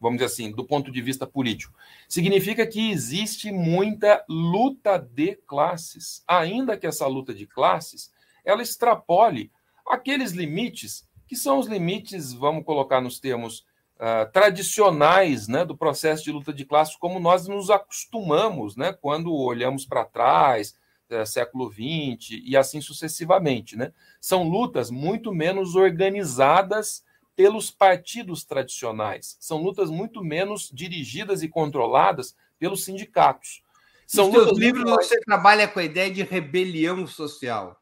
vamos 0.00 0.18
dizer 0.18 0.26
assim, 0.26 0.52
do 0.52 0.66
ponto 0.66 0.92
de 0.92 1.00
vista 1.00 1.26
político, 1.26 1.72
significa 2.06 2.66
que 2.66 2.90
existe 2.90 3.50
muita 3.50 4.22
luta 4.28 4.98
de 4.98 5.34
classes, 5.46 6.22
ainda 6.28 6.76
que 6.76 6.86
essa 6.86 7.06
luta 7.06 7.32
de 7.32 7.46
classes 7.46 8.12
ela 8.44 8.62
extrapole 8.62 9.50
aqueles 9.88 10.32
limites 10.32 11.08
que 11.26 11.34
são 11.34 11.58
os 11.58 11.66
limites, 11.66 12.34
vamos 12.34 12.64
colocar 12.64 13.00
nos 13.00 13.18
termos 13.18 13.60
uh, 13.96 14.30
tradicionais, 14.30 15.48
né, 15.48 15.64
do 15.64 15.76
processo 15.76 16.22
de 16.22 16.30
luta 16.30 16.52
de 16.52 16.66
classes, 16.66 16.96
como 16.96 17.18
nós 17.18 17.48
nos 17.48 17.70
acostumamos, 17.70 18.76
né, 18.76 18.92
quando 18.92 19.34
olhamos 19.34 19.86
para 19.86 20.04
trás, 20.04 20.76
uh, 21.10 21.26
século 21.26 21.70
XX 21.70 22.40
e 22.44 22.56
assim 22.56 22.80
sucessivamente, 22.80 23.76
né? 23.76 23.92
São 24.20 24.48
lutas 24.48 24.90
muito 24.90 25.32
menos 25.32 25.74
organizadas 25.74 27.04
pelos 27.36 27.70
partidos 27.70 28.44
tradicionais. 28.44 29.36
São 29.40 29.62
lutas 29.62 29.90
muito 29.90 30.22
menos 30.22 30.70
dirigidas 30.72 31.42
e 31.42 31.48
controladas 31.48 32.36
pelos 32.58 32.84
sindicatos. 32.84 33.62
São 34.06 34.30
Nos 34.30 34.44
seus 34.44 34.58
livros 34.58 34.84
mais... 34.84 35.06
você 35.06 35.20
trabalha 35.20 35.66
com 35.66 35.80
a 35.80 35.84
ideia 35.84 36.10
de 36.10 36.22
rebelião 36.22 37.06
social. 37.06 37.80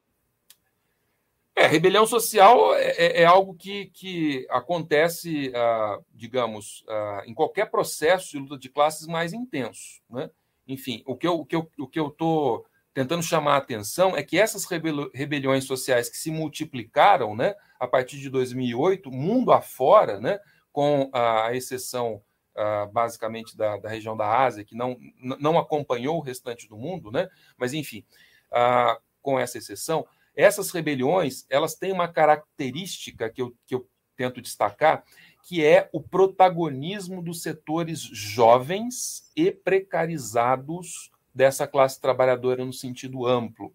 É, 1.54 1.66
rebelião 1.66 2.06
social 2.06 2.74
é, 2.74 2.90
é, 2.92 3.22
é 3.22 3.24
algo 3.26 3.54
que, 3.54 3.86
que 3.86 4.46
acontece, 4.48 5.52
ah, 5.54 5.98
digamos, 6.14 6.82
ah, 6.88 7.22
em 7.26 7.34
qualquer 7.34 7.70
processo 7.70 8.30
de 8.30 8.38
luta 8.38 8.58
de 8.58 8.70
classes 8.70 9.06
mais 9.06 9.34
intenso. 9.34 10.00
Né? 10.08 10.30
Enfim, 10.66 11.02
o 11.04 11.14
que 11.14 11.26
eu 11.26 11.42
estou 11.42 11.70
o 11.78 11.86
que 11.86 12.00
eu, 12.00 12.08
estou 12.08 12.64
tentando 12.94 13.22
chamar 13.22 13.54
a 13.54 13.58
atenção 13.58 14.16
é 14.16 14.22
que 14.22 14.38
essas 14.38 14.66
rebeliões 15.14 15.64
sociais 15.64 16.08
que 16.08 16.16
se 16.16 16.30
multiplicaram, 16.30 17.34
né, 17.34 17.54
a 17.80 17.86
partir 17.86 18.18
de 18.18 18.28
2008, 18.28 19.10
mundo 19.10 19.52
afora, 19.52 20.20
né, 20.20 20.38
com 20.70 21.10
a 21.12 21.54
exceção 21.54 22.22
basicamente 22.92 23.56
da, 23.56 23.78
da, 23.78 23.88
região 23.88 24.14
da 24.14 24.44
Ásia, 24.44 24.62
que 24.62 24.76
não, 24.76 24.98
não 25.18 25.58
acompanhou 25.58 26.18
o 26.18 26.22
restante 26.22 26.68
do 26.68 26.76
mundo, 26.76 27.10
né, 27.10 27.28
mas 27.56 27.72
enfim, 27.72 28.04
com 29.22 29.38
essa 29.38 29.56
exceção, 29.56 30.06
essas 30.36 30.70
rebeliões 30.70 31.46
elas 31.48 31.74
têm 31.74 31.92
uma 31.92 32.08
característica 32.08 33.30
que 33.30 33.40
eu, 33.40 33.54
que 33.66 33.74
eu 33.74 33.88
tento 34.16 34.42
destacar, 34.42 35.02
que 35.42 35.64
é 35.64 35.88
o 35.92 36.00
protagonismo 36.00 37.22
dos 37.22 37.42
setores 37.42 38.00
jovens 38.00 39.30
e 39.34 39.50
precarizados 39.50 41.11
dessa 41.34 41.66
classe 41.66 42.00
trabalhadora 42.00 42.64
no 42.64 42.72
sentido 42.72 43.26
amplo. 43.26 43.74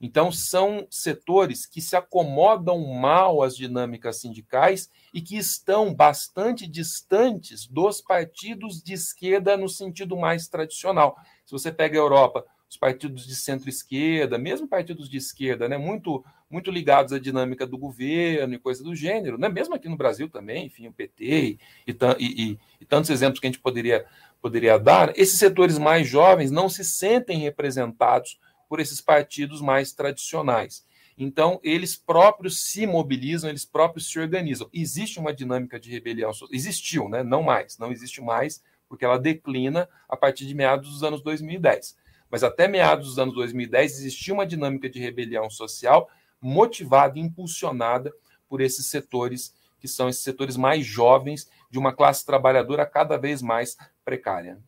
Então, 0.00 0.30
são 0.30 0.86
setores 0.88 1.66
que 1.66 1.80
se 1.80 1.96
acomodam 1.96 2.86
mal 2.86 3.42
às 3.42 3.56
dinâmicas 3.56 4.20
sindicais 4.20 4.88
e 5.12 5.20
que 5.20 5.36
estão 5.36 5.92
bastante 5.92 6.68
distantes 6.68 7.66
dos 7.66 8.00
partidos 8.00 8.80
de 8.80 8.92
esquerda 8.92 9.56
no 9.56 9.68
sentido 9.68 10.16
mais 10.16 10.46
tradicional. 10.46 11.16
Se 11.44 11.50
você 11.50 11.72
pega 11.72 11.98
a 11.98 12.02
Europa, 12.02 12.44
os 12.68 12.76
partidos 12.76 13.26
de 13.26 13.34
centro-esquerda, 13.34 14.38
mesmo 14.38 14.68
partidos 14.68 15.08
de 15.08 15.16
esquerda, 15.16 15.68
né, 15.68 15.78
muito, 15.78 16.22
muito 16.50 16.70
ligados 16.70 17.12
à 17.12 17.18
dinâmica 17.18 17.66
do 17.66 17.78
governo 17.78 18.54
e 18.54 18.58
coisa 18.58 18.84
do 18.84 18.94
gênero, 18.94 19.38
né, 19.38 19.48
mesmo 19.48 19.74
aqui 19.74 19.88
no 19.88 19.96
Brasil 19.96 20.28
também, 20.28 20.66
enfim, 20.66 20.86
o 20.86 20.92
PT 20.92 21.24
e, 21.24 21.58
e, 21.86 21.96
e, 22.20 22.58
e 22.80 22.84
tantos 22.84 23.08
exemplos 23.08 23.40
que 23.40 23.46
a 23.46 23.50
gente 23.50 23.60
poderia, 23.60 24.04
poderia 24.40 24.78
dar, 24.78 25.12
esses 25.18 25.38
setores 25.38 25.78
mais 25.78 26.06
jovens 26.06 26.50
não 26.50 26.68
se 26.68 26.84
sentem 26.84 27.38
representados 27.38 28.38
por 28.68 28.80
esses 28.80 29.00
partidos 29.00 29.60
mais 29.60 29.92
tradicionais. 29.92 30.84
Então, 31.16 31.58
eles 31.64 31.96
próprios 31.96 32.60
se 32.70 32.86
mobilizam, 32.86 33.50
eles 33.50 33.64
próprios 33.64 34.08
se 34.08 34.20
organizam. 34.20 34.68
Existe 34.72 35.18
uma 35.18 35.34
dinâmica 35.34 35.80
de 35.80 35.90
rebelião, 35.90 36.30
existiu, 36.52 37.08
né? 37.08 37.24
não 37.24 37.42
mais, 37.42 37.76
não 37.76 37.90
existe 37.90 38.20
mais, 38.20 38.62
porque 38.88 39.04
ela 39.04 39.18
declina 39.18 39.88
a 40.08 40.16
partir 40.16 40.46
de 40.46 40.54
meados 40.54 40.88
dos 40.88 41.02
anos 41.02 41.20
2010. 41.22 41.96
Mas 42.30 42.44
até 42.44 42.68
meados 42.68 43.08
dos 43.08 43.18
anos 43.18 43.34
2010 43.34 43.98
existia 43.98 44.32
uma 44.32 44.46
dinâmica 44.46 44.88
de 44.88 45.00
rebelião 45.00 45.50
social 45.50 46.08
motivada 46.40 47.18
impulsionada 47.18 48.12
por 48.48 48.60
esses 48.60 48.86
setores, 48.86 49.54
que 49.80 49.88
são 49.88 50.08
esses 50.08 50.22
setores 50.22 50.56
mais 50.56 50.86
jovens, 50.86 51.48
de 51.70 51.78
uma 51.78 51.92
classe 51.92 52.24
trabalhadora 52.24 52.86
cada 52.86 53.16
vez 53.16 53.42
mais 53.42 53.76
precária 54.04 54.58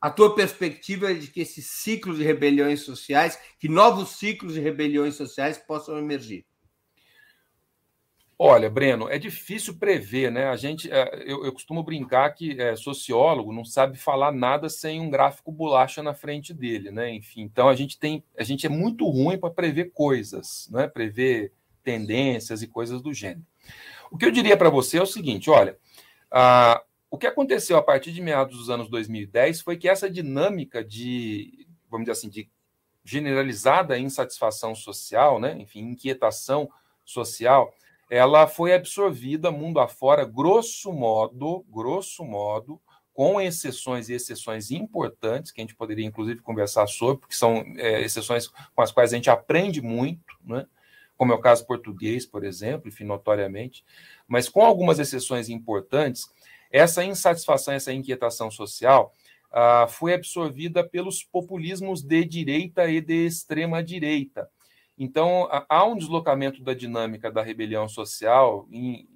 a 0.00 0.10
tua 0.10 0.34
perspectiva 0.34 1.12
de 1.12 1.26
que 1.26 1.40
esse 1.40 1.60
ciclo 1.60 2.14
de 2.14 2.22
rebeliões 2.22 2.82
sociais, 2.82 3.38
que 3.58 3.68
novos 3.68 4.10
ciclos 4.10 4.54
de 4.54 4.60
rebeliões 4.60 5.16
sociais 5.16 5.58
possam 5.58 5.98
emergir? 5.98 6.44
Olha, 8.38 8.68
Breno, 8.68 9.08
é 9.08 9.18
difícil 9.18 9.78
prever, 9.78 10.30
né? 10.30 10.46
A 10.48 10.56
gente, 10.56 10.92
é, 10.92 11.24
eu, 11.24 11.44
eu 11.44 11.52
costumo 11.52 11.82
brincar 11.82 12.30
que 12.34 12.60
é, 12.60 12.76
sociólogo 12.76 13.52
não 13.52 13.64
sabe 13.64 13.96
falar 13.96 14.30
nada 14.30 14.68
sem 14.68 15.00
um 15.00 15.08
gráfico 15.08 15.50
bolacha 15.50 16.02
na 16.02 16.12
frente 16.12 16.52
dele, 16.52 16.90
né? 16.90 17.12
Enfim, 17.14 17.40
então 17.40 17.66
a 17.66 17.74
gente 17.74 17.98
tem, 17.98 18.22
a 18.38 18.44
gente 18.44 18.66
é 18.66 18.68
muito 18.68 19.08
ruim 19.08 19.38
para 19.38 19.50
prever 19.50 19.90
coisas, 19.92 20.68
né? 20.70 20.86
Prever 20.86 21.50
tendências 21.82 22.60
e 22.60 22.66
coisas 22.66 23.00
do 23.00 23.14
gênero. 23.14 23.46
O 24.10 24.18
que 24.18 24.26
eu 24.26 24.30
diria 24.30 24.56
para 24.56 24.68
você 24.68 24.98
é 24.98 25.02
o 25.02 25.06
seguinte, 25.06 25.48
olha, 25.48 25.78
a, 26.30 26.82
o 27.10 27.18
que 27.18 27.26
aconteceu 27.26 27.76
a 27.76 27.82
partir 27.82 28.12
de 28.12 28.20
meados 28.20 28.56
dos 28.56 28.70
anos 28.70 28.88
2010 28.88 29.60
foi 29.60 29.76
que 29.76 29.88
essa 29.88 30.10
dinâmica 30.10 30.84
de, 30.84 31.66
vamos 31.90 32.04
dizer 32.04 32.12
assim, 32.12 32.28
de 32.28 32.50
generalizada 33.04 33.98
insatisfação 33.98 34.74
social, 34.74 35.38
né, 35.38 35.56
enfim, 35.58 35.80
inquietação 35.80 36.68
social, 37.04 37.72
ela 38.10 38.46
foi 38.46 38.74
absorvida 38.74 39.50
mundo 39.50 39.78
afora, 39.80 40.24
grosso 40.24 40.92
modo, 40.92 41.64
grosso 41.68 42.24
modo, 42.24 42.80
com 43.12 43.40
exceções 43.40 44.08
e 44.08 44.12
exceções 44.12 44.70
importantes, 44.70 45.50
que 45.50 45.60
a 45.60 45.64
gente 45.64 45.74
poderia 45.74 46.04
inclusive 46.04 46.42
conversar 46.42 46.86
sobre, 46.86 47.20
porque 47.20 47.34
são 47.34 47.64
é, 47.78 48.02
exceções 48.02 48.48
com 48.48 48.82
as 48.82 48.92
quais 48.92 49.12
a 49.12 49.16
gente 49.16 49.30
aprende 49.30 49.80
muito, 49.80 50.34
né? 50.44 50.66
Como 51.16 51.32
é 51.32 51.34
o 51.34 51.40
caso 51.40 51.66
português, 51.66 52.26
por 52.26 52.44
exemplo, 52.44 52.88
enfim, 52.88 53.04
notoriamente, 53.04 53.84
mas 54.28 54.48
com 54.48 54.64
algumas 54.64 54.98
exceções 54.98 55.48
importantes, 55.48 56.30
essa 56.70 57.04
insatisfação, 57.04 57.74
essa 57.74 57.92
inquietação 57.92 58.50
social 58.50 59.12
ah, 59.50 59.86
foi 59.88 60.14
absorvida 60.14 60.84
pelos 60.84 61.22
populismos 61.22 62.02
de 62.02 62.24
direita 62.24 62.88
e 62.88 63.00
de 63.00 63.26
extrema 63.26 63.82
direita. 63.82 64.50
Então, 64.98 65.48
há 65.68 65.84
um 65.84 65.96
deslocamento 65.96 66.62
da 66.62 66.72
dinâmica 66.72 67.30
da 67.30 67.42
rebelião 67.42 67.88
social, 67.88 68.66
em, 68.70 69.06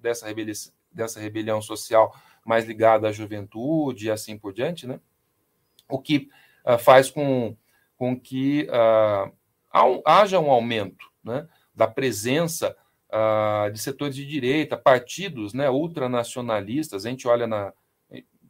dessa, 0.00 0.26
rebelião, 0.26 0.54
dessa 0.90 1.20
rebelião 1.20 1.62
social 1.62 2.14
mais 2.44 2.64
ligada 2.64 3.08
à 3.08 3.12
juventude 3.12 4.06
e 4.06 4.10
assim 4.10 4.36
por 4.38 4.52
diante, 4.52 4.86
né? 4.86 5.00
o 5.88 5.98
que 5.98 6.28
ah, 6.64 6.78
faz 6.78 7.10
com, 7.10 7.56
com 7.96 8.18
que 8.18 8.68
ah, 8.70 9.30
haja 10.04 10.40
um 10.40 10.50
aumento 10.50 11.06
né, 11.26 11.46
da 11.74 11.86
presença 11.86 12.76
uh, 13.10 13.70
de 13.70 13.78
setores 13.78 14.14
de 14.14 14.24
direita, 14.24 14.76
partidos 14.76 15.52
né, 15.52 15.68
ultranacionalistas. 15.68 17.04
A 17.04 17.10
gente 17.10 17.28
olha 17.28 17.46
na. 17.46 17.72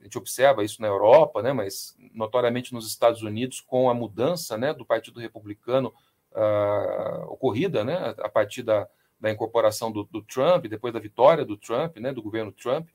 gente 0.02 0.18
observa 0.18 0.62
isso 0.62 0.80
na 0.80 0.86
Europa, 0.86 1.42
né, 1.42 1.52
mas 1.52 1.96
notoriamente 2.14 2.72
nos 2.72 2.86
Estados 2.86 3.22
Unidos, 3.22 3.60
com 3.60 3.90
a 3.90 3.94
mudança 3.94 4.56
né, 4.56 4.72
do 4.72 4.84
Partido 4.84 5.18
Republicano 5.18 5.92
uh, 6.32 7.32
ocorrida 7.32 7.82
né, 7.82 8.14
a 8.18 8.28
partir 8.28 8.62
da, 8.62 8.86
da 9.18 9.30
incorporação 9.30 9.90
do, 9.90 10.04
do, 10.04 10.22
Trump, 10.22 10.66
depois 10.66 10.92
da 10.92 11.00
vitória 11.00 11.44
do 11.44 11.56
Trump, 11.56 11.96
né, 11.96 12.12
do 12.12 12.22
governo 12.22 12.52
Trump, 12.52 12.88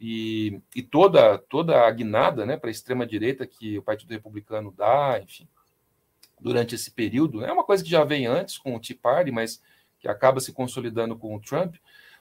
e, 0.00 0.60
e 0.74 0.82
toda, 0.82 1.38
toda 1.38 1.86
a 1.86 1.90
guinada 1.90 2.44
né, 2.44 2.56
para 2.56 2.68
a 2.68 2.70
extrema-direita 2.70 3.46
que 3.46 3.78
o 3.78 3.82
Partido 3.82 4.10
Republicano 4.10 4.70
dá, 4.70 5.20
enfim, 5.22 5.48
durante 6.44 6.74
esse 6.74 6.90
período. 6.90 7.42
É 7.42 7.50
uma 7.50 7.64
coisa 7.64 7.82
que 7.82 7.88
já 7.88 8.04
vem 8.04 8.26
antes 8.26 8.58
com 8.58 8.76
o 8.76 8.78
Tea 8.78 8.94
Party, 9.00 9.30
mas 9.30 9.62
que 9.98 10.06
acaba 10.06 10.40
se 10.40 10.52
consolidando 10.52 11.16
com 11.16 11.34
o 11.34 11.40
Trump. 11.40 11.76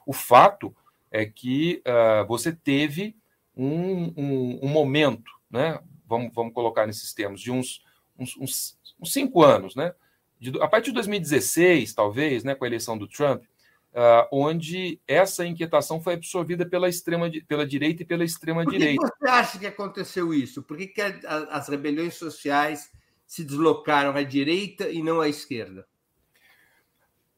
O 0.06 0.14
fato 0.14 0.74
é 1.12 1.26
que 1.26 1.84
uh, 1.86 2.26
você 2.26 2.54
teve 2.54 3.18
um, 3.54 4.14
um, 4.16 4.60
um, 4.64 4.70
momento, 4.70 5.30
né? 5.52 5.78
Vamos, 6.08 6.34
vamos 6.34 6.54
colocar 6.54 6.88
nesses 6.88 7.14
termos, 7.14 7.42
de 7.42 7.52
uns, 7.52 7.84
uns, 8.18 8.38
uns, 8.38 8.78
uns 8.98 9.12
cinco 9.12 9.44
anos, 9.44 9.76
né? 9.76 9.94
De, 10.40 10.58
a 10.62 10.70
partir 10.70 10.92
de 10.92 10.96
2016, 10.96 11.94
talvez, 11.94 12.46
né, 12.46 12.56
com 12.56 12.64
a 12.64 12.68
eleição 12.68 12.98
do 12.98 13.08
Trump, 13.08 13.44
uh, 13.44 14.26
onde 14.32 15.02
essa 15.06 15.46
inquietação 15.46 16.02
foi 16.02 16.14
absorvida 16.14 16.66
pela 16.66 16.88
extrema 16.88 17.30
pela 17.46 17.68
direita 17.68 18.04
e 18.04 18.06
pela 18.06 18.24
extrema 18.24 18.66
direita. 18.66 19.02
Por 19.02 19.12
que 19.12 19.20
você 19.20 19.30
acha 19.30 19.60
que 19.60 19.68
aconteceu 19.68 20.34
isso? 20.34 20.64
Por 20.64 20.78
que, 20.78 20.88
que 20.88 21.02
a, 21.02 21.14
a, 21.26 21.58
as 21.58 21.68
rebeliões 21.68 22.14
sociais 22.14 22.90
se 23.26 23.44
deslocaram 23.44 24.16
à 24.16 24.24
direita 24.24 24.90
e 24.90 25.02
não 25.02 25.22
à 25.22 25.28
esquerda? 25.28 25.86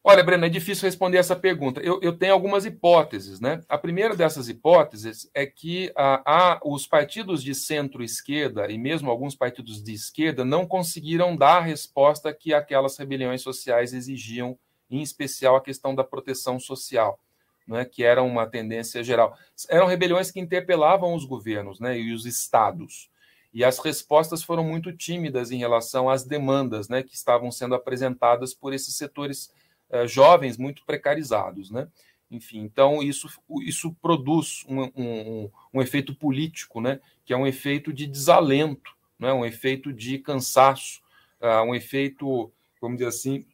Olha, 0.07 0.24
Breno, 0.24 0.45
é 0.45 0.49
difícil 0.49 0.86
responder 0.86 1.18
essa 1.18 1.36
pergunta. 1.36 1.82
Eu, 1.82 1.99
eu 1.99 2.16
tenho 2.16 2.32
algumas 2.32 2.64
hipóteses, 2.64 3.40
né? 3.40 3.64
A 3.68 3.76
primeira 3.76 4.16
dessas 4.16 4.48
hipóteses 4.48 5.28
é 5.34 5.48
que 5.48 5.91
ah, 5.95 6.60
os 6.64 6.86
partidos 6.86 7.41
de 7.41 7.56
centro-esquerda 7.56 8.70
e 8.72 8.78
mesmo 8.78 9.10
alguns 9.10 9.36
partidos 9.36 9.84
de 9.84 9.94
esquerda 9.94 10.45
não 10.45 10.68
conseguiram 10.68 11.36
dar 11.36 11.57
a 11.57 11.62
resposta 11.62 12.32
que 12.32 12.53
aquelas 12.53 12.95
rebeliões 12.99 13.41
sociais 13.41 13.94
exigiam, 13.94 14.56
em 14.91 15.02
especial 15.02 15.56
a 15.56 15.62
questão 15.62 15.95
da 15.95 16.03
proteção 16.03 16.60
social, 16.60 17.20
né? 17.68 17.84
que 17.84 18.03
era 18.03 18.22
uma 18.22 18.45
tendência 18.45 19.03
geral. 19.03 19.36
Eram 19.68 19.88
rebeliões 19.88 20.30
que 20.30 20.40
interpelavam 20.40 21.16
os 21.16 21.26
governos 21.26 21.80
né? 21.80 21.98
e 21.98 22.14
os 22.14 22.28
estados. 22.28 23.10
E 23.56 23.64
as 23.64 23.80
respostas 23.80 24.44
foram 24.44 24.65
muito 24.65 24.91
tímidas 24.91 25.49
em 25.49 25.57
relação 25.57 26.10
às 26.10 26.26
demandas 26.26 26.90
né? 26.90 27.02
que 27.02 27.15
estavam 27.15 27.49
sendo 27.49 27.73
apresentadas 27.73 28.53
por 28.53 28.73
esses 28.73 28.98
setores 28.98 29.49
eh, 29.90 30.06
jovens 30.06 30.57
muito 30.57 30.84
precarizados, 30.86 31.72
né? 31.72 31.88
Enfim, 32.30 32.60
então 32.60 33.02
isso, 33.02 33.30
isso 33.61 33.95
produz 34.02 34.65
um, 34.68 34.82
um, 34.95 35.49
um, 35.76 35.82
efeito 35.82 36.14
político, 36.14 36.82
né? 36.82 36.99
Que 37.23 37.34
é 37.34 37.38
um 37.38 37.48
efeito 37.48 37.94
de 37.94 38.07
desalento, 38.07 38.91
né? 39.18 39.32
Um 39.32 39.45
efeito 39.45 39.94
de 39.94 40.18
cansaço, 40.18 41.02
uh, 41.40 41.61
um 41.61 41.73
efeito, 41.73 42.52
vamos 42.82 42.98
dizer 42.98 43.10
assim, 43.10 43.45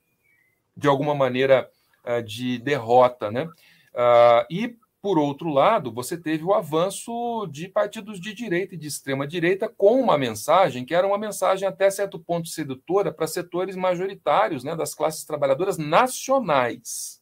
de 0.76 0.88
alguma 0.88 1.14
maneira 1.14 1.70
uh, 2.06 2.24
de 2.24 2.58
derrota, 2.60 3.30
né? 3.30 3.44
Uh, 3.44 4.46
e 4.50 4.78
por 5.02 5.18
outro 5.18 5.50
lado, 5.50 5.92
você 5.92 6.16
teve 6.16 6.44
o 6.44 6.54
avanço 6.54 7.48
de 7.48 7.68
partidos 7.68 8.22
de 8.22 8.34
direita 8.36 8.76
e 8.76 8.78
de 8.78 8.88
extrema 8.88 9.26
direita 9.26 9.68
com 9.68 10.00
uma 10.00 10.18
mensagem 10.18 10.86
que 10.86 10.94
era 10.94 11.08
uma 11.08 11.18
mensagem 11.18 11.68
até 11.68 11.90
certo 11.90 12.20
ponto 12.20 12.48
sedutora 12.48 13.12
para 13.12 13.26
setores 13.26 13.76
majoritários 13.76 14.64
né, 14.64 14.76
das 14.76 14.94
classes 14.94 15.26
trabalhadoras 15.26 15.78
nacionais, 15.78 17.20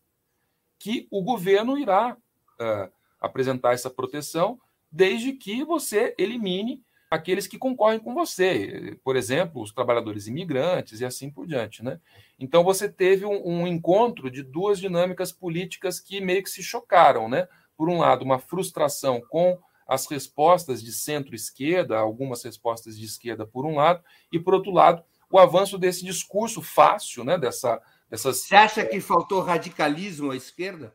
que 0.78 1.08
o 1.10 1.24
governo 1.24 1.78
irá 1.78 2.18
uh, 2.60 2.92
apresentar 3.22 3.74
essa 3.74 3.90
proteção 3.90 4.60
desde 4.92 5.32
que 5.32 5.64
você 5.64 6.14
elimine 6.18 6.84
aqueles 7.10 7.48
que 7.48 7.58
concorrem 7.58 8.00
com 8.00 8.14
você, 8.14 9.00
por 9.04 9.16
exemplo, 9.16 9.62
os 9.62 9.72
trabalhadores 9.72 10.28
imigrantes 10.28 11.00
e 11.00 11.06
assim 11.06 11.30
por 11.30 11.48
diante, 11.48 11.84
né? 11.84 12.00
Então 12.38 12.64
você 12.64 12.88
teve 12.88 13.26
um, 13.26 13.48
um 13.48 13.68
encontro 13.68 14.30
de 14.30 14.44
duas 14.44 14.80
dinâmicas 14.80 15.32
políticas 15.32 16.00
que 16.00 16.22
meio 16.22 16.44
que 16.44 16.50
se 16.50 16.62
chocaram, 16.62 17.28
né? 17.28 17.48
Por 17.80 17.88
um 17.88 18.00
lado, 18.00 18.26
uma 18.26 18.40
frustração 18.40 19.22
com 19.22 19.58
as 19.88 20.06
respostas 20.06 20.84
de 20.84 20.92
centro-esquerda, 20.92 21.98
algumas 21.98 22.44
respostas 22.44 23.00
de 23.00 23.06
esquerda, 23.06 23.48
por 23.48 23.66
um 23.66 23.76
lado, 23.76 24.04
e, 24.30 24.38
por 24.38 24.54
outro 24.54 24.70
lado, 24.70 25.02
o 25.32 25.40
avanço 25.40 25.78
desse 25.78 26.04
discurso 26.04 26.62
fácil, 26.62 27.24
né, 27.24 27.38
dessa, 27.38 27.82
dessas... 28.10 28.40
Você 28.40 28.54
acha 28.54 28.86
que 28.86 29.00
faltou 29.00 29.42
radicalismo 29.42 30.32
à 30.32 30.36
esquerda? 30.36 30.94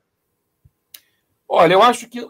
Olha, 1.48 1.72
eu 1.72 1.82
acho 1.82 2.06
que 2.06 2.20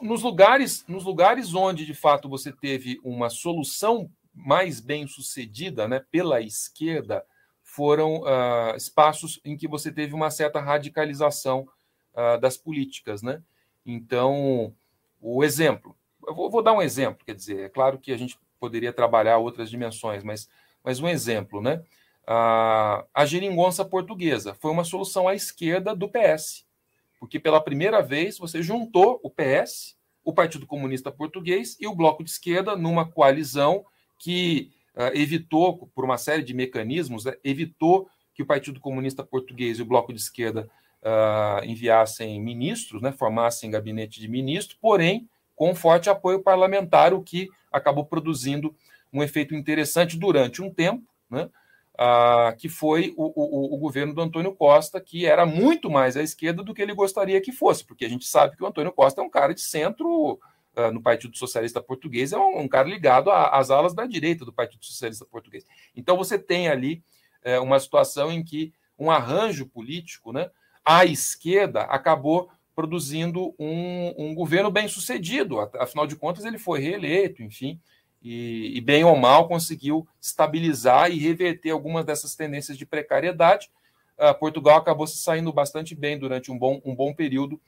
nos 0.00 0.22
lugares, 0.22 0.84
nos 0.86 1.02
lugares 1.02 1.52
onde, 1.52 1.84
de 1.84 1.94
fato, 1.94 2.28
você 2.28 2.52
teve 2.52 3.00
uma 3.02 3.28
solução 3.28 4.08
mais 4.32 4.78
bem 4.78 5.08
sucedida 5.08 5.88
né, 5.88 6.00
pela 6.12 6.40
esquerda, 6.40 7.24
foram 7.60 8.20
uh, 8.20 8.76
espaços 8.76 9.40
em 9.44 9.56
que 9.56 9.66
você 9.66 9.90
teve 9.90 10.14
uma 10.14 10.30
certa 10.30 10.60
radicalização 10.60 11.66
uh, 12.14 12.40
das 12.40 12.56
políticas, 12.56 13.20
né? 13.20 13.42
Então, 13.86 14.74
o 15.20 15.44
exemplo, 15.44 15.96
eu 16.26 16.34
vou, 16.34 16.50
vou, 16.50 16.62
dar 16.62 16.72
um 16.72 16.82
exemplo, 16.82 17.24
quer 17.24 17.34
dizer, 17.34 17.60
é 17.60 17.68
claro 17.68 17.98
que 17.98 18.12
a 18.12 18.16
gente 18.16 18.36
poderia 18.58 18.92
trabalhar 18.92 19.38
outras 19.38 19.70
dimensões, 19.70 20.24
mas, 20.24 20.48
mas 20.82 20.98
um 20.98 21.08
exemplo, 21.08 21.62
né? 21.62 21.82
A, 22.26 23.04
a 23.14 23.24
geringonça 23.24 23.84
portuguesa 23.84 24.54
foi 24.54 24.72
uma 24.72 24.82
solução 24.82 25.28
à 25.28 25.34
esquerda 25.34 25.94
do 25.94 26.08
PS, 26.08 26.66
porque 27.20 27.38
pela 27.38 27.60
primeira 27.60 28.02
vez 28.02 28.36
você 28.36 28.60
juntou 28.60 29.20
o 29.22 29.30
PS, 29.30 29.96
o 30.24 30.32
Partido 30.32 30.66
Comunista 30.66 31.12
Português 31.12 31.76
e 31.80 31.86
o 31.86 31.94
Bloco 31.94 32.24
de 32.24 32.30
Esquerda 32.30 32.74
numa 32.74 33.08
coalizão 33.08 33.86
que 34.18 34.72
uh, 34.96 35.14
evitou, 35.14 35.86
por 35.94 36.04
uma 36.04 36.18
série 36.18 36.42
de 36.42 36.52
mecanismos, 36.52 37.24
né, 37.24 37.34
evitou 37.44 38.08
que 38.34 38.42
o 38.42 38.46
Partido 38.46 38.80
Comunista 38.80 39.22
Português 39.22 39.78
e 39.78 39.82
o 39.82 39.86
Bloco 39.86 40.12
de 40.12 40.20
Esquerda 40.20 40.68
uh, 41.06 41.64
enviassem 41.64 42.40
ministros, 42.40 43.00
né, 43.00 43.12
formassem 43.12 43.70
gabinete 43.70 44.20
de 44.20 44.28
ministro, 44.28 44.76
porém 44.80 45.28
com 45.54 45.74
forte 45.74 46.10
apoio 46.10 46.42
parlamentar, 46.42 47.14
o 47.14 47.22
que 47.22 47.48
acabou 47.72 48.04
produzindo 48.04 48.74
um 49.12 49.22
efeito 49.22 49.54
interessante 49.54 50.18
durante 50.18 50.60
um 50.60 50.68
tempo, 50.68 51.02
né, 51.30 51.48
uh, 51.94 52.54
que 52.58 52.68
foi 52.68 53.14
o, 53.16 53.24
o, 53.24 53.74
o, 53.74 53.78
governo 53.78 54.12
do 54.12 54.20
Antônio 54.20 54.54
Costa, 54.54 55.00
que 55.00 55.24
era 55.24 55.46
muito 55.46 55.88
mais 55.88 56.16
à 56.16 56.22
esquerda 56.22 56.62
do 56.62 56.74
que 56.74 56.82
ele 56.82 56.92
gostaria 56.92 57.40
que 57.40 57.52
fosse, 57.52 57.84
porque 57.84 58.04
a 58.04 58.08
gente 58.08 58.26
sabe 58.26 58.56
que 58.56 58.62
o 58.62 58.66
Antônio 58.66 58.92
Costa 58.92 59.22
é 59.22 59.24
um 59.24 59.30
cara 59.30 59.54
de 59.54 59.62
centro 59.62 60.32
uh, 60.32 60.92
no 60.92 61.00
Partido 61.00 61.36
Socialista 61.36 61.80
Português, 61.80 62.32
é 62.32 62.38
um, 62.38 62.60
um 62.60 62.68
cara 62.68 62.88
ligado 62.88 63.30
às 63.30 63.70
alas 63.70 63.94
da 63.94 64.04
direita 64.04 64.44
do 64.44 64.52
Partido 64.52 64.84
Socialista 64.84 65.24
Português. 65.24 65.64
Então 65.94 66.16
você 66.16 66.38
tem 66.38 66.68
ali 66.68 67.02
uh, 67.46 67.62
uma 67.62 67.80
situação 67.80 68.30
em 68.30 68.44
que 68.44 68.74
um 68.98 69.10
arranjo 69.10 69.66
político, 69.66 70.32
né, 70.32 70.50
a 70.86 71.04
esquerda 71.04 71.82
acabou 71.82 72.48
produzindo 72.72 73.52
um, 73.58 74.14
um 74.16 74.34
governo 74.34 74.70
bem 74.70 74.86
sucedido. 74.86 75.58
Afinal 75.80 76.06
de 76.06 76.14
contas, 76.14 76.44
ele 76.44 76.58
foi 76.58 76.78
reeleito, 76.78 77.42
enfim, 77.42 77.80
e, 78.22 78.76
e, 78.76 78.80
bem 78.80 79.02
ou 79.02 79.16
mal 79.16 79.48
conseguiu 79.48 80.06
estabilizar 80.20 81.10
e 81.10 81.18
reverter 81.18 81.70
algumas 81.70 82.04
dessas 82.04 82.36
tendências 82.36 82.78
de 82.78 82.86
precariedade. 82.86 83.68
Uh, 84.16 84.38
Portugal 84.38 84.78
acabou 84.78 85.06
se 85.06 85.18
saindo 85.18 85.52
bastante 85.52 85.94
bem 85.94 86.18
durante 86.18 86.52
um 86.52 86.58
bom, 86.58 86.80
um 86.84 86.94
bom 86.94 87.12
período, 87.12 87.60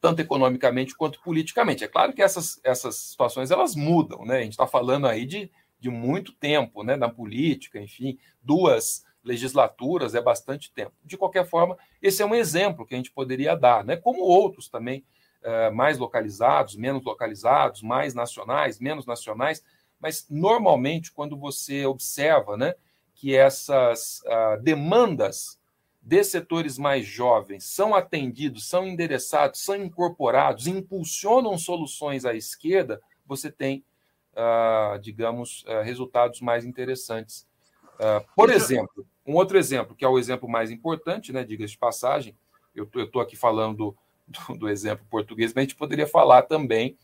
tanto 0.00 0.20
economicamente 0.20 0.96
quanto 0.96 1.20
politicamente. 1.20 1.84
É 1.84 1.88
claro 1.88 2.12
que 2.12 2.22
essas, 2.22 2.60
essas 2.62 2.96
situações 2.96 3.50
elas 3.50 3.74
mudam, 3.74 4.24
né? 4.24 4.38
A 4.38 4.42
gente 4.42 4.52
está 4.52 4.66
falando 4.66 5.06
aí 5.06 5.26
de, 5.26 5.50
de 5.78 5.90
muito 5.90 6.32
tempo 6.32 6.82
né, 6.82 6.96
na 6.96 7.08
política, 7.08 7.80
enfim, 7.80 8.18
duas 8.42 9.04
legislaturas, 9.22 10.14
é 10.14 10.20
bastante 10.20 10.72
tempo. 10.72 10.92
De 11.04 11.16
qualquer 11.16 11.46
forma, 11.46 11.76
esse 12.00 12.22
é 12.22 12.26
um 12.26 12.34
exemplo 12.34 12.86
que 12.86 12.94
a 12.94 12.96
gente 12.96 13.10
poderia 13.10 13.54
dar, 13.54 13.84
né? 13.84 13.96
como 13.96 14.22
outros 14.22 14.68
também, 14.68 15.04
é, 15.42 15.70
mais 15.70 15.98
localizados, 15.98 16.76
menos 16.76 17.02
localizados, 17.02 17.82
mais 17.82 18.14
nacionais, 18.14 18.78
menos 18.78 19.06
nacionais, 19.06 19.64
mas 19.98 20.26
normalmente, 20.30 21.12
quando 21.12 21.36
você 21.36 21.84
observa 21.84 22.56
né, 22.56 22.74
que 23.14 23.36
essas 23.36 24.22
uh, 24.24 24.62
demandas 24.62 25.60
de 26.00 26.24
setores 26.24 26.78
mais 26.78 27.04
jovens 27.04 27.64
são 27.64 27.94
atendidos, 27.94 28.66
são 28.66 28.86
endereçados, 28.86 29.60
são 29.62 29.76
incorporados, 29.76 30.66
impulsionam 30.66 31.58
soluções 31.58 32.24
à 32.24 32.34
esquerda, 32.34 32.98
você 33.26 33.50
tem, 33.50 33.84
uh, 34.32 34.98
digamos, 34.98 35.64
uh, 35.64 35.82
resultados 35.82 36.40
mais 36.40 36.64
interessantes 36.64 37.46
Uh, 38.00 38.24
por 38.34 38.48
exemplo, 38.48 39.06
um 39.26 39.34
outro 39.34 39.58
exemplo, 39.58 39.94
que 39.94 40.04
é 40.04 40.08
o 40.08 40.18
exemplo 40.18 40.48
mais 40.48 40.70
importante, 40.70 41.32
né, 41.32 41.44
diga-se 41.44 41.72
de 41.72 41.78
passagem, 41.78 42.36
eu 42.74 42.88
estou 42.94 43.20
aqui 43.20 43.36
falando 43.36 43.96
do, 44.26 44.56
do, 44.56 44.68
exemplo 44.68 45.04
português, 45.10 45.52
mas 45.52 45.62
a 45.62 45.64
gente 45.64 45.76
poderia 45.76 46.06
falar 46.06 46.42
também 46.42 46.96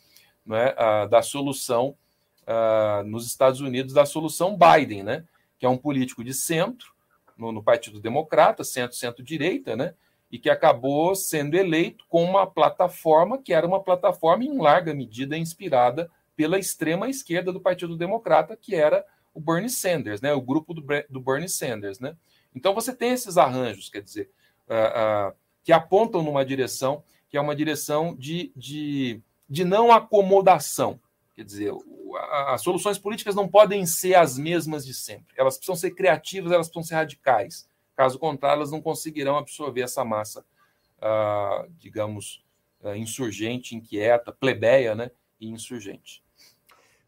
né, 0.45 0.75
uh, 0.75 1.09
da 1.09 1.23
solução 1.23 1.97
uh, 2.43 3.05
nos 3.05 3.27
Estados 3.27 3.61
Unidos, 3.61 3.93
da 3.93 4.07
solução 4.07 4.57
Biden, 4.57 5.03
né, 5.03 5.25
que 5.59 5.67
é 5.67 5.69
um 5.69 5.77
político 5.77 6.23
de 6.23 6.33
centro, 6.33 6.95
no, 7.37 7.53
no 7.53 7.63
Partido 7.63 8.01
Democrata, 8.01 8.65
centro-centro-direita, 8.65 9.77
né, 9.77 9.95
e 10.31 10.39
que 10.39 10.51
acabou 10.51 11.15
sendo 11.15 11.55
eleito 11.57 12.05
com 12.09 12.25
uma 12.25 12.47
plataforma 12.47 13.39
que 13.39 13.53
era 13.53 13.67
uma 13.67 13.83
plataforma 13.83 14.45
em 14.45 14.59
larga 14.59 14.95
medida 14.95 15.37
inspirada 15.37 16.11
pela 16.35 16.59
extrema 16.59 17.09
esquerda 17.09 17.53
do 17.53 17.61
Partido 17.61 17.97
Democrata, 17.97 18.57
que 18.57 18.75
era 18.75 19.05
o 19.37 19.41
Bernie 19.41 19.69
Sanders, 19.69 20.23
né? 20.23 20.33
o 20.33 20.41
grupo 20.41 20.73
do, 20.73 20.83
do 21.11 21.21
Bernie 21.21 21.49
Sanders. 21.49 22.01
Né? 22.01 22.17
Então 22.55 22.75
você 22.75 22.95
tem 22.95 23.11
esses 23.11 23.37
arranjos, 23.37 23.91
quer 23.91 24.01
dizer, 24.01 24.31
uh, 24.67 25.31
uh, 25.31 25.37
que 25.63 25.73
apontam 25.73 26.23
numa 26.23 26.45
direção 26.45 27.05
que 27.29 27.37
é 27.37 27.41
uma 27.41 27.55
direção 27.55 28.15
de, 28.17 28.51
de, 28.57 29.21
de 29.49 29.65
não 29.65 29.93
acomodação. 29.93 30.99
Quer 31.35 31.45
dizer, 31.45 31.73
as 32.49 32.63
soluções 32.63 32.99
políticas 32.99 33.35
não 33.35 33.47
podem 33.47 33.85
ser 33.85 34.15
as 34.15 34.39
mesmas 34.39 34.87
de 34.87 34.95
sempre. 34.95 35.35
Elas 35.37 35.57
precisam 35.57 35.77
ser 35.77 35.91
criativas, 35.91 36.53
elas 36.53 36.69
precisam 36.69 36.89
ser 36.89 36.95
radicais. 36.95 37.69
Caso 37.95 38.19
contrário, 38.19 38.61
elas 38.61 38.71
não 38.71 38.81
conseguirão 38.81 39.37
absorver 39.37 39.83
essa 39.83 40.05
massa, 40.05 40.45
uh, 40.99 41.71
digamos, 41.79 42.43
uh, 42.81 42.95
insurgente, 42.95 43.75
inquieta, 43.75 44.33
plebeia 44.33 44.95
né, 44.95 45.11
e 45.39 45.49
insurgente. 45.49 46.23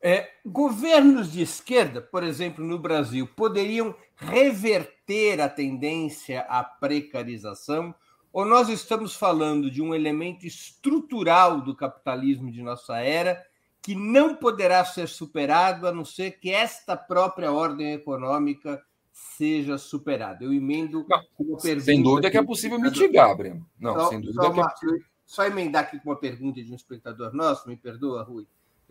É, 0.01 0.31
governos 0.47 1.33
de 1.33 1.43
esquerda, 1.43 2.01
por 2.01 2.23
exemplo, 2.23 2.65
no 2.65 2.79
Brasil, 2.79 3.27
poderiam 3.27 3.95
reverter 4.15 5.41
a 5.41 5.49
tendência 5.49 6.41
à 6.43 6.63
precarização? 6.63 7.95
Ou 8.33 8.45
nós 8.45 8.69
estamos 8.69 9.15
falando 9.15 9.71
de 9.71 9.83
um 9.83 9.95
elemento 9.95 10.47
estrutural 10.47 11.61
do 11.61 11.75
capitalismo 11.75 12.51
de 12.53 12.63
nossa 12.63 12.99
era 12.99 13.45
que 13.83 13.95
não 13.95 14.37
poderá 14.37 14.85
ser 14.85 15.09
superado 15.09 15.87
a 15.87 15.93
não 15.93 16.05
ser 16.05 16.33
que 16.33 16.51
esta 16.51 16.97
própria 16.97 17.51
ordem 17.51 17.95
econômica 17.95 18.81
seja 19.13 19.79
superada? 19.79 20.45
Eu 20.45 20.53
emendo 20.53 21.05
não, 21.09 21.25
uma 21.41 21.59
pergunta. 21.59 21.81
Sem 21.81 22.03
dúvida 22.03 22.31
que 22.31 22.39
é 22.39 22.43
possível 22.43 22.79
mitigar, 22.79 23.37
Breno. 23.37 23.67
Não, 23.81 23.95
só, 23.95 24.09
sem 24.11 24.21
dúvida 24.21 24.43
só, 24.43 24.53
que 24.53 24.61
é 24.61 24.69
possível. 24.69 24.99
Só 25.27 25.45
emendar 25.45 25.83
aqui 25.83 25.99
com 25.99 26.11
uma 26.11 26.17
pergunta 26.17 26.63
de 26.63 26.71
um 26.71 26.77
espectador 26.77 27.35
nosso, 27.35 27.69
me 27.69 27.77
perdoa, 27.77 28.23
Rui 28.23 28.47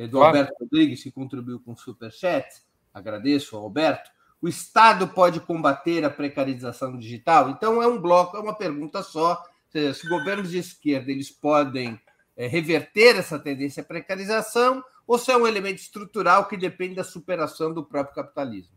do 0.05 0.17
claro. 0.17 0.37
Alberto 0.37 0.53
Rodrigues, 0.59 1.01
que 1.01 1.11
contribuiu 1.11 1.59
com 1.59 1.71
o 1.71 1.77
Superchat. 1.77 2.47
Agradeço 2.93 3.55
ao 3.55 3.63
Alberto. 3.63 4.11
O 4.39 4.47
Estado 4.47 5.07
pode 5.07 5.39
combater 5.39 6.05
a 6.05 6.09
precarização 6.09 6.97
digital? 6.97 7.49
Então, 7.49 7.81
é 7.81 7.87
um 7.87 7.99
bloco, 7.99 8.37
é 8.37 8.39
uma 8.39 8.55
pergunta 8.55 9.01
só. 9.01 9.43
Seja, 9.69 9.93
se 9.93 10.07
governos 10.07 10.51
de 10.51 10.59
esquerda 10.59 11.11
eles 11.11 11.31
podem 11.31 11.99
é, 12.35 12.45
reverter 12.45 13.15
essa 13.15 13.39
tendência 13.39 13.81
à 13.81 13.85
precarização 13.85 14.83
ou 15.07 15.17
se 15.17 15.31
é 15.31 15.37
um 15.37 15.47
elemento 15.47 15.79
estrutural 15.79 16.47
que 16.47 16.55
depende 16.55 16.95
da 16.95 17.03
superação 17.03 17.73
do 17.73 17.83
próprio 17.83 18.15
capitalismo? 18.15 18.76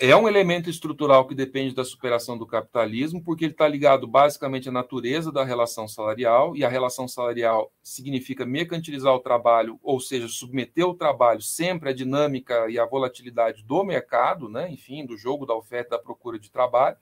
É 0.00 0.16
um 0.16 0.26
elemento 0.26 0.68
estrutural 0.68 1.24
que 1.24 1.36
depende 1.36 1.72
da 1.72 1.84
superação 1.84 2.36
do 2.36 2.44
capitalismo, 2.44 3.22
porque 3.22 3.44
ele 3.44 3.52
está 3.52 3.68
ligado 3.68 4.08
basicamente 4.08 4.68
à 4.68 4.72
natureza 4.72 5.30
da 5.30 5.44
relação 5.44 5.86
salarial, 5.86 6.56
e 6.56 6.64
a 6.64 6.68
relação 6.68 7.06
salarial 7.06 7.72
significa 7.80 8.44
mercantilizar 8.44 9.14
o 9.14 9.20
trabalho, 9.20 9.78
ou 9.80 10.00
seja, 10.00 10.26
submeter 10.26 10.84
o 10.84 10.94
trabalho 10.94 11.40
sempre 11.40 11.90
à 11.90 11.92
dinâmica 11.92 12.68
e 12.68 12.76
à 12.76 12.84
volatilidade 12.84 13.62
do 13.62 13.84
mercado, 13.84 14.48
né? 14.48 14.68
enfim, 14.68 15.06
do 15.06 15.16
jogo 15.16 15.46
da 15.46 15.54
oferta 15.54 15.94
e 15.94 15.96
da 15.96 16.02
procura 16.02 16.40
de 16.40 16.50
trabalho. 16.50 16.96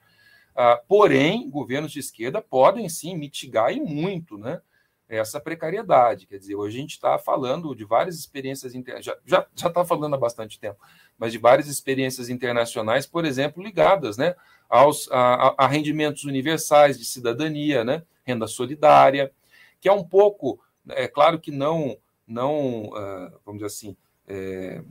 Ah, 0.54 0.78
porém, 0.86 1.48
governos 1.48 1.92
de 1.92 2.00
esquerda 2.00 2.42
podem 2.42 2.90
sim 2.90 3.16
mitigar 3.16 3.72
e 3.72 3.80
muito, 3.80 4.36
né? 4.36 4.60
essa 5.08 5.40
precariedade. 5.40 6.26
Quer 6.26 6.38
dizer, 6.38 6.54
hoje 6.56 6.76
a 6.76 6.80
gente 6.80 6.92
está 6.92 7.18
falando 7.18 7.74
de 7.74 7.84
várias 7.84 8.18
experiências 8.18 8.74
internacionais, 8.74 9.22
já 9.24 9.38
está 9.38 9.70
já, 9.70 9.74
já 9.74 9.84
falando 9.84 10.14
há 10.14 10.18
bastante 10.18 10.58
tempo, 10.58 10.78
mas 11.18 11.32
de 11.32 11.38
várias 11.38 11.68
experiências 11.68 12.28
internacionais, 12.28 13.06
por 13.06 13.24
exemplo, 13.24 13.62
ligadas 13.62 14.16
né, 14.16 14.34
aos, 14.68 15.10
a, 15.10 15.54
a 15.56 15.66
rendimentos 15.66 16.24
universais 16.24 16.98
de 16.98 17.04
cidadania, 17.04 17.84
né, 17.84 18.02
renda 18.24 18.46
solidária, 18.46 19.32
que 19.80 19.88
é 19.88 19.92
um 19.92 20.04
pouco, 20.04 20.60
é 20.90 21.06
claro 21.06 21.38
que 21.38 21.50
não, 21.50 21.96
não 22.26 22.86
uh, 22.86 23.32
vamos 23.44 23.60
dizer 23.60 23.66
assim, 23.66 23.96
é, 24.26 24.82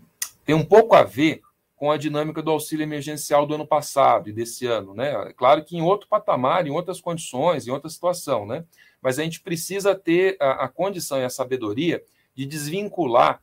tem 0.45 0.56
um 0.56 0.64
pouco 0.64 0.95
a 0.95 1.03
ver 1.03 1.41
com 1.76 1.91
a 1.91 1.97
dinâmica 1.97 2.41
do 2.41 2.52
auxílio 2.52 2.84
emergencial 2.84 3.45
do 3.45 3.56
ano 3.56 3.68
passado 3.68 4.30
e 4.30 4.34
desse 4.34 4.65
ano, 4.65 4.93
né? 4.93 5.11
É 5.27 5.34
claro 5.34 5.64
que 5.64 5.76
em 5.76 5.81
outro 5.81 6.07
patamar, 6.07 6.65
em 6.65 6.69
outras 6.69 7.02
condições, 7.02 7.68
em 7.68 7.72
outra 7.72 7.89
situação, 7.89 8.45
né? 8.45 8.64
Mas 9.02 9.19
a 9.19 9.23
gente 9.23 9.41
precisa 9.41 9.93
ter 9.93 10.38
a, 10.39 10.65
a 10.65 10.68
condição 10.69 11.19
e 11.19 11.26
a 11.26 11.30
sabedoria 11.30 12.02
de 12.34 12.45
desvincular 12.45 13.41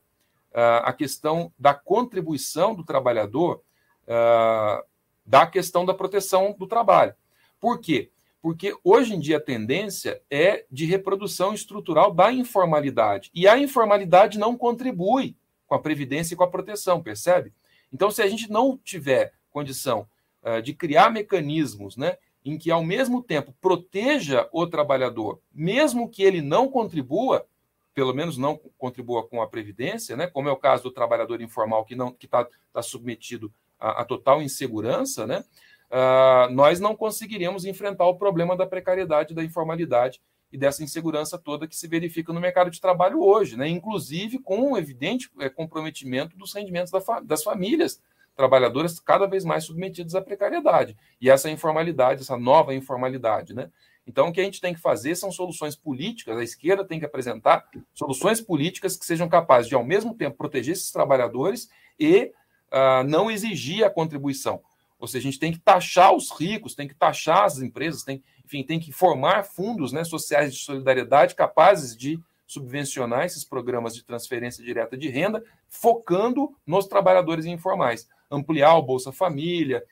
a 0.54 0.92
questão 0.92 1.52
da 1.58 1.74
contribuição 1.74 2.74
do 2.74 2.84
trabalhador 2.84 3.62
uh, 4.04 4.84
da 5.24 5.46
questão 5.46 5.84
da 5.84 5.94
proteção 5.94 6.54
do 6.58 6.66
trabalho. 6.66 7.14
Por 7.60 7.80
quê? 7.80 8.10
Porque 8.40 8.76
hoje 8.82 9.14
em 9.14 9.20
dia 9.20 9.36
a 9.36 9.40
tendência 9.40 10.20
é 10.28 10.66
de 10.70 10.84
reprodução 10.84 11.54
estrutural 11.54 12.12
da 12.12 12.32
informalidade. 12.32 13.30
E 13.32 13.46
a 13.46 13.56
informalidade 13.56 14.38
não 14.38 14.56
contribui 14.56 15.36
com 15.66 15.74
a 15.74 15.78
previdência 15.78 16.34
e 16.34 16.36
com 16.36 16.42
a 16.42 16.50
proteção, 16.50 17.00
percebe? 17.02 17.52
Então, 17.92 18.10
se 18.10 18.20
a 18.20 18.28
gente 18.28 18.50
não 18.50 18.76
tiver 18.76 19.32
condição 19.50 20.08
uh, 20.42 20.60
de 20.60 20.74
criar 20.74 21.10
mecanismos 21.10 21.96
né, 21.96 22.16
em 22.44 22.58
que, 22.58 22.70
ao 22.70 22.82
mesmo 22.82 23.22
tempo, 23.22 23.54
proteja 23.60 24.48
o 24.50 24.66
trabalhador, 24.66 25.38
mesmo 25.54 26.08
que 26.08 26.22
ele 26.22 26.42
não 26.42 26.68
contribua, 26.68 27.46
pelo 27.94 28.14
menos 28.14 28.39
não 28.39 28.56
contribua 28.78 29.27
com 29.27 29.43
a 29.43 29.48
previdência, 29.48 30.16
né? 30.16 30.27
como 30.27 30.48
é 30.48 30.52
o 30.52 30.56
caso 30.56 30.85
do 30.85 30.90
trabalhador 30.90 31.40
informal 31.40 31.85
que 31.85 31.94
não 31.94 32.12
que 32.12 32.27
está 32.27 32.47
tá 32.73 32.82
submetido 32.82 33.52
à, 33.78 34.02
à, 34.02 34.05
total 34.05 34.43
insegurança, 34.43 35.27
né? 35.27 35.44
Uh, 35.90 36.51
nós 36.52 36.81
não 36.81 36.97
conseguiríamos 36.97 37.66
enfrentar 37.66 38.06
o 38.06 38.16
problema 38.16 38.56
da 38.56 38.66
precariedade, 38.66 39.35
da 39.35 39.44
informalidade 39.44 40.23
e 40.51 40.56
dessa 40.56 40.82
insegurança 40.82 41.39
toda 41.39 41.69
que 41.69 41.77
se 41.77 41.86
verifica 41.86 42.32
no 42.32 42.40
mercado 42.40 42.70
de 42.70 42.81
trabalho 42.81 43.23
hoje, 43.23 43.59
né? 43.59 43.69
inclusive 43.69 44.39
com 44.39 44.73
um 44.73 44.77
evidente 44.77 45.31
é, 45.39 45.51
comprometimento 45.51 46.36
dos 46.36 46.55
rendimentos 46.55 46.90
da 46.90 47.01
fa 47.01 47.20
das 47.20 47.43
famílias 47.43 48.01
trabalhadoras 48.35 48.98
cada 48.98 49.27
vez 49.27 49.44
mais 49.44 49.64
submetidas 49.64 50.14
à 50.14 50.23
precariedade. 50.23 50.97
E 51.20 51.31
essa 51.31 51.51
informalidade, 51.51 52.23
essa 52.23 52.36
nova 52.36 52.74
informalidade, 52.74 53.55
né? 53.55 53.70
Então, 54.06 54.28
o 54.28 54.32
que 54.32 54.40
a 54.40 54.44
gente 54.44 54.60
tem 54.60 54.74
que 54.74 54.80
fazer 54.80 55.14
são 55.14 55.30
soluções 55.30 55.76
políticas, 55.76 56.36
a 56.36 56.42
esquerda 56.42 56.84
tem 56.84 56.98
que 56.98 57.06
apresentar 57.06 57.68
soluções 57.94 58.40
políticas 58.40 58.96
que 58.96 59.06
sejam 59.06 59.28
capazes 59.28 59.68
de, 59.68 59.74
ao 59.74 59.84
mesmo 59.84 60.14
tempo, 60.14 60.36
proteger 60.36 60.72
esses 60.72 60.90
trabalhadores 60.90 61.70
e 61.98 62.32
uh, 62.72 63.04
não 63.06 63.30
exigir 63.30 63.84
a 63.84 63.90
contribuição. 63.90 64.60
Ou 64.98 65.06
seja, 65.06 65.28
a 65.28 65.30
gente 65.30 65.40
tem 65.40 65.52
que 65.52 65.58
taxar 65.58 66.14
os 66.14 66.30
ricos, 66.30 66.74
tem 66.74 66.88
que 66.88 66.94
taxar 66.94 67.44
as 67.44 67.60
empresas, 67.60 68.02
tem, 68.02 68.22
enfim, 68.44 68.62
tem 68.64 68.80
que 68.80 68.92
formar 68.92 69.44
fundos 69.44 69.92
né, 69.92 70.04
sociais 70.04 70.52
de 70.52 70.60
solidariedade 70.60 71.34
capazes 71.34 71.96
de 71.96 72.20
subvencionar 72.46 73.24
esses 73.24 73.44
programas 73.44 73.94
de 73.94 74.04
transferência 74.04 74.62
direta 74.62 74.96
de 74.96 75.08
renda, 75.08 75.42
focando 75.68 76.54
nos 76.66 76.86
trabalhadores 76.86 77.46
informais, 77.46 78.08
ampliar 78.30 78.76
o 78.76 78.82
Bolsa 78.82 79.10
Família 79.10 79.82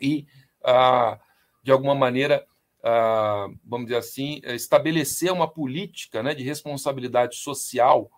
e, 0.00 0.26
uh, 0.62 1.18
de 1.62 1.72
alguma 1.72 1.94
maneira, 1.94 2.46
uh, 2.84 3.56
vamos 3.64 3.86
dizer 3.86 3.98
assim, 3.98 4.40
eh, 4.42 4.54
estabelecer 4.54 5.32
uma 5.32 5.48
política 5.48 6.22
né, 6.22 6.34
de 6.34 6.42
responsabilidade 6.42 7.36
social 7.36 8.10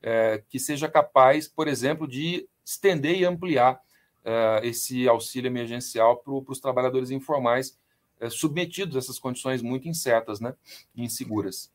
uh, 0.00 0.44
que 0.48 0.58
seja 0.58 0.88
capaz, 0.88 1.48
por 1.48 1.68
exemplo, 1.68 2.06
de 2.06 2.48
estender 2.64 3.18
e 3.18 3.24
ampliar 3.24 3.80
uh, 4.24 4.64
esse 4.64 5.08
auxílio 5.08 5.48
emergencial 5.48 6.18
para 6.18 6.52
os 6.52 6.60
trabalhadores 6.60 7.10
informais 7.10 7.78
eh, 8.20 8.28
submetidos 8.28 8.96
a 8.96 8.98
essas 8.98 9.18
condições 9.18 9.62
muito 9.62 9.88
incertas 9.88 10.40
né, 10.40 10.54
e 10.94 11.02
inseguras. 11.02 11.72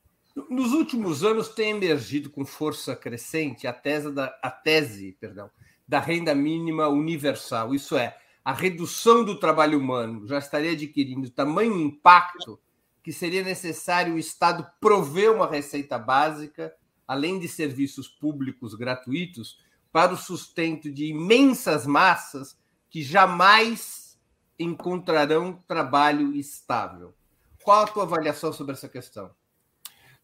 Nos 0.49 0.73
últimos 0.73 1.23
anos 1.23 1.49
tem 1.49 1.71
emergido 1.71 2.29
com 2.29 2.45
força 2.45 2.95
crescente 2.95 3.65
a 3.65 3.73
tese 3.73 4.11
da, 4.11 4.37
a 4.43 4.51
tese, 4.51 5.17
perdão, 5.19 5.49
da 5.87 5.99
renda 5.99 6.35
mínima 6.35 6.87
universal. 6.87 7.73
Isso 7.73 7.97
é, 7.97 8.15
a 8.45 8.53
redução 8.53 9.25
do 9.25 9.39
trabalho 9.39 9.79
humano 9.79 10.27
já 10.27 10.37
estaria 10.37 10.73
adquirindo 10.73 11.31
tamanho 11.31 11.81
impacto 11.81 12.59
que 13.01 13.11
seria 13.11 13.43
necessário 13.43 14.13
o 14.13 14.19
Estado 14.19 14.67
prover 14.79 15.31
uma 15.31 15.49
receita 15.49 15.97
básica, 15.97 16.71
além 17.07 17.39
de 17.39 17.47
serviços 17.47 18.07
públicos 18.07 18.75
gratuitos, 18.75 19.59
para 19.91 20.13
o 20.13 20.17
sustento 20.17 20.91
de 20.91 21.07
imensas 21.07 21.87
massas 21.87 22.55
que 22.87 23.01
jamais 23.01 24.19
encontrarão 24.59 25.63
trabalho 25.67 26.33
estável. 26.35 27.15
Qual 27.63 27.83
a 27.83 27.87
tua 27.87 28.03
avaliação 28.03 28.53
sobre 28.53 28.73
essa 28.73 28.87
questão? 28.87 29.31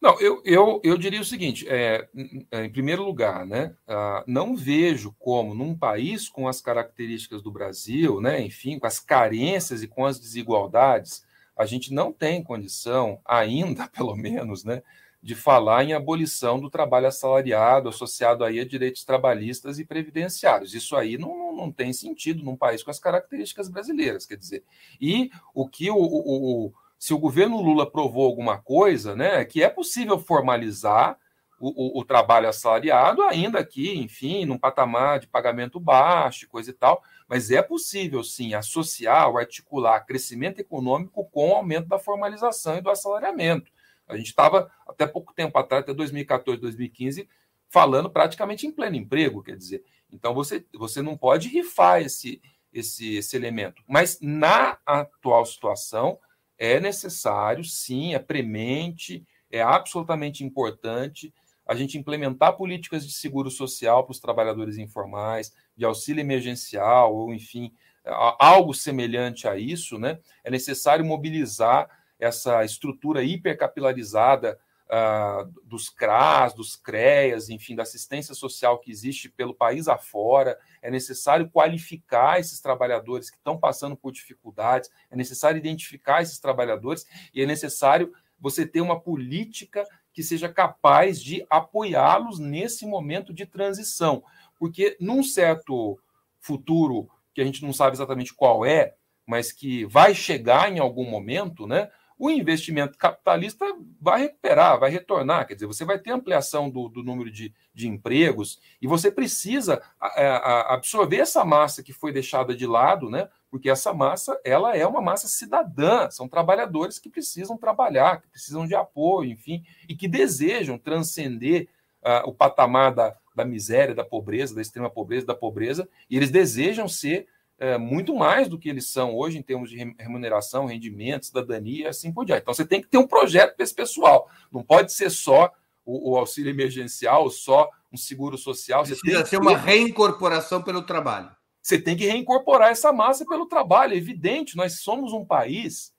Não, 0.02 0.20
eu, 0.20 0.42
eu, 0.44 0.82
eu 0.84 0.98
diria 0.98 1.22
o 1.22 1.26
seguinte: 1.26 1.68
é, 1.70 2.08
em 2.52 2.70
primeiro 2.72 3.04
lugar, 3.04 3.46
né, 3.46 3.76
uh, 3.88 4.24
não 4.26 4.56
vejo 4.56 5.16
como, 5.20 5.54
num 5.54 5.78
país 5.78 6.28
com 6.28 6.48
as 6.48 6.60
características 6.60 7.44
do 7.44 7.52
Brasil, 7.52 8.20
né, 8.20 8.42
enfim, 8.42 8.80
com 8.80 8.88
as 8.88 9.00
carências 9.00 9.84
e 9.84 9.88
com 9.88 10.04
as 10.04 10.20
desigualdades, 10.20 11.24
a 11.56 11.68
gente 11.68 11.94
não 11.94 12.12
tem 12.12 12.44
condição, 12.44 13.22
ainda, 13.24 13.88
pelo 13.96 14.16
menos, 14.16 14.64
né, 14.64 14.82
de 15.22 15.36
falar 15.36 15.84
em 15.84 15.94
abolição 15.94 16.60
do 16.60 16.68
trabalho 16.68 17.06
assalariado 17.06 17.90
associado 17.90 18.44
aí 18.44 18.60
a 18.60 18.66
direitos 18.66 19.06
trabalhistas 19.06 19.78
e 19.78 19.86
previdenciários. 19.86 20.74
Isso 20.74 20.96
aí 20.96 21.16
não, 21.16 21.38
não, 21.38 21.56
não 21.56 21.72
tem 21.72 21.94
sentido 21.94 22.44
num 22.44 22.58
país 22.58 22.82
com 22.82 22.90
as 22.90 23.00
características 23.00 23.70
brasileiras, 23.70 24.26
quer 24.26 24.38
dizer. 24.38 24.64
E 25.00 25.30
o 25.54 25.70
que 25.70 25.92
o, 25.92 25.96
o, 25.96 26.66
o 26.66 26.74
se 27.02 27.16
o 27.16 27.18
governo 27.18 27.60
Lula 27.60 27.90
provou 27.90 28.28
alguma 28.28 28.60
coisa, 28.60 29.16
né, 29.16 29.44
que 29.44 29.64
é 29.64 29.68
possível 29.68 30.20
formalizar 30.20 31.18
o, 31.60 31.98
o, 31.98 32.02
o, 32.02 32.06
trabalho 32.06 32.48
assalariado, 32.48 33.24
ainda 33.24 33.66
que, 33.66 33.98
enfim, 33.98 34.46
num 34.46 34.58
patamar 34.58 35.20
de 35.20 35.26
pagamento 35.26 35.80
baixo, 35.80 36.48
coisa 36.48 36.70
e 36.70 36.74
tal, 36.74 37.02
mas 37.28 37.50
é 37.50 37.60
possível, 37.60 38.24
sim, 38.24 38.54
associar 38.54 39.28
ou 39.30 39.40
articular 39.40 40.02
crescimento 40.02 40.60
econômico 40.60 41.28
com 41.32 41.50
o 41.50 41.56
aumento 41.56 41.88
da 41.88 41.98
formalização 41.98 42.78
e 42.78 42.82
do 42.82 42.92
assalariamento. 42.92 43.72
A 44.08 44.16
gente 44.16 44.28
estava, 44.28 44.72
até 44.88 45.08
pouco 45.08 45.34
tempo 45.34 45.58
atrás, 45.58 45.82
até 45.82 45.96
2014, 45.96 46.62
2015, 46.62 47.28
falando 47.68 48.12
praticamente 48.12 48.68
em 48.68 48.72
pleno 48.72 48.96
emprego, 48.96 49.42
quer 49.42 49.58
dizer. 49.58 49.84
Então, 50.12 50.36
você, 50.36 50.64
você 50.72 51.02
não 51.02 51.18
pode 51.18 51.48
rifar 51.48 52.00
esse, 52.00 52.40
esse, 52.72 53.16
esse 53.16 53.36
elemento. 53.36 53.82
Mas, 53.88 54.20
na 54.22 54.78
atual 54.86 55.44
situação, 55.48 56.20
é 56.62 56.80
necessário, 56.80 57.64
sim, 57.64 58.14
é 58.14 58.20
premente, 58.20 59.26
é 59.50 59.64
absolutamente 59.64 60.44
importante 60.44 61.34
a 61.68 61.74
gente 61.74 61.98
implementar 61.98 62.56
políticas 62.56 63.04
de 63.04 63.12
seguro 63.12 63.50
social 63.50 64.04
para 64.04 64.12
os 64.12 64.20
trabalhadores 64.20 64.78
informais, 64.78 65.52
de 65.76 65.86
auxílio 65.86 66.22
emergencial, 66.22 67.16
ou 67.16 67.34
enfim, 67.34 67.74
algo 68.06 68.76
semelhante 68.76 69.48
a 69.48 69.58
isso, 69.58 69.98
né? 69.98 70.20
É 70.44 70.52
necessário 70.52 71.04
mobilizar 71.04 71.90
essa 72.20 72.64
estrutura 72.64 73.24
hipercapilarizada 73.24 74.60
uh, 74.92 75.50
dos 75.64 75.90
CRAS, 75.90 76.54
dos 76.54 76.76
CREAS, 76.76 77.50
enfim, 77.50 77.76
da 77.76 77.84
assistência 77.84 78.36
social 78.36 78.80
que 78.80 78.92
existe 78.92 79.30
pelo 79.30 79.54
país 79.54 79.88
afora. 79.88 80.60
É 80.82 80.92
necessário 80.92 81.50
qualificar 81.50 82.40
esses 82.40 82.60
trabalhadores 82.60 83.30
que 83.30 83.38
estão 83.38 83.58
passando 83.58 83.96
por 83.96 84.12
dificuldades, 84.12 84.90
é 85.10 85.16
necessário 85.16 85.58
identificar 85.58 86.22
esses 86.22 86.40
trabalhadores 86.40 87.06
e 87.34 87.42
é 87.42 87.46
necessário 87.46 88.14
você 88.40 88.66
ter 88.66 88.82
uma 88.82 89.00
política 89.00 89.86
que 90.14 90.24
seja 90.24 90.50
capaz 90.50 91.22
de 91.22 91.46
apoiá-los 91.50 92.40
nesse 92.40 92.86
momento 92.86 93.34
de 93.34 93.46
transição. 93.46 94.24
Porque 94.60 94.98
num 95.00 95.24
certo 95.24 95.98
futuro, 96.40 97.08
que 97.34 97.42
a 97.42 97.46
gente 97.46 97.64
não 97.64 97.72
sabe 97.72 97.96
exatamente 97.96 98.34
qual 98.34 98.66
é, 98.66 98.96
mas 99.26 99.52
que 99.54 99.86
vai 99.86 100.14
chegar 100.14 100.72
em 100.72 100.80
algum 100.80 101.10
momento, 101.10 101.66
né? 101.66 101.90
O 102.24 102.30
investimento 102.30 103.00
capitalista 103.00 103.66
vai 104.00 104.22
recuperar, 104.22 104.80
vai 104.80 104.92
retornar, 104.92 105.48
quer 105.48 105.56
dizer, 105.56 105.66
você 105.66 105.84
vai 105.84 105.98
ter 105.98 106.12
ampliação 106.12 106.70
do, 106.70 106.88
do 106.88 107.02
número 107.02 107.32
de, 107.32 107.52
de 107.74 107.88
empregos 107.88 108.60
e 108.80 108.86
você 108.86 109.12
precisa 109.12 109.82
é, 110.16 110.28
absorver 110.68 111.18
essa 111.18 111.44
massa 111.44 111.82
que 111.82 111.92
foi 111.92 112.14
deixada 112.14 112.54
de 112.54 112.68
lado, 112.68 113.10
né? 113.10 113.28
porque 113.50 113.72
essa 113.72 113.92
massa 113.92 114.40
ela 114.46 114.78
é 114.78 114.86
uma 114.86 115.02
massa 115.02 115.28
cidadã, 115.28 116.12
são 116.12 116.28
trabalhadores 116.28 117.00
que 117.00 117.10
precisam 117.10 117.58
trabalhar, 117.58 118.22
que 118.22 118.30
precisam 118.30 118.68
de 118.68 118.76
apoio, 118.76 119.32
enfim, 119.32 119.66
e 119.90 119.96
que 119.96 120.08
desejam 120.08 120.78
transcender 120.78 121.70
uh, 122.04 122.30
o 122.30 122.36
patamar 122.36 122.94
da, 122.94 123.18
da 123.36 123.44
miséria, 123.44 123.96
da 123.96 124.06
pobreza, 124.06 124.54
da 124.54 124.62
extrema 124.62 124.92
pobreza, 124.92 125.26
da 125.26 125.34
pobreza, 125.34 125.90
e 126.08 126.18
eles 126.18 126.30
desejam 126.30 126.88
ser 126.88 127.26
uh, 127.62 127.80
muito 127.80 128.16
mais 128.16 128.48
do 128.48 128.58
que 128.58 128.68
eles 128.68 128.88
são 128.88 129.16
hoje 129.16 129.38
em 129.38 129.42
termos 129.42 129.70
de 129.70 129.78
remuneração, 130.00 130.66
rendimento, 130.66 131.28
cidadania 131.28 131.86
e 131.86 131.88
assim 131.88 132.12
por 132.12 132.26
diante. 132.26 132.42
Então 132.42 132.54
você 132.54 132.66
tem 132.66 132.82
que 132.82 132.88
ter 132.88 132.98
um 132.98 133.08
projeto 133.08 133.56
para 133.56 133.64
esse 133.64 133.74
pessoal, 133.74 134.30
não 134.52 134.64
pode 134.64 134.92
ser 134.92 135.10
só 135.10 135.52
o, 135.86 136.12
o 136.12 136.18
auxílio 136.18 136.50
emergencial, 136.50 137.30
só 137.30 137.70
um 137.92 137.98
seguro 137.98 138.38
social. 138.38 138.86
Você 138.86 138.96
Precisa 138.96 139.24
ter 139.24 139.38
uma 139.38 139.58
reincorporação 139.58 140.62
pelo 140.62 140.82
trabalho. 140.82 141.30
Você 141.62 141.80
tem 141.80 141.96
que 141.96 142.08
reincorporar 142.08 142.70
essa 142.70 142.92
massa 142.92 143.26
pelo 143.26 143.46
trabalho. 143.46 143.94
É 143.94 143.98
evidente, 143.98 144.58
nós 144.58 144.80
somos 144.80 145.14
um 145.14 145.24
país 145.24 145.94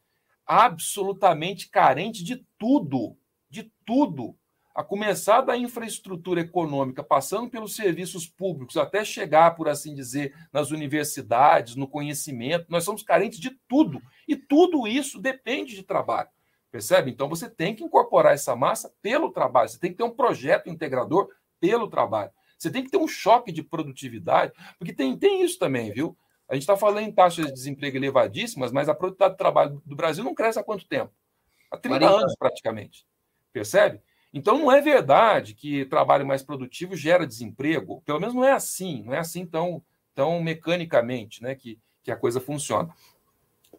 absolutamente 0.45 1.69
carente 1.69 2.25
de 2.25 2.45
tudo, 2.59 3.17
de 3.49 3.71
tudo. 3.87 4.37
A 4.74 4.82
começar 4.82 5.43
da 5.43 5.57
infraestrutura 5.57 6.40
econômica, 6.40 7.03
passando 7.03 7.51
pelos 7.51 7.77
serviços 7.77 8.27
públicos, 8.27 8.77
até 8.77 9.05
chegar, 9.05 9.55
por 9.55 9.69
assim 9.69 9.94
dizer, 9.94 10.35
nas 10.53 10.70
universidades, 10.70 11.77
no 11.77 11.86
conhecimento, 11.86 12.66
nós 12.69 12.85
somos 12.85 13.03
carentes 13.03 13.39
de 13.39 13.51
tudo. 13.69 14.01
E 14.27 14.35
tudo 14.35 14.86
isso 14.86 15.20
depende 15.20 15.74
de 15.74 15.82
trabalho. 15.82 16.28
Percebe? 16.70 17.11
Então 17.11 17.28
você 17.28 17.51
tem 17.51 17.74
que 17.74 17.85
incorporar 17.85 18.32
essa 18.32 18.57
massa 18.57 18.90
pelo 19.03 19.31
trabalho, 19.31 19.69
você 19.69 19.78
tem 19.78 19.90
que 19.90 19.99
ter 19.99 20.05
um 20.05 20.16
projeto 20.16 20.70
integrador 20.70 21.28
pelo 21.61 21.86
trabalho. 21.86 22.31
Você 22.59 22.70
tem 22.70 22.82
que 22.82 22.90
ter 22.90 22.97
um 22.97 23.09
choque 23.09 23.53
de 23.53 23.62
produtividade, 23.62 24.53
porque 24.78 24.93
tem, 24.93 25.16
tem 25.19 25.44
isso 25.44 25.59
também, 25.59 25.93
viu? 25.93 26.16
A 26.49 26.55
gente 26.55 26.62
está 26.62 26.77
falando 26.77 27.05
em 27.05 27.12
taxas 27.12 27.47
de 27.47 27.53
desemprego 27.53 27.97
elevadíssimas, 27.97 28.73
mas 28.73 28.89
a 28.89 28.94
produtividade 28.94 29.35
do 29.35 29.39
trabalho 29.39 29.82
do 29.85 29.97
Brasil 29.97 30.24
não 30.24 30.35
cresce 30.35 30.59
há 30.59 30.65
quanto 30.65 30.86
tempo? 30.86 31.12
Há 31.70 31.77
30 31.77 31.99
40. 31.99 32.20
anos, 32.20 32.36
praticamente. 32.39 33.07
Percebe? 33.53 34.01
Então, 34.33 34.59
não 34.59 34.73
é 34.73 34.81
verdade 34.81 35.55
que 35.55 35.85
trabalho 35.85 36.27
mais 36.27 36.43
produtivo 36.43 36.97
gera 36.97 37.27
desemprego. 37.27 38.01
Pelo 38.03 38.19
menos 38.19 38.35
não 38.35 38.45
é 38.45 38.53
assim, 38.53 39.03
não 39.03 39.13
é 39.13 39.19
assim 39.19 39.45
tão, 39.45 39.83
tão 40.15 40.43
mecanicamente 40.43 41.43
né, 41.43 41.55
que, 41.55 41.79
que 42.03 42.11
a 42.11 42.17
coisa 42.17 42.41
funciona. 42.41 42.89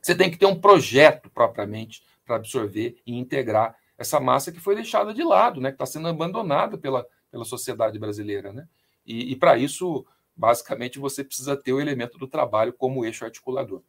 Você 0.01 0.13
tem 0.13 0.29
que 0.29 0.37
ter 0.37 0.45
um 0.45 0.59
projeto 0.59 1.29
propriamente 1.29 2.03
para 2.25 2.35
absorver 2.35 3.01
e 3.05 3.17
integrar 3.17 3.75
essa 3.97 4.19
massa 4.19 4.51
que 4.51 4.59
foi 4.59 4.75
deixada 4.75 5.13
de 5.13 5.23
lado, 5.23 5.59
né, 5.59 5.69
que 5.69 5.75
está 5.75 5.85
sendo 5.85 6.07
abandonada 6.07 6.77
pela, 6.77 7.05
pela 7.31 7.45
sociedade 7.45 7.97
brasileira. 7.97 8.53
Né? 8.53 8.67
E, 9.05 9.31
e 9.31 9.35
para 9.35 9.57
isso, 9.57 10.05
basicamente, 10.35 10.99
você 10.99 11.23
precisa 11.23 11.57
ter 11.57 11.73
o 11.73 11.81
elemento 11.81 12.17
do 12.17 12.27
trabalho 12.27 12.73
como 12.73 13.05
eixo 13.05 13.25
articulador. 13.25 13.81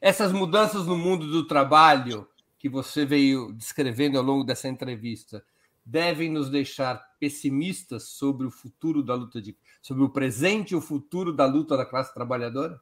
Essas 0.00 0.32
mudanças 0.32 0.86
no 0.86 0.96
mundo 0.96 1.26
do 1.26 1.46
trabalho 1.46 2.26
que 2.58 2.68
você 2.68 3.04
veio 3.04 3.52
descrevendo 3.52 4.16
ao 4.16 4.24
longo 4.24 4.44
dessa 4.44 4.68
entrevista 4.68 5.44
devem 5.88 6.30
nos 6.30 6.50
deixar 6.50 7.02
pessimistas 7.18 8.04
sobre 8.04 8.46
o 8.46 8.50
futuro 8.50 9.02
da 9.02 9.14
luta 9.14 9.40
de 9.40 9.56
sobre 9.80 10.02
o 10.02 10.10
presente 10.10 10.72
e 10.72 10.76
o 10.76 10.82
futuro 10.82 11.32
da 11.32 11.46
luta 11.46 11.76
da 11.76 11.86
classe 11.86 12.12
trabalhadora? 12.12 12.78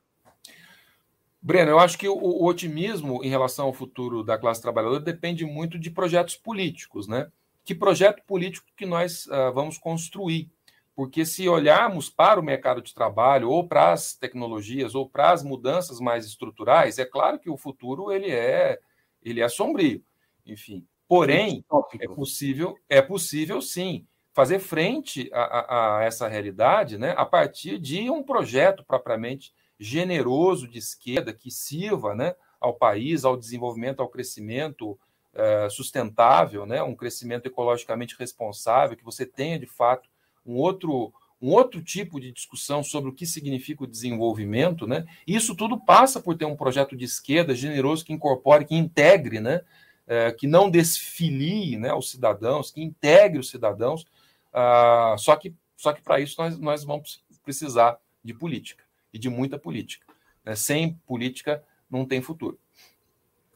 Breno, 1.41 1.71
eu 1.71 1.79
acho 1.79 1.97
que 1.97 2.09
o, 2.09 2.17
o 2.17 2.45
otimismo 2.45 3.23
em 3.23 3.29
relação 3.29 3.67
ao 3.67 3.73
futuro 3.73 4.25
da 4.25 4.37
classe 4.37 4.61
trabalhadora 4.61 5.01
depende 5.01 5.45
muito 5.45 5.79
de 5.79 5.89
projetos 5.89 6.35
políticos, 6.35 7.07
né? 7.07 7.31
que 7.65 7.75
projeto 7.75 8.25
político 8.27 8.67
que 8.77 8.85
nós 8.85 9.27
uh, 9.27 9.53
vamos 9.55 9.79
construir. 9.79 10.51
Porque 10.95 11.25
se 11.25 11.49
olharmos 11.49 12.11
para 12.11 12.41
o 12.41 12.43
mercado 12.43 12.83
de 12.83 12.93
trabalho, 12.93 13.51
ou 13.51 13.69
para 13.69 13.93
as 13.93 14.15
tecnologias, 14.15 14.95
ou 14.95 15.09
para 15.09 15.31
as 15.31 15.45
mudanças 15.45 16.01
mais 16.01 16.25
estruturais, 16.25 16.99
é 16.99 17.05
claro 17.05 17.39
que 17.39 17.51
o 17.51 17.57
futuro 17.57 18.11
ele 18.11 18.31
é, 18.31 18.81
ele 19.23 19.41
é 19.41 19.49
sombrio. 19.49 20.03
Enfim, 20.45 20.87
porém, 21.09 21.65
é 22.01 22.07
possível, 22.07 22.77
é 22.89 23.03
possível 23.03 23.61
sim 23.63 24.07
fazer 24.33 24.59
frente 24.59 25.31
a, 25.33 25.41
a, 25.41 25.99
a, 25.99 26.05
essa 26.05 26.29
realidade 26.29 26.99
né, 26.99 27.15
a 27.17 27.25
partir 27.25 27.79
de 27.79 28.11
um 28.11 28.23
projeto 28.23 28.85
propriamente 28.85 29.55
generoso 29.81 30.69
de 30.69 30.79
esquerda 30.79 31.33
que 31.33 31.51
sirva 31.51 32.15
né, 32.15 32.35
ao 32.61 32.75
país, 32.75 33.25
ao 33.25 33.37
desenvolvimento, 33.37 34.01
ao 34.01 34.09
crescimento 34.09 34.99
é, 35.35 35.69
sustentável, 35.71 36.67
né, 36.67 36.83
um 36.83 36.95
crescimento 36.95 37.47
ecologicamente 37.47 38.15
responsável, 38.19 38.97
que 38.97 39.05
você 39.05 39.25
tenha 39.25 39.59
de 39.59 39.67
fato 39.67 40.09
um 40.45 40.57
outro 40.57 41.13
um 41.41 41.53
outro 41.53 41.83
tipo 41.83 42.19
de 42.19 42.33
discussão 42.33 42.83
sobre 42.83 43.11
o 43.11 43.13
que 43.13 43.27
significa 43.27 43.85
o 43.85 43.87
desenvolvimento, 43.87 44.87
né? 44.87 45.05
Isso 45.27 45.55
tudo 45.55 45.79
passa 45.79 46.19
por 46.19 46.35
ter 46.35 46.47
um 46.47 46.57
projeto 46.57 46.97
de 46.97 47.05
esquerda 47.05 47.55
generoso 47.55 48.05
que 48.05 48.13
incorpore, 48.13 48.65
que 48.65 48.75
integre, 48.75 49.39
né? 49.39 49.61
É, 50.07 50.31
que 50.31 50.47
não 50.47 50.71
desfilie, 50.71 51.77
né, 51.77 51.93
os 51.93 52.11
cidadãos, 52.11 52.71
que 52.71 52.81
integre 52.81 53.39
os 53.39 53.51
cidadãos. 53.51 54.07
Ah, 54.53 55.17
só 55.19 55.35
que 55.35 55.53
só 55.77 55.93
que 55.93 56.03
para 56.03 56.21
isso 56.21 56.41
nós, 56.41 56.59
nós 56.59 56.85
vamos 56.85 57.23
precisar 57.45 57.99
de 58.25 58.33
política 58.33 58.83
e 59.13 59.19
de 59.19 59.29
muita 59.29 59.59
política. 59.59 60.07
Né? 60.45 60.57
Sem 60.57 60.95
política 61.07 61.63
não 61.91 62.05
tem 62.07 62.23
futuro. 62.23 62.59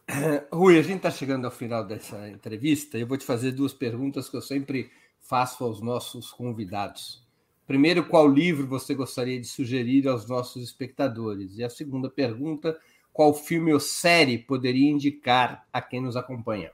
Rui, 0.52 0.78
a 0.78 0.82
gente 0.82 0.98
está 0.98 1.10
chegando 1.10 1.46
ao 1.46 1.50
final 1.50 1.84
dessa 1.84 2.28
entrevista. 2.28 2.98
Eu 2.98 3.06
vou 3.06 3.16
te 3.16 3.24
fazer 3.24 3.52
duas 3.52 3.72
perguntas 3.72 4.28
que 4.28 4.36
eu 4.36 4.42
sempre 4.42 4.90
faço 5.20 5.64
aos 5.64 5.80
nossos 5.80 6.30
convidados. 6.30 7.26
Primeiro, 7.66 8.04
qual 8.04 8.28
livro 8.28 8.66
você 8.66 8.94
gostaria 8.94 9.40
de 9.40 9.46
sugerir 9.46 10.08
aos 10.08 10.28
nossos 10.28 10.62
espectadores? 10.62 11.56
E 11.56 11.64
a 11.64 11.70
segunda 11.70 12.10
pergunta, 12.10 12.78
qual 13.12 13.34
filme 13.34 13.72
ou 13.72 13.80
série 13.80 14.38
poderia 14.38 14.90
indicar 14.90 15.66
a 15.72 15.80
quem 15.80 16.00
nos 16.00 16.16
acompanha? 16.16 16.70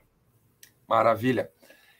Maravilha. 0.87 1.49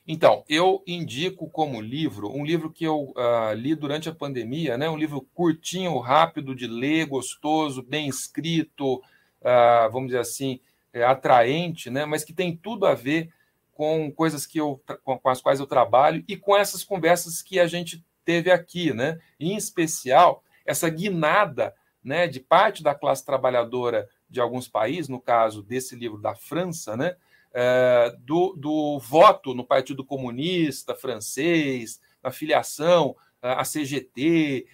Então, 0.08 0.46
eu 0.48 0.82
indico 0.88 1.50
como 1.50 1.82
livro 1.82 2.32
um 2.34 2.46
livro 2.46 2.72
que 2.72 2.86
eu 2.86 3.10
uh, 3.10 3.54
li 3.54 3.76
durante 3.76 4.08
a 4.08 4.16
pandemia, 4.16 4.78
né? 4.78 4.90
um 4.90 4.96
livro 4.96 5.22
curtinho, 5.34 5.98
rápido 6.00 6.56
de 6.56 6.66
ler, 6.66 7.08
gostoso, 7.08 7.84
bem 7.84 8.08
escrito, 8.08 8.96
uh, 9.42 9.92
vamos 9.92 10.08
dizer 10.08 10.20
assim, 10.20 10.62
é, 10.94 11.04
atraente, 11.04 11.90
né? 11.90 12.06
mas 12.06 12.24
que 12.24 12.32
tem 12.32 12.56
tudo 12.56 12.86
a 12.86 12.94
ver 12.94 13.30
com 13.74 14.10
coisas 14.10 14.46
que 14.46 14.60
eu, 14.60 14.82
com, 15.04 15.20
as 15.26 15.42
quais 15.42 15.60
eu 15.60 15.68
trabalho 15.68 16.24
e 16.26 16.38
com 16.38 16.56
essas 16.56 16.86
conversas 16.86 17.42
que 17.42 17.60
a 17.60 17.68
gente 17.68 18.02
teve 18.24 18.50
aqui, 18.50 18.94
né? 18.94 19.20
em 19.38 19.58
especial 19.58 20.42
essa 20.66 20.90
guinada 20.90 21.74
né, 22.02 22.28
de 22.28 22.40
parte 22.40 22.82
da 22.82 22.96
classe 22.96 23.26
trabalhadora 23.26 24.08
de 24.30 24.40
alguns 24.40 24.68
países, 24.68 25.10
no 25.10 25.20
caso 25.20 25.62
desse 25.62 25.96
livro 25.96 26.18
da 26.18 26.36
França, 26.36 26.96
né, 26.98 27.16
é, 27.54 28.16
do, 28.20 28.54
do 28.58 29.00
voto 29.00 29.54
no 29.54 29.66
Partido 29.66 30.04
Comunista 30.04 30.94
francês, 30.94 32.00
na 32.22 32.32
filiação 32.32 33.16
à 33.42 33.64
CGT, 33.64 34.68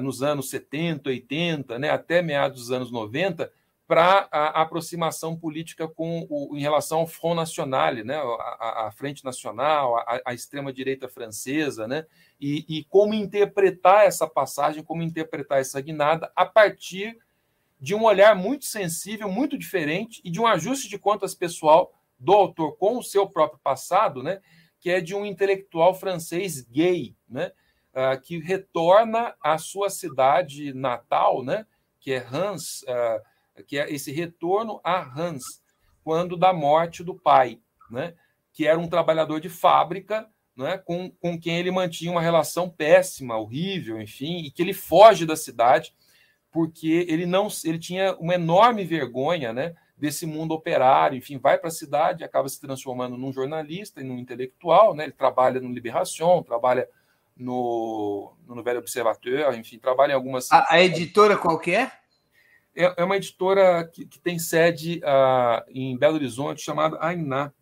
nos 0.00 0.22
anos 0.22 0.48
70, 0.50 1.10
80, 1.10 1.78
né, 1.78 1.90
até 1.90 2.22
meados 2.22 2.58
dos 2.58 2.72
anos 2.72 2.90
90, 2.90 3.52
para 3.88 4.28
a, 4.30 4.60
aproximação 4.60 5.34
política 5.34 5.88
com 5.88 6.26
o, 6.28 6.54
em 6.54 6.60
relação 6.60 7.00
ao 7.00 7.06
Front 7.06 7.36
National, 7.36 7.94
né, 8.04 8.16
a, 8.16 8.86
a 8.86 8.92
Frente 8.92 9.24
Nacional, 9.24 9.96
a, 9.96 10.20
a 10.26 10.34
extrema-direita 10.34 11.08
francesa, 11.08 11.88
né, 11.88 12.04
e, 12.38 12.66
e, 12.68 12.84
como 12.84 13.14
interpretar 13.14 14.04
essa 14.04 14.26
passagem, 14.26 14.84
como 14.84 15.02
interpretar 15.02 15.60
essa 15.60 15.80
guinada 15.80 16.30
a 16.36 16.44
partir 16.44 17.16
de 17.80 17.94
um 17.94 18.04
olhar 18.04 18.34
muito 18.34 18.64
sensível, 18.64 19.30
muito 19.30 19.56
diferente, 19.56 20.20
e 20.24 20.30
de 20.30 20.40
um 20.40 20.46
ajuste 20.46 20.88
de 20.88 20.98
contas 20.98 21.34
pessoal 21.34 21.92
do 22.18 22.32
autor 22.32 22.76
com 22.76 22.98
o 22.98 23.02
seu 23.02 23.28
próprio 23.28 23.60
passado, 23.62 24.22
né, 24.22 24.40
que 24.80 24.90
é 24.90 25.00
de 25.00 25.14
um 25.14 25.24
intelectual 25.24 25.94
francês 25.94 26.62
gay, 26.62 27.14
né, 27.28 27.52
uh, 27.94 28.20
que 28.20 28.38
retorna 28.38 29.34
à 29.40 29.58
sua 29.58 29.90
cidade 29.90 30.72
natal, 30.72 31.44
né, 31.44 31.66
que 32.00 32.12
é 32.12 32.18
Hans, 32.18 32.82
uh, 32.82 33.64
que 33.64 33.78
é 33.78 33.92
esse 33.92 34.12
retorno 34.12 34.80
a 34.82 35.00
Hans, 35.00 35.44
quando 36.08 36.36
da 36.36 36.52
morte 36.52 37.02
do 37.02 37.14
pai, 37.14 37.60
né? 37.90 38.14
que 38.52 38.66
era 38.66 38.78
um 38.78 38.88
trabalhador 38.88 39.40
de 39.40 39.48
fábrica, 39.48 40.28
né? 40.56 40.78
com, 40.78 41.10
com 41.10 41.38
quem 41.38 41.58
ele 41.58 41.70
mantinha 41.70 42.10
uma 42.10 42.22
relação 42.22 42.68
péssima, 42.70 43.36
horrível, 43.36 44.00
enfim, 44.00 44.38
e 44.38 44.50
que 44.50 44.62
ele 44.62 44.72
foge 44.72 45.26
da 45.26 45.36
cidade 45.36 45.94
porque 46.50 47.06
ele 47.08 47.26
não 47.26 47.48
ele 47.64 47.78
tinha 47.78 48.14
uma 48.16 48.34
enorme 48.34 48.84
vergonha 48.84 49.52
né? 49.52 49.74
desse 49.96 50.26
mundo 50.26 50.52
operário, 50.52 51.18
enfim, 51.18 51.38
vai 51.38 51.58
para 51.58 51.68
a 51.68 51.72
cidade, 51.72 52.24
acaba 52.24 52.48
se 52.48 52.60
transformando 52.60 53.16
num 53.16 53.32
jornalista 53.32 54.00
e 54.00 54.04
num 54.04 54.18
intelectual, 54.18 54.94
né? 54.94 55.04
ele 55.04 55.12
trabalha 55.12 55.60
no 55.60 55.72
Libération, 55.72 56.42
trabalha 56.42 56.88
no, 57.36 58.32
no 58.46 58.54
Nouvelle 58.54 58.78
Observateur, 58.78 59.54
enfim, 59.58 59.78
trabalha 59.78 60.12
em 60.12 60.14
algumas... 60.14 60.50
A, 60.52 60.66
a 60.70 60.80
editora 60.80 61.36
qual 61.36 61.58
que 61.58 61.74
é? 61.74 61.90
é, 62.78 62.94
é 62.96 63.04
uma 63.04 63.16
editora 63.16 63.84
que, 63.92 64.06
que 64.06 64.20
tem 64.20 64.38
sede 64.38 65.00
uh, 65.00 65.64
em 65.68 65.98
Belo 65.98 66.14
Horizonte, 66.14 66.62
chamada 66.62 66.96
Ainá. 67.00 67.52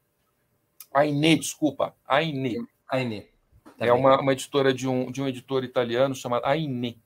Ainê, 0.93 1.37
desculpa. 1.37 1.97
Ainê. 2.07 2.59
Ainê. 2.89 3.23
Tá 3.79 3.87
é 3.87 3.93
uma, 3.93 4.21
uma, 4.21 4.33
editora 4.33 4.73
de 4.73 4.87
um, 4.87 5.11
de 5.11 5.23
um 5.23 5.27
editor 5.27 5.65
italiano 5.65 6.15
chamado 6.15 6.45
Ainê, 6.45 6.99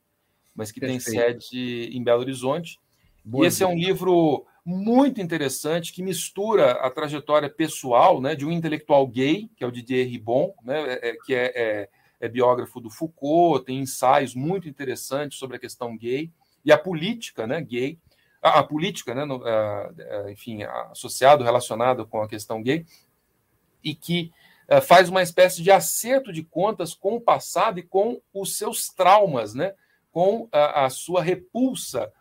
mas 0.55 0.73
que 0.73 0.81
Perfeito. 0.81 1.05
tem 1.05 1.15
sede 1.15 1.91
em 1.97 2.03
Belo 2.03 2.21
Horizonte. 2.21 2.79
Boa 3.25 3.45
e 3.45 3.49
esse 3.49 3.63
é 3.63 3.67
um 3.67 3.77
livro 3.77 4.47
muito 4.65 5.21
interessante 5.21 5.93
que 5.93 6.03
mistura 6.03 6.73
a 6.73 6.91
trajetória 6.91 7.49
pessoal 7.49 8.21
né, 8.21 8.35
de 8.35 8.45
um 8.45 8.53
intelectual 8.53 9.07
gay, 9.07 9.51
que 9.57 9.65
é 9.65 9.67
o 9.67 9.73
Didier 9.73 10.09
Ribon, 10.09 10.55
né, 10.63 10.95
é, 10.95 11.11
é 11.11 11.17
que 11.25 11.35
é, 11.35 11.53
é, 11.55 11.89
é 12.21 12.29
biógrafo 12.29 12.81
do 12.81 12.91
Foucault, 12.91 13.65
tem 13.65 13.79
ensaios 13.79 14.35
muito 14.35 14.69
interessantes 14.69 15.39
sobre 15.39 15.57
a 15.57 15.61
questão 15.61 15.97
gay, 15.97 16.31
e 16.65 16.71
a 16.71 16.79
política 16.79 17.47
né, 17.47 17.61
gay, 17.61 17.99
a, 18.43 18.61
a 18.61 18.63
política, 18.63 19.15
né, 19.15 19.25
no, 19.25 19.45
a, 19.45 19.89
a, 19.89 20.31
enfim, 20.31 20.63
associado, 20.91 21.45
relacionado 21.45 22.07
com 22.07 22.23
a 22.23 22.29
questão 22.29 22.63
gay, 22.63 22.85
e 23.83 23.95
que 23.95 24.31
a, 24.69 24.81
faz 24.81 25.09
uma 25.09 25.23
espécie 25.23 25.63
de 25.63 25.71
acerto 25.71 26.33
de 26.33 26.43
contas 26.43 26.95
com 26.95 27.17
o 27.17 27.21
passado 27.21 27.79
e 27.79 27.83
com 27.83 28.21
os 28.33 28.57
seus 28.57 28.89
traumas, 28.89 29.55
né, 29.55 29.75
com 30.11 30.49
a, 30.53 30.89
sua 30.91 31.23
repulsa 31.23 32.13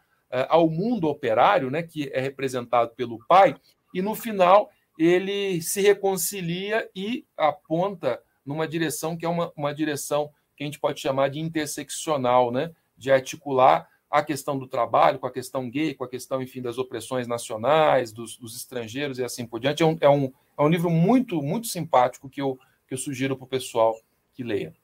ao 0.47 0.69
mundo 0.69 1.07
operário, 1.07 1.71
né, 1.71 1.81
que 1.81 2.09
é 2.13 2.19
representado 2.19 2.91
pelo 2.95 3.19
pai, 3.27 3.55
e 3.93 4.01
no 4.01 4.13
final 4.13 4.69
ele 4.97 5.61
se 5.61 5.81
reconcilia 5.81 6.87
e 6.95 7.25
aponta 7.35 8.21
numa 8.45 8.67
direção 8.67 9.17
que 9.17 9.25
é 9.25 9.29
uma, 9.29 9.51
uma 9.55 9.73
direção 9.73 10.31
que 10.55 10.63
a 10.63 10.65
gente 10.65 10.79
pode 10.79 10.99
chamar 10.99 11.29
de 11.29 11.39
interseccional, 11.39 12.51
né, 12.51 12.71
de 12.97 13.11
articular 13.11 13.87
a 14.09 14.23
questão 14.23 14.57
do 14.57 14.67
trabalho, 14.67 15.19
com 15.19 15.27
a 15.27 15.31
questão 15.31 15.69
gay, 15.69 15.93
com 15.93 16.03
a 16.03 16.09
questão, 16.09 16.41
enfim, 16.41 16.61
das 16.61 16.77
opressões 16.77 17.27
nacionais, 17.27 18.11
dos, 18.11 18.37
dos 18.37 18.55
estrangeiros 18.55 19.19
e 19.19 19.23
assim 19.23 19.45
por 19.45 19.59
diante. 19.59 19.83
É 19.83 19.85
um, 19.85 19.97
é 20.01 20.09
um, 20.09 20.33
é 20.57 20.63
um 20.63 20.67
livro 20.67 20.89
muito, 20.89 21.41
muito 21.41 21.67
simpático 21.67 22.27
que 22.27 22.41
eu, 22.41 22.59
que 22.87 22.93
eu 22.93 22.97
sugiro 22.97 23.37
para 23.37 23.45
o 23.45 23.47
pessoal 23.47 23.95
que 24.33 24.43
leia. 24.43 24.75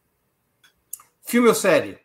Filme 1.23 1.47
ou 1.47 1.55
série? 1.55 2.04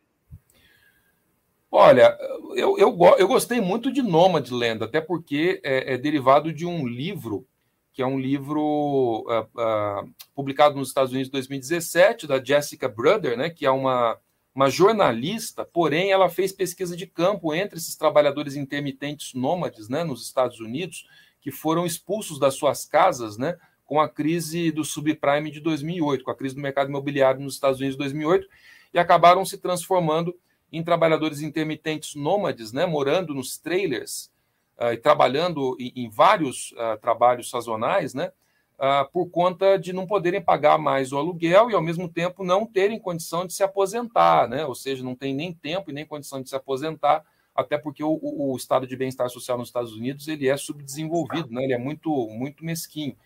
Olha, 1.70 2.18
eu, 2.56 2.76
eu, 2.78 2.98
eu 3.18 3.28
gostei 3.28 3.60
muito 3.60 3.92
de 3.92 4.02
Nomadland, 4.02 4.82
até 4.82 5.00
porque 5.00 5.60
é, 5.62 5.94
é 5.94 5.98
derivado 5.98 6.52
de 6.52 6.66
um 6.66 6.86
livro, 6.86 7.46
que 7.92 8.02
é 8.02 8.06
um 8.06 8.18
livro 8.18 9.24
uh, 9.28 9.42
uh, 9.42 10.10
publicado 10.34 10.76
nos 10.76 10.88
Estados 10.88 11.12
Unidos 11.12 11.28
em 11.28 11.32
2017, 11.32 12.26
da 12.26 12.42
Jessica 12.42 12.88
Brother, 12.88 13.36
né, 13.36 13.50
que 13.50 13.64
é 13.64 13.70
uma 13.70 14.18
uma 14.54 14.68
jornalista, 14.68 15.64
porém, 15.64 16.10
ela 16.10 16.28
fez 16.28 16.52
pesquisa 16.52 16.96
de 16.96 17.06
campo 17.06 17.54
entre 17.54 17.78
esses 17.78 17.96
trabalhadores 17.96 18.56
intermitentes 18.56 19.32
nômades 19.32 19.88
né, 19.88 20.02
nos 20.02 20.24
Estados 20.24 20.60
Unidos, 20.60 21.06
que 21.40 21.50
foram 21.50 21.86
expulsos 21.86 22.38
das 22.38 22.54
suas 22.54 22.84
casas 22.84 23.38
né, 23.38 23.56
com 23.86 24.00
a 24.00 24.08
crise 24.08 24.70
do 24.72 24.84
subprime 24.84 25.50
de 25.50 25.60
2008, 25.60 26.24
com 26.24 26.30
a 26.30 26.36
crise 26.36 26.54
do 26.54 26.60
mercado 26.60 26.88
imobiliário 26.88 27.40
nos 27.40 27.54
Estados 27.54 27.78
Unidos 27.78 27.94
de 27.96 28.00
2008, 28.00 28.48
e 28.92 28.98
acabaram 28.98 29.44
se 29.44 29.56
transformando 29.56 30.36
em 30.72 30.82
trabalhadores 30.82 31.40
intermitentes 31.40 32.14
nômades, 32.14 32.72
né, 32.72 32.86
morando 32.86 33.34
nos 33.34 33.58
trailers 33.58 34.30
uh, 34.78 34.92
e 34.92 34.96
trabalhando 34.96 35.76
em, 35.78 35.92
em 35.96 36.08
vários 36.08 36.72
uh, 36.72 36.98
trabalhos 37.00 37.50
sazonais, 37.50 38.14
né, 38.14 38.32
uh, 38.80 39.10
por 39.12 39.28
conta 39.28 39.76
de 39.76 39.92
não 39.92 40.06
poderem 40.06 40.40
pagar 40.40 40.78
mais 40.78 41.12
o 41.12 41.18
aluguel 41.18 41.70
e, 41.70 41.74
ao 41.74 41.82
mesmo 41.82 42.08
tempo, 42.08 42.42
não 42.42 42.64
terem 42.64 42.98
condição 42.98 43.46
de 43.46 43.52
se 43.52 43.62
aposentar, 43.62 44.48
né? 44.48 44.64
ou 44.64 44.74
seja, 44.74 45.04
não 45.04 45.14
tem 45.14 45.34
nem 45.34 45.52
tempo 45.52 45.90
e 45.90 45.92
nem 45.92 46.06
condição 46.06 46.42
de 46.42 46.48
se 46.48 46.56
aposentar, 46.56 47.24
até 47.54 47.76
porque 47.76 48.02
o, 48.02 48.18
o 48.22 48.56
estado 48.56 48.86
de 48.86 48.96
bem-estar 48.96 49.28
social 49.28 49.58
nos 49.58 49.68
Estados 49.68 49.92
Unidos 49.92 50.26
ele 50.28 50.48
é 50.48 50.56
subdesenvolvido, 50.56 51.50
né? 51.50 51.64
ele 51.64 51.74
é 51.74 51.78
muito, 51.78 52.10
muito 52.28 52.64
mesquinho. 52.64 53.16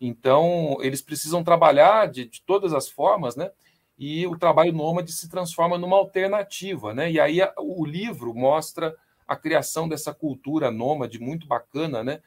Então, 0.00 0.76
eles 0.80 1.00
precisam 1.00 1.42
trabalhar 1.42 2.06
de, 2.06 2.26
de 2.26 2.42
todas 2.42 2.72
as 2.72 2.88
formas, 2.88 3.34
né? 3.34 3.50
E 3.98 4.26
o 4.26 4.38
trabalho 4.38 4.72
nômade 4.72 5.12
se 5.12 5.28
transforma 5.28 5.76
numa 5.76 5.96
alternativa. 5.96 6.94
Né? 6.94 7.10
E 7.10 7.20
aí 7.20 7.40
o 7.56 7.84
livro 7.84 8.32
mostra 8.34 8.94
a 9.26 9.34
criação 9.36 9.88
dessa 9.88 10.14
cultura 10.14 10.70
nômade 10.70 11.18
muito 11.18 11.46
bacana, 11.46 12.04
né? 12.04 12.20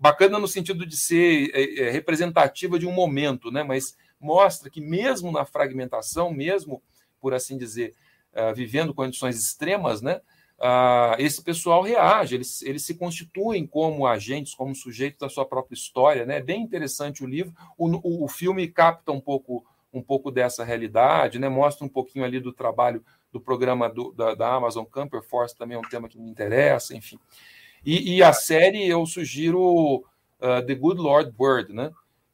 bacana 0.00 0.38
no 0.38 0.48
sentido 0.48 0.84
de 0.84 0.96
ser 0.96 1.50
é, 1.54 1.82
é, 1.82 1.90
representativa 1.90 2.78
de 2.78 2.86
um 2.86 2.92
momento, 2.92 3.50
né? 3.50 3.62
mas 3.62 3.96
mostra 4.20 4.68
que 4.68 4.80
mesmo 4.80 5.30
na 5.30 5.44
fragmentação, 5.44 6.32
mesmo, 6.32 6.82
por 7.20 7.32
assim 7.32 7.56
dizer, 7.56 7.94
uh, 8.32 8.54
vivendo 8.54 8.94
condições 8.94 9.38
extremas, 9.38 10.02
né? 10.02 10.20
Uh, 10.58 11.14
esse 11.20 11.40
pessoal 11.40 11.82
reage, 11.82 12.34
eles, 12.34 12.62
eles 12.62 12.84
se 12.84 12.96
constituem 12.96 13.64
como 13.64 14.04
agentes, 14.04 14.54
como 14.54 14.74
sujeitos 14.74 15.20
da 15.20 15.28
sua 15.28 15.46
própria 15.46 15.76
história. 15.76 16.26
Né? 16.26 16.38
É 16.38 16.42
bem 16.42 16.60
interessante 16.60 17.22
o 17.22 17.28
livro. 17.28 17.54
O, 17.76 17.86
o, 17.86 18.24
o 18.24 18.28
filme 18.28 18.66
capta 18.66 19.12
um 19.12 19.20
pouco, 19.20 19.64
um 19.92 20.02
pouco 20.02 20.30
dessa 20.30 20.64
realidade, 20.64 21.38
né? 21.38 21.48
mostra 21.48 21.84
um 21.84 21.88
pouquinho 21.88 22.24
ali 22.24 22.40
do 22.40 22.52
trabalho 22.52 23.04
do 23.32 23.40
programa 23.40 23.88
do, 23.88 24.12
da, 24.12 24.34
da 24.34 24.54
Amazon 24.54 24.84
Camper 24.84 25.22
Force, 25.22 25.56
também 25.56 25.76
é 25.76 25.80
um 25.80 25.88
tema 25.88 26.08
que 26.08 26.18
me 26.18 26.30
interessa, 26.30 26.96
enfim. 26.96 27.18
E, 27.84 28.16
e 28.16 28.22
a 28.22 28.32
série 28.32 28.86
eu 28.86 29.04
sugiro 29.06 30.04
uh, 30.40 30.66
The 30.66 30.74
Good 30.74 31.00
Lord 31.00 31.32
Bird, 31.38 31.72
né? 31.72 31.90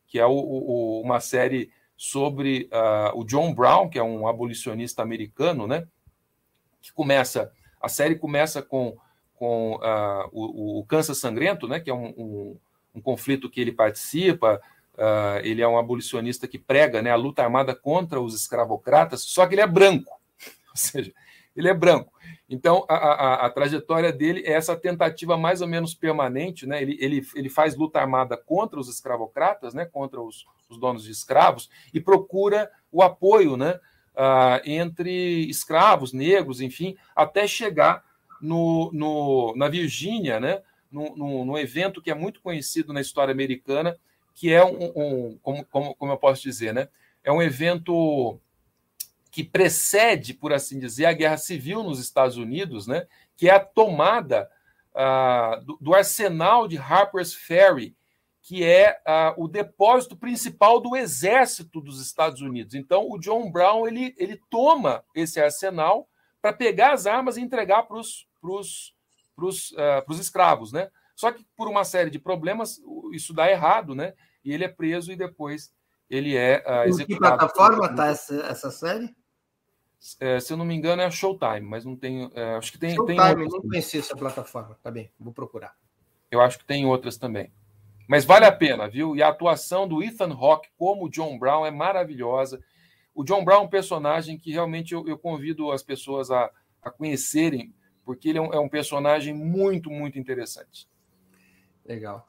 que 0.07 0.19
é 0.19 0.27
o, 0.27 0.33
o, 0.33 1.01
uma 1.01 1.21
série 1.21 1.71
sobre 1.97 2.69
uh, 2.73 3.19
o 3.19 3.25
John 3.25 3.53
Brown, 3.55 3.89
que 3.89 3.99
é 3.99 4.03
um 4.03 4.27
abolicionista 4.27 5.03
americano, 5.03 5.67
né? 5.67 5.87
que 6.81 6.93
começa, 6.93 7.53
a 7.81 7.89
série 7.89 8.15
começa 8.15 8.63
com, 8.63 8.97
com 9.35 9.77
uh, 9.77 10.29
o, 10.33 10.81
o 10.81 11.03
Sangrento, 11.15 11.67
né? 11.67 11.81
que 11.81 11.91
é 11.91 11.95
um, 11.95 12.09
um, 12.17 12.57
um 12.95 13.01
conflito 13.01 13.51
que 13.51 13.61
ele 13.61 13.73
participa, 13.73 14.61
Uh, 14.95 15.43
ele 15.43 15.61
é 15.61 15.67
um 15.67 15.77
abolicionista 15.77 16.47
que 16.47 16.59
prega 16.59 17.03
né, 17.03 17.11
a 17.11 17.17
luta 17.17 17.43
armada 17.43 17.75
contra 17.75 18.21
os 18.21 18.35
escravocratas, 18.35 19.23
só 19.23 19.47
que 19.47 19.55
ele 19.55 19.61
é 19.61 19.67
branco, 19.67 20.11
ou 20.71 20.77
seja, 20.77 21.13
ele 21.57 21.69
é 21.69 21.75
branco. 21.75 22.13
Então, 22.49 22.85
a, 22.89 22.95
a, 22.95 23.47
a, 23.47 23.51
trajetória 23.51 24.13
dele 24.13 24.43
é 24.45 24.53
essa 24.53 24.77
tentativa 24.77 25.37
mais 25.37 25.61
ou 25.61 25.69
menos 25.69 25.95
permanente, 25.95 26.67
né? 26.67 26.83
Ele, 26.83 26.97
ele, 27.01 27.27
ele 27.35 27.49
faz 27.49 27.75
luta 27.75 27.99
armada 27.99 28.37
contra 28.37 28.79
os 28.79 28.89
escravocratas, 28.89 29.73
né? 29.73 29.85
Contra 29.87 30.21
os, 30.21 30.45
os 30.69 30.79
donos 30.79 31.05
de 31.05 31.11
escravos 31.11 31.71
e 31.93 32.01
procura 32.01 32.71
o 32.93 33.03
apoio, 33.03 33.57
né? 33.57 33.81
Uh, 34.15 34.61
entre 34.65 35.49
escravos, 35.49 36.13
negros, 36.13 36.61
enfim, 36.61 36.97
até 37.17 37.47
chegar 37.47 38.05
no, 38.41 38.91
no, 38.93 39.55
na 39.57 39.69
Virgínia, 39.69 40.39
né? 40.39 40.63
No, 40.93 41.59
evento 41.59 42.01
que 42.01 42.11
é 42.11 42.15
muito 42.15 42.41
conhecido 42.41 42.93
na 42.93 43.01
história 43.01 43.33
americana, 43.33 43.97
que 44.35 44.53
é 44.53 44.65
um, 44.65 44.93
um 44.95 45.39
como, 45.43 45.65
como, 45.67 45.95
como 45.95 46.13
eu 46.13 46.19
posso 46.19 46.43
dizer, 46.43 46.75
né? 46.75 46.89
É 47.23 47.33
um 47.33 47.43
evento 47.43 48.41
que 49.35 49.43
precede, 49.43 50.33
por 50.33 50.53
assim 50.53 50.79
dizer, 50.79 51.07
a 51.07 51.13
guerra 51.13 51.37
civil 51.37 51.83
nos 51.83 51.99
Estados 51.99 52.37
Unidos, 52.37 52.87
né, 52.87 53.05
que 53.37 53.49
é 53.49 53.53
a 53.53 53.59
tomada 53.59 54.49
uh, 54.95 55.61
do, 55.65 55.77
do, 55.81 55.93
arsenal 55.93 56.69
de 56.69 56.79
Harper's 56.79 57.35
Ferry, 57.35 57.97
que 58.41 58.63
é 58.63 58.97
uh, 59.05 59.43
o 59.43 59.49
depósito 59.49 60.17
principal 60.17 60.79
do 60.79 60.95
exército 60.95 61.81
dos 61.81 62.01
Estados 62.01 62.43
Unidos. 62.43 62.75
Então, 62.75 63.11
o 63.11 63.19
John 63.19 63.51
Brown 63.51 63.89
ele, 63.89 64.15
ele 64.19 64.41
toma 64.49 65.03
esse 65.17 65.41
arsenal 65.41 66.09
para 66.41 66.53
pegar 66.53 66.93
as 66.93 67.05
armas 67.05 67.37
e 67.37 67.41
entregar 67.41 67.83
para 67.85 67.97
os 67.97 68.95
uh, 69.37 70.13
escravos. 70.13 70.73
Né? 70.73 70.89
Só 71.15 71.31
que, 71.33 71.47
por 71.57 71.69
uma 71.69 71.85
série 71.85 72.11
de 72.11 72.19
problemas, 72.19 72.81
isso 73.13 73.33
dá 73.33 73.51
errado, 73.51 73.95
né? 73.95 74.15
e 74.45 74.53
ele 74.53 74.65
é 74.65 74.69
preso 74.69 75.11
e 75.11 75.17
depois 75.17 75.73
ele 76.11 76.37
é 76.37 76.63
uh, 76.67 76.89
executado. 76.89 77.03
Em 77.03 77.07
que 77.07 77.17
plataforma 77.17 77.87
está 77.87 78.07
essa, 78.09 78.35
essa 78.43 78.71
série? 78.71 79.15
É, 80.21 80.39
se 80.39 80.53
eu 80.53 80.57
não 80.59 80.67
me 80.67 80.75
engano, 80.75 81.01
é 81.01 81.07
a 81.07 81.11
Showtime, 81.11 81.63
mas 81.63 81.85
não 81.85 81.97
tenho. 81.97 82.31
É, 82.35 82.57
acho 82.57 82.71
que 82.71 82.79
tem. 82.79 82.95
Showtime, 82.95 83.17
tem 83.17 83.29
outras... 83.31 83.53
não 83.53 83.63
conheci 83.63 83.99
essa 83.99 84.15
plataforma. 84.15 84.79
Tá 84.83 84.91
bem, 84.91 85.11
vou 85.19 85.33
procurar. 85.33 85.75
Eu 86.31 86.43
acho 86.43 86.59
que 86.59 86.65
tem 86.67 86.85
outras 86.85 87.17
também. 87.17 87.51
Mas 88.07 88.27
vale 88.27 88.45
a 88.45 88.53
pena, 88.53 88.87
viu? 88.87 89.17
E 89.17 89.23
a 89.23 89.29
atuação 89.29 89.89
do 89.89 90.03
Ethan 90.03 90.35
Hawke 90.35 90.69
como 90.77 91.09
John 91.09 91.39
Brown 91.39 91.65
é 91.65 91.71
maravilhosa. 91.71 92.63
O 93.15 93.25
John 93.25 93.43
Brown 93.43 93.63
é 93.63 93.65
um 93.65 93.69
personagem 93.69 94.39
que 94.39 94.53
realmente 94.53 94.93
eu, 94.93 95.09
eu 95.09 95.17
convido 95.17 95.73
as 95.73 95.83
pessoas 95.83 96.31
a, 96.31 96.51
a 96.83 96.91
conhecerem, 96.91 97.73
porque 98.05 98.29
ele 98.29 98.39
é 98.39 98.43
um, 98.43 98.53
é 98.53 98.59
um, 98.59 98.69
personagem 98.69 99.33
muito, 99.33 99.89
muito 99.89 100.19
interessante. 100.19 100.87
Legal. 101.85 102.27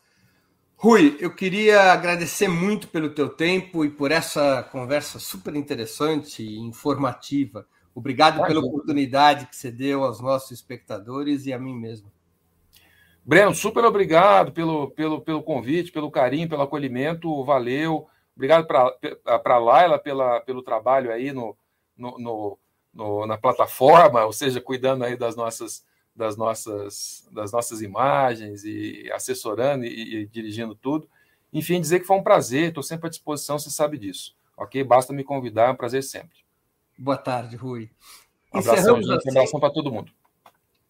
Rui, 0.76 1.18
eu 1.19 1.34
queria 1.34 1.94
agradecer 1.94 2.48
muito 2.48 2.88
pelo 2.90 3.10
teu 3.10 3.30
tempo 3.30 3.86
e 3.86 3.90
por 3.90 4.11
essa 4.11 4.64
conversa 4.72 5.19
super 5.19 5.56
interessante 5.56 6.44
e 6.44 6.60
informativa. 6.60 7.65
Obrigado 7.94 8.45
pela 8.45 8.60
oportunidade 8.60 9.48
que 9.48 9.56
você 9.56 9.72
deu 9.72 10.03
aos 10.03 10.19
nossos 10.19 10.52
espectadores 10.52 11.45
e 11.45 11.53
a 11.53 11.57
mim 11.57 11.73
mesmo. 11.73 12.11
Breno, 13.23 13.56
super 13.56 13.86
obrigado 13.86 14.52
pelo, 14.52 14.91
pelo, 14.91 15.22
pelo 15.22 15.41
convite, 15.41 15.91
pelo 15.91 16.11
carinho, 16.11 16.49
pelo 16.49 16.61
acolhimento, 16.61 17.44
valeu. 17.44 18.07
Obrigado 18.36 18.68
para 18.68 18.94
a 19.45 19.57
Laila 19.57 19.98
pela, 19.98 20.41
pelo 20.41 20.61
trabalho 20.61 21.11
aí 21.11 21.32
no, 21.32 21.57
no, 21.98 22.19
no, 22.19 22.60
no, 22.94 23.26
na 23.26 23.38
plataforma, 23.38 24.26
ou 24.26 24.34
seja, 24.34 24.60
cuidando 24.60 25.06
aí 25.06 25.15
das 25.15 25.36
nossas, 25.36 25.86
das 26.16 26.38
nossas, 26.38 27.28
das 27.32 27.52
nossas 27.52 27.82
imagens 27.82 28.64
e 28.64 29.12
assessorando 29.12 29.86
e, 29.86 30.22
e 30.22 30.26
dirigindo 30.28 30.74
tudo. 30.74 31.10
Enfim, 31.52 31.82
dizer 31.82 32.00
que 32.00 32.08
foi 32.08 32.18
um 32.18 32.24
prazer, 32.24 32.70
estou 32.70 32.84
sempre 32.84 33.08
à 33.08 33.10
disposição, 33.10 33.60
você 33.60 33.70
sabe 33.70 33.98
disso. 33.98 34.36
Ok? 34.58 34.84
Basta 34.84 35.12
me 35.12 35.24
convidar, 35.24 35.68
é 35.68 35.72
um 35.72 35.76
prazer 35.76 36.04
sempre. 36.04 36.40
Boa 36.98 37.18
tarde, 37.18 37.56
Rui. 37.56 37.92
Um 38.54 38.60
abração, 38.60 39.02
gente, 39.02 39.12
assim, 39.12 39.30
um 39.30 39.32
abração 39.32 39.60
para 39.60 39.74
todo 39.74 39.92
mundo. 39.92 40.12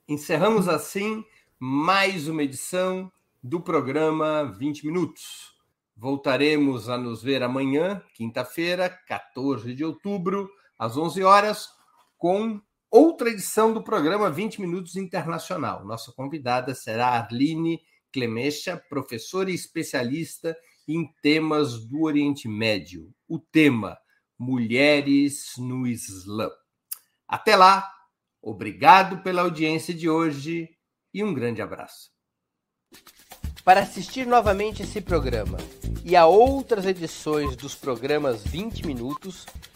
Encerramos 0.07 0.67
assim 0.67 1.25
mais 1.59 2.27
uma 2.27 2.43
edição 2.43 3.11
do 3.41 3.59
programa 3.59 4.43
20 4.43 4.85
Minutos. 4.85 5.55
Voltaremos 5.97 6.89
a 6.89 6.97
nos 6.97 7.23
ver 7.23 7.41
amanhã, 7.41 8.03
quinta-feira, 8.13 8.89
14 8.89 9.73
de 9.73 9.83
outubro, 9.83 10.49
às 10.77 10.97
11 10.97 11.23
horas, 11.23 11.69
com 12.17 12.61
outra 12.95 13.29
edição 13.29 13.73
do 13.73 13.83
programa 13.83 14.31
20 14.31 14.61
Minutos 14.61 14.95
Internacional. 14.95 15.83
Nossa 15.83 16.13
convidada 16.13 16.73
será 16.73 17.09
Arline 17.09 17.81
Clemecha, 18.09 18.81
professora 18.89 19.51
e 19.51 19.53
especialista 19.53 20.55
em 20.87 21.05
temas 21.21 21.85
do 21.85 22.03
Oriente 22.03 22.47
Médio. 22.47 23.13
O 23.27 23.37
tema: 23.37 23.97
Mulheres 24.39 25.51
no 25.57 25.85
Islã. 25.85 26.49
Até 27.27 27.57
lá, 27.57 27.85
obrigado 28.41 29.21
pela 29.21 29.41
audiência 29.41 29.93
de 29.93 30.09
hoje 30.09 30.69
e 31.13 31.21
um 31.21 31.33
grande 31.33 31.61
abraço. 31.61 32.09
Para 33.65 33.81
assistir 33.81 34.25
novamente 34.25 34.83
esse 34.83 35.01
programa 35.01 35.57
e 36.05 36.15
a 36.15 36.27
outras 36.27 36.85
edições 36.85 37.57
dos 37.57 37.75
programas 37.75 38.41
20 38.43 38.87
Minutos, 38.87 39.45